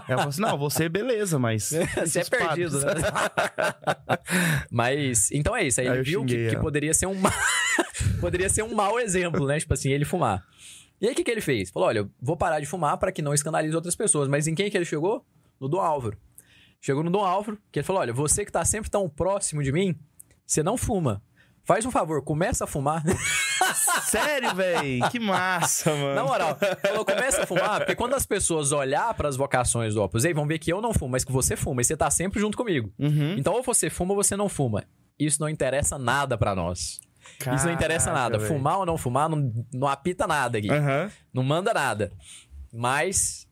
Ela 0.09 0.17
falou 0.19 0.29
assim: 0.31 0.41
não, 0.41 0.59
você 0.59 0.89
beleza, 0.89 1.39
mas. 1.39 1.71
Você 2.05 2.19
é 2.21 2.25
perdido, 2.25 2.81
né? 2.81 2.93
Mas, 4.71 5.31
então 5.31 5.57
é 5.57 5.65
isso. 5.65 5.81
Aí 5.81 5.87
Aí 5.87 5.93
ele 5.93 6.01
eu 6.01 6.05
viu 6.05 6.25
que, 6.25 6.33
xinguei 6.33 6.51
que 6.51 6.57
poderia 6.57 6.93
ser 6.95 7.07
um 7.07 7.15
poderia 8.21 8.49
ser 8.49 8.63
um 8.63 8.75
mau 8.75 8.99
exemplo, 8.99 9.47
né? 9.47 9.59
Tipo 9.59 9.75
assim, 9.75 9.91
ele 9.91 10.05
fumar. 10.05 10.45
E 11.01 11.07
aí, 11.07 11.13
o 11.13 11.17
que, 11.17 11.25
que 11.25 11.31
ele 11.31 11.41
fez? 11.41 11.71
Falou, 11.71 11.89
olha, 11.89 11.99
eu 12.01 12.11
vou 12.21 12.37
parar 12.37 12.61
de 12.61 12.67
fumar 12.67 12.99
para 12.99 13.11
que 13.11 13.23
não 13.23 13.33
escandalize 13.33 13.75
outras 13.75 13.95
pessoas. 13.97 14.29
Mas 14.29 14.47
em 14.47 14.55
quem 14.55 14.71
que 14.71 14.77
ele 14.77 14.85
chegou? 14.85 15.25
No 15.59 15.69
Dom 15.69 15.81
Álvaro. 15.81 16.17
Chegou 16.81 17.03
no 17.03 17.11
Dom 17.11 17.25
Álvaro, 17.25 17.59
que 17.71 17.79
ele 17.79 17.87
falou, 17.87 18.01
olha, 18.01 18.13
você 18.13 18.45
que 18.45 18.53
tá 18.53 18.65
sempre 18.65 18.91
tão 18.91 19.09
próximo 19.09 19.63
de 19.63 19.71
mim, 19.71 19.95
você 20.47 20.63
não 20.63 20.77
fuma. 20.77 21.23
Faz 21.63 21.85
um 21.85 21.91
favor, 21.91 22.23
começa 22.23 22.65
a 22.65 22.67
fumar. 22.67 23.03
Sério, 24.09 24.55
véi? 24.55 24.99
Que 25.11 25.21
massa, 25.21 25.95
mano. 25.95 26.15
Na 26.15 26.25
moral, 26.25 26.59
falou, 26.81 27.05
começa 27.05 27.43
a 27.43 27.47
fumar, 27.47 27.81
porque 27.81 27.95
quando 27.95 28.15
as 28.15 28.25
pessoas 28.25 28.73
olhar 28.73 29.13
para 29.15 29.29
as 29.29 29.37
vocações 29.37 29.95
do 29.95 30.03
Opus 30.03 30.23
Dei, 30.23 30.33
vão 30.33 30.47
ver 30.47 30.59
que 30.59 30.73
eu 30.73 30.81
não 30.81 30.93
fumo, 30.95 31.13
mas 31.13 31.23
que 31.23 31.31
você 31.31 31.57
fuma, 31.57 31.83
e 31.83 31.85
você 31.85 31.97
tá 31.97 32.11
sempre 32.11 32.41
junto 32.41 32.57
comigo. 32.57 32.93
Uhum. 32.99 33.35
Então, 33.37 33.53
ou 33.53 33.63
você 33.63 33.91
fuma 33.91 34.13
ou 34.13 34.17
você 34.17 34.37
não 34.37 34.49
fuma. 34.49 34.85
Isso 35.19 35.41
não 35.41 35.49
interessa 35.49 35.99
nada 35.99 36.37
pra 36.39 36.55
nós. 36.55 36.99
Isso 37.55 37.67
não 37.67 37.73
interessa 37.73 38.07
Caraca, 38.07 38.23
nada. 38.23 38.39
véi. 38.39 38.49
Fumar 38.49 38.79
ou 38.79 38.87
não 38.87 38.97
fumar, 38.97 39.29
não, 39.29 39.53
não 39.73 39.87
apita 39.87 40.27
nada 40.27 40.57
aqui. 40.59 40.71
Aham. 40.71 41.11
Não 41.33 41.43
manda 41.43 41.73
nada. 41.75 42.11
Mas 42.73 43.47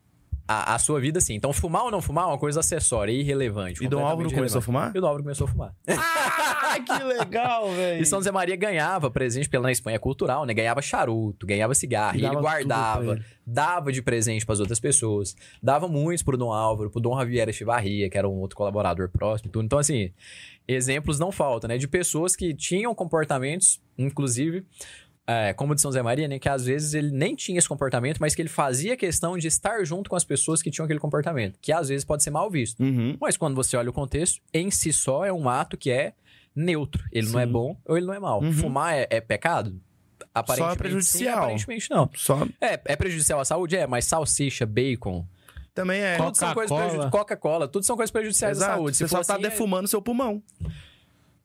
a, 0.49 0.75
a 0.75 0.79
sua 0.79 0.99
vida, 0.99 1.21
sim. 1.21 1.35
Então, 1.35 1.53
fumar 1.53 1.85
ou 1.85 1.91
não 1.91 2.01
fumar 2.01 2.25
é 2.25 2.29
uma 2.29 2.39
coisa 2.39 2.61
acessória, 2.61 3.13
irrelevante. 3.13 3.85
E 3.85 3.87
Dom 3.89 4.07
Álvaro 4.07 4.33
começou 4.33 4.61
a 4.61 4.63
fumar? 4.63 4.93
E 4.95 4.99
o 4.99 5.01
Dom 5.03 5.07
Álvaro 5.07 5.23
começou 5.23 5.47
a 5.47 5.51
fumar. 5.51 5.75
Ah, 5.87 6.79
que 6.81 7.05
legal, 7.05 7.69
velho. 7.77 8.03
E 8.03 8.07
São 8.07 8.19
José 8.19 8.31
Maria 8.31 8.57
ganhava 8.57 9.11
presente 9.11 9.47
pela 9.47 9.65
na 9.65 9.73
Espanha 9.73 9.99
cultural, 9.99 10.47
né? 10.47 10.55
Ganhava 10.55 10.81
charuto, 10.81 11.47
ganhava 11.47 11.75
cigarro. 11.75 12.19
E 12.19 12.25
ele 12.25 12.37
guardava, 12.37 13.13
ele. 13.13 13.25
dava 13.47 13.93
de 13.93 14.01
presente 14.01 14.47
pras 14.47 14.59
outras 14.59 14.81
pessoas. 14.81 15.37
Dava 15.63 15.87
muitos 15.87 16.23
pro 16.23 16.39
Dom 16.39 16.51
Álvaro, 16.51 16.91
pro 16.91 17.01
Dom 17.01 17.19
Javier 17.19 17.47
Echevarria, 17.51 18.09
que 18.09 18.17
era 18.17 18.27
um 18.27 18.41
outro 18.41 18.57
colaborador 18.57 19.11
próximo 19.11 19.51
e 19.51 19.53
tudo. 19.53 19.67
Então, 19.67 19.79
assim, 19.79 20.11
exemplos 20.67 21.19
não 21.19 21.31
faltam, 21.31 21.69
né? 21.69 21.77
De 21.77 21.87
pessoas 21.87 22.35
que 22.35 22.55
tinham 22.55 22.95
comportamentos, 22.95 23.81
inclusive, 23.99 24.65
é, 25.31 25.53
como 25.53 25.73
o 25.73 25.75
de 25.75 25.83
São 25.83 25.91
José 25.91 26.01
Maria, 26.03 26.27
né? 26.27 26.39
Que 26.39 26.49
às 26.49 26.65
vezes 26.65 26.95
ele 26.95 27.11
nem 27.11 27.37
tinha 27.37 27.59
esse 27.59 27.69
comportamento, 27.69 28.19
mas 28.19 28.35
que 28.35 28.41
ele 28.41 28.49
fazia 28.49 28.97
questão 28.97 29.37
de 29.37 29.47
estar 29.47 29.85
junto 29.85 30.09
com 30.09 30.17
as 30.17 30.25
pessoas 30.25 30.63
que 30.63 30.71
tinham 30.71 30.85
aquele 30.87 30.99
comportamento. 30.99 31.59
Que 31.61 31.71
às 31.71 31.89
vezes 31.89 32.03
pode 32.05 32.23
ser 32.23 32.31
mal 32.31 32.51
visto. 32.51 32.81
Uhum. 32.83 33.15
Mas 33.21 33.37
quando 33.37 33.55
você 33.55 33.77
olha 33.77 33.91
o 33.91 33.93
contexto, 33.93 34.41
em 34.55 34.71
si 34.71 34.91
só 34.93 35.25
é 35.27 35.33
um 35.33 35.47
ato 35.49 35.77
que 35.77 35.91
é 35.91 36.15
neutro. 36.57 37.05
Ele 37.13 37.29
não 37.31 37.39
é 37.41 37.45
Sim. 37.47 37.53
bom 37.53 37.77
ou 37.85 37.97
ele 37.99 38.07
não 38.07 38.15
é 38.15 38.19
mal. 38.19 38.43
Uhum. 38.43 38.53
Fumar 38.55 38.95
é, 38.95 39.07
é 39.11 39.21
pecado? 39.21 39.79
Aparentemente, 40.35 40.73
sim, 40.75 40.79
prejudicial. 40.79 41.39
aparentemente 41.39 41.91
não. 41.91 42.11
Só. 42.15 42.47
É, 42.61 42.81
é 42.87 42.97
prejudicial 42.97 43.39
à 43.41 43.45
saúde? 43.45 43.77
É, 43.77 43.87
mas 43.87 44.05
salsicha, 44.07 44.65
bacon, 44.65 45.27
Também 45.75 46.01
é. 46.01 46.17
tudo 46.17 46.37
são 46.37 46.55
coisas 46.55 46.69
Coca-Cola. 46.71 46.81
prejudiciais. 46.81 47.11
Coca-cola, 47.11 47.69
tudo 47.69 47.85
são 47.85 47.97
coisas 47.97 48.11
prejudiciais 48.11 48.59
à 48.59 48.65
Exato. 48.65 48.77
saúde. 48.79 48.97
Você 48.97 49.05
Se 49.05 49.11
só 49.11 49.19
for 49.19 49.27
tá 49.27 49.35
assim, 49.35 49.45
é- 49.45 49.49
defumando 49.51 49.87
seu 49.89 50.01
pulmão. 50.03 50.43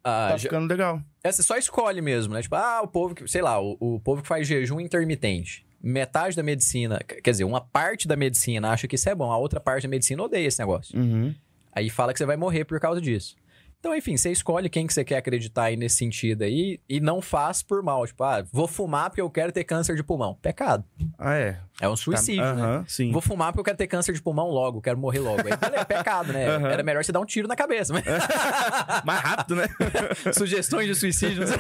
ah, 0.04 0.30
Tá 0.32 0.38
já- 0.38 0.44
ficando 0.44 0.68
legal. 0.70 1.02
É, 1.24 1.32
você 1.32 1.42
só 1.42 1.58
escolhe 1.58 2.02
mesmo, 2.02 2.34
né? 2.34 2.42
Tipo, 2.42 2.56
ah, 2.56 2.82
o 2.84 2.88
povo 2.88 3.16
que, 3.16 3.28
sei 3.28 3.42
lá, 3.42 3.62
o, 3.62 3.78
o 3.80 4.00
povo 4.00 4.22
que 4.22 4.28
faz 4.28 4.48
jejum 4.48 4.80
intermitente. 4.80 5.66
metade 5.82 6.36
da 6.36 6.44
medicina, 6.44 7.00
quer 7.00 7.32
dizer, 7.32 7.44
uma 7.44 7.62
parte 7.62 8.08
da 8.08 8.16
medicina 8.16 8.70
acha 8.72 8.88
que 8.88 8.96
isso 8.96 9.10
é 9.10 9.16
bom, 9.16 9.32
a 9.32 9.38
outra 9.38 9.60
parte 9.60 9.84
da 9.84 9.90
medicina 9.90 10.24
odeia 10.24 10.48
esse 10.48 10.60
negócio. 10.60 10.98
Uhum. 10.98 11.34
Aí 11.72 11.90
fala 11.90 12.14
que 12.14 12.20
você 12.20 12.26
vai 12.26 12.38
morrer 12.38 12.66
por 12.66 12.80
causa 12.80 13.02
disso. 13.02 13.36
Então, 13.84 13.94
enfim, 13.94 14.16
você 14.16 14.32
escolhe 14.32 14.70
quem 14.70 14.88
que 14.88 14.94
você 14.94 15.04
quer 15.04 15.18
acreditar 15.18 15.64
aí 15.64 15.76
nesse 15.76 15.98
sentido 15.98 16.44
aí 16.44 16.80
e 16.88 17.02
não 17.02 17.22
faz 17.22 17.62
por 17.62 17.84
mal. 17.84 18.08
Tipo, 18.08 18.24
ah, 18.24 18.42
vou 18.50 18.66
fumar 18.66 19.10
porque 19.10 19.20
eu 19.20 19.30
quero 19.30 19.52
ter 19.52 19.66
câncer 19.66 19.98
de 19.98 20.02
pulmão. 20.02 20.36
Pecado. 20.42 20.86
Ah, 21.20 21.34
é. 21.36 21.60
É 21.82 21.90
um 21.90 21.96
suicídio, 21.98 22.42
Tá- 22.42 22.54
né? 22.54 22.86
Sim. 22.88 23.12
Vou 23.12 23.22
fumar 23.22 23.52
porque 23.52 23.60
eu 23.60 23.66
quero 23.66 23.78
ter 23.78 23.88
câncer 23.88 24.14
de 24.14 24.22
pulmão 24.22 24.48
logo, 24.48 24.80
quero 24.82 24.98
morrer 24.98 25.20
logo. 25.20 25.42
Aí, 25.42 25.52
é 25.76 25.84
pecado, 25.84 26.32
né? 26.32 26.44
Era 26.72 26.82
melhor 26.82 27.04
você 27.04 27.12
dar 27.12 27.20
um 27.20 27.26
tiro 27.26 27.46
na 27.46 27.58
cabeça. 27.58 27.92
Mas... 27.92 28.06
Mais 29.04 29.20
rápido, 29.20 29.58
né? 29.58 29.68
Sugestões 30.32 30.88
de 30.88 30.96
suicídio. 30.96 31.42
não 31.42 31.48
sei. 31.52 31.58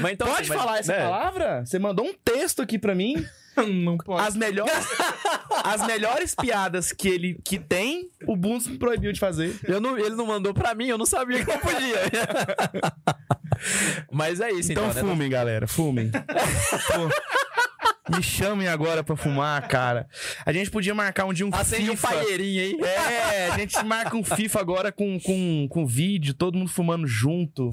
mas 0.00 0.12
então, 0.12 0.28
Pode 0.28 0.42
assim, 0.42 0.50
mas- 0.50 0.58
falar 0.60 0.78
essa 0.78 0.92
né? 0.92 1.02
palavra? 1.02 1.64
Você 1.66 1.80
mandou 1.80 2.06
um 2.06 2.14
texto 2.14 2.62
aqui 2.62 2.78
pra 2.78 2.94
mim. 2.94 3.26
Não 3.84 3.96
pode. 3.98 4.26
As 4.26 4.34
melhores, 4.36 4.72
as 5.64 5.86
melhores 5.86 6.34
piadas 6.34 6.92
que 6.92 7.08
ele 7.08 7.38
que 7.44 7.58
tem, 7.58 8.10
o 8.26 8.36
Bundes 8.36 8.66
me 8.66 8.78
proibiu 8.78 9.12
de 9.12 9.20
fazer. 9.20 9.58
Eu 9.64 9.80
não, 9.80 9.98
ele 9.98 10.14
não 10.14 10.26
mandou 10.26 10.52
pra 10.54 10.74
mim, 10.74 10.86
eu 10.88 10.98
não 10.98 11.06
sabia 11.06 11.44
que 11.44 11.50
não 11.50 11.58
podia. 11.58 11.96
Mas 14.10 14.40
é 14.40 14.50
isso, 14.50 14.72
então, 14.72 14.88
Então, 14.88 15.02
né? 15.02 15.10
fumem, 15.10 15.28
galera, 15.28 15.66
fumem. 15.68 16.10
Me 18.16 18.22
chamem 18.22 18.68
agora 18.68 19.02
pra 19.04 19.16
fumar, 19.16 19.66
cara. 19.68 20.08
A 20.44 20.52
gente 20.52 20.70
podia 20.70 20.94
marcar 20.94 21.24
um 21.26 21.32
dia 21.32 21.46
um 21.46 21.50
Acende 21.52 21.90
um 21.90 21.96
FIFA. 21.96 22.08
paeirinho 22.08 22.60
aí. 22.62 22.80
É, 22.82 23.48
a 23.48 23.58
gente 23.58 23.82
marca 23.84 24.16
um 24.16 24.24
FIFA 24.24 24.60
agora 24.60 24.92
com, 24.92 25.18
com, 25.20 25.66
com 25.68 25.86
vídeo, 25.86 26.34
todo 26.34 26.56
mundo 26.58 26.70
fumando 26.70 27.06
junto. 27.06 27.70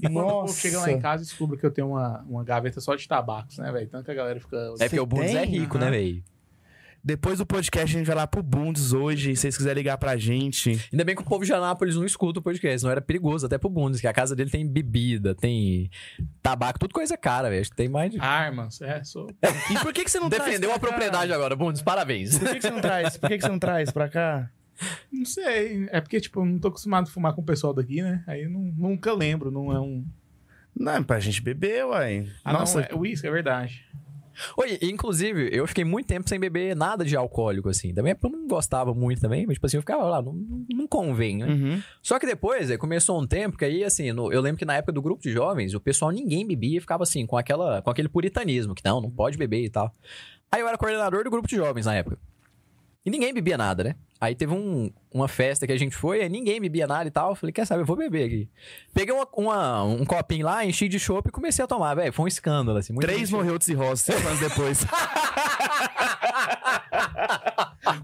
E 0.00 0.08
quando 0.08 0.16
o 0.16 0.42
Nossa. 0.42 0.60
chega 0.60 0.80
lá 0.80 0.90
em 0.90 1.00
casa 1.00 1.22
e 1.22 1.26
descobre 1.26 1.56
que 1.58 1.64
eu 1.66 1.70
tenho 1.70 1.88
uma, 1.88 2.24
uma 2.28 2.44
gaveta 2.44 2.80
só 2.80 2.94
de 2.94 3.06
tabacos, 3.06 3.58
né, 3.58 3.70
velho? 3.72 3.88
Tanto 3.88 4.04
que 4.04 4.10
a 4.10 4.14
galera 4.14 4.40
fica. 4.40 4.56
É 4.78 4.84
porque 4.88 5.00
o 5.00 5.06
Bundes 5.06 5.34
é 5.34 5.44
rico, 5.44 5.78
né, 5.78 5.90
velho? 5.90 6.22
Depois 7.06 7.38
do 7.38 7.46
podcast, 7.46 7.94
a 7.94 7.98
gente 8.00 8.06
vai 8.08 8.16
lá 8.16 8.26
pro 8.26 8.42
Bundes 8.42 8.92
hoje. 8.92 9.36
Se 9.36 9.42
vocês 9.42 9.56
quiserem 9.56 9.80
ligar 9.80 9.96
pra 9.96 10.16
gente. 10.16 10.84
Ainda 10.92 11.04
bem 11.04 11.14
que 11.14 11.22
o 11.22 11.24
povo 11.24 11.44
de 11.44 11.52
Anápolis 11.52 11.94
não 11.94 12.04
escuta 12.04 12.40
o 12.40 12.42
podcast, 12.42 12.82
não 12.82 12.90
era 12.90 13.00
perigoso 13.00 13.46
até 13.46 13.56
pro 13.56 13.70
Bundes, 13.70 14.00
que 14.00 14.08
a 14.08 14.12
casa 14.12 14.34
dele 14.34 14.50
tem 14.50 14.66
bebida, 14.66 15.32
tem 15.32 15.88
tabaco, 16.42 16.80
tudo 16.80 16.92
coisa 16.92 17.16
cara, 17.16 17.48
velho. 17.48 17.60
Acho 17.60 17.70
que 17.70 17.76
Tem 17.76 17.88
mais 17.88 18.10
de... 18.10 18.18
Armas, 18.18 18.82
é, 18.82 19.04
sou. 19.04 19.30
E 19.70 19.78
por 19.78 19.92
que, 19.92 20.02
que 20.02 20.10
você 20.10 20.18
não 20.18 20.28
Defendeu 20.28 20.74
a 20.74 20.80
propriedade 20.80 21.32
agora, 21.32 21.54
Bundes, 21.54 21.80
parabéns. 21.80 22.40
Por 22.40 22.48
que, 22.48 22.56
que 22.56 22.62
você 22.62 22.70
não 22.70 22.80
traz? 22.80 23.16
Por 23.16 23.28
que, 23.28 23.36
que 23.36 23.42
você 23.44 23.50
não 23.50 23.58
traz 23.60 23.92
pra 23.92 24.08
cá? 24.08 24.50
Não 25.12 25.24
sei. 25.24 25.86
É 25.92 26.00
porque, 26.00 26.20
tipo, 26.20 26.40
eu 26.40 26.44
não 26.44 26.58
tô 26.58 26.66
acostumado 26.66 27.04
a 27.04 27.10
fumar 27.10 27.34
com 27.34 27.40
o 27.40 27.44
pessoal 27.44 27.72
daqui, 27.72 28.02
né? 28.02 28.24
Aí 28.26 28.42
eu 28.42 28.50
não, 28.50 28.74
nunca 28.76 29.12
lembro, 29.14 29.52
não 29.52 29.72
é 29.72 29.78
um. 29.78 30.04
Não, 30.74 30.92
é 30.92 31.02
pra 31.04 31.20
gente 31.20 31.40
beber, 31.40 31.86
uai. 31.86 32.28
Ah, 32.44 32.52
Nossa, 32.52 32.80
não, 32.80 32.86
é 32.88 32.94
uísque, 33.00 33.28
é 33.28 33.30
verdade. 33.30 33.86
Oi, 34.56 34.78
inclusive, 34.82 35.48
eu 35.52 35.66
fiquei 35.66 35.84
muito 35.84 36.06
tempo 36.06 36.28
sem 36.28 36.38
beber 36.38 36.74
nada 36.76 37.04
de 37.04 37.16
alcoólico, 37.16 37.68
assim. 37.68 37.92
Também 37.94 38.12
é 38.12 38.14
porque 38.14 38.34
eu 38.34 38.38
não 38.38 38.46
gostava 38.46 38.94
muito 38.94 39.20
também, 39.20 39.46
mas, 39.46 39.54
tipo 39.54 39.66
assim, 39.66 39.76
eu 39.76 39.82
ficava 39.82 40.04
lá, 40.04 40.22
não, 40.22 40.34
não 40.72 40.86
convém, 40.86 41.38
né? 41.38 41.46
Uhum. 41.46 41.82
Só 42.02 42.18
que 42.18 42.26
depois, 42.26 42.70
aí 42.70 42.78
começou 42.78 43.20
um 43.20 43.26
tempo 43.26 43.56
que 43.56 43.64
aí, 43.64 43.82
assim, 43.84 44.12
no- 44.12 44.32
eu 44.32 44.40
lembro 44.40 44.58
que 44.58 44.64
na 44.64 44.74
época 44.76 44.92
do 44.92 45.00
grupo 45.02 45.22
de 45.22 45.30
jovens, 45.32 45.74
o 45.74 45.80
pessoal 45.80 46.10
ninguém 46.10 46.46
bebia 46.46 46.78
e 46.78 46.80
ficava 46.80 47.02
assim, 47.02 47.26
com, 47.26 47.36
aquela, 47.36 47.80
com 47.82 47.90
aquele 47.90 48.08
puritanismo, 48.08 48.74
que 48.74 48.84
não, 48.84 49.00
não 49.00 49.10
pode 49.10 49.36
beber 49.38 49.64
e 49.64 49.70
tal. 49.70 49.92
Aí 50.50 50.60
eu 50.60 50.68
era 50.68 50.76
coordenador 50.78 51.24
do 51.24 51.30
grupo 51.30 51.48
de 51.48 51.56
jovens 51.56 51.86
na 51.86 51.94
época. 51.94 52.18
E 53.04 53.10
ninguém 53.10 53.32
bebia 53.32 53.56
nada, 53.56 53.84
né? 53.84 53.94
Aí 54.20 54.34
teve 54.34 54.54
um- 54.54 54.90
uma 55.12 55.28
festa 55.28 55.66
que 55.66 55.72
a 55.72 55.78
gente 55.78 55.94
foi, 55.94 56.22
aí 56.22 56.28
ninguém 56.28 56.60
bebia 56.60 56.86
nada 56.86 57.06
e 57.06 57.10
tal. 57.10 57.34
Falei, 57.34 57.52
quer 57.52 57.66
saber, 57.66 57.82
eu 57.82 57.86
vou 57.86 57.96
beber 57.96 58.24
aqui. 58.26 58.48
Peguei 58.94 59.14
uma- 59.14 59.28
uma- 59.34 59.82
um 59.84 60.04
copinho 60.06 60.46
lá, 60.46 60.64
enchi 60.64 60.88
de 60.88 60.98
chopp 60.98 61.28
e 61.28 61.32
comecei 61.32 61.62
a 61.64 61.68
tomar, 61.68 61.94
velho. 61.94 62.12
Foi 62.12 62.24
um 62.24 62.28
escândalo, 62.28 62.78
assim. 62.78 62.94
Três 62.96 63.18
gente- 63.20 63.32
morreu 63.32 63.58
de 63.58 63.64
cirrose 63.64 64.02
cinco 64.04 64.26
anos 64.26 64.40
depois. 64.40 64.80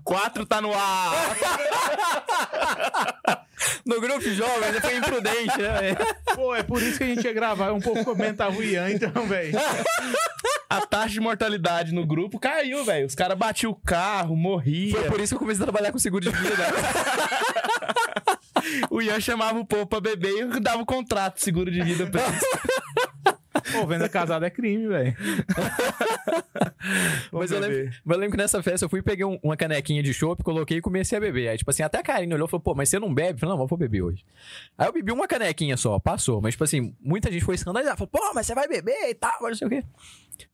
Quatro 0.05 0.45
tá 0.47 0.61
no 0.61 0.73
ar. 0.73 1.13
No 3.85 4.01
grupo 4.01 4.21
de 4.21 4.35
jovens, 4.35 4.79
foi 4.81 4.97
imprudente, 4.97 5.59
né, 5.59 5.81
velho? 5.81 5.97
Pô, 6.35 6.55
é 6.55 6.63
por 6.63 6.83
isso 6.83 6.99
que 6.99 7.05
a 7.05 7.07
gente 7.07 7.25
ia 7.25 7.33
gravar. 7.33 7.73
Um 7.73 7.81
pouco 7.81 8.05
comentava 8.05 8.57
o 8.57 8.63
Ian, 8.63 8.91
então, 8.91 9.27
velho. 9.27 9.53
A 10.69 10.81
taxa 10.87 11.11
de 11.11 11.21
mortalidade 11.21 11.93
no 11.93 12.07
grupo 12.07 12.39
caiu, 12.39 12.83
velho. 12.85 13.07
Os 13.07 13.15
caras 13.15 13.37
batiam 13.37 13.73
o 13.73 13.75
carro, 13.75 14.35
morria. 14.35 14.93
Foi 14.93 15.05
por 15.11 15.21
isso 15.21 15.33
que 15.33 15.37
eu 15.37 15.39
comecei 15.41 15.63
a 15.63 15.67
trabalhar 15.67 15.93
com 15.93 15.99
seguro 16.03 16.24
de 16.24 16.30
vida. 16.30 16.66
O 18.90 19.03
Ian 19.03 19.20
chamava 19.20 19.59
o 19.59 19.66
povo 19.66 19.86
pra 19.86 20.00
beber 20.00 20.57
e 20.57 20.61
dava 20.61 20.82
o 20.82 20.86
contrato 20.86 21.36
de 21.36 21.42
seguro 21.42 21.70
de 21.70 21.82
vida 21.82 22.07
pra 22.07 22.22
eles. 22.22 22.42
Pô, 23.73 23.87
venda 23.87 24.09
casada 24.09 24.47
é 24.47 24.51
crime, 24.51 24.89
velho. 24.89 25.16
Mas 27.33 27.51
eu, 27.51 27.61
lembro, 27.61 27.91
mas 28.05 28.14
eu 28.16 28.20
lembro 28.20 28.31
que 28.33 28.37
nessa 28.43 28.62
festa 28.62 28.85
eu 28.85 28.89
fui 28.89 29.01
e 29.01 29.03
peguei 29.03 29.25
um- 29.25 29.39
uma 29.43 29.57
canequinha 29.57 30.03
de 30.03 30.12
chopp, 30.12 30.43
coloquei 30.43 30.79
e 30.79 30.81
comecei 30.81 31.16
a 31.16 31.20
beber. 31.20 31.49
Aí, 31.49 31.57
tipo 31.57 31.70
assim, 31.70 31.83
até 31.83 31.99
a 31.99 32.03
Karine 32.03 32.35
olhou 32.35 32.47
e 32.47 32.51
falou, 32.51 32.62
pô, 32.62 32.75
mas 32.75 32.89
você 32.89 32.99
não 32.99 33.12
bebe? 33.12 33.35
Eu 33.35 33.39
falei, 33.39 33.55
não, 33.57 33.62
eu 33.62 33.66
vou 33.68 33.79
beber 33.79 34.03
hoje. 34.03 34.25
Aí 34.77 34.89
eu 34.89 34.93
bebi 34.93 35.12
uma 35.12 35.27
canequinha 35.29 35.77
só, 35.77 35.99
passou. 35.99 36.41
Mas, 36.41 36.55
tipo 36.55 36.64
assim, 36.64 36.95
muita 37.01 37.31
gente 37.31 37.45
foi 37.45 37.55
escandalizada. 37.55 37.97
Falou, 37.97 38.11
pô, 38.11 38.33
mas 38.35 38.47
você 38.47 38.55
vai 38.55 38.66
beber 38.68 39.09
e 39.11 39.14
tal, 39.14 39.33
não 39.41 39.55
sei 39.55 39.66
o 39.66 39.70
quê. 39.70 39.85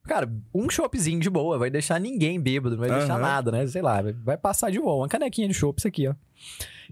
Cara, 0.05 0.31
um 0.55 0.69
choppzinho 0.69 1.21
de 1.21 1.31
boa, 1.31 1.59
vai 1.59 1.71
deixar 1.71 1.99
ninguém 1.99 2.41
bêbado, 2.41 2.77
não 2.77 2.87
vai 2.87 2.91
deixar 2.99 3.15
Aham. 3.15 3.23
nada, 3.23 3.51
né? 3.51 3.67
Sei 3.67 3.81
lá, 3.83 4.03
vai- 4.03 4.13
vai 4.13 4.37
passar 4.37 4.71
de 4.71 4.79
boa. 4.79 4.97
Uma 5.03 5.09
canequinha 5.09 5.49
de 5.49 5.55
chopp, 5.55 5.79
isso 5.79 5.89
aqui, 5.89 6.09
ó. 6.09 6.15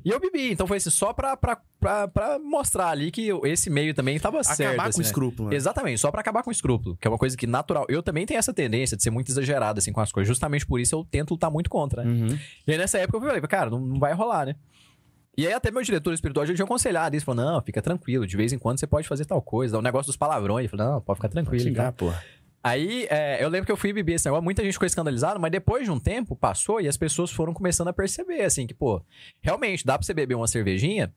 E 0.04 0.10
eu 0.10 0.20
bebi, 0.20 0.52
então 0.52 0.66
foi 0.66 0.76
assim, 0.76 0.90
só 0.90 1.12
pra, 1.12 1.36
pra, 1.36 1.60
pra, 1.80 2.08
pra 2.08 2.38
mostrar 2.38 2.88
ali 2.88 3.10
que 3.10 3.30
esse 3.44 3.68
meio 3.70 3.94
também 3.94 4.18
tava 4.18 4.42
certo. 4.44 4.70
Acabar 4.70 4.88
assim, 4.88 4.92
com 4.92 4.98
o 4.98 5.02
né? 5.02 5.06
escrúpulo. 5.06 5.48
né? 5.50 5.56
Exatamente, 5.56 5.98
só 5.98 6.10
pra 6.10 6.20
acabar 6.20 6.42
com 6.42 6.50
o 6.50 6.52
escrúpulo, 6.52 6.96
que 6.96 7.06
é 7.06 7.10
uma 7.10 7.18
coisa 7.18 7.36
que 7.36 7.46
natural. 7.46 7.86
Eu 7.88 8.02
também 8.02 8.26
tenho 8.26 8.38
essa 8.38 8.52
tendência 8.52 8.96
de 8.96 9.02
ser 9.02 9.10
muito 9.10 9.30
exagerado 9.30 9.78
assim 9.78 9.92
com 9.92 10.00
as 10.00 10.12
coisas. 10.12 10.28
Justamente 10.28 10.66
por 10.66 10.80
isso 10.80 10.94
eu 10.94 11.04
tento 11.04 11.32
lutar 11.32 11.50
muito 11.50 11.70
contra, 11.70 12.04
né? 12.04 12.10
Uhum. 12.10 12.38
E 12.66 12.72
aí 12.72 12.78
nessa 12.78 12.98
época 12.98 13.18
eu 13.18 13.22
falei, 13.22 13.40
cara, 13.42 13.70
não, 13.70 13.80
não 13.80 13.98
vai 13.98 14.12
rolar, 14.12 14.46
né? 14.46 14.56
E 15.36 15.46
aí 15.46 15.52
até 15.52 15.70
meu 15.70 15.82
diretor 15.82 16.14
espiritual 16.14 16.46
já 16.46 16.54
tinha 16.54 16.64
aconselhado 16.64 17.14
isso, 17.14 17.26
falou: 17.26 17.44
"Não, 17.44 17.60
fica 17.60 17.82
tranquilo, 17.82 18.26
de 18.26 18.36
vez 18.36 18.52
em 18.52 18.58
quando 18.58 18.80
você 18.80 18.86
pode 18.86 19.06
fazer 19.06 19.26
tal 19.26 19.42
coisa". 19.42 19.78
O 19.78 19.82
negócio 19.82 20.06
dos 20.06 20.16
palavrões, 20.16 20.60
ele 20.60 20.68
falou: 20.68 20.92
"Não, 20.94 21.00
pode 21.00 21.18
ficar 21.18 21.28
tranquilo". 21.28 21.62
Xingar, 21.62 21.92
então. 21.92 22.08
porra. 22.08 22.24
Aí 22.66 23.06
é, 23.08 23.40
eu 23.40 23.48
lembro 23.48 23.64
que 23.64 23.70
eu 23.70 23.76
fui 23.76 23.92
beber 23.92 24.14
esse 24.14 24.24
negócio, 24.24 24.42
muita 24.42 24.60
gente 24.64 24.72
ficou 24.72 24.86
escandalizada, 24.86 25.38
mas 25.38 25.52
depois 25.52 25.84
de 25.84 25.90
um 25.92 26.00
tempo 26.00 26.34
passou 26.34 26.80
e 26.80 26.88
as 26.88 26.96
pessoas 26.96 27.30
foram 27.30 27.54
começando 27.54 27.86
a 27.86 27.92
perceber, 27.92 28.42
assim, 28.42 28.66
que, 28.66 28.74
pô, 28.74 29.00
realmente 29.40 29.86
dá 29.86 29.96
pra 29.96 30.04
você 30.04 30.12
beber 30.12 30.34
uma 30.34 30.48
cervejinha 30.48 31.14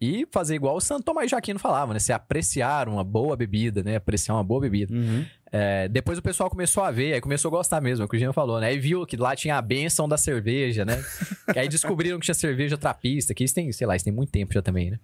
e 0.00 0.26
fazer 0.30 0.54
igual 0.54 0.76
o 0.76 0.80
Santo 0.80 1.04
Tomás 1.04 1.28
de 1.28 1.34
Aquino 1.34 1.58
falava, 1.58 1.92
né? 1.92 1.98
Você 1.98 2.12
apreciar 2.12 2.88
uma 2.88 3.04
boa 3.04 3.36
bebida, 3.36 3.82
né? 3.82 3.96
Apreciar 3.96 4.34
uma 4.34 4.44
boa 4.44 4.60
bebida. 4.60 4.94
Uhum. 4.94 5.24
É, 5.52 5.88
depois 5.88 6.18
o 6.18 6.22
pessoal 6.22 6.50
começou 6.50 6.82
a 6.82 6.90
ver, 6.90 7.14
aí 7.14 7.20
começou 7.20 7.48
a 7.48 7.52
gostar 7.52 7.80
mesmo, 7.80 8.02
é 8.02 8.04
o 8.04 8.08
que 8.08 8.16
o 8.16 8.18
Jean 8.18 8.32
falou, 8.32 8.60
né? 8.60 8.66
Aí 8.66 8.78
viu 8.78 9.06
que 9.06 9.16
lá 9.16 9.34
tinha 9.36 9.56
a 9.56 9.62
benção 9.62 10.08
da 10.08 10.18
cerveja, 10.18 10.84
né? 10.84 11.02
aí 11.56 11.68
descobriram 11.68 12.18
que 12.18 12.24
tinha 12.24 12.34
cerveja 12.34 12.76
trapista, 12.76 13.32
que 13.32 13.44
isso 13.44 13.54
tem, 13.54 13.70
sei 13.72 13.86
lá, 13.86 13.94
isso 13.94 14.04
tem 14.04 14.12
muito 14.12 14.30
tempo 14.30 14.52
já 14.52 14.60
também, 14.60 14.90
né? 14.90 14.98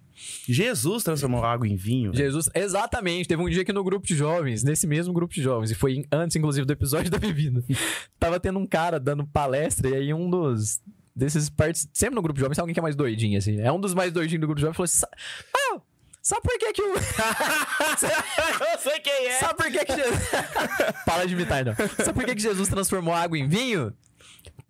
Jesus 0.47 1.03
transformou 1.03 1.43
água 1.43 1.67
em 1.67 1.75
vinho. 1.75 2.11
velho. 2.11 2.23
Jesus, 2.25 2.49
exatamente. 2.53 3.27
Teve 3.27 3.41
um 3.41 3.49
dia 3.49 3.63
que 3.63 3.73
no 3.73 3.83
grupo 3.83 4.05
de 4.05 4.15
jovens, 4.15 4.63
nesse 4.63 4.85
mesmo 4.85 5.13
grupo 5.13 5.33
de 5.33 5.41
jovens, 5.41 5.71
e 5.71 5.75
foi 5.75 6.05
antes, 6.11 6.35
inclusive, 6.35 6.65
do 6.67 6.73
episódio 6.73 7.09
da 7.09 7.17
bebida, 7.17 7.63
tava 8.19 8.39
tendo 8.39 8.59
um 8.59 8.65
cara 8.65 8.99
dando 8.99 9.25
palestra, 9.25 9.89
e 9.89 9.95
aí 9.95 10.13
um 10.13 10.29
dos. 10.29 10.81
Desses 11.15 11.49
partes. 11.49 11.87
Sempre 11.93 12.15
no 12.15 12.21
grupo 12.21 12.35
de 12.37 12.41
jovens, 12.41 12.55
tem 12.55 12.61
alguém 12.63 12.73
que 12.73 12.79
é 12.79 12.83
mais 12.83 12.95
doidinho, 12.95 13.37
assim. 13.37 13.59
É 13.61 13.71
um 13.71 13.79
dos 13.79 13.93
mais 13.93 14.11
doidinhos 14.11 14.41
do 14.41 14.47
grupo 14.47 14.55
de 14.59 14.61
jovens 14.61 14.75
falou 14.75 14.85
assim: 14.85 14.99
"Sa- 14.99 15.09
Ah, 15.55 15.79
sabe 16.21 16.41
por 16.41 16.57
que 16.57 16.73
que 16.73 16.81
o. 16.81 16.93
Eu 18.73 18.77
sei 18.79 18.99
quem 18.99 19.27
é. 19.27 19.39
sabe 19.39 19.55
por 19.55 19.71
que 19.71 19.85
que 19.85 19.95
Jesus. 19.95 20.19
Para 21.05 21.25
de 21.25 21.33
imitar, 21.33 21.63
não. 21.65 21.75
Sabe 21.75 22.13
por 22.13 22.25
que 22.25 22.35
que 22.35 22.41
Jesus 22.41 22.67
transformou 22.69 23.13
água 23.13 23.37
em 23.37 23.47
vinho? 23.47 23.93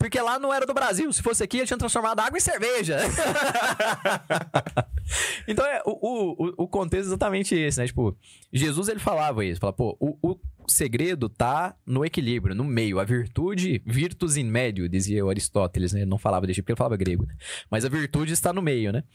Porque 0.03 0.19
lá 0.19 0.37
não 0.37 0.53
era 0.53 0.65
do 0.65 0.73
Brasil. 0.73 1.13
Se 1.13 1.23
fosse 1.23 1.41
aqui, 1.41 1.59
ele 1.59 1.65
tinha 1.65 1.77
transformado 1.77 2.19
água 2.19 2.37
em 2.37 2.41
cerveja. 2.41 2.97
então, 5.47 5.65
é, 5.65 5.81
o, 5.85 5.91
o, 5.91 6.63
o- 6.63 6.67
contexto 6.67 7.05
é 7.05 7.07
exatamente 7.07 7.55
esse, 7.55 7.79
né? 7.79 7.87
Tipo, 7.87 8.13
Jesus, 8.51 8.89
ele 8.89 8.99
falava 8.99 9.45
isso. 9.45 9.61
Falava, 9.61 9.77
pô, 9.77 9.95
o, 10.01 10.17
o 10.21 10.37
segredo 10.67 11.29
tá 11.29 11.73
no 11.85 12.03
equilíbrio, 12.03 12.53
no 12.53 12.65
meio. 12.65 12.99
A 12.99 13.05
virtude, 13.05 13.81
virtus 13.85 14.35
in 14.35 14.43
medio, 14.43 14.89
dizia 14.89 15.25
o 15.25 15.29
Aristóteles, 15.29 15.93
né? 15.93 16.01
Ele 16.01 16.09
não 16.09 16.17
falava 16.17 16.45
desse 16.45 16.61
porque 16.61 16.73
ele 16.73 16.77
falava 16.77 16.97
grego, 16.97 17.25
né? 17.25 17.35
Mas 17.71 17.85
a 17.85 17.89
virtude 17.89 18.33
está 18.33 18.51
no 18.51 18.61
meio, 18.61 18.91
né? 18.91 19.05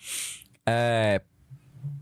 É... 0.67 1.21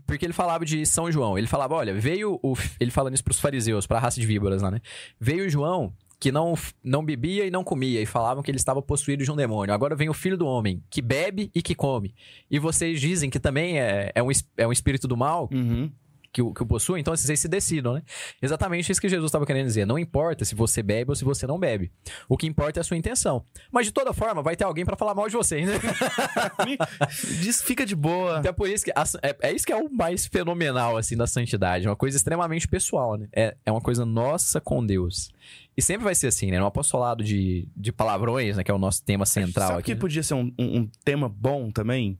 Porque 0.05 0.25
ele 0.25 0.31
falava 0.31 0.63
de 0.63 0.85
São 0.85 1.11
João. 1.11 1.37
Ele 1.37 1.47
falava, 1.47 1.75
olha, 1.75 1.93
veio 1.93 2.39
o... 2.41 2.55
Ele 2.79 2.89
falando 2.89 3.15
isso 3.15 3.23
pros 3.25 3.41
fariseus, 3.41 3.85
pra 3.85 3.99
raça 3.99 4.21
de 4.21 4.25
víboras 4.25 4.61
lá, 4.61 4.71
né? 4.71 4.79
Veio 5.19 5.49
João 5.49 5.91
que 6.19 6.31
não, 6.31 6.55
não 6.83 7.05
bebia 7.05 7.45
e 7.45 7.51
não 7.51 7.63
comia, 7.63 8.01
e 8.01 8.05
falavam 8.05 8.41
que 8.41 8.49
ele 8.49 8.57
estava 8.57 8.81
possuído 8.81 9.23
de 9.23 9.31
um 9.31 9.35
demônio. 9.35 9.73
Agora 9.73 9.95
vem 9.95 10.09
o 10.09 10.13
filho 10.13 10.37
do 10.37 10.47
homem, 10.47 10.81
que 10.89 11.01
bebe 11.01 11.51
e 11.53 11.61
que 11.61 11.75
come. 11.75 12.15
E 12.49 12.57
vocês 12.57 12.99
dizem 12.99 13.29
que 13.29 13.39
também 13.39 13.79
é, 13.79 14.11
é, 14.15 14.23
um, 14.23 14.29
é 14.57 14.67
um 14.67 14.71
espírito 14.71 15.07
do 15.07 15.15
mal, 15.15 15.49
Uhum. 15.51 15.91
Que, 16.37 16.41
o- 16.43 16.53
que 16.53 16.61
o 16.61 16.65
possuem, 16.67 17.01
então 17.01 17.15
vocês 17.15 17.39
se 17.39 17.47
decidam, 17.47 17.93
né? 17.93 18.03
Exatamente 18.39 18.91
isso 18.91 19.01
que 19.01 19.09
Jesus 19.09 19.29
estava 19.29 19.43
querendo 19.43 19.65
dizer. 19.65 19.85
Não 19.87 19.97
importa 19.97 20.45
se 20.45 20.53
você 20.53 20.83
bebe 20.83 21.09
ou 21.09 21.15
se 21.15 21.25
você 21.25 21.47
não 21.47 21.57
bebe. 21.57 21.91
O 22.29 22.37
que 22.37 22.45
importa 22.45 22.79
é 22.79 22.81
a 22.81 22.83
sua 22.83 22.95
intenção. 22.95 23.43
Mas 23.71 23.87
de 23.87 23.91
toda 23.91 24.13
forma, 24.13 24.43
vai 24.43 24.55
ter 24.55 24.63
alguém 24.63 24.85
pra 24.85 24.95
falar 24.95 25.15
mal 25.15 25.27
de 25.27 25.35
você, 25.35 25.65
né? 25.65 25.73
Diz, 27.41 27.61
fica 27.61 27.85
de 27.85 27.95
boa. 27.95 28.37
Então 28.39 28.49
é 28.49 28.53
por 28.53 28.69
isso 28.69 28.85
que. 28.85 28.91
a- 28.91 29.03
é, 29.23 29.35
é 29.49 29.51
isso 29.51 29.65
que 29.65 29.71
é 29.73 29.75
o 29.75 29.89
mais 29.89 30.25
fenomenal, 30.27 30.95
assim, 30.97 31.17
da 31.17 31.25
santidade. 31.27 31.85
É 31.87 31.89
uma 31.89 31.95
coisa 31.95 32.15
extremamente 32.17 32.67
pessoal, 32.67 33.17
né? 33.17 33.27
É, 33.35 33.55
é 33.65 33.71
uma 33.71 33.81
coisa 33.81 34.05
nossa 34.05 34.61
com 34.61 34.85
Deus. 34.85 35.31
E 35.75 35.81
sempre 35.81 36.03
vai 36.03 36.15
ser 36.15 36.27
assim, 36.27 36.51
né? 36.51 36.59
No 36.59 36.65
apostolado 36.65 37.23
de, 37.23 37.67
de 37.75 37.91
palavrões, 37.91 38.57
né? 38.57 38.63
Que 38.63 38.71
é 38.71 38.73
o 38.73 38.79
nosso 38.79 39.03
tema 39.03 39.25
central 39.25 39.67
Sabe 39.69 39.79
aqui. 39.79 39.85
que 39.91 39.93
né? 39.95 39.99
podia 39.99 40.23
ser 40.23 40.33
um, 40.33 40.51
um- 40.57 40.77
um 40.81 40.89
tema 41.03 41.27
bom 41.29 41.71
também? 41.71 42.19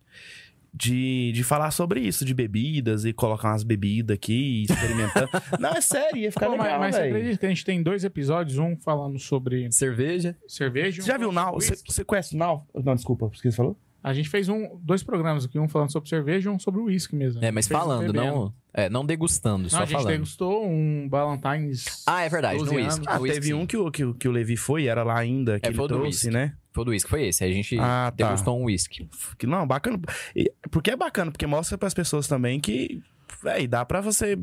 De, 0.73 1.31
de 1.31 1.43
falar 1.43 1.71
sobre 1.71 1.99
isso, 2.01 2.23
de 2.23 2.33
bebidas 2.33 3.03
e 3.05 3.11
colocar 3.13 3.49
umas 3.49 3.63
bebidas 3.63 4.13
aqui, 4.15 4.63
experimentando. 4.63 5.29
Não, 5.59 5.69
é 5.71 5.81
sério, 5.81 6.17
ia 6.17 6.31
ficar 6.31 6.47
Pô, 6.47 6.55
mas, 6.57 6.65
legal, 6.65 6.79
mas 6.79 6.95
você 6.95 7.01
acredita 7.01 7.37
que 7.39 7.45
a 7.45 7.49
gente 7.49 7.65
tem 7.65 7.81
dois 7.81 8.03
episódios, 8.03 8.57
um 8.59 8.75
falando 8.77 9.17
sobre 9.17 9.71
Cerveja. 9.71 10.35
cerveja. 10.47 10.97
e 10.97 11.01
um 11.01 11.03
Você 11.03 11.11
já 11.11 11.17
viu 11.17 11.29
o 11.29 11.33
falando 11.33 11.51
Nau? 11.53 11.61
sobre 11.61 11.77
Você, 11.77 11.83
você 11.93 12.03
conhece 12.03 12.35
o 12.35 12.37
Nau? 12.37 12.67
Não, 12.75 12.93
desculpa, 12.95 13.25
o 13.25 13.29
que 13.31 13.39
você 13.39 13.51
falou? 13.51 13.75
A 14.03 14.13
gente 14.13 14.29
fez 14.29 14.47
um, 14.47 14.77
dois 14.83 15.01
programas 15.03 15.43
aqui, 15.43 15.57
um 15.59 15.67
falando 15.67 15.91
sobre 15.91 16.07
cerveja 16.07 16.49
e 16.49 16.53
um 16.53 16.59
sobre 16.59 16.79
uísque 16.79 17.15
mesmo. 17.15 17.43
É, 17.43 17.51
mas 17.51 17.65
um 17.65 17.69
falando, 17.69 18.13
não. 18.13 18.53
É, 18.73 18.87
não 18.89 19.03
degustando, 19.05 19.63
Não, 19.63 19.69
só 19.71 19.77
a 19.77 19.85
gente 19.85 19.93
falando. 19.93 20.07
degustou 20.09 20.65
um 20.65 21.09
Ballantines. 21.09 22.03
Ah, 22.05 22.21
é 22.23 22.29
verdade, 22.29 22.59
12 22.59 22.71
no 22.71 22.77
uísque. 22.79 23.05
Ah, 23.07 23.19
teve 23.19 23.47
sim. 23.47 23.53
um 23.53 23.65
que 23.65 23.75
o, 23.75 23.89
que, 23.91 24.05
o- 24.05 24.13
que 24.13 24.27
o 24.27 24.31
Levi 24.31 24.55
foi, 24.55 24.85
era 24.85 25.03
lá 25.03 25.17
ainda, 25.19 25.59
que 25.59 25.67
É, 25.67 25.71
ele 25.71 25.87
trouxe, 25.87 26.29
né? 26.29 26.53
Foi 26.77 26.85
do 26.85 26.91
uísque, 26.91 27.09
foi 27.09 27.25
esse. 27.27 27.43
Aí 27.43 27.49
a 27.49 27.53
gente 27.53 27.75
Ah, 27.79 28.13
tá. 28.15 28.25
degustou 28.27 28.59
um 28.59 28.65
uísque. 28.65 29.09
Que, 29.37 29.47
não, 29.47 29.65
bacana. 29.65 29.99
E- 30.35 30.53
Porque 30.69 30.91
é 30.91 30.95
bacana, 30.95 31.31
porque 31.31 31.47
mostra 31.47 31.75
pras 31.75 31.91
pessoas 31.91 32.27
também 32.27 32.59
que, 32.59 33.01
véi, 33.43 33.67
dá 33.67 33.83
pra 33.83 33.99
você 33.99 34.37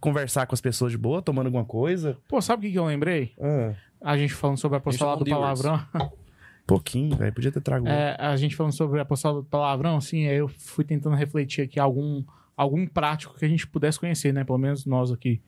conversar 0.00 0.46
com 0.46 0.54
as 0.54 0.60
pessoas 0.62 0.92
de 0.92 0.96
boa, 0.98 1.20
tomando 1.20 1.46
alguma 1.46 1.66
coisa. 1.66 2.16
Pô, 2.26 2.40
sabe 2.40 2.60
o 2.60 2.66
que, 2.66 2.72
que 2.72 2.78
eu 2.78 2.86
lembrei? 2.86 3.34
A 4.00 4.16
gente 4.16 4.32
falando 4.32 4.56
sobre 4.56 4.76
a 4.76 4.78
apostolado 4.78 5.22
do 5.22 5.30
palavrão. 5.30 5.78
Pouquinho, 6.66 7.14
velho, 7.16 7.32
podia 7.32 7.52
ter 7.52 7.60
trago. 7.60 7.86
É, 7.86 8.16
a 8.18 8.34
gente 8.36 8.56
falando 8.56 8.72
sobre 8.72 8.98
a 8.98 9.02
apostolado 9.02 9.42
do 9.42 9.48
palavrão, 9.48 9.98
assim, 9.98 10.26
aí 10.26 10.36
eu 10.36 10.48
fui 10.48 10.82
tentando 10.84 11.14
refletir 11.14 11.62
aqui 11.62 11.78
algum, 11.78 12.24
algum 12.56 12.86
prático 12.86 13.38
que 13.38 13.44
a 13.44 13.48
gente 13.48 13.66
pudesse 13.66 14.00
conhecer, 14.00 14.32
né? 14.32 14.42
Pelo 14.44 14.58
menos 14.58 14.84
nós 14.86 15.12
aqui. 15.12 15.40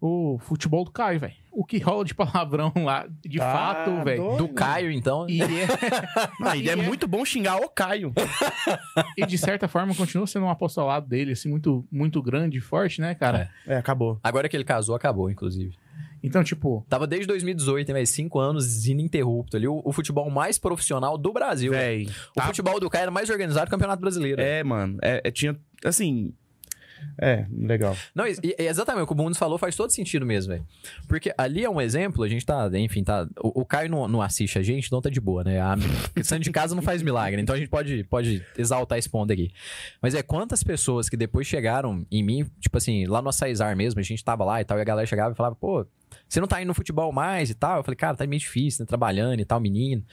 O 0.00 0.38
futebol 0.40 0.84
do 0.84 0.90
Caio, 0.90 1.18
velho. 1.20 1.34
O 1.52 1.64
que 1.64 1.78
rola 1.78 2.04
de 2.04 2.14
palavrão 2.14 2.72
lá, 2.76 3.06
de 3.24 3.38
Tá 3.38 3.50
fato, 3.52 4.04
velho. 4.04 4.36
Do 4.36 4.48
Caio, 4.48 4.90
então. 4.90 5.26
E, 5.28 5.40
é- 5.42 5.46
Não, 6.38 6.54
e 6.54 6.68
é 6.68 6.72
é- 6.72 6.76
muito 6.76 7.08
bom 7.08 7.24
xingar 7.24 7.56
o 7.56 7.68
Caio. 7.68 8.12
e 9.16 9.24
de 9.26 9.38
certa 9.38 9.66
forma 9.66 9.94
continua 9.94 10.26
sendo 10.26 10.46
um 10.46 10.50
apostolado 10.50 11.08
dele, 11.08 11.32
assim, 11.32 11.48
muito, 11.48 11.86
muito 11.90 12.22
grande 12.22 12.58
e 12.58 12.60
forte, 12.60 13.00
né, 13.00 13.14
cara? 13.14 13.50
É, 13.66 13.76
acabou. 13.76 14.18
Agora 14.22 14.48
que 14.48 14.56
ele 14.56 14.64
casou, 14.64 14.94
acabou, 14.94 15.30
inclusive. 15.30 15.74
Então, 16.22 16.42
tipo, 16.42 16.84
Tava 16.88 17.06
desde 17.06 17.26
2018, 17.28 17.88
né, 17.88 17.94
velho? 17.94 18.06
Cinco 18.06 18.38
anos 18.38 18.86
ininterrupto 18.86 19.56
ali. 19.56 19.68
O, 19.68 19.80
o 19.84 19.92
futebol 19.92 20.28
mais 20.30 20.58
profissional 20.58 21.16
do 21.16 21.32
Brasil. 21.32 21.72
Véi. 21.72 22.06
O 22.32 22.34
tá- 22.34 22.46
futebol 22.46 22.80
do 22.80 22.90
Caio 22.90 23.02
era 23.02 23.10
mais 23.10 23.30
organizado 23.30 23.66
que 23.66 23.68
o 23.68 23.76
Campeonato 23.78 24.00
Brasileiro. 24.00 24.40
É, 24.40 24.62
mano. 24.64 24.98
É, 25.02 25.20
é, 25.24 25.30
tinha. 25.30 25.56
Assim. 25.84 26.32
É, 27.20 27.46
legal. 27.50 27.96
Não, 28.14 28.24
exatamente, 28.26 29.04
o 29.04 29.06
que 29.06 29.12
o 29.12 29.16
Bundes 29.16 29.38
falou 29.38 29.58
faz 29.58 29.74
todo 29.74 29.90
sentido 29.90 30.26
mesmo, 30.26 30.52
velho. 30.52 30.66
Porque 31.08 31.32
ali 31.36 31.64
é 31.64 31.70
um 31.70 31.80
exemplo, 31.80 32.22
a 32.22 32.28
gente 32.28 32.44
tá, 32.44 32.68
enfim, 32.74 33.02
tá. 33.02 33.26
O, 33.40 33.62
o 33.62 33.64
Caio 33.64 33.90
não, 33.90 34.06
não 34.06 34.22
assiste 34.22 34.58
a 34.58 34.62
gente, 34.62 34.86
então 34.86 35.00
tá 35.00 35.08
de 35.08 35.20
boa, 35.20 35.42
né? 35.42 35.60
A 35.60 35.76
questão 36.14 36.38
de 36.38 36.50
casa 36.50 36.74
não 36.74 36.82
faz 36.82 37.02
milagre, 37.02 37.40
então 37.40 37.54
a 37.54 37.58
gente 37.58 37.68
pode, 37.68 38.04
pode 38.04 38.44
exaltar 38.56 38.98
esse 38.98 39.08
ponto 39.08 39.32
aqui. 39.32 39.50
Mas 40.00 40.14
é 40.14 40.22
quantas 40.22 40.62
pessoas 40.62 41.08
que 41.08 41.16
depois 41.16 41.46
chegaram 41.46 42.06
em 42.10 42.22
mim, 42.22 42.46
tipo 42.60 42.76
assim, 42.76 43.06
lá 43.06 43.22
no 43.22 43.28
Açaizar 43.28 43.76
mesmo, 43.76 44.00
a 44.00 44.02
gente 44.02 44.24
tava 44.24 44.44
lá 44.44 44.60
e 44.60 44.64
tal, 44.64 44.78
e 44.78 44.80
a 44.80 44.84
galera 44.84 45.06
chegava 45.06 45.32
e 45.32 45.36
falava, 45.36 45.54
pô, 45.54 45.86
você 46.28 46.40
não 46.40 46.48
tá 46.48 46.60
indo 46.60 46.68
no 46.68 46.74
futebol 46.74 47.12
mais 47.12 47.50
e 47.50 47.54
tal? 47.54 47.78
Eu 47.78 47.84
falei, 47.84 47.96
cara, 47.96 48.16
tá 48.16 48.26
meio 48.26 48.40
difícil, 48.40 48.82
né? 48.82 48.86
Trabalhando 48.86 49.40
e 49.40 49.44
tal, 49.44 49.60
menino. 49.60 50.04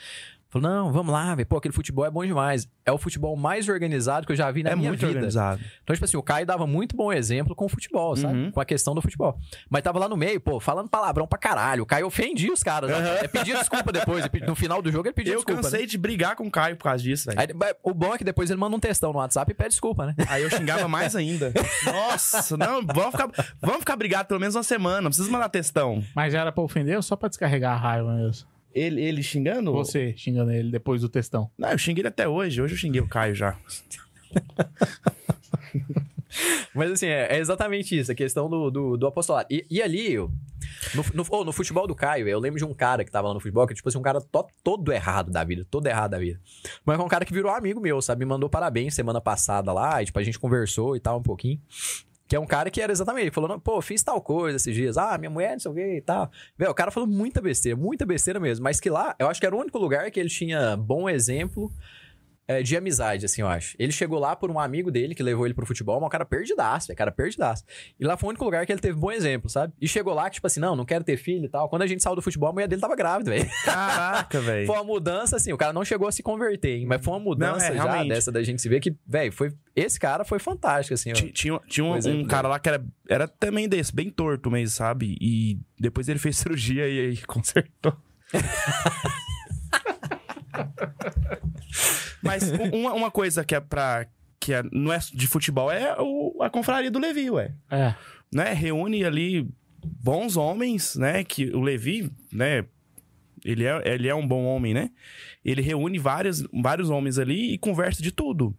Falou, 0.54 0.70
não, 0.70 0.92
vamos 0.92 1.12
lá, 1.12 1.34
velho. 1.34 1.48
Pô, 1.48 1.58
aquele 1.58 1.74
futebol 1.74 2.06
é 2.06 2.12
bom 2.12 2.24
demais. 2.24 2.70
É 2.86 2.92
o 2.92 2.98
futebol 3.00 3.36
mais 3.36 3.68
organizado 3.68 4.28
que 4.28 4.32
eu 4.34 4.36
já 4.36 4.52
vi 4.52 4.62
na 4.62 4.70
é 4.70 4.76
minha 4.76 4.90
muito 4.90 5.00
vida. 5.00 5.12
organizado. 5.14 5.60
Então, 5.84 5.96
tipo 5.96 6.06
assim, 6.06 6.16
o 6.16 6.22
Caio 6.22 6.46
dava 6.46 6.68
muito 6.68 6.96
bom 6.96 7.12
exemplo 7.12 7.56
com 7.56 7.66
o 7.66 7.70
futebol, 7.70 8.16
sabe? 8.16 8.36
Uhum. 8.38 8.52
Com 8.52 8.62
a 8.62 8.66
questão 8.66 8.94
do 8.94 9.02
futebol. 9.02 9.36
Mas 9.68 9.82
tava 9.82 9.98
lá 9.98 10.08
no 10.08 10.16
meio, 10.16 10.40
pô, 10.40 10.60
falando 10.60 10.88
palavrão 10.90 11.26
pra 11.26 11.40
caralho. 11.40 11.82
O 11.82 11.86
Caio 11.88 12.06
ofendia 12.06 12.54
os 12.54 12.62
caras. 12.62 12.92
né? 12.92 13.22
É 13.24 13.28
pedir 13.28 13.58
desculpa 13.58 13.92
depois. 13.92 14.24
No 14.46 14.54
final 14.54 14.80
do 14.80 14.92
jogo, 14.92 15.08
ele 15.08 15.14
pediu 15.14 15.34
Eu 15.34 15.38
desculpa. 15.40 15.62
cansei 15.64 15.82
né? 15.82 15.86
de 15.88 15.98
brigar 15.98 16.36
com 16.36 16.46
o 16.46 16.52
Caio 16.52 16.76
por 16.78 16.84
causa 16.84 17.02
disso, 17.02 17.32
velho. 17.32 17.58
O 17.82 17.92
bom 17.92 18.14
é 18.14 18.18
que 18.20 18.24
depois 18.24 18.50
ele 18.52 18.60
manda 18.60 18.76
um 18.76 18.80
textão 18.80 19.12
no 19.12 19.18
WhatsApp 19.18 19.52
e 19.52 19.56
pede 19.56 19.70
desculpa, 19.70 20.06
né? 20.06 20.16
Aí 20.30 20.44
eu 20.44 20.52
xingava 20.52 20.88
mais 20.88 21.16
ainda. 21.16 21.52
Nossa, 21.84 22.56
não, 22.58 22.86
vamos 22.86 23.12
ficar, 23.12 23.30
vamos 23.60 23.80
ficar 23.80 23.96
brigados 23.96 24.28
pelo 24.28 24.40
menos 24.40 24.56
uma 24.56 24.62
semana. 24.64 25.02
Não 25.02 25.10
precisa 25.10 25.32
mandar 25.32 25.50
textão. 25.50 26.04
mas 26.16 26.34
era 26.36 26.52
pra 26.52 26.64
ofender 26.64 26.96
ou 26.96 27.02
só 27.02 27.16
pra 27.16 27.28
descarregar 27.28 27.74
a 27.74 27.78
raiva 27.78 28.14
mesmo? 28.14 28.53
Ele, 28.74 29.02
ele 29.02 29.24
xingando? 29.24 29.72
Você 29.72 30.14
xingando 30.18 30.52
ele 30.52 30.72
depois 30.72 31.02
do 31.02 31.10
textão. 31.10 31.50
Não, 31.58 31.72
eu 31.72 31.78
xinguei 31.78 32.02
ele 32.02 32.08
até 32.08 32.28
hoje. 32.28 32.62
Hoje 32.62 32.74
eu 32.74 32.78
xinguei 32.78 33.02
o 33.02 33.08
Caio 33.08 33.36
já. 33.36 33.58
Mas 36.74 36.92
assim, 36.92 37.06
é, 37.06 37.36
é 37.36 37.38
exatamente 37.38 37.98
isso, 37.98 38.12
a 38.12 38.16
questão 38.16 38.50
do, 38.50 38.72
do, 38.72 38.98
do 38.98 39.08
apostolado. 39.08 39.48
E, 39.52 39.66
e 39.70 39.82
ali, 39.82 40.18
no, 40.18 40.32
no, 41.14 41.26
oh, 41.30 41.44
no 41.44 41.52
futebol 41.52 41.86
do 41.86 41.94
Caio, 41.94 42.28
eu 42.28 42.40
lembro 42.40 42.58
de 42.58 42.66
um 42.66 42.74
cara 42.74 43.06
que 43.06 43.12
tava 43.12 43.28
lá 43.28 43.34
no 43.36 43.40
futebol, 43.40 43.68
que 43.68 43.76
tipo 43.76 43.88
assim, 43.88 44.00
um 44.00 44.02
cara 44.02 44.20
to- 44.20 44.48
todo 44.64 44.92
errado 44.92 45.32
da 45.32 45.44
vida, 45.44 45.66
todo 45.70 45.86
errado 45.86 46.12
da 46.12 46.18
vida. 46.18 46.42
Mas 46.84 47.00
é 47.00 47.04
um 47.04 47.08
cara 47.08 47.26
que 47.26 47.34
virou 47.34 47.52
amigo 47.52 47.80
meu, 47.80 48.02
sabe? 48.02 48.20
Me 48.20 48.26
mandou 48.26 48.50
parabéns 48.50 48.96
semana 48.96 49.22
passada 49.22 49.72
lá, 49.72 50.02
e 50.02 50.06
tipo, 50.06 50.18
a 50.18 50.24
gente 50.24 50.40
conversou 50.40 50.96
e 50.96 51.00
tal 51.00 51.20
um 51.20 51.24
pouquinho. 51.24 51.62
Que 52.34 52.38
é 52.38 52.40
um 52.40 52.48
cara 52.48 52.72
que 52.72 52.82
era 52.82 52.92
exatamente, 52.92 53.26
ele 53.26 53.32
falou, 53.32 53.60
pô, 53.60 53.80
fiz 53.80 54.02
tal 54.02 54.20
coisa 54.20 54.56
esses 54.56 54.74
dias, 54.74 54.98
ah, 54.98 55.16
minha 55.20 55.30
mulher, 55.30 55.52
não 55.52 55.60
sei 55.60 55.70
o 55.70 55.76
que 55.76 55.98
e 55.98 56.02
tal. 56.02 56.32
Velho, 56.58 56.72
o 56.72 56.74
cara 56.74 56.90
falou 56.90 57.08
muita 57.08 57.40
besteira, 57.40 57.78
muita 57.78 58.08
besteira 58.08 58.40
mesmo. 58.40 58.64
Mas 58.64 58.80
que 58.80 58.90
lá, 58.90 59.16
eu 59.20 59.28
acho 59.28 59.40
que 59.40 59.46
era 59.46 59.56
o 59.56 59.60
único 59.60 59.78
lugar 59.78 60.10
que 60.10 60.20
ele 60.20 60.30
tinha 60.30 60.76
bom 60.76 61.08
exemplo 61.08 61.72
é, 62.48 62.62
de 62.62 62.76
amizade, 62.76 63.26
assim, 63.26 63.42
eu 63.42 63.48
acho. 63.48 63.76
Ele 63.80 63.92
chegou 63.92 64.20
lá 64.20 64.36
por 64.36 64.52
um 64.52 64.60
amigo 64.60 64.92
dele 64.92 65.16
que 65.16 65.24
levou 65.24 65.46
ele 65.46 65.54
pro 65.54 65.66
futebol, 65.66 66.00
mas 66.00 66.08
um 66.08 66.10
cara 66.10 66.26
perdidaço, 66.26 66.88
velho, 66.88 66.98
cara 66.98 67.12
perdidaço. 67.12 67.64
E 68.00 68.06
lá 68.06 68.18
foi 68.18 68.28
o 68.28 68.30
único 68.32 68.44
lugar 68.44 68.66
que 68.66 68.72
ele 68.72 68.82
teve 68.82 68.98
bom 68.98 69.12
exemplo, 69.12 69.50
sabe? 69.50 69.74
E 69.80 69.88
chegou 69.88 70.14
lá, 70.14 70.30
tipo 70.30 70.46
assim, 70.46 70.60
não, 70.60 70.76
não 70.76 70.86
quero 70.86 71.04
ter 71.04 71.18
filho 71.18 71.46
e 71.46 71.50
tal. 71.50 71.70
Quando 71.70 71.84
a 71.84 71.88
gente 71.88 72.04
saiu 72.04 72.16
do 72.16 72.22
futebol, 72.22 72.50
a 72.50 72.54
mulher 72.54 72.68
dele 72.68 72.82
tava 72.82 72.96
grávida, 72.96 73.32
velho. 73.32 73.50
Caraca, 73.64 74.40
velho. 74.42 74.68
Foi 74.68 74.76
uma 74.76 74.84
mudança, 74.84 75.38
assim, 75.38 75.54
o 75.54 75.58
cara 75.58 75.74
não 75.74 75.86
chegou 75.86 76.08
a 76.08 76.12
se 76.12 76.22
converter, 76.22 76.78
hein? 76.80 76.86
Mas 76.86 77.04
foi 77.04 77.14
uma 77.14 77.20
mudança 77.20 77.68
é, 77.68 77.76
já 77.78 77.84
realmente. 77.84 78.10
dessa 78.10 78.32
da 78.32 78.44
gente 78.44 78.62
se 78.62 78.68
ver 78.70 78.80
que, 78.80 78.96
velho, 79.08 79.32
foi. 79.32 79.54
Esse 79.76 80.00
cara 80.00 80.24
foi 80.26 80.40
fantástico, 80.40 80.94
assim, 80.94 81.12
ó. 81.12 81.14
Ti- 81.14 81.32
Tinha, 81.32 81.60
tinha 81.68 81.84
um, 81.86 81.96
um 81.96 82.26
cara 82.26 82.48
lá 82.48 82.60
que 82.60 82.70
era, 82.70 82.84
era 83.10 83.28
também 83.28 83.68
desse, 83.70 83.94
bem 83.96 84.10
torto 84.10 84.52
mesmo, 84.52 84.76
sabe? 84.76 85.18
E 85.20 85.60
depois 85.80 86.08
ele 86.10 86.20
fez 86.20 86.38
cirurgia 86.44 86.88
e 86.88 87.00
aí 87.10 87.18
consertou. 87.26 87.94
Mas 92.24 92.52
uma, 92.74 92.94
uma 92.94 93.12
coisa 93.12 93.44
que 93.44 93.54
é 93.56 93.60
pra. 93.60 94.06
que 94.40 94.54
é- 94.54 94.64
não 94.72 94.92
é 94.94 95.00
de 95.14 95.28
futebol 95.28 95.72
é 95.72 95.96
o- 96.00 96.42
a 96.42 96.50
confraria 96.50 96.90
do 96.92 97.00
Levi, 97.00 97.30
ué. 97.30 97.54
É. 97.70 97.94
Né? 98.34 98.54
Reúne 98.54 99.04
ali 99.06 99.48
bons 99.86 100.36
homens, 100.38 100.96
né? 100.96 101.24
Que 101.24 101.46
o 101.56 101.62
Levi, 101.62 102.10
né? 102.32 102.66
Ele 103.46 103.66
é, 103.66 103.82
ele 103.86 104.08
é 104.08 104.16
um 104.16 104.26
bom 104.28 104.44
homem, 104.46 104.74
né? 104.74 104.90
Ele 105.44 105.62
reúne 105.62 106.00
vários, 106.00 106.42
vários 106.54 106.90
homens 106.90 107.18
ali 107.20 107.54
e 107.54 107.58
conversa 107.58 108.02
de 108.02 108.12
tudo. 108.12 108.56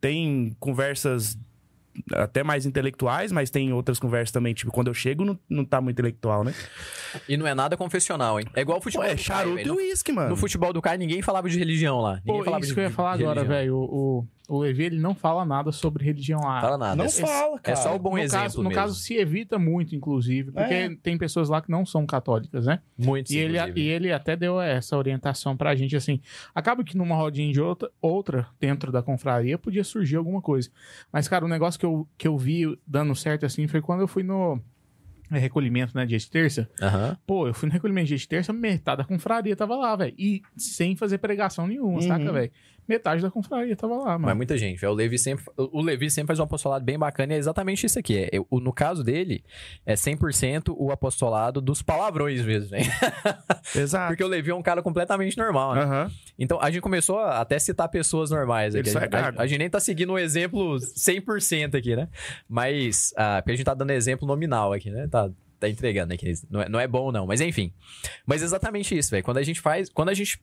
Tem 0.00 0.54
conversas 0.60 1.36
até 2.14 2.42
mais 2.42 2.66
intelectuais, 2.66 3.30
mas 3.32 3.50
tem 3.50 3.72
outras 3.72 3.98
conversas 3.98 4.30
também, 4.32 4.54
tipo, 4.54 4.70
quando 4.72 4.88
eu 4.88 4.94
chego 4.94 5.24
não, 5.24 5.38
não 5.48 5.64
tá 5.64 5.80
muito 5.80 5.94
intelectual, 5.94 6.42
né? 6.44 6.54
E 7.28 7.36
não 7.36 7.46
é 7.46 7.54
nada 7.54 7.76
confessional, 7.76 8.40
hein? 8.40 8.46
É 8.54 8.60
igual 8.62 8.78
o 8.78 8.80
Pô, 8.80 8.84
futebol. 8.84 9.04
é 9.04 9.14
do 9.14 9.22
Caio, 9.22 9.24
charuto 9.24 9.60
e 9.60 9.64
no, 9.64 9.74
uísque, 9.76 10.12
mano. 10.12 10.30
no 10.30 10.36
futebol 10.36 10.72
do 10.72 10.80
Caio, 10.80 10.98
ninguém 10.98 11.22
falava 11.22 11.48
de 11.48 11.58
religião 11.58 12.00
lá. 12.00 12.16
Ninguém 12.24 12.38
Pô, 12.38 12.44
falava 12.44 12.60
isso 12.64 12.68
de 12.70 12.74
que 12.74 12.80
eu 12.80 12.84
ia 12.84 12.90
falar 12.90 13.16
de 13.16 13.24
agora, 13.24 13.40
religião. 13.42 13.58
velho. 13.58 13.76
O, 13.76 14.26
o, 14.48 14.58
Levi, 14.58 14.84
ele 14.84 14.98
não 14.98 15.14
fala 15.14 15.44
nada 15.44 15.72
sobre 15.72 16.04
religião 16.04 16.40
lá. 16.40 16.60
Fala 16.60 16.78
nada. 16.78 16.96
Não 16.96 17.04
é, 17.04 17.08
fala, 17.08 17.58
cara. 17.58 17.78
é 17.78 17.80
só 17.80 17.94
o 17.94 17.98
bom 17.98 18.10
no 18.12 18.18
exemplo 18.18 18.42
caso, 18.42 18.56
no 18.62 18.68
mesmo. 18.68 18.74
caso, 18.82 18.94
se 18.96 19.14
evita 19.14 19.58
muito, 19.58 19.94
inclusive, 19.94 20.50
porque 20.52 20.74
É. 20.74 20.94
tem 21.02 21.16
pessoas 21.16 21.48
lá 21.48 21.60
que 21.62 21.70
não 21.70 21.86
são 21.86 22.04
católicas, 22.04 22.66
né? 22.66 22.80
Muito, 22.98 23.30
E 23.32 23.36
ele, 23.38 23.58
e 23.76 23.88
ele 23.88 24.12
até 24.12 24.36
deu 24.36 24.60
essa 24.60 24.96
orientação 24.96 25.56
pra 25.56 25.74
gente, 25.74 25.96
assim. 25.96 26.20
Acaba 26.54 26.82
que 26.84 26.96
numa 26.96 27.14
rodinha 27.16 27.52
de 27.52 27.60
outra, 27.60 27.90
outra 28.00 28.46
dentro 28.60 28.90
da 28.92 29.02
confraria 29.02 29.56
podia 29.56 29.84
surgir 29.84 30.16
alguma 30.16 30.40
coisa. 30.42 30.70
Mas, 31.12 31.28
cara, 31.28 31.44
o 31.44 31.48
negócio 31.48 31.78
que 31.78 31.86
eu, 31.86 32.06
que 32.18 32.26
eu 32.28 32.36
vi 32.36 32.78
dando 32.86 33.14
certo, 33.14 33.46
assim, 33.46 33.66
foi 33.66 33.80
quando 33.80 34.00
eu 34.00 34.08
fui 34.08 34.22
no, 34.22 34.60
recolhimento, 35.40 35.96
né, 35.96 36.04
dia 36.06 36.18
de 36.18 36.30
terça. 36.30 36.68
Aham. 36.80 37.16
Pô, 37.26 37.46
eu 37.48 37.54
fui 37.54 37.66
no 37.68 37.72
recolhimento 37.72 38.08
dia 38.08 38.16
de 38.16 38.28
terça, 38.28 38.52
metade 38.52 38.98
da 38.98 39.04
confraria 39.04 39.54
tava 39.56 39.76
lá, 39.76 39.94
velho. 39.96 40.14
E 40.18 40.42
sem 40.56 40.96
fazer 40.96 41.18
pregação 41.18 41.66
nenhuma, 41.66 41.94
Uhum. 41.94 42.02
saca, 42.02 42.32
velho? 42.32 42.50
Metade 42.88 43.22
da 43.22 43.30
confraria 43.30 43.76
tava 43.76 43.94
lá, 43.94 44.12
Mas 44.18 44.20
mano. 44.22 44.36
muita 44.36 44.58
gente, 44.58 44.80
velho. 44.80 44.92
O 44.92 44.96
Levi 44.96 45.16
sempre, 45.16 45.44
o 45.56 45.80
Levi 45.80 46.10
sempre 46.10 46.26
faz 46.28 46.40
um 46.40 46.42
apostolado 46.42 46.84
bem 46.84 46.98
bacana 46.98 47.32
e 47.32 47.36
é 47.36 47.38
exatamente 47.38 47.86
isso 47.86 47.96
aqui. 47.96 48.28
É, 48.32 48.40
o- 48.50 48.58
no 48.58 48.72
caso 48.72 49.04
dele, 49.04 49.44
é 49.86 49.94
100% 49.94 50.74
o 50.76 50.90
apostolado 50.90 51.60
dos 51.60 51.80
palavrões 51.80 52.44
mesmo, 52.44 52.70
velho. 52.70 52.84
Exato. 53.74 54.08
Porque 54.08 54.24
o 54.24 54.26
Levi 54.26 54.50
é 54.50 54.54
um 54.54 54.62
cara 54.62 54.82
completamente 54.82 55.38
normal, 55.38 55.74
né? 55.76 55.82
Aham. 55.82 56.10
Então 56.36 56.58
a 56.60 56.70
gente 56.72 56.82
começou 56.82 57.20
a 57.20 57.40
até 57.40 57.56
citar 57.58 57.88
pessoas 57.88 58.30
normais 58.30 58.74
aqui. 58.74 58.88
Isso 58.88 58.98
A, 58.98 59.02
é 59.04 59.06
gago. 59.08 59.38
a, 59.38 59.42
a 59.42 59.46
gente 59.46 59.58
nem 59.60 59.70
tá 59.70 59.78
seguindo 59.78 60.12
um 60.12 60.18
exemplo 60.18 60.76
100% 60.80 61.76
aqui, 61.76 61.94
né? 61.94 62.08
Mas, 62.48 63.14
ah, 63.16 63.40
porque 63.40 63.52
a 63.52 63.56
gente 63.56 63.64
tá 63.64 63.74
dando 63.74 63.90
exemplo 63.92 64.26
nominal 64.26 64.72
aqui, 64.72 64.90
né? 64.90 65.06
Tá, 65.08 65.21
tá 65.62 65.68
entregando 65.68 66.12
aqui. 66.12 66.32
Não 66.50 66.62
é, 66.62 66.68
não 66.68 66.80
é 66.80 66.86
bom, 66.86 67.10
não. 67.10 67.26
Mas 67.26 67.40
enfim. 67.40 67.72
Mas 68.26 68.42
exatamente 68.42 68.96
isso, 68.96 69.10
velho. 69.10 69.24
Quando 69.24 69.38
a 69.38 69.42
gente 69.42 69.60
faz. 69.60 69.88
Quando 69.88 70.10
a 70.10 70.14
gente. 70.14 70.40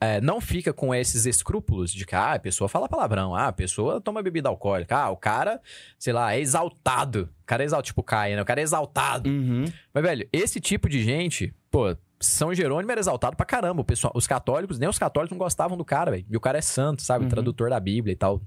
é, 0.00 0.20
não 0.20 0.40
fica 0.40 0.72
com 0.72 0.94
esses 0.94 1.26
escrúpulos 1.26 1.92
de 1.92 2.06
que 2.06 2.14
ah, 2.14 2.32
a 2.32 2.38
pessoa 2.38 2.68
fala 2.68 2.88
palavrão, 2.88 3.34
ah, 3.34 3.48
a 3.48 3.52
pessoa 3.52 4.00
toma 4.00 4.22
bebida 4.22 4.48
alcoólica, 4.48 4.96
ah, 4.96 5.10
o 5.10 5.16
cara, 5.16 5.60
sei 5.98 6.12
lá, 6.12 6.34
é 6.34 6.40
exaltado. 6.40 7.28
O 7.42 7.46
cara 7.46 7.62
é 7.62 7.66
exaltado, 7.66 7.86
tipo 7.86 8.02
Caia, 8.02 8.36
né? 8.36 8.42
O 8.42 8.46
cara 8.46 8.60
é 8.60 8.62
exaltado. 8.62 9.28
Uhum. 9.28 9.64
Mas, 9.92 10.02
velho, 10.02 10.28
esse 10.32 10.60
tipo 10.60 10.88
de 10.88 11.02
gente, 11.02 11.54
pô, 11.70 11.96
São 12.22 12.52
Jerônimo 12.54 12.90
era 12.92 13.00
exaltado 13.00 13.36
pra 13.36 13.46
caramba. 13.46 13.80
O 13.80 13.84
pessoal, 13.84 14.12
os 14.14 14.26
católicos, 14.26 14.78
nem 14.78 14.88
os 14.88 14.98
católicos 14.98 15.30
não 15.30 15.38
gostavam 15.38 15.76
do 15.76 15.84
cara, 15.84 16.10
velho. 16.10 16.26
E 16.28 16.36
o 16.36 16.40
cara 16.40 16.58
é 16.58 16.60
santo, 16.60 17.02
sabe? 17.02 17.24
Uhum. 17.24 17.30
tradutor 17.30 17.70
da 17.70 17.80
Bíblia 17.80 18.12
e 18.12 18.16
tal. 18.16 18.42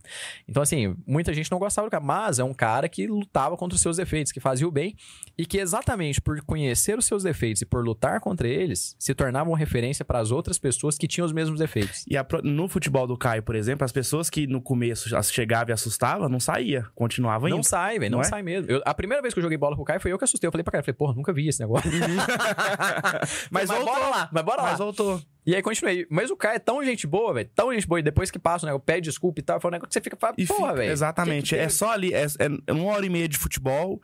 Então, 0.48 0.62
assim, 0.62 0.96
muita 1.08 1.34
gente 1.34 1.52
não 1.52 1.58
gostava 1.58 1.88
do 1.88 1.92
cara. 1.92 2.04
Mas 2.04 2.38
é 2.40 2.44
um 2.44 2.54
cara 2.54 2.88
que 2.88 3.08
lutava 3.08 3.58
contra 3.58 3.76
os 3.76 3.82
seus 3.82 3.98
defeitos, 3.98 4.32
que 4.32 4.40
fazia 4.40 4.68
o 4.68 4.72
bem. 4.72 4.96
E 5.38 5.46
que 5.46 5.58
exatamente 5.58 6.22
por 6.22 6.40
conhecer 6.44 6.98
os 6.98 7.06
seus 7.06 7.24
defeitos 7.24 7.62
e 7.64 7.66
por 7.66 7.84
lutar 7.84 8.20
contra 8.20 8.48
eles, 8.48 8.96
se 9.00 9.16
tornava 9.16 9.50
uma 9.50 9.58
referência 9.58 10.06
para 10.06 10.20
as 10.20 10.30
outras 10.30 10.60
pessoas 10.60 10.96
que 10.98 11.08
tinham 11.08 11.26
os 11.26 11.32
mesmos 11.34 11.58
defeitos. 11.60 12.06
E 12.08 12.16
a 12.16 12.24
no 12.44 12.68
futebol 12.68 13.08
do 13.08 13.18
Caio, 13.18 13.42
por 13.42 13.56
exemplo, 13.56 13.84
as 13.86 13.92
pessoas 13.92 14.30
que 14.30 14.46
no 14.46 14.62
começo 14.62 15.10
chegavam 15.32 15.70
e 15.70 15.74
assustavam, 15.74 16.30
não 16.30 16.40
saía, 16.40 16.86
continuavam 16.94 17.50
Não 17.50 17.58
indo. 17.58 17.66
sai, 17.66 17.98
velho. 17.98 18.12
Não, 18.12 18.18
Não 18.20 18.26
é? 18.26 18.28
sai 18.28 18.44
mesmo. 18.44 18.70
Eu- 18.72 18.82
a 18.86 18.94
primeira 18.94 19.22
vez 19.22 19.34
que 19.34 19.40
eu 19.40 19.44
joguei 19.44 19.58
bola 19.58 19.76
com 19.76 19.82
o 19.82 19.86
Caio 19.86 20.00
foi 20.00 20.12
eu 20.12 20.18
que 20.20 20.24
assustei. 20.24 20.48
Eu 20.48 20.52
falei 20.52 20.64
pra 20.64 20.72
cara, 20.72 20.82
eu 20.82 20.86
falei, 20.86 20.96
porra, 20.98 21.16
nunca 21.16 21.34
vi 21.34 21.48
esse 21.48 21.60
negócio. 21.60 21.90
mas, 23.50 23.63
voltou 23.70 23.86
bora 23.94 24.08
lá, 24.08 24.30
mas 24.32 24.44
bora 24.44 24.62
lá. 24.62 24.70
Mas 24.72 24.80
voltou. 24.80 25.22
E 25.46 25.54
aí 25.56 25.62
continuei. 25.62 26.08
Mas 26.10 26.30
o 26.32 26.38
cara 26.38 26.56
é 26.56 26.60
tão 26.60 26.84
gente 26.84 27.06
boa, 27.06 27.34
velho. 27.34 27.50
Tão 27.54 27.74
gente 27.74 27.86
boa. 27.86 28.00
E 28.00 28.04
depois 28.04 28.32
que 28.32 28.40
passa 28.40 28.66
o 28.66 28.68
negócio, 28.68 28.86
pede 28.86 29.10
desculpa 29.10 29.40
e 29.42 29.44
tal. 29.44 29.60
Foi 29.60 29.70
um 29.70 29.74
negócio 29.74 29.90
que 29.90 29.94
você 29.94 30.02
fica 30.02 30.16
fala, 30.18 30.34
E 30.38 30.46
porra, 30.46 30.74
velho. 30.74 30.92
Exatamente. 30.92 31.50
que 31.50 31.56
que 31.56 31.62
é 31.62 31.68
só 31.70 31.92
ali, 31.92 32.14
é, 32.14 32.26
é 32.68 32.72
uma 32.72 32.86
hora 32.94 33.06
e 33.06 33.10
meia 33.10 33.28
de 33.28 33.38
futebol. 33.38 34.02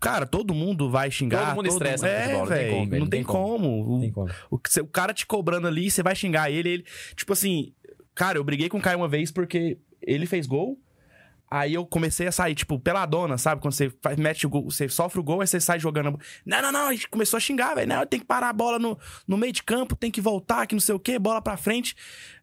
Cara, 0.00 0.26
todo 0.26 0.52
mundo 0.54 0.90
vai 0.90 1.10
xingar. 1.10 1.46
Todo 1.46 1.56
mundo 1.56 1.68
estressa 1.68 2.06
no 2.06 2.12
é, 2.12 2.22
futebol, 2.22 2.40
não 2.40 2.46
tem 2.48 2.70
como, 2.70 2.98
Não 2.98 3.06
tem 3.06 3.22
como. 3.22 3.96
O- 3.96 4.00
Tem 4.00 4.12
como. 4.12 4.30
O, 4.50 4.58
cê- 4.66 4.80
o 4.80 4.86
cara 4.86 5.12
te 5.14 5.26
cobrando 5.26 5.66
ali, 5.68 5.90
você 5.90 6.02
vai 6.02 6.14
xingar 6.14 6.50
ele, 6.50 6.68
ele. 6.68 6.84
Tipo 7.14 7.32
assim, 7.32 7.72
cara, 8.14 8.38
eu 8.38 8.44
briguei 8.44 8.68
com 8.68 8.78
o 8.78 8.82
Caio 8.82 8.98
uma 8.98 9.08
vez 9.08 9.30
porque 9.30 9.78
ele 10.02 10.26
fez 10.26 10.46
gol. 10.46 10.78
Aí 11.56 11.72
eu 11.72 11.86
comecei 11.86 12.26
a 12.26 12.32
sair, 12.32 12.54
tipo, 12.54 12.78
peladona, 12.78 13.38
sabe? 13.38 13.62
Quando 13.62 13.72
você 13.72 13.90
faz, 14.02 14.16
mete 14.18 14.46
o 14.46 14.50
gol, 14.50 14.70
você 14.70 14.90
sofre 14.90 15.18
o 15.18 15.22
gol, 15.22 15.40
aí 15.40 15.46
você 15.46 15.58
sai 15.58 15.80
jogando. 15.80 16.18
Não, 16.44 16.60
não, 16.60 16.70
não. 16.70 16.88
A 16.88 16.92
gente 16.92 17.08
começou 17.08 17.38
a 17.38 17.40
xingar, 17.40 17.74
velho. 17.74 17.88
Não, 17.88 18.06
tem 18.06 18.20
que 18.20 18.26
parar 18.26 18.50
a 18.50 18.52
bola 18.52 18.78
no, 18.78 18.98
no 19.26 19.38
meio 19.38 19.54
de 19.54 19.62
campo, 19.62 19.96
tem 19.96 20.10
que 20.10 20.20
voltar, 20.20 20.66
que 20.66 20.74
não 20.74 20.80
sei 20.80 20.94
o 20.94 21.00
quê, 21.00 21.18
bola 21.18 21.40
pra 21.40 21.56
frente. 21.56 21.96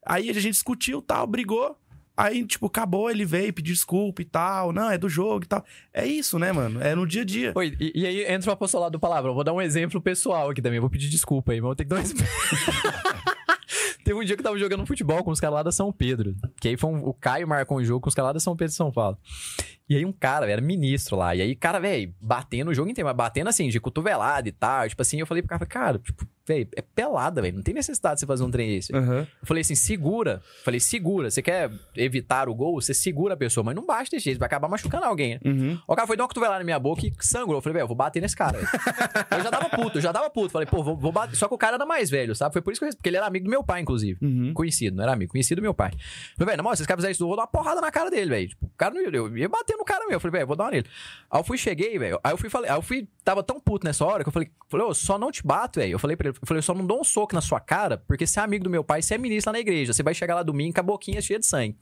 Aí 0.03 0.31
a 0.31 0.33
gente 0.33 0.51
discutiu 0.53 0.99
tal, 0.99 1.27
brigou. 1.27 1.77
Aí, 2.17 2.45
tipo, 2.45 2.67
acabou, 2.67 3.09
ele 3.09 3.25
veio 3.25 3.53
pedir 3.53 3.73
desculpa 3.73 4.21
e 4.21 4.25
tal. 4.25 4.73
Não, 4.73 4.89
é 4.89 4.97
do 4.97 5.07
jogo 5.07 5.43
e 5.45 5.47
tal. 5.47 5.63
É 5.93 6.07
isso, 6.07 6.39
né, 6.39 6.51
mano? 6.51 6.81
É 6.81 6.95
no 6.95 7.05
dia 7.05 7.21
a 7.21 7.25
dia. 7.25 7.53
Oi, 7.55 7.75
e, 7.79 7.91
e 7.93 8.05
aí 8.07 8.31
entra 8.31 8.49
o 8.49 8.53
apostolado 8.53 8.93
do 8.93 8.99
palavrão. 8.99 9.35
Vou 9.35 9.43
dar 9.43 9.53
um 9.53 9.61
exemplo 9.61 10.01
pessoal 10.01 10.49
aqui 10.49 10.61
também. 10.61 10.79
Vou 10.79 10.89
pedir 10.89 11.09
desculpa 11.09 11.51
aí, 11.51 11.61
mas 11.61 11.67
vou 11.67 11.75
ter 11.75 11.83
que 11.83 11.89
dar 11.89 11.99
um. 11.99 12.03
Teve 14.03 14.19
um 14.19 14.23
dia 14.23 14.35
que 14.35 14.41
eu 14.41 14.43
tava 14.43 14.57
jogando 14.57 14.85
futebol 14.85 15.23
com 15.23 15.31
os 15.31 15.39
caras 15.39 15.55
lá 15.55 15.63
da 15.63 15.71
São 15.71 15.91
Pedro. 15.91 16.35
Que 16.59 16.69
aí 16.69 16.77
foi 16.77 16.89
um- 16.89 17.05
o 17.07 17.13
Caio 17.13 17.47
marcou 17.47 17.77
um 17.77 17.83
jogo 17.83 18.01
com 18.01 18.09
os 18.09 18.15
caras 18.15 18.27
lá 18.29 18.33
da 18.33 18.39
São 18.39 18.55
Pedro 18.55 18.71
de 18.71 18.75
São 18.75 18.91
Paulo. 18.91 19.17
E 19.89 19.97
aí 19.97 20.05
um 20.05 20.13
cara, 20.13 20.45
velho, 20.45 20.53
era 20.53 20.61
ministro 20.61 21.17
lá. 21.17 21.35
E 21.35 21.41
aí, 21.41 21.55
cara, 21.55 21.79
velho, 21.79 22.13
batendo 22.21 22.71
o 22.71 22.73
jogo 22.73 22.89
inteiro, 22.89 23.07
mas 23.07 23.15
batendo 23.15 23.49
assim, 23.49 23.67
de 23.69 23.79
cotovelada 23.79 24.47
e 24.47 24.51
tal. 24.51 24.87
Tipo 24.87 25.01
assim, 25.01 25.19
eu 25.19 25.27
falei 25.27 25.43
pro 25.43 25.49
cara, 25.49 25.65
cara, 25.65 25.99
tipo, 25.99 26.25
velho, 26.47 26.67
é 26.75 26.81
pelada, 26.81 27.41
velho. 27.41 27.55
Não 27.55 27.63
tem 27.63 27.73
necessidade 27.73 28.15
de 28.15 28.19
você 28.21 28.25
fazer 28.25 28.43
um 28.43 28.51
trem 28.51 28.69
desse. 28.69 28.95
Aham. 28.95 29.27
Eu 29.41 29.47
falei 29.47 29.61
assim, 29.61 29.75
segura. 29.75 30.41
Falei, 30.63 30.79
segura. 30.79 31.29
Você 31.29 31.41
quer 31.41 31.69
evitar 31.95 32.47
o 32.49 32.55
gol? 32.55 32.79
Você 32.81 32.93
segura 32.93 33.33
a 33.33 33.37
pessoa, 33.37 33.63
mas 33.63 33.75
não 33.75 33.85
bate 33.85 34.11
desse 34.11 34.25
jeito, 34.25 34.39
vai 34.39 34.47
acabar 34.47 34.67
machucando 34.67 35.05
alguém. 35.05 35.33
né? 35.35 35.39
Uhum. 35.45 35.79
O 35.87 35.95
cara 35.95 36.07
foi 36.07 36.15
dar 36.15 36.23
uma 36.23 36.27
cotovelada 36.29 36.59
na 36.59 36.65
minha 36.65 36.79
boca 36.79 37.05
e 37.05 37.13
sangrou. 37.19 37.57
Eu 37.57 37.61
falei, 37.61 37.73
velho, 37.73 37.83
eu 37.83 37.87
vou 37.87 37.95
bater 37.95 38.21
nesse 38.21 38.35
cara. 38.35 38.57
velho. 38.57 38.67
eu 39.31 39.43
já 39.43 39.51
tava 39.51 39.69
puto, 39.69 39.97
eu 39.97 40.01
já 40.01 40.13
tava 40.13 40.29
puto. 40.29 40.49
Falei, 40.49 40.67
pô, 40.67 40.83
vou, 40.83 40.95
vou 40.95 41.11
bater. 41.11 41.35
Só 41.35 41.47
que 41.47 41.53
o 41.53 41.57
cara 41.57 41.75
era 41.75 41.85
mais 41.85 42.09
velho, 42.09 42.35
sabe? 42.35 42.53
Foi 42.53 42.61
por 42.61 42.71
isso 42.71 42.79
que 42.79 42.87
eu 42.87 42.95
Porque 42.95 43.09
ele 43.09 43.17
era 43.17 43.25
amigo 43.25 43.45
do 43.45 43.51
meu 43.51 43.63
pai, 43.63 43.81
inclusive. 43.81 44.17
Uhum. 44.21 44.53
Conhecido, 44.53 44.95
não 44.95 45.03
era 45.03 45.13
amigo, 45.13 45.31
conhecido 45.31 45.59
do 45.59 45.63
meu 45.63 45.73
pai. 45.73 45.91
Falei, 46.37 46.51
velho, 46.51 46.57
na 46.57 46.63
moral, 46.63 46.75
se 46.75 46.83
esse 46.83 46.87
cara 46.87 46.97
fizer 46.97 47.11
isso, 47.11 47.23
eu 47.23 47.27
vou 47.27 47.35
dar 47.35 47.43
uma 47.43 47.47
porrada 47.47 47.81
na 47.81 47.91
cara 47.91 48.09
dele, 48.09 48.29
velho. 48.29 48.47
Tipo, 48.47 48.65
o 48.65 48.71
cara 48.77 48.93
não 48.93 49.01
ia. 49.01 49.09
Eu 49.13 49.37
ia 49.37 49.49
bater 49.49 49.72
no 49.77 49.85
cara 49.85 50.01
mesmo. 50.01 50.15
Eu 50.15 50.19
falei, 50.19 50.31
velho, 50.31 50.47
vou 50.47 50.55
dar 50.55 50.65
uma 50.65 50.71
nele. 50.71 50.87
Aí 51.29 51.39
eu 51.39 51.43
fui, 51.43 51.57
cheguei, 51.57 51.97
velho. 51.97 52.19
Aí 52.23 52.33
eu 52.33 52.37
fui, 52.37 52.49
falei, 52.49 52.69
aí 52.69 52.77
eu 52.77 52.81
fui, 52.81 53.07
tava 53.23 53.43
tão 53.43 53.59
puto 53.59 53.85
nessa 53.85 54.05
hora 54.05 54.23
que 54.23 54.29
eu 54.29 54.33
falei, 54.33 54.51
falei, 54.69 54.85
ô, 54.85 54.93
só 54.93 55.17
não 55.17 55.31
te 55.31 55.45
bato, 55.45 55.79
velho. 55.79 55.93
Eu 55.93 55.99
falei 55.99 56.15
pra 56.15 56.29
ele, 56.29 56.37
eu 56.41 56.47
falei, 56.47 56.59
eu 56.59 56.63
só 56.63 56.73
não 56.73 56.85
dou 56.85 56.99
um 56.99 57.03
soco 57.03 57.33
na 57.35 57.41
sua 57.41 57.59
cara, 57.59 57.97
porque 58.07 58.25
você 58.25 58.39
é 58.39 58.43
amigo 58.43 58.63
do 58.63 58.69
meu 58.69 58.83
pai, 58.83 59.01
você 59.01 59.15
é 59.15 59.17
ministro 59.17 59.49
lá 59.49 59.53
na 59.53 59.59
igreja. 59.59 59.93
Você 59.93 60.03
vai 60.03 60.13
chegar 60.13 60.35
lá 60.35 60.43
domingo 60.43 60.73
com 60.73 60.79
a 60.79 60.83
boquinha 60.83 61.21
cheia 61.21 61.39
de 61.39 61.45
sangue. 61.45 61.77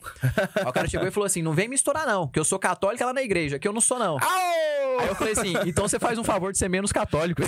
aí 0.56 0.66
o 0.66 0.74
cara 0.74 0.88
chegou 0.88 1.08
e 1.08 1.12
falou 1.12 1.26
assim: 1.26 1.42
não 1.42 1.54
vem 1.54 1.68
misturar, 1.68 2.06
não, 2.06 2.28
que 2.28 2.40
eu 2.40 2.46
sou 2.46 2.60
católica 2.60 3.06
lá 3.06 3.14
na 3.14 3.22
igreja, 3.22 3.60
que 3.60 3.68
eu 3.68 3.74
não 3.74 3.82
sou, 3.82 4.00
não. 4.00 4.18
Aí 5.00 5.08
eu 5.08 5.16
falei 5.16 5.34
assim, 5.34 5.54
então 5.66 5.88
você 5.88 6.00
faz 6.00 6.18
um 6.18 6.24
favor 6.24 6.52
de 6.52 6.58
ser 6.58 6.70
menos 6.70 6.92
católico. 6.92 7.42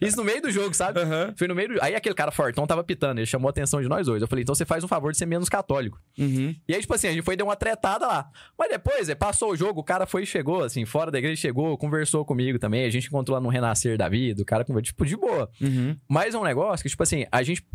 Isso 0.00 0.16
no 0.16 0.24
meio 0.24 0.42
do 0.42 0.50
jogo, 0.50 0.74
sabe? 0.74 1.00
Aham. 1.00 1.34
Foi 1.36 1.48
no 1.48 1.54
meio 1.54 1.74
do... 1.74 1.82
Aí 1.82 1.94
aquele 1.94 2.14
cara 2.14 2.30
fortão 2.30 2.66
tava 2.66 2.82
pitando, 2.82 3.18
ele 3.18 3.26
chamou 3.26 3.48
a 3.48 3.50
atenção 3.50 3.80
de 3.80 3.88
nós 3.88 4.06
dois. 4.06 4.20
Eu 4.20 4.28
falei, 4.28 4.42
então 4.42 4.54
você 4.54 4.64
faz 4.64 4.84
um 4.84 4.88
favor 4.88 5.12
de 5.12 5.18
ser 5.18 5.26
menos 5.26 5.48
católico. 5.48 5.98
Uhum. 6.18 6.54
E 6.68 6.74
aí, 6.74 6.80
tipo 6.80 6.94
assim, 6.94 7.08
a 7.08 7.12
gente 7.12 7.22
foi 7.22 7.36
deu 7.36 7.46
uma 7.46 7.56
tretada 7.56 8.06
lá. 8.06 8.30
Mas 8.58 8.68
depois, 8.68 9.08
é, 9.08 9.14
passou 9.14 9.52
o 9.52 9.56
jogo, 9.56 9.80
o 9.80 9.84
cara 9.84 10.06
foi 10.06 10.22
e 10.22 10.26
chegou, 10.26 10.62
assim, 10.62 10.84
fora 10.84 11.10
da 11.10 11.18
igreja, 11.18 11.40
chegou, 11.40 11.76
conversou 11.76 12.24
comigo 12.24 12.58
também. 12.58 12.84
A 12.84 12.90
gente 12.90 13.08
encontrou 13.08 13.34
lá 13.34 13.40
no 13.40 13.48
Renascer 13.48 13.96
da 13.96 14.08
Vida, 14.08 14.42
o 14.42 14.44
cara 14.44 14.64
conversou, 14.64 14.86
tipo, 14.86 15.06
de 15.06 15.16
boa. 15.16 15.50
Uhum. 15.60 15.96
Mas 16.08 16.34
é 16.34 16.38
um 16.38 16.44
negócio 16.44 16.82
que, 16.82 16.88
tipo 16.88 17.02
assim, 17.02 17.26
a 17.30 17.42
gente 17.42 17.66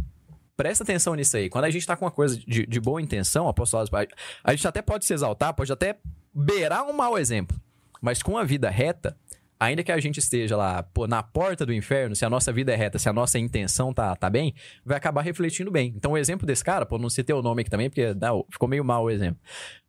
presta 0.55 0.83
atenção 0.83 1.15
nisso 1.15 1.37
aí. 1.37 1.49
Quando 1.49 1.65
a 1.65 1.69
gente 1.69 1.87
tá 1.87 1.95
com 1.95 2.05
uma 2.05 2.11
coisa 2.11 2.37
de, 2.37 2.65
de 2.65 2.79
boa 2.79 3.01
intenção, 3.01 3.47
apostolados, 3.47 3.93
a, 3.93 4.05
a 4.43 4.55
gente 4.55 4.67
até 4.67 4.81
pode 4.81 5.05
se 5.05 5.13
exaltar, 5.13 5.53
pode 5.53 5.71
até 5.71 5.97
beirar 6.33 6.83
um 6.85 6.93
mau 6.93 7.17
exemplo. 7.17 7.59
Mas 8.01 8.21
com 8.21 8.37
a 8.37 8.43
vida 8.43 8.69
reta, 8.69 9.15
ainda 9.59 9.83
que 9.83 9.91
a 9.91 9.99
gente 9.99 10.17
esteja 10.19 10.55
lá, 10.55 10.81
pô, 10.83 11.05
na 11.05 11.21
porta 11.21 11.65
do 11.65 11.73
inferno, 11.73 12.15
se 12.15 12.23
a 12.23 12.29
nossa 12.29 12.51
vida 12.51 12.71
é 12.71 12.75
reta, 12.75 12.97
se 12.97 13.09
a 13.09 13.13
nossa 13.13 13.37
intenção 13.37 13.93
tá, 13.93 14.15
tá 14.15 14.29
bem, 14.29 14.53
vai 14.85 14.95
acabar 14.97 15.21
refletindo 15.21 15.69
bem. 15.69 15.93
Então, 15.95 16.13
o 16.13 16.17
exemplo 16.17 16.47
desse 16.47 16.63
cara, 16.63 16.85
pô, 16.85 16.97
não 16.97 17.09
citei 17.09 17.35
o 17.35 17.41
nome 17.41 17.61
aqui 17.61 17.69
também, 17.69 17.89
porque 17.89 18.13
não, 18.13 18.45
ficou 18.49 18.69
meio 18.69 18.85
mal 18.85 19.03
o 19.03 19.09
exemplo. 19.09 19.39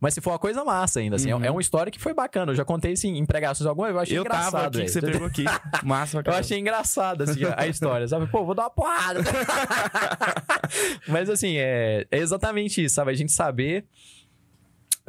Mas 0.01 0.15
se 0.15 0.21
for 0.21 0.31
uma 0.31 0.39
coisa 0.39 0.65
massa 0.65 0.99
ainda, 1.01 1.17
assim, 1.17 1.31
é- 1.31 1.37
Uhum. 1.37 1.45
é, 1.45 1.51
uma 1.51 1.61
história 1.61 1.93
que 1.93 2.01
foi 2.01 2.13
bacana. 2.13 2.51
Eu 2.53 2.57
já 2.57 2.65
contei, 2.65 2.93
assim, 2.95 3.17
em 3.17 3.25
pregações 3.25 3.67
alguma, 3.67 3.89
eu 3.89 3.99
achei 3.99 4.17
Eu 4.19 4.23
engraçado. 4.23 4.51
tava 4.53 4.67
aqui, 4.67 4.71
que 4.71 4.79
velho. 4.79 4.91
você 4.93 5.01
pegou 5.13 5.27
aqui. 5.29 5.45
Massa, 5.87 6.23
Eu 6.25 6.33
achei 6.35 6.59
engraçada, 6.59 7.25
assim, 7.25 7.45
a, 7.45 7.55
a 7.63 7.67
história, 7.69 8.09
sabe? 8.09 8.27
Pô, 8.27 8.45
vou 8.45 8.55
dar 8.55 8.65
uma 8.65 8.71
porrada. 8.71 9.21
Mas, 11.07 11.29
assim, 11.31 11.57
é, 11.59 12.07
é 12.11 12.19
exatamente 12.19 12.83
isso, 12.85 12.95
sabe? 12.97 13.11
A 13.11 13.15
gente 13.15 13.33
saber 13.33 13.85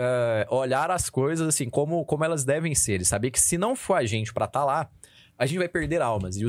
é, 0.02 0.48
olhar 0.50 0.90
as 0.90 1.10
coisas, 1.12 1.48
assim, 1.48 1.70
como, 1.70 2.04
como 2.06 2.26
elas 2.26 2.44
devem 2.44 2.74
ser. 2.74 3.02
E 3.02 3.06
saber 3.06 3.30
que 3.30 3.40
se 3.40 3.56
não 3.56 3.76
for 3.76 3.94
a 3.94 4.04
gente 4.04 4.34
pra 4.34 4.46
estar 4.46 4.66
lá, 4.66 4.90
a 5.38 5.46
gente 5.46 5.60
vai 5.60 5.70
perder 5.70 6.02
almas. 6.02 6.38
E 6.38 6.44
o, 6.44 6.48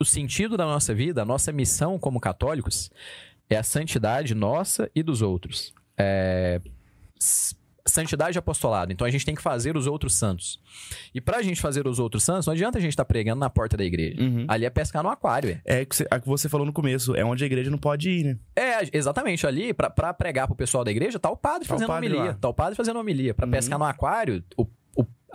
o 0.00 0.04
sentido 0.04 0.56
da 0.56 0.64
nossa 0.64 0.94
vida, 0.94 1.20
a 1.20 1.24
nossa 1.24 1.52
missão 1.52 1.98
como 1.98 2.18
católicos, 2.18 2.90
é 3.50 3.56
a 3.56 3.62
santidade 3.62 4.34
nossa 4.34 4.90
e 4.94 5.02
dos 5.02 5.20
outros. 5.20 5.74
É, 5.98 6.60
santidade 7.86 8.36
e 8.36 8.38
apostolado. 8.38 8.92
Então 8.92 9.06
a 9.06 9.10
gente 9.10 9.24
tem 9.24 9.34
que 9.34 9.42
fazer 9.42 9.76
os 9.76 9.86
outros 9.86 10.14
santos. 10.14 10.60
E 11.14 11.20
pra 11.20 11.40
gente 11.42 11.60
fazer 11.60 11.86
os 11.86 11.98
outros 11.98 12.24
santos, 12.24 12.46
não 12.46 12.52
adianta 12.52 12.78
a 12.78 12.80
gente 12.80 12.90
estar 12.92 13.04
pregando 13.04 13.40
na 13.40 13.48
porta 13.48 13.76
da 13.76 13.84
igreja. 13.84 14.20
Uhum. 14.20 14.44
Ali 14.48 14.64
é 14.64 14.70
pescar 14.70 15.02
no 15.02 15.08
aquário, 15.08 15.50
é. 15.64 15.80
É 15.80 15.84
que 15.84 15.94
você- 15.96 16.06
a 16.10 16.18
que 16.20 16.26
você 16.26 16.48
falou 16.48 16.66
no 16.66 16.72
começo, 16.72 17.14
é 17.14 17.24
onde 17.24 17.44
a 17.44 17.46
igreja 17.46 17.70
não 17.70 17.78
pode 17.78 18.10
ir, 18.10 18.24
né? 18.24 18.36
É, 18.56 18.88
exatamente. 18.96 19.46
Ali, 19.46 19.72
pra, 19.72 19.88
pra 19.88 20.12
pregar 20.12 20.46
pro 20.46 20.56
pessoal 20.56 20.84
da 20.84 20.90
igreja, 20.90 21.18
tá 21.18 21.30
o 21.30 21.36
padre 21.36 21.66
Tá 21.68 21.74
o 21.74 21.76
fazendo 21.78 21.88
padre 21.88 22.06
homilia. 22.08 22.24
lá. 22.32 22.34
Tá 22.34 22.48
o 22.48 22.54
padre 22.54 22.74
fazendo 22.74 22.98
homilia. 22.98 23.34
Pra 23.34 23.46
Uhum. 23.46 23.52
pescar 23.52 23.78
no 23.78 23.84
aquário, 23.84 24.42
o, 24.56 24.62
o- 24.62 24.68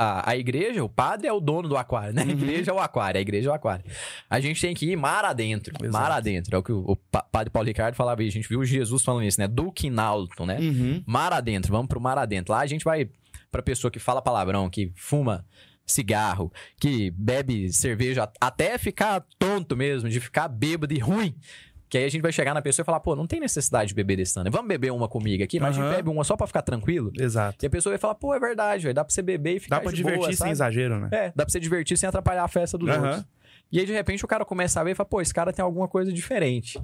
a, 0.02 0.32
a 0.32 0.36
igreja, 0.38 0.84
o 0.84 0.90
padre 0.90 1.28
é 1.28 1.34
o 1.34 1.40
dono 1.40 1.70
do 1.70 1.78
aquário, 1.78 2.14
né? 2.14 2.24
A 2.24 2.26
igreja 2.26 2.72
é 2.72 2.74
o 2.74 2.80
aquário, 2.80 3.18
a 3.18 3.22
igreja 3.22 3.50
é 3.50 3.52
o 3.52 3.56
aquário. 3.56 3.86
A 4.30 4.40
gente 4.40 4.60
tem 4.60 4.74
que 4.74 4.92
ir 4.92 4.96
mar 4.96 5.24
adentro. 5.26 5.74
Exato. 5.80 5.92
Mar 5.94 6.12
adentro. 6.12 6.56
É 6.56 6.60
o 6.60 6.64
que 6.64 6.72
o, 6.72 6.80
o 6.80 6.96
pa- 6.96 7.24
padre 7.32 7.50
Paulo 7.52 7.68
Ricardo 7.68 7.96
falava 7.96 8.22
aí. 8.22 8.28
A 8.28 8.32
gente 8.32 8.48
viu 8.50 8.64
Jesus 8.66 9.04
falando 9.04 9.24
isso, 9.26 9.40
né? 9.40 9.48
Do 9.48 9.72
quinalto, 9.72 10.46
né? 10.46 10.58
Uhum. 10.60 11.04
Mar 11.06 11.32
adentro, 11.34 11.72
vamos 11.72 11.88
pro 11.88 12.02
mar 12.02 12.18
adentro. 12.18 12.54
Lá 12.54 12.62
a 12.62 12.66
gente 12.66 12.84
vai 12.84 13.10
pra 13.52 13.62
pessoa 13.62 13.92
que 13.92 14.00
fala 14.00 14.22
palavrão, 14.22 14.70
que 14.70 14.92
fuma 14.96 15.46
cigarro, 15.86 16.52
que 16.80 17.12
bebe 17.12 17.72
cerveja 17.74 18.32
até 18.40 18.78
ficar 18.78 19.24
tonto 19.38 19.76
mesmo, 19.76 20.08
de 20.10 20.20
ficar 20.20 20.48
bêbado 20.48 20.94
e 20.94 21.00
ruim. 21.00 21.36
Que 21.92 21.98
aí 21.98 22.06
a 22.06 22.10
gente 22.10 22.22
vai 22.22 22.32
chegar 22.32 22.54
na 22.54 22.62
pessoa 22.62 22.84
e 22.84 22.86
falar, 22.86 23.02
pô, 23.02 23.18
não 23.18 23.28
tem 23.28 23.38
necessidade 23.42 23.90
de 23.90 23.94
beber 23.94 24.16
desse 24.16 24.34
tanto. 24.34 24.50
Vamos 24.50 24.66
beber 24.70 24.94
uma 24.94 25.10
comigo 25.10 25.44
aqui, 25.44 25.60
mas 25.60 25.76
a 25.78 25.82
Aham. 25.82 25.90
gente 25.90 25.98
bebe 25.98 26.10
uma 26.10 26.24
só 26.24 26.38
pra 26.38 26.48
ficar 26.48 26.62
tranquilo. 26.62 27.12
Exato. 27.20 27.66
E 27.66 27.68
a 27.68 27.70
pessoa 27.70 27.92
vai 27.92 28.00
falar, 28.00 28.16
pô, 28.16 28.34
é 28.34 28.40
verdade, 28.40 28.84
velho. 28.84 28.96
Dá 28.96 29.04
pra 29.04 29.14
você 29.14 29.22
beber 29.22 29.58
e 29.58 29.60
ficar 29.60 29.76
Dá 29.76 29.82
pra 29.82 29.92
divertir 29.92 30.18
boa, 30.20 30.28
sem 30.30 30.36
sabe? 30.38 30.52
exagero, 30.52 30.98
né? 31.02 31.10
É, 31.12 31.28
dá 31.36 31.44
pra 31.44 31.50
você 31.50 31.60
divertir 31.60 31.98
sem 31.98 32.08
atrapalhar 32.08 32.46
a 32.46 32.48
festa 32.48 32.78
dos 32.78 32.88
Aham. 32.88 33.04
outros. 33.04 33.26
E 33.70 33.78
aí, 33.78 33.86
de 33.86 33.92
repente, 33.92 34.24
o 34.24 34.28
cara 34.28 34.46
começa 34.46 34.80
a 34.80 34.86
ver 34.86 34.92
e 34.92 34.96
fala, 34.96 35.10
pô, 35.10 35.20
esse 35.22 35.34
cara 35.34 35.52
tem 35.52 35.62
alguma 35.64 35.90
coisa 35.90 36.14
diferente. 36.14 36.82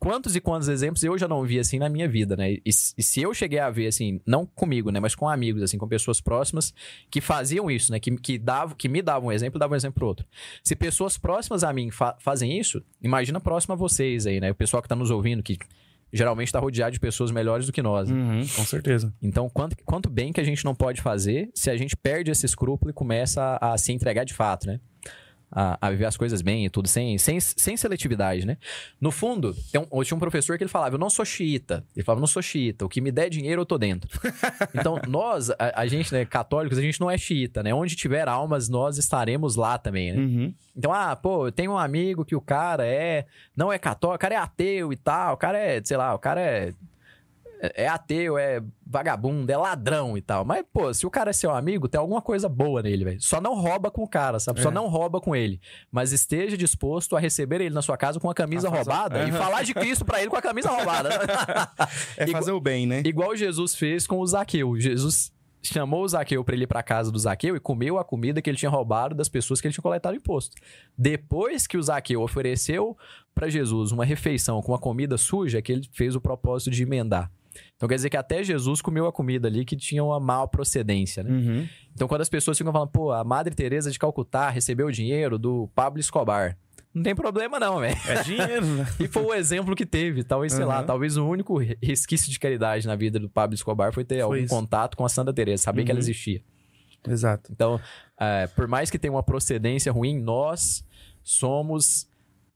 Quantos 0.00 0.34
e 0.34 0.40
quantos 0.40 0.66
exemplos 0.68 1.02
eu 1.04 1.16
já 1.18 1.28
não 1.28 1.44
vi 1.44 1.58
assim 1.58 1.78
na 1.78 1.88
minha 1.88 2.08
vida, 2.08 2.34
né? 2.34 2.52
E, 2.52 2.62
e 2.64 3.02
se 3.02 3.20
eu 3.20 3.34
cheguei 3.34 3.58
a 3.58 3.68
ver, 3.68 3.86
assim, 3.86 4.18
não 4.26 4.46
comigo, 4.46 4.90
né? 4.90 4.98
Mas 4.98 5.14
com 5.14 5.28
amigos, 5.28 5.62
assim, 5.62 5.76
com 5.76 5.86
pessoas 5.86 6.20
próximas 6.22 6.72
que 7.10 7.20
faziam 7.20 7.70
isso, 7.70 7.92
né? 7.92 8.00
Que, 8.00 8.10
que, 8.16 8.38
davam, 8.38 8.74
que 8.74 8.88
me 8.88 9.02
davam 9.02 9.28
um 9.28 9.32
exemplo 9.32 9.58
e 9.58 9.60
davam 9.60 9.74
um 9.74 9.76
exemplo 9.76 9.96
pro 9.96 10.06
outro. 10.06 10.26
Se 10.64 10.74
pessoas 10.74 11.18
próximas 11.18 11.62
a 11.62 11.70
mim 11.72 11.90
fa- 11.90 12.16
fazem 12.18 12.58
isso, 12.58 12.82
imagina 13.02 13.38
próximo 13.38 13.74
a 13.74 13.76
vocês 13.76 14.26
aí, 14.26 14.40
né? 14.40 14.50
O 14.50 14.54
pessoal 14.54 14.82
que 14.82 14.88
tá 14.88 14.96
nos 14.96 15.10
ouvindo, 15.10 15.42
que 15.42 15.58
geralmente 16.12 16.50
tá 16.50 16.58
rodeado 16.58 16.92
de 16.92 16.98
pessoas 16.98 17.30
melhores 17.30 17.66
do 17.66 17.72
que 17.72 17.82
nós. 17.82 18.08
né? 18.08 18.16
Uhum, 18.16 18.40
com 18.40 18.64
certeza. 18.64 19.14
Então, 19.22 19.48
quanto, 19.50 19.76
quanto 19.84 20.08
bem 20.08 20.32
que 20.32 20.40
a 20.40 20.44
gente 20.44 20.64
não 20.64 20.74
pode 20.74 21.00
fazer 21.02 21.50
se 21.54 21.70
a 21.70 21.76
gente 21.76 21.94
perde 21.96 22.30
esse 22.30 22.46
escrúpulo 22.46 22.90
e 22.90 22.94
começa 22.94 23.58
a, 23.60 23.74
a 23.74 23.78
se 23.78 23.92
entregar 23.92 24.24
de 24.24 24.32
fato, 24.34 24.66
né? 24.66 24.80
A, 25.52 25.76
a 25.80 25.90
viver 25.90 26.04
as 26.04 26.16
coisas 26.16 26.42
bem 26.42 26.64
e 26.64 26.70
tudo, 26.70 26.86
sem, 26.86 27.18
sem, 27.18 27.40
sem 27.40 27.76
seletividade, 27.76 28.46
né? 28.46 28.56
No 29.00 29.10
fundo, 29.10 29.52
tem 29.72 29.80
um, 29.90 30.02
tinha 30.04 30.16
um 30.16 30.20
professor 30.20 30.56
que 30.56 30.62
ele 30.62 30.70
falava, 30.70 30.94
eu 30.94 30.98
não 30.98 31.10
sou 31.10 31.24
xiita. 31.24 31.84
Ele 31.96 32.04
falava, 32.04 32.20
não 32.20 32.28
sou 32.28 32.40
xiita, 32.40 32.84
o 32.84 32.88
que 32.88 33.00
me 33.00 33.10
der 33.10 33.28
dinheiro 33.28 33.62
eu 33.62 33.66
tô 33.66 33.76
dentro. 33.76 34.08
então, 34.72 35.00
nós, 35.08 35.50
a, 35.50 35.56
a 35.74 35.86
gente, 35.86 36.12
né, 36.12 36.24
católicos, 36.24 36.78
a 36.78 36.82
gente 36.82 37.00
não 37.00 37.10
é 37.10 37.18
xiita, 37.18 37.62
né? 37.62 37.74
Onde 37.74 37.96
tiver 37.96 38.28
almas, 38.28 38.68
nós 38.68 38.96
estaremos 38.96 39.56
lá 39.56 39.76
também, 39.76 40.12
né? 40.12 40.18
Uhum. 40.18 40.54
Então, 40.76 40.92
ah, 40.92 41.14
pô, 41.16 41.48
eu 41.48 41.52
tenho 41.52 41.72
um 41.72 41.78
amigo 41.78 42.24
que 42.24 42.34
o 42.34 42.40
cara 42.40 42.86
é. 42.86 43.26
Não 43.56 43.72
é 43.72 43.78
católico, 43.78 44.16
o 44.16 44.18
cara 44.18 44.34
é 44.34 44.38
ateu 44.38 44.92
e 44.92 44.96
tal. 44.96 45.34
O 45.34 45.36
cara 45.36 45.58
é, 45.58 45.80
sei 45.84 45.96
lá, 45.96 46.14
o 46.14 46.18
cara 46.18 46.40
é. 46.40 46.72
É 47.62 47.86
ateu, 47.86 48.38
é 48.38 48.62
vagabundo, 48.86 49.52
é 49.52 49.56
ladrão 49.56 50.16
e 50.16 50.22
tal. 50.22 50.46
Mas, 50.46 50.64
pô, 50.72 50.92
se 50.94 51.06
o 51.06 51.10
cara 51.10 51.28
é 51.28 51.32
seu 51.32 51.50
amigo, 51.50 51.88
tem 51.88 52.00
alguma 52.00 52.22
coisa 52.22 52.48
boa 52.48 52.80
nele, 52.82 53.04
velho. 53.04 53.20
Só 53.20 53.38
não 53.38 53.54
rouba 53.54 53.90
com 53.90 54.02
o 54.02 54.08
cara, 54.08 54.38
sabe? 54.40 54.62
Só 54.62 54.70
É. 54.70 54.72
não 54.72 54.88
rouba 54.88 55.20
com 55.20 55.36
ele. 55.36 55.60
Mas 55.92 56.10
esteja 56.12 56.56
disposto 56.56 57.14
a 57.16 57.20
receber 57.20 57.60
ele 57.60 57.74
na 57.74 57.82
sua 57.82 57.98
casa 57.98 58.18
com 58.18 58.30
a 58.30 58.34
camisa 58.34 58.68
A 58.68 58.70
fazer- 58.70 58.90
roubada 58.90 59.18
e 59.18 59.30
Aham. 59.30 59.38
falar 59.38 59.62
de 59.62 59.74
Cristo 59.74 60.04
pra 60.06 60.20
ele 60.20 60.30
com 60.30 60.36
a 60.36 60.42
camisa 60.42 60.70
roubada. 60.70 61.10
É 62.16 62.26
fazer 62.28 62.52
o 62.52 62.60
bem, 62.60 62.86
né? 62.86 63.02
Igual 63.04 63.36
Jesus 63.36 63.74
fez 63.74 64.06
com 64.06 64.20
o 64.20 64.26
Zaqueu. 64.26 64.78
Jesus 64.80 65.30
chamou 65.62 66.04
o 66.04 66.08
Zaqueu 66.08 66.42
pra 66.42 66.54
ele 66.54 66.64
ir 66.64 66.66
pra 66.66 66.82
casa 66.82 67.12
do 67.12 67.18
Zaqueu 67.18 67.54
e 67.54 67.60
comeu 67.60 67.98
a 67.98 68.04
comida 68.04 68.40
que 68.40 68.48
ele 68.48 68.56
tinha 68.56 68.70
roubado 68.70 69.14
das 69.14 69.28
pessoas 69.28 69.60
que 69.60 69.66
ele 69.66 69.74
tinha 69.74 69.82
coletado 69.82 70.16
imposto. 70.16 70.56
Depois 70.96 71.66
que 71.66 71.76
o 71.76 71.82
Zaqueu 71.82 72.22
ofereceu 72.22 72.96
pra 73.34 73.48
Jesus 73.50 73.92
uma 73.92 74.04
refeição 74.04 74.62
com 74.62 74.72
uma 74.72 74.78
comida 74.78 75.18
suja, 75.18 75.58
é 75.58 75.62
que 75.62 75.72
ele 75.72 75.88
fez 75.92 76.16
o 76.16 76.20
propósito 76.20 76.70
de 76.70 76.82
emendar. 76.82 77.30
Então 77.80 77.88
quer 77.88 77.94
dizer 77.94 78.10
que 78.10 78.16
até 78.18 78.44
Jesus 78.44 78.82
comeu 78.82 79.06
a 79.06 79.12
comida 79.12 79.48
ali 79.48 79.64
que 79.64 79.74
tinha 79.74 80.04
uma 80.04 80.20
mal 80.20 80.46
procedência, 80.48 81.22
né? 81.22 81.30
Uhum. 81.30 81.68
Então 81.94 82.06
quando 82.06 82.20
as 82.20 82.28
pessoas 82.28 82.58
ficam 82.58 82.70
falando, 82.70 82.90
pô, 82.90 83.10
a 83.10 83.24
Madre 83.24 83.54
Teresa 83.54 83.90
de 83.90 83.98
Calcutá 83.98 84.50
recebeu 84.50 84.88
o 84.88 84.92
dinheiro 84.92 85.38
do 85.38 85.66
Pablo 85.74 85.98
Escobar. 85.98 86.58
Não 86.92 87.02
tem 87.02 87.14
problema 87.14 87.58
não, 87.58 87.78
velho. 87.78 87.96
É 88.06 88.22
dinheiro, 88.22 88.66
né? 88.66 88.86
E 89.00 89.08
foi 89.08 89.22
o 89.22 89.32
exemplo 89.32 89.74
que 89.74 89.86
teve. 89.86 90.22
Talvez, 90.22 90.52
sei 90.52 90.64
lá, 90.66 90.80
Uhum. 90.80 90.86
talvez 90.86 91.16
o 91.16 91.26
único 91.26 91.56
re- 91.56 91.78
resquício 91.82 92.30
de 92.30 92.38
caridade 92.38 92.86
na 92.86 92.96
vida 92.96 93.18
do 93.18 93.30
Pablo 93.30 93.54
Escobar 93.54 93.94
foi 93.94 94.04
ter 94.04 94.16
Foi 94.16 94.22
algum 94.24 94.36
isso. 94.36 94.54
contato 94.54 94.94
com 94.94 95.04
a 95.06 95.08
Santa 95.08 95.32
Teresa, 95.32 95.62
saber 95.62 95.84
que 95.84 95.90
ela 95.90 95.96
Uhum. 95.98 96.02
existia. 96.02 96.42
Exato. 97.08 97.50
Então, 97.50 97.80
é, 98.20 98.46
por 98.48 98.68
mais 98.68 98.90
que 98.90 98.98
tenha 98.98 99.12
uma 99.12 99.22
procedência 99.22 99.90
ruim, 99.90 100.20
nós 100.20 100.84
somos 101.22 102.06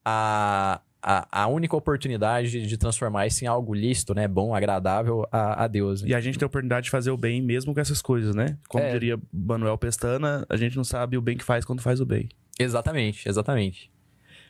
a, 0.04 0.82
a, 1.06 1.42
a 1.42 1.46
única 1.48 1.76
oportunidade 1.76 2.66
de, 2.66 2.78
transformar 2.78 3.26
isso 3.26 3.44
em 3.44 3.46
algo 3.46 3.74
lícito, 3.74 4.14
né? 4.14 4.26
Bom, 4.26 4.54
agradável 4.54 5.28
a, 5.30 5.64
a 5.64 5.68
Deus. 5.68 6.00
né? 6.02 6.08
E 6.08 6.14
a 6.14 6.20
gente 6.20 6.38
tem 6.38 6.46
a 6.46 6.48
oportunidade 6.48 6.84
de 6.84 6.90
fazer 6.90 7.10
o 7.10 7.16
bem 7.16 7.42
mesmo 7.42 7.74
com 7.74 7.80
essas 7.80 8.00
coisas, 8.00 8.34
né? 8.34 8.56
Como 8.68 8.82
É. 8.82 8.90
diria 8.92 9.18
Manuel 9.30 9.76
Pestana, 9.76 10.46
a 10.48 10.56
gente 10.56 10.76
não 10.76 10.84
sabe 10.84 11.18
o 11.18 11.20
bem 11.20 11.36
que 11.36 11.44
faz 11.44 11.62
quando 11.64 11.82
faz 11.82 12.00
o 12.00 12.06
bem. 12.06 12.30
Exatamente, 12.58 13.28
exatamente. 13.28 13.92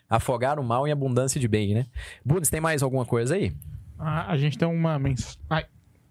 Afogar 0.09 0.57
o 0.57 0.63
mal 0.63 0.87
em 0.87 0.91
abundância 0.91 1.39
de 1.41 1.47
bem, 1.47 1.73
né? 1.73 1.87
Bunes, 2.23 2.49
tem 2.49 2.61
mais 2.61 2.81
alguma 2.81 3.05
coisa 3.05 3.35
aí? 3.35 3.53
A, 3.99 4.31
a 4.31 4.37
gente 4.37 4.57
tem 4.57 4.67
uma 4.67 4.97
mensagem. 4.97 5.39
Ai, 5.49 5.63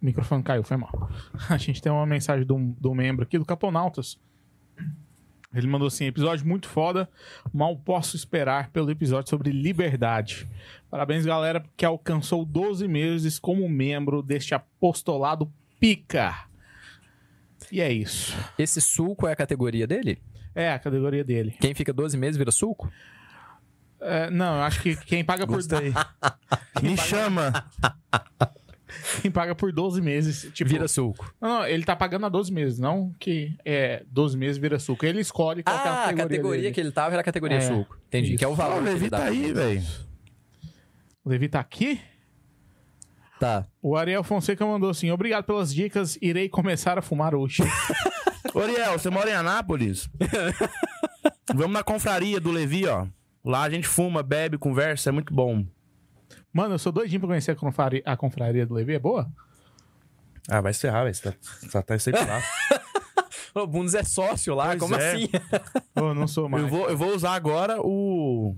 o 0.02 0.04
microfone 0.04 0.42
caiu, 0.42 0.62
foi 0.62 0.76
mal. 0.76 1.08
A 1.48 1.56
gente 1.56 1.80
tem 1.80 1.90
uma 1.90 2.04
mensagem 2.04 2.44
do, 2.44 2.58
do 2.78 2.94
membro 2.94 3.24
aqui 3.24 3.38
do 3.38 3.44
Caponautas. 3.46 4.18
Ele 5.54 5.66
mandou 5.66 5.88
assim: 5.88 6.06
episódio 6.06 6.46
muito 6.46 6.68
foda. 6.68 7.08
Mal 7.52 7.76
posso 7.76 8.16
esperar 8.16 8.70
pelo 8.70 8.90
episódio 8.90 9.30
sobre 9.30 9.50
liberdade. 9.50 10.48
Parabéns, 10.90 11.24
galera, 11.24 11.64
que 11.76 11.84
alcançou 11.84 12.44
12 12.44 12.86
meses 12.88 13.38
como 13.38 13.68
membro 13.68 14.22
deste 14.22 14.54
apostolado 14.54 15.50
pica. 15.78 16.46
E 17.70 17.80
é 17.80 17.92
isso. 17.92 18.36
Esse 18.58 18.80
sulco 18.80 19.26
é 19.26 19.32
a 19.32 19.36
categoria 19.36 19.86
dele? 19.86 20.20
É 20.54 20.70
a 20.72 20.78
categoria 20.78 21.24
dele. 21.24 21.56
Quem 21.60 21.74
fica 21.74 21.92
12 21.92 22.16
meses 22.16 22.36
vira 22.36 22.50
sulco? 22.50 22.90
É, 24.00 24.30
não, 24.30 24.56
eu 24.56 24.62
acho 24.62 24.82
que 24.82 24.96
quem 24.96 25.24
paga 25.24 25.46
por. 25.46 25.58
Me 26.82 26.96
chama! 26.96 27.66
quem 29.22 29.30
paga 29.30 29.54
por 29.54 29.72
12 29.72 30.00
meses. 30.00 30.50
Tipo, 30.52 30.70
Vira 30.70 30.88
sulco. 30.88 31.34
Não, 31.40 31.48
não, 31.60 31.66
ele 31.66 31.84
tá 31.84 31.94
pagando 31.96 32.26
há 32.26 32.28
12 32.28 32.52
meses, 32.52 32.78
não 32.78 33.12
que 33.18 33.56
é 33.64 34.02
12 34.10 34.36
meses 34.36 34.58
vira 34.58 34.78
suco. 34.78 35.04
Ele 35.06 35.20
escolhe 35.20 35.62
qual 35.62 35.76
que 35.80 35.88
é 35.88 35.90
Ah, 35.90 35.94
a 35.94 35.96
a 35.96 36.02
categoria, 36.04 36.28
categoria 36.28 36.62
dele. 36.62 36.74
que 36.74 36.80
ele 36.80 36.92
tava 36.92 37.12
era 37.14 37.20
a 37.20 37.24
categoria 37.24 37.58
É. 37.58 37.60
suco. 37.60 37.96
Entendi. 38.08 38.28
Isso. 38.30 38.38
Que 38.38 38.44
é 38.44 38.48
o 38.48 38.54
valor. 38.54 38.76
Ó, 38.76 38.80
o 38.80 38.82
Levi 38.84 39.10
tá 39.10 39.24
aí, 39.24 39.52
velho. 39.52 39.82
O 41.24 41.30
Levi 41.30 41.48
tá 41.48 41.60
aqui? 41.60 42.00
Tá. 43.40 43.66
O 43.82 43.96
Ariel 43.96 44.22
Fonseca 44.22 44.64
mandou 44.64 44.90
assim: 44.90 45.10
Obrigado 45.10 45.44
pelas 45.44 45.74
dicas, 45.74 46.16
irei 46.22 46.48
começar 46.48 46.98
a 46.98 47.02
fumar 47.02 47.34
hoje. 47.34 47.62
Oriel, 48.54 48.98
você 48.98 49.10
mora 49.10 49.28
em 49.30 49.34
Anápolis? 49.34 50.08
Vamos 51.54 51.72
na 51.72 51.82
confraria 51.82 52.40
do 52.40 52.50
Levi, 52.50 52.86
ó. 52.86 53.06
Lá 53.44 53.62
a 53.64 53.70
gente 53.70 53.86
fuma, 53.86 54.22
bebe, 54.22 54.56
conversa, 54.56 55.10
é 55.10 55.12
muito 55.12 55.34
bom. 55.34 55.64
Mano, 56.54 56.74
eu 56.74 56.78
sou 56.78 56.92
doidinho 56.92 57.20
pra 57.20 57.26
conhecer 57.28 57.50
a 57.50 57.56
confraria, 57.56 58.00
a 58.06 58.16
confraria 58.16 58.64
do 58.64 58.74
Levi, 58.74 58.94
é 58.94 58.98
boa? 58.98 59.28
Ah, 60.48 60.60
vai 60.60 60.72
se 60.72 60.80
ferrar, 60.80 61.02
velho. 61.02 61.14
Você 61.14 61.32
tá, 61.32 61.36
você 61.60 61.82
tá 61.82 61.98
sempre 61.98 62.24
lá. 62.24 62.40
O 63.56 63.68
Bundes 63.68 63.94
é 63.94 64.02
sócio 64.02 64.52
lá, 64.52 64.66
Pois 64.70 64.80
como 64.80 64.96
é. 64.96 65.12
assim? 65.12 65.28
Eu 65.94 66.12
não 66.12 66.26
sou 66.26 66.48
mais. 66.48 66.64
eu, 66.64 66.68
vou, 66.68 66.90
eu 66.90 66.96
vou 66.96 67.14
usar 67.14 67.34
agora 67.34 67.80
o. 67.80 68.56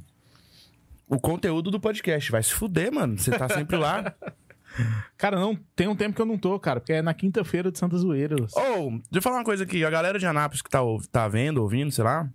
O 1.07 1.21
conteúdo 1.21 1.71
do 1.71 1.79
podcast. 1.79 2.33
Vai 2.33 2.43
se 2.43 2.55
fuder, 2.55 2.91
mano. 2.91 3.19
Você 3.19 3.31
tá 3.31 3.47
sempre 3.47 3.77
lá. 3.77 4.15
Cara, 5.19 5.39
não, 5.39 5.55
tem 5.75 5.87
um 5.87 5.95
tempo 5.95 6.17
que 6.17 6.21
eu 6.21 6.27
não 6.27 6.37
tô, 6.37 6.59
cara, 6.59 6.81
porque 6.81 6.93
é 6.95 7.01
na 7.01 7.15
quinta-feira 7.15 7.71
de 7.71 7.79
Santa 7.79 7.97
Zoeiras. 7.97 8.53
Ô, 8.55 8.91
deixa 8.91 9.05
eu 9.15 9.23
falar 9.23 9.37
uma 9.37 9.45
coisa 9.45 9.65
aqui. 9.65 9.83
A 9.85 9.89
galera 9.91 10.19
de 10.19 10.27
Anápolis 10.27 10.61
que 10.61 10.69
tá, 10.69 10.81
tá 11.11 11.29
vendo, 11.29 11.63
ouvindo, 11.63 11.91
sei 11.91 12.05
lá. 12.05 12.29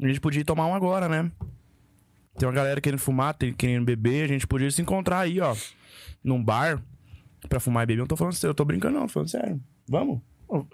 A 0.00 0.06
gente 0.06 0.20
podia 0.20 0.40
ir 0.42 0.44
tomar 0.44 0.66
um 0.66 0.74
agora, 0.74 1.08
né? 1.08 1.30
Tem 2.38 2.46
uma 2.48 2.54
galera 2.54 2.80
querendo 2.80 2.98
fumar, 3.00 3.34
tem 3.34 3.52
querendo 3.52 3.84
beber. 3.84 4.24
A 4.24 4.28
gente 4.28 4.46
podia 4.46 4.70
se 4.70 4.80
encontrar 4.82 5.20
aí, 5.20 5.40
ó. 5.40 5.54
Num 6.22 6.42
bar. 6.42 6.82
Pra 7.48 7.60
fumar 7.60 7.84
e 7.84 7.86
beber. 7.86 7.98
Eu 8.00 8.02
não 8.02 8.08
tô 8.08 8.16
falando 8.16 8.34
sério, 8.34 8.50
eu 8.50 8.54
tô 8.54 8.64
brincando, 8.64 8.98
não. 8.98 9.06
Tô 9.06 9.12
falando 9.12 9.28
sério. 9.28 9.60
Vamos? 9.88 10.20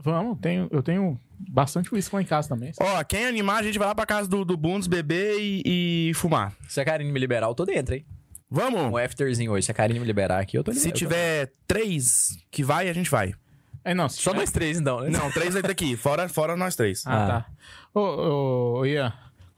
Vamos, 0.03 0.39
tenho, 0.41 0.69
eu 0.71 0.83
tenho 0.83 1.19
bastante 1.39 1.93
uísque 1.95 2.15
lá 2.15 2.21
em 2.21 2.27
casa 2.27 2.49
também. 2.49 2.73
Ó, 2.79 3.03
quem 3.05 3.25
animar, 3.27 3.61
a 3.61 3.63
gente 3.63 3.79
vai 3.79 3.89
lá 3.89 3.95
pra 3.95 4.05
casa 4.05 4.29
do, 4.29 4.45
do 4.45 4.55
Bundes 4.57 4.87
beber 4.87 5.39
e, 5.41 6.11
e 6.11 6.15
fumar. 6.15 6.53
Se 6.69 6.79
a 6.81 6.85
Karine 6.85 7.11
me 7.11 7.19
liberar, 7.19 7.47
eu 7.47 7.55
tô 7.55 7.65
dentro, 7.65 7.95
hein? 7.95 8.05
Vamos? 8.51 8.81
Um 8.83 8.97
afterzinho 8.99 9.51
hoje. 9.53 9.65
Se 9.65 9.71
a 9.71 9.75
Karine 9.75 9.99
me 9.99 10.05
liberar 10.07 10.41
aqui, 10.41 10.59
eu 10.59 10.63
tô 10.63 10.73
Se 10.73 10.79
liberado. 10.91 10.99
tiver 10.99 11.53
três 11.67 12.37
que 12.51 12.63
vai, 12.63 12.89
a 12.91 12.93
gente 12.93 13.11
vai. 13.11 13.35
É, 13.83 13.95
não, 13.95 14.09
se 14.11 14.19
Só 14.21 14.31
tiver- 14.33 14.41
nós 14.43 14.53
três, 14.53 14.79
então, 14.79 15.01
né? 15.01 15.09
Não, 15.09 15.31
três 15.31 15.57
aí 15.57 15.63
daqui. 15.63 15.97
Fora, 15.97 16.29
fora 16.29 16.55
nós 16.55 16.77
três. 16.77 17.03
Ah, 17.07 17.25
Ah. 17.25 17.27
tá. 17.27 17.47
Ô, 17.95 18.01
ô, 18.01 18.79
ô, 18.81 18.87
Ian, 18.87 19.13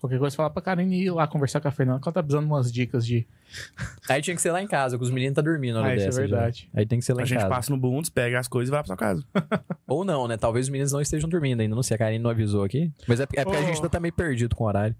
qualquer 0.05 0.18
coisa 0.18 0.36
fala 0.36 0.51
pra 0.51 0.60
Karine 0.60 1.05
ir 1.05 1.10
lá 1.10 1.26
conversar 1.26 1.60
com 1.60 1.68
a 1.68 1.70
Fernanda, 1.70 1.98
que 2.01 2.06
ela 2.09 2.12
tá 2.12 2.22
precisando 2.22 2.44
de 2.47 2.51
umas 2.52 2.70
dicas 2.72 3.06
de. 3.06 3.26
Aí 4.09 4.20
tinha 4.20 4.36
que 4.36 4.43
ser 4.43 4.52
lá 4.52 4.60
em 4.62 4.66
casa, 4.66 4.98
que 4.98 5.02
os 5.05 5.10
meninos 5.10 5.35
tá 5.35 5.40
dormindo 5.43 5.74
na 5.74 5.81
hora 5.81 5.90
Ah, 5.93 5.94
isso 5.97 6.05
é 6.05 6.06
dessa. 6.09 6.20
já. 6.28 6.36
verdade. 6.36 6.68
Aí 6.74 6.85
tem 6.86 6.98
que 6.98 7.05
ser 7.05 7.14
lá 7.14 7.20
A 7.20 7.22
em 7.22 7.26
gente 7.26 7.39
casa. 7.39 7.48
passa 7.48 7.70
no 7.72 7.78
Bundes, 7.78 8.10
pega 8.10 8.39
as 8.39 8.47
coisas 8.48 8.68
e 8.68 8.70
vai 8.72 8.81
pra 8.81 8.86
sua 8.89 8.97
casa. 8.97 9.24
Ou 9.89 10.05
não, 10.05 10.28
né? 10.28 10.36
Talvez 10.36 10.66
os 10.66 10.70
meninos 10.70 10.93
não 10.93 11.01
estejam 11.01 11.28
dormindo 11.28 11.60
ainda. 11.60 11.74
Não 11.74 11.82
sei, 11.82 11.94
a 11.94 11.98
Karine 11.98 12.22
não 12.22 12.31
avisou 12.31 12.64
aqui. 12.64 12.93
Mas 13.09 13.18
é, 13.20 13.22
é 13.22 13.26
porque 13.26 13.56
a 13.56 13.60
Ô. 13.60 13.64
gente 13.64 13.76
ainda 13.76 13.89
tá 13.89 13.98
meio 13.98 14.12
perdido 14.12 14.55
com 14.55 14.64
o 14.64 14.66
horário. 14.66 14.94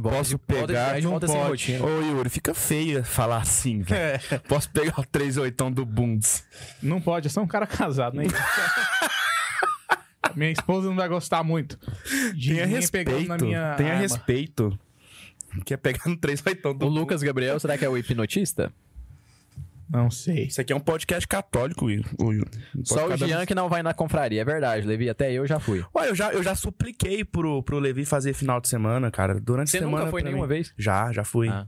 Posso 0.00 0.36
de- 0.36 0.54
volta 0.54 0.60
de- 0.60 0.66
pegar, 0.68 0.90
a 0.90 0.94
gente 0.94 1.04
não 1.04 1.10
volta 1.12 1.26
sem 1.26 1.36
pode. 1.36 1.50
rotina. 1.50 1.84
Ô, 1.84 2.00
Yuri, 2.02 2.28
fica 2.30 2.54
feio 2.54 3.02
falar 3.02 3.38
assim, 3.38 3.80
velho. 3.82 4.20
Posso 4.48 4.70
pegar 4.70 5.00
o 5.00 5.04
3 5.04 5.36
oitão 5.38 5.72
do 5.72 5.84
Bundes. 5.84 6.44
Não 6.82 7.00
pode, 7.00 7.26
eu 7.26 7.30
sou 7.32 7.42
um 7.42 7.46
cara 7.48 7.66
casado, 7.66 8.16
né? 8.16 8.24
Minha 10.38 10.50
esposa 10.50 10.88
não 10.88 10.96
vai 10.96 11.08
gostar 11.08 11.42
muito. 11.44 11.78
De 12.34 12.54
Tenha 12.54 12.66
respeito. 12.66 13.10
na 13.26 13.36
minha 13.36 13.74
Tenha 13.76 13.90
arma. 13.90 14.00
respeito. 14.02 14.78
Quer 15.64 15.76
pegar 15.78 16.02
no 16.06 16.16
3 16.16 16.42
oitão 16.46 16.74
do 16.74 16.86
O 16.86 16.88
Lucas 16.88 17.22
Gabriel, 17.22 17.58
será 17.58 17.76
que 17.76 17.84
é 17.84 17.88
o 17.88 17.96
hipnotista? 17.96 18.72
Não 19.90 20.10
sei. 20.10 20.44
Isso 20.44 20.60
aqui 20.60 20.70
é 20.72 20.76
um 20.76 20.80
podcast 20.80 21.26
católico, 21.26 21.86
pode 21.86 22.42
Só 22.84 23.06
o 23.08 23.16
Jean 23.16 23.46
que 23.46 23.54
não 23.54 23.70
vai 23.70 23.82
na 23.82 23.94
confraria. 23.94 24.42
É 24.42 24.44
verdade, 24.44 24.86
Levi. 24.86 25.08
Até 25.08 25.32
eu 25.32 25.46
já 25.46 25.58
fui. 25.58 25.82
Ué, 25.96 26.10
eu 26.10 26.14
já, 26.14 26.30
eu 26.30 26.42
já 26.42 26.54
supliquei 26.54 27.24
pro, 27.24 27.62
pro 27.62 27.78
Levi 27.78 28.04
fazer 28.04 28.34
final 28.34 28.60
de 28.60 28.68
semana, 28.68 29.10
cara. 29.10 29.40
Durante 29.40 29.70
Você 29.70 29.78
a 29.78 29.80
semana. 29.80 29.98
nunca 30.00 30.10
foi 30.10 30.22
nenhuma 30.22 30.42
mim. 30.42 30.48
vez? 30.48 30.74
Já, 30.76 31.10
já 31.10 31.24
fui. 31.24 31.48
Ah. 31.48 31.66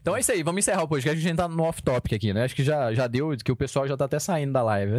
Então 0.00 0.16
é 0.16 0.20
isso 0.20 0.32
aí, 0.32 0.42
vamos 0.42 0.60
encerrar 0.60 0.82
o 0.82 0.88
podcast. 0.88 1.18
A 1.18 1.22
gente 1.28 1.36
tá 1.36 1.48
no 1.48 1.62
off-topic 1.64 2.14
aqui, 2.14 2.32
né? 2.32 2.44
Acho 2.44 2.54
que 2.54 2.64
já, 2.64 2.92
já 2.94 3.06
deu, 3.06 3.36
que 3.36 3.52
o 3.52 3.56
pessoal 3.56 3.86
já 3.86 3.96
tá 3.96 4.06
até 4.06 4.18
saindo 4.18 4.52
da 4.52 4.62
live. 4.62 4.94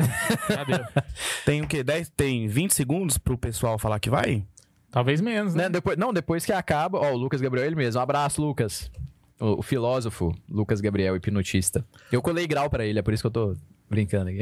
Já 0.49 0.63
deu. 0.63 0.85
Tem 1.45 1.61
o 1.61 1.67
quê? 1.67 1.83
10, 1.83 2.09
tem 2.15 2.47
20 2.47 2.73
segundos 2.73 3.17
pro 3.17 3.37
pessoal 3.37 3.77
falar 3.77 3.99
que 3.99 4.09
vai? 4.09 4.45
Talvez 4.89 5.19
menos, 5.19 5.55
né? 5.55 5.63
Né? 5.63 5.69
Depois, 5.69 5.97
não, 5.97 6.13
depois 6.13 6.45
que 6.45 6.51
acaba. 6.51 6.99
Ó, 6.99 7.13
o 7.13 7.17
Lucas 7.17 7.41
Gabriel, 7.41 7.65
ele 7.65 7.75
mesmo. 7.75 7.99
Um 7.99 8.03
abraço, 8.03 8.41
Lucas. 8.41 8.91
O, 9.39 9.59
o 9.59 9.61
filósofo 9.61 10.35
Lucas 10.47 10.81
Gabriel, 10.81 11.15
hipnotista. 11.15 11.85
Eu 12.11 12.21
colei 12.21 12.45
grau 12.45 12.69
pra 12.69 12.85
ele, 12.85 12.99
é 12.99 13.01
por 13.01 13.13
isso 13.13 13.23
que 13.23 13.27
eu 13.27 13.31
tô 13.31 13.55
brincando 13.89 14.29
aqui. 14.29 14.39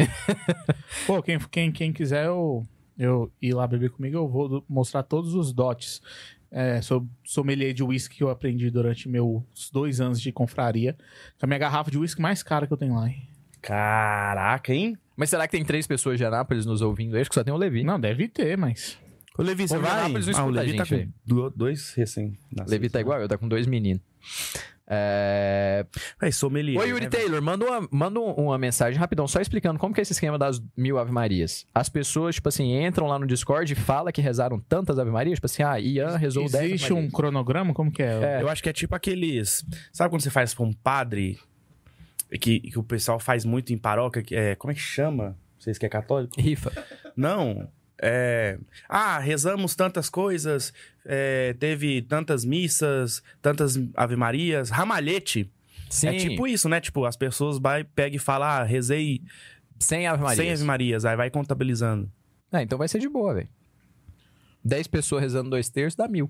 Pô, 1.06 1.22
quem, 1.22 1.40
quem, 1.40 1.72
quem 1.72 1.94
quiser 1.94 2.26
eu, 2.26 2.66
eu 2.98 3.32
ir 3.42 3.54
lá 3.54 3.68
beber 3.68 3.92
comigo, 3.92 4.18
eu 4.18 4.28
vou 4.28 4.64
mostrar 4.68 5.04
todos 5.04 5.34
os 5.34 5.54
dotes 5.54 6.02
é, 6.52 6.82
sobre 6.82 7.10
sommelier 7.24 7.74
de 7.74 7.82
whisky 7.84 8.18
que 8.18 8.24
eu 8.24 8.30
aprendi 8.30 8.70
durante 8.70 9.08
meus 9.08 9.44
dois 9.72 10.02
anos 10.02 10.20
de 10.22 10.32
confraria. 10.32 10.96
Com 11.40 11.46
a 11.46 11.48
minha 11.48 11.60
garrafa 11.60 11.90
de 11.90 11.98
whisky 11.98 12.22
mais 12.22 12.44
cara 12.44 12.68
que 12.68 12.74
eu 12.74 12.78
tenho 12.78 12.96
lá, 12.96 13.08
hein? 13.08 13.28
Caraca, 13.62 14.74
hein? 14.74 14.98
Mas 15.16 15.30
será 15.30 15.48
que 15.48 15.52
tem 15.52 15.64
três 15.64 15.86
pessoas 15.88 16.18
de 16.18 16.26
Anápolis 16.26 16.66
nos 16.66 16.82
ouvindo? 16.82 17.16
Eu 17.16 17.22
acho 17.22 17.30
que 17.30 17.34
só 17.36 17.44
tem 17.44 17.54
o 17.54 17.58
Levi. 17.58 17.84
Não, 17.84 18.00
deve 18.00 18.28
ter, 18.28 18.58
mas. 18.58 18.98
Ô, 19.38 19.44
Levi, 19.44 19.68
você 19.68 19.78
vai? 19.78 19.92
Anápolis 19.92 20.28
não 20.28 20.34
Ah, 20.40 20.46
o 20.46 20.50
Levi 20.50 20.76
tá 20.76 20.84
gente, 20.84 21.06
com 21.06 21.12
do- 21.36 21.50
dois 21.52 21.94
recém 21.94 22.38
Levi 22.68 22.90
tá 22.90 23.00
igual 23.00 23.22
eu, 23.22 23.28
tá 23.28 23.38
com 23.38 23.48
dois 23.48 23.66
meninos. 23.68 24.02
É... 24.94 25.86
Aí, 26.20 26.34
sommelier. 26.34 26.78
Oi, 26.82 26.90
Yuri 26.90 27.06
né, 27.06 27.10
Taylor, 27.10 27.42
manda, 27.42 27.66
uma, 27.66 27.88
manda 27.90 28.20
um- 28.20 28.34
uma 28.34 28.58
mensagem 28.58 29.00
rapidão, 29.00 29.26
só 29.26 29.40
explicando 29.40 29.80
como 29.80 29.94
que 29.94 30.02
é 30.02 30.04
esse 30.04 30.12
esquema 30.12 30.38
das 30.38 30.62
mil 30.76 31.00
Ave 31.00 31.14
Marias. 31.14 31.66
As 31.74 31.88
pessoas, 31.88 32.36
tipo 32.36 32.50
assim, 32.50 32.76
entram 32.86 33.08
lá 33.08 33.18
no 33.18 33.26
Discord 33.26 33.72
e 33.72 33.76
falam 33.76 34.12
que 34.12 34.20
rezaram 34.22 34.60
tantas 34.60 35.00
Ave 35.00 35.10
Marias, 35.10 35.38
tipo 35.38 35.46
assim, 35.46 35.64
ah, 35.64 35.80
Ian 35.80 36.18
rezou 36.18 36.44
10 36.44 36.56
Ave 36.56 36.66
Existe 36.74 36.92
um 36.94 37.10
cronograma? 37.10 37.74
Como 37.74 37.90
que 37.90 38.04
é? 38.04 38.40
É. 38.40 38.42
Eu 38.42 38.50
acho 38.50 38.62
que 38.62 38.68
é 38.70 38.74
tipo 38.74 38.94
aqueles. 38.94 39.66
Sabe 39.94 40.10
quando 40.10 40.22
você 40.22 40.30
faz 40.30 40.54
pra 40.54 40.66
um 40.66 40.74
padre? 40.74 41.40
Que, 42.40 42.60
que 42.60 42.78
o 42.80 42.84
pessoal 42.84 43.20
faz 43.20 43.46
muito 43.46 43.72
em 43.74 43.78
paróquia? 43.78 44.22
que 44.22 44.36
é, 44.36 44.56
como 44.56 44.72
é 44.72 44.76
que 44.76 44.82
chama? 44.82 45.38
Vocês 45.58 45.78
que 45.78 45.86
é 45.86 45.90
católico? 45.90 46.40
Rifa. 46.40 46.72
Não. 47.16 47.70
É. 48.02 48.58
Ah, 48.90 49.20
rezamos 49.20 49.76
tantas 49.76 50.10
coisas, 50.10 50.74
é, 51.06 51.54
teve 51.60 52.02
tantas 52.02 52.44
missas, 52.44 53.22
tantas 53.42 53.80
Ave 53.96 54.16
Marias, 54.16 54.70
ramalhete. 54.72 55.52
Sim, 55.90 56.08
É 56.08 56.16
tipo 56.18 56.48
isso, 56.48 56.68
né? 56.68 56.80
Tipo, 56.82 57.06
as 57.06 57.16
pessoas 57.16 57.60
vai, 57.60 57.84
pega 57.84 58.16
e 58.16 58.20
fala, 58.20 58.60
ah, 58.60 58.64
rezei 58.64 59.22
100 59.78 60.08
Ave 60.08 60.24
Marias. 60.24 60.38
100 60.46 60.54
Ave 60.54 60.64
Marias, 60.64 61.06
aí 61.06 61.16
vai 61.16 61.30
contabilizando. 61.30 62.12
Ah, 62.52 62.64
então 62.64 62.78
vai 62.78 62.88
ser 62.88 63.00
de 63.00 63.08
boa, 63.08 63.34
velho. 63.36 63.50
10 64.64 64.88
pessoas 64.88 65.22
rezando 65.22 65.50
dois 65.50 65.70
terços 65.70 65.96
dá 65.96 66.08
mil. 66.08 66.30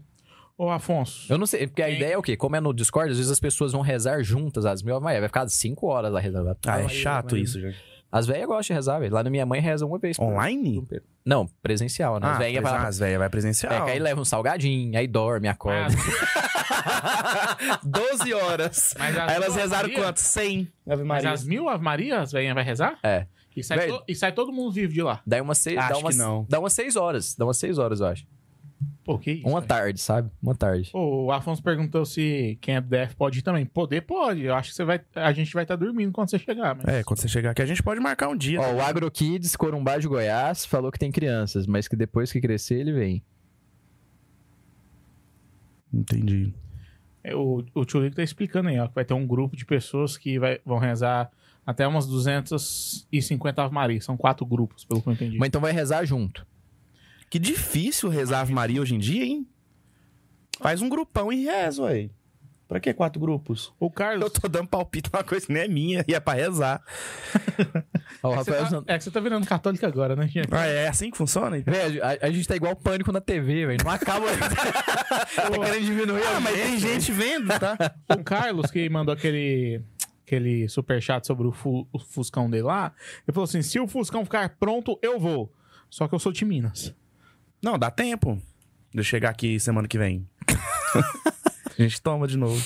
Ô, 0.57 0.69
Afonso. 0.69 1.31
Eu 1.31 1.37
não 1.37 1.45
sei, 1.47 1.67
porque 1.67 1.81
a 1.81 1.87
Quem- 1.87 1.95
ideia 1.95 2.13
é 2.13 2.17
o 2.17 2.21
quê? 2.21 2.35
Como 2.37 2.55
é 2.55 2.59
no 2.61 2.73
Discord, 2.73 3.11
às 3.11 3.17
vezes 3.17 3.31
as 3.31 3.39
pessoas 3.39 3.71
vão 3.71 3.81
rezar 3.81 4.21
juntas 4.23 4.65
as 4.65 4.83
mil 4.83 4.95
Ave 4.95 5.03
Marias. 5.03 5.21
Vai 5.21 5.29
ficar 5.29 5.47
5 5.47 5.87
horas 5.87 6.11
lá 6.11 6.19
rezando. 6.19 6.55
Ah, 6.67 6.81
é 6.81 6.87
chato 6.89 7.35
isso, 7.37 7.59
gente. 7.59 7.77
As 8.11 8.27
velhas 8.27 8.45
gostam 8.47 8.73
de 8.73 8.77
rezar, 8.77 8.99
velho. 8.99 9.13
Lá 9.13 9.23
na 9.23 9.29
minha 9.29 9.45
mãe 9.45 9.61
reza 9.61 9.85
uma 9.85 9.97
vez. 9.97 10.17
por- 10.17 10.25
Online? 10.25 10.85
Não, 11.25 11.47
presencial, 11.63 12.19
né? 12.19 12.27
As 12.27 12.35
Ah, 12.35 12.39
velhas 12.39 12.61
presen- 12.61 12.77
vai 12.79 12.87
as 12.89 12.99
velhas 12.99 13.19
vai 13.19 13.29
presencial. 13.29 13.73
É, 13.73 13.81
que 13.85 13.91
aí 13.91 13.99
leva 13.99 14.19
um 14.19 14.25
salgadinho, 14.25 14.97
aí 14.97 15.07
dorme, 15.07 15.47
acorda. 15.47 15.95
Mas, 15.95 17.79
12 17.83 18.33
horas. 18.33 18.93
Mas 18.97 19.17
as 19.17 19.29
Aí 19.29 19.35
elas 19.35 19.55
rezaram 19.55 19.89
Maria? 19.89 20.03
quanto? 20.03 20.17
100 20.19 20.67
Ave 20.87 21.03
mas 21.03 21.23
Marias. 21.23 21.41
as 21.41 21.45
mil 21.47 21.69
Ave 21.69 21.83
Maria, 21.83 22.19
as 22.19 22.31
velhinhas 22.31 22.55
vai 22.55 22.63
rezar? 22.63 22.97
É. 23.03 23.25
E 23.55 23.63
sai, 23.63 23.77
Velho. 23.79 23.97
to- 23.97 24.03
e 24.07 24.15
sai 24.15 24.31
todo 24.31 24.51
mundo 24.51 24.71
vivo 24.71 24.93
de 24.93 25.01
lá. 25.01 25.21
Daí 25.25 25.41
umas 25.41 25.57
seis. 25.57 25.77
Acho 25.77 25.89
dá 25.89 25.95
que 25.95 26.01
umas, 26.01 26.17
não. 26.17 26.45
Dá 26.49 26.59
umas 26.59 26.73
seis 26.73 26.95
horas. 26.95 27.35
Dá 27.35 27.45
umas 27.45 27.57
seis 27.57 27.77
horas, 27.77 27.99
eu 27.99 28.07
acho. 28.07 28.25
Pô, 29.03 29.17
que 29.17 29.31
isso? 29.31 29.47
Uma 29.47 29.59
velho? 29.59 29.67
tarde, 29.67 29.99
sabe? 29.99 30.29
Uma 30.41 30.53
tarde. 30.53 30.91
O 30.93 31.31
Afonso 31.31 31.61
perguntou 31.63 32.05
se 32.05 32.57
quem 32.61 32.75
é 32.75 32.81
do 32.81 32.87
DF 32.87 33.15
pode 33.15 33.39
ir 33.39 33.41
também. 33.41 33.65
Poder 33.65 34.01
pode. 34.01 34.43
Eu 34.43 34.53
acho 34.53 34.69
que 34.69 34.75
você 34.75 34.83
vai, 34.83 35.01
a 35.15 35.31
gente 35.31 35.51
vai 35.53 35.63
estar 35.63 35.75
dormindo 35.75 36.11
quando 36.11 36.29
você 36.29 36.37
chegar. 36.37 36.75
Mas... 36.75 36.85
É, 36.85 37.03
quando 37.03 37.19
você 37.19 37.27
chegar 37.27 37.51
aqui, 37.51 37.61
a 37.63 37.65
gente 37.65 37.81
pode 37.81 37.99
marcar 37.99 38.27
um 38.27 38.35
dia. 38.37 38.61
Ó, 38.61 38.75
o 38.75 38.81
AgroKids 38.81 39.55
Corumbá 39.55 39.97
de 39.97 40.07
Goiás 40.07 40.65
falou 40.65 40.91
que 40.91 40.99
tem 40.99 41.11
crianças, 41.11 41.65
mas 41.65 41.87
que 41.87 41.95
depois 41.95 42.31
que 42.31 42.39
crescer 42.39 42.75
ele 42.75 42.93
vem. 42.93 43.23
Entendi. 45.91 46.53
É, 47.23 47.35
O, 47.35 47.63
o 47.73 47.85
Tio 47.85 48.01
Lico 48.01 48.15
tá 48.15 48.23
explicando 48.23 48.69
aí, 48.69 48.79
ó, 48.79 48.87
que 48.87 48.95
vai 48.95 49.05
ter 49.05 49.13
um 49.13 49.25
grupo 49.25 49.55
de 49.55 49.65
pessoas 49.65 50.17
que 50.17 50.39
vai, 50.39 50.59
vão 50.65 50.77
rezar 50.77 51.31
até 51.65 51.87
umas 51.87 52.07
250 52.07 53.63
Ave 53.63 53.73
Maria. 53.73 54.01
São 54.01 54.15
quatro 54.15 54.45
grupos, 54.45 54.85
pelo 54.85 55.01
que 55.01 55.09
eu 55.09 55.13
entendi. 55.13 55.37
Mas 55.37 55.47
então 55.47 55.61
vai 55.61 55.71
rezar 55.71 56.05
junto. 56.05 56.45
Que 57.31 57.39
difícil 57.39 58.09
rezar 58.09 58.41
Ave 58.41 58.53
Maria 58.53 58.81
hoje 58.81 58.93
em 58.93 58.99
dia, 58.99 59.23
hein? 59.23 59.47
Faz 60.59 60.81
um 60.81 60.89
grupão 60.89 61.31
e 61.31 61.45
reza, 61.45 61.81
ué. 61.83 62.09
Pra 62.67 62.79
que 62.79 62.93
quatro 62.93 63.19
grupos? 63.21 63.73
O 63.79 63.89
Carlos. 63.89 64.23
Eu 64.23 64.29
tô 64.29 64.47
dando 64.47 64.67
palpite 64.67 65.09
numa 65.11 65.23
coisa 65.23 65.45
que 65.47 65.51
nem 65.53 65.63
é 65.63 65.67
minha 65.67 66.05
e 66.07 66.13
é 66.13 66.19
pra 66.19 66.33
rezar. 66.33 66.81
Ó, 68.23 68.33
É 68.35 68.37
que, 68.43 68.51
tá, 68.51 68.83
é 68.87 68.97
que 68.97 69.03
você 69.05 69.11
tá 69.11 69.19
virando 69.21 69.47
católico 69.47 69.85
agora, 69.85 70.15
né, 70.15 70.27
gente? 70.27 70.47
Ah, 70.51 70.65
é 70.65 70.87
assim 70.89 71.09
que 71.09 71.17
funciona? 71.17 71.59
Velho, 71.59 72.03
a, 72.03 72.09
a 72.27 72.29
gente 72.31 72.47
tá 72.47 72.55
igual 72.55 72.75
pânico 72.75 73.11
na 73.13 73.19
TV, 73.21 73.65
velho. 73.65 73.79
Não 73.83 73.91
acaba. 73.91 74.25
tá 74.37 75.49
querendo 75.49 75.85
diminuir 75.85 76.23
Ah, 76.23 76.37
a 76.37 76.39
mas 76.41 76.53
tem 76.53 76.77
gente 76.77 77.11
vendo, 77.13 77.47
tá? 77.47 77.77
O 78.09 78.23
Carlos, 78.23 78.69
que 78.71 78.89
mandou 78.89 79.13
aquele, 79.13 79.81
aquele 80.25 80.67
superchat 80.69 81.25
sobre 81.25 81.47
o, 81.47 81.51
Fu- 81.51 81.87
o 81.93 81.99
Fuscão 81.99 82.49
dele 82.49 82.63
lá, 82.63 82.93
ele 83.27 83.33
falou 83.33 83.45
assim: 83.45 83.61
se 83.61 83.79
o 83.79 83.87
Fuscão 83.87 84.23
ficar 84.25 84.49
pronto, 84.57 84.99
eu 85.01 85.17
vou. 85.19 85.51
Só 85.89 86.07
que 86.07 86.15
eu 86.15 86.19
sou 86.19 86.31
de 86.31 86.45
Minas. 86.45 86.93
Não, 87.61 87.77
dá 87.77 87.91
tempo 87.91 88.41
de 88.93 88.99
eu 88.99 89.03
chegar 89.03 89.29
aqui 89.29 89.59
semana 89.59 89.87
que 89.87 89.97
vem. 89.97 90.27
a 91.77 91.81
gente 91.81 92.01
toma 92.01 92.27
de 92.27 92.37
novo. 92.37 92.61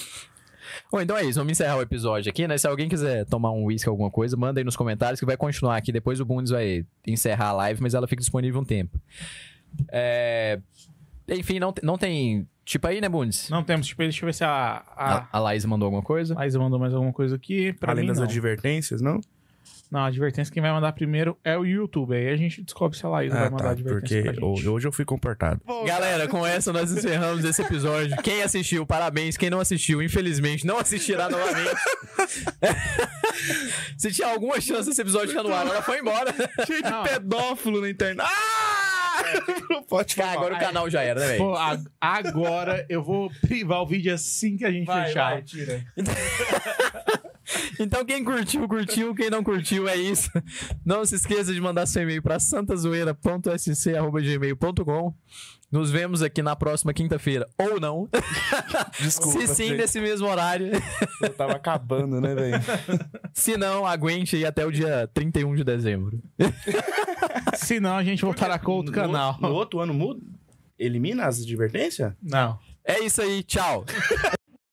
Bom, 0.91 1.01
então 1.01 1.17
é 1.17 1.23
isso. 1.23 1.39
Vamos 1.39 1.51
encerrar 1.51 1.77
o 1.77 1.81
episódio 1.81 2.29
aqui, 2.29 2.47
né? 2.47 2.57
Se 2.57 2.67
alguém 2.67 2.87
quiser 2.87 3.25
tomar 3.25 3.51
um 3.51 3.65
uísque, 3.65 3.89
alguma 3.89 4.09
coisa, 4.11 4.37
manda 4.37 4.59
aí 4.59 4.63
nos 4.63 4.75
comentários 4.75 5.19
que 5.19 5.25
vai 5.25 5.37
continuar 5.37 5.77
aqui. 5.77 5.91
Depois 5.91 6.19
o 6.19 6.25
Bundes 6.25 6.51
vai 6.51 6.85
encerrar 7.05 7.49
a 7.49 7.53
live, 7.53 7.81
mas 7.81 7.93
ela 7.93 8.07
fica 8.07 8.19
disponível 8.21 8.61
um 8.61 8.65
tempo. 8.65 8.99
É... 9.91 10.59
Enfim, 11.27 11.59
não, 11.59 11.73
não 11.81 11.97
tem... 11.97 12.47
Tipo 12.63 12.87
aí, 12.87 12.99
né, 12.99 13.07
Bundes? 13.07 13.49
Não 13.49 13.63
temos, 13.63 13.85
tipo, 13.85 14.01
deixa 14.01 14.23
eu 14.23 14.25
ver 14.25 14.33
se 14.33 14.43
a. 14.43 14.83
A, 14.95 15.15
A, 15.17 15.27
a 15.33 15.39
Laís 15.39 15.63
mandou 15.65 15.85
alguma 15.85 16.01
coisa? 16.01 16.33
a 16.33 16.37
Laísa 16.39 16.57
mandou 16.57 16.79
mais 16.79 16.93
alguma 16.95 17.13
coisa 17.13 17.35
aqui. 17.35 17.73
Pra 17.73 17.91
Além 17.91 18.03
mim, 18.03 18.07
das 18.07 18.17
não. 18.17 18.25
advertências, 18.25 19.01
não? 19.01 19.21
Não, 19.95 20.01
a 20.03 20.07
advertência 20.07 20.53
quem 20.53 20.61
vai 20.61 20.73
mandar 20.73 20.91
primeiro 20.91 21.37
é 21.41 21.57
o 21.57 21.63
YouTube. 21.63 22.13
Aí 22.13 22.27
a 22.27 22.35
gente 22.35 22.61
descobre 22.61 22.97
se 22.97 23.05
a 23.05 23.09
Laísa 23.09 23.33
vai 23.33 23.47
Ah, 23.47 23.49
mandar 23.49 23.63
tá. 23.63 23.69
advertência 23.71 24.17
Porque 24.23 24.39
pra 24.41 24.49
gente. 24.55 24.67
hoje 24.67 24.85
eu 24.87 24.91
fui 24.91 25.05
comportado. 25.05 25.61
Galera, 25.87 26.27
com 26.27 26.45
essa 26.45 26.73
nós 26.73 26.91
encerramos 26.91 27.45
esse 27.45 27.61
episódio. 27.61 28.17
Quem 28.21 28.43
assistiu, 28.43 28.85
parabéns. 28.85 29.37
Quem 29.37 29.49
não 29.49 29.61
assistiu, 29.61 30.01
infelizmente, 30.03 30.65
não 30.67 30.77
assistirá 30.77 31.29
novamente. 31.29 31.79
Se 33.97 34.11
tinha 34.11 34.27
alguma 34.27 34.59
chance 34.59 34.89
desse 34.89 35.01
episódio 35.01 35.29
ficar 35.29 35.43
no 35.43 35.53
ar, 35.53 35.65
ela 35.65 35.81
foi 35.81 35.99
embora. 35.99 36.33
Cheio 36.67 36.83
de 36.83 37.09
pedófilo 37.09 37.79
na 37.79 37.89
internet. 37.89 38.27
Ah! 38.27 39.23
Não 39.69 39.81
pode 39.87 40.13
falar. 40.13 40.33
agora 40.33 40.55
o 40.55 40.59
canal 40.59 40.89
já 40.89 41.01
era, 41.03 41.21
né, 41.21 41.27
velho? 41.27 41.53
Agora 42.01 42.85
eu 42.89 43.01
vou 43.01 43.31
privar 43.41 43.81
o 43.81 43.87
vídeo 43.87 44.13
assim 44.13 44.57
que 44.57 44.65
a 44.65 44.71
gente 44.71 44.85
Vai, 44.87 45.05
fechar. 45.07 45.31
vai, 45.31 45.41
tira. 45.41 45.85
Então 47.79 48.03
quem 48.05 48.23
curtiu, 48.23 48.67
curtiu. 48.67 49.13
Quem 49.15 49.29
não 49.29 49.43
curtiu, 49.43 49.87
é 49.87 49.95
isso. 49.95 50.29
Não 50.85 51.05
se 51.05 51.15
esqueça 51.15 51.53
de 51.53 51.61
mandar 51.61 51.85
seu 51.85 52.03
e-mail 52.03 52.21
para 52.21 52.39
santazoeira.sc.gmail.com 52.39 55.13
Nos 55.71 55.91
vemos 55.91 56.21
aqui 56.21 56.41
na 56.41 56.55
próxima 56.55 56.93
quinta-feira. 56.93 57.47
Ou 57.57 57.79
não. 57.79 58.07
Desculpa. 58.99 59.39
Se 59.41 59.47
sim, 59.47 59.67
gente. 59.69 59.77
nesse 59.77 59.99
mesmo 59.99 60.27
horário. 60.27 60.71
Eu 61.21 61.29
tava 61.33 61.53
acabando, 61.53 62.21
né, 62.21 62.33
velho? 62.35 62.61
Se 63.33 63.57
não, 63.57 63.85
aguente 63.85 64.35
aí 64.35 64.45
até 64.45 64.65
o 64.65 64.71
dia 64.71 65.09
31 65.13 65.55
de 65.55 65.63
dezembro. 65.63 66.21
Senão 67.55 67.97
a 67.97 68.03
gente 68.03 68.21
voltará 68.23 68.57
com 68.59 68.71
outro 68.71 68.91
No- 68.93 68.97
canal. 69.01 69.37
No 69.41 69.49
outro 69.53 69.79
ano 69.79 69.93
muda? 69.93 70.21
Elimina 70.79 71.25
as 71.25 71.41
advertências? 71.41 72.13
Não. 72.21 72.57
É 72.83 72.99
isso 72.99 73.21
aí. 73.21 73.43
Tchau. 73.43 73.85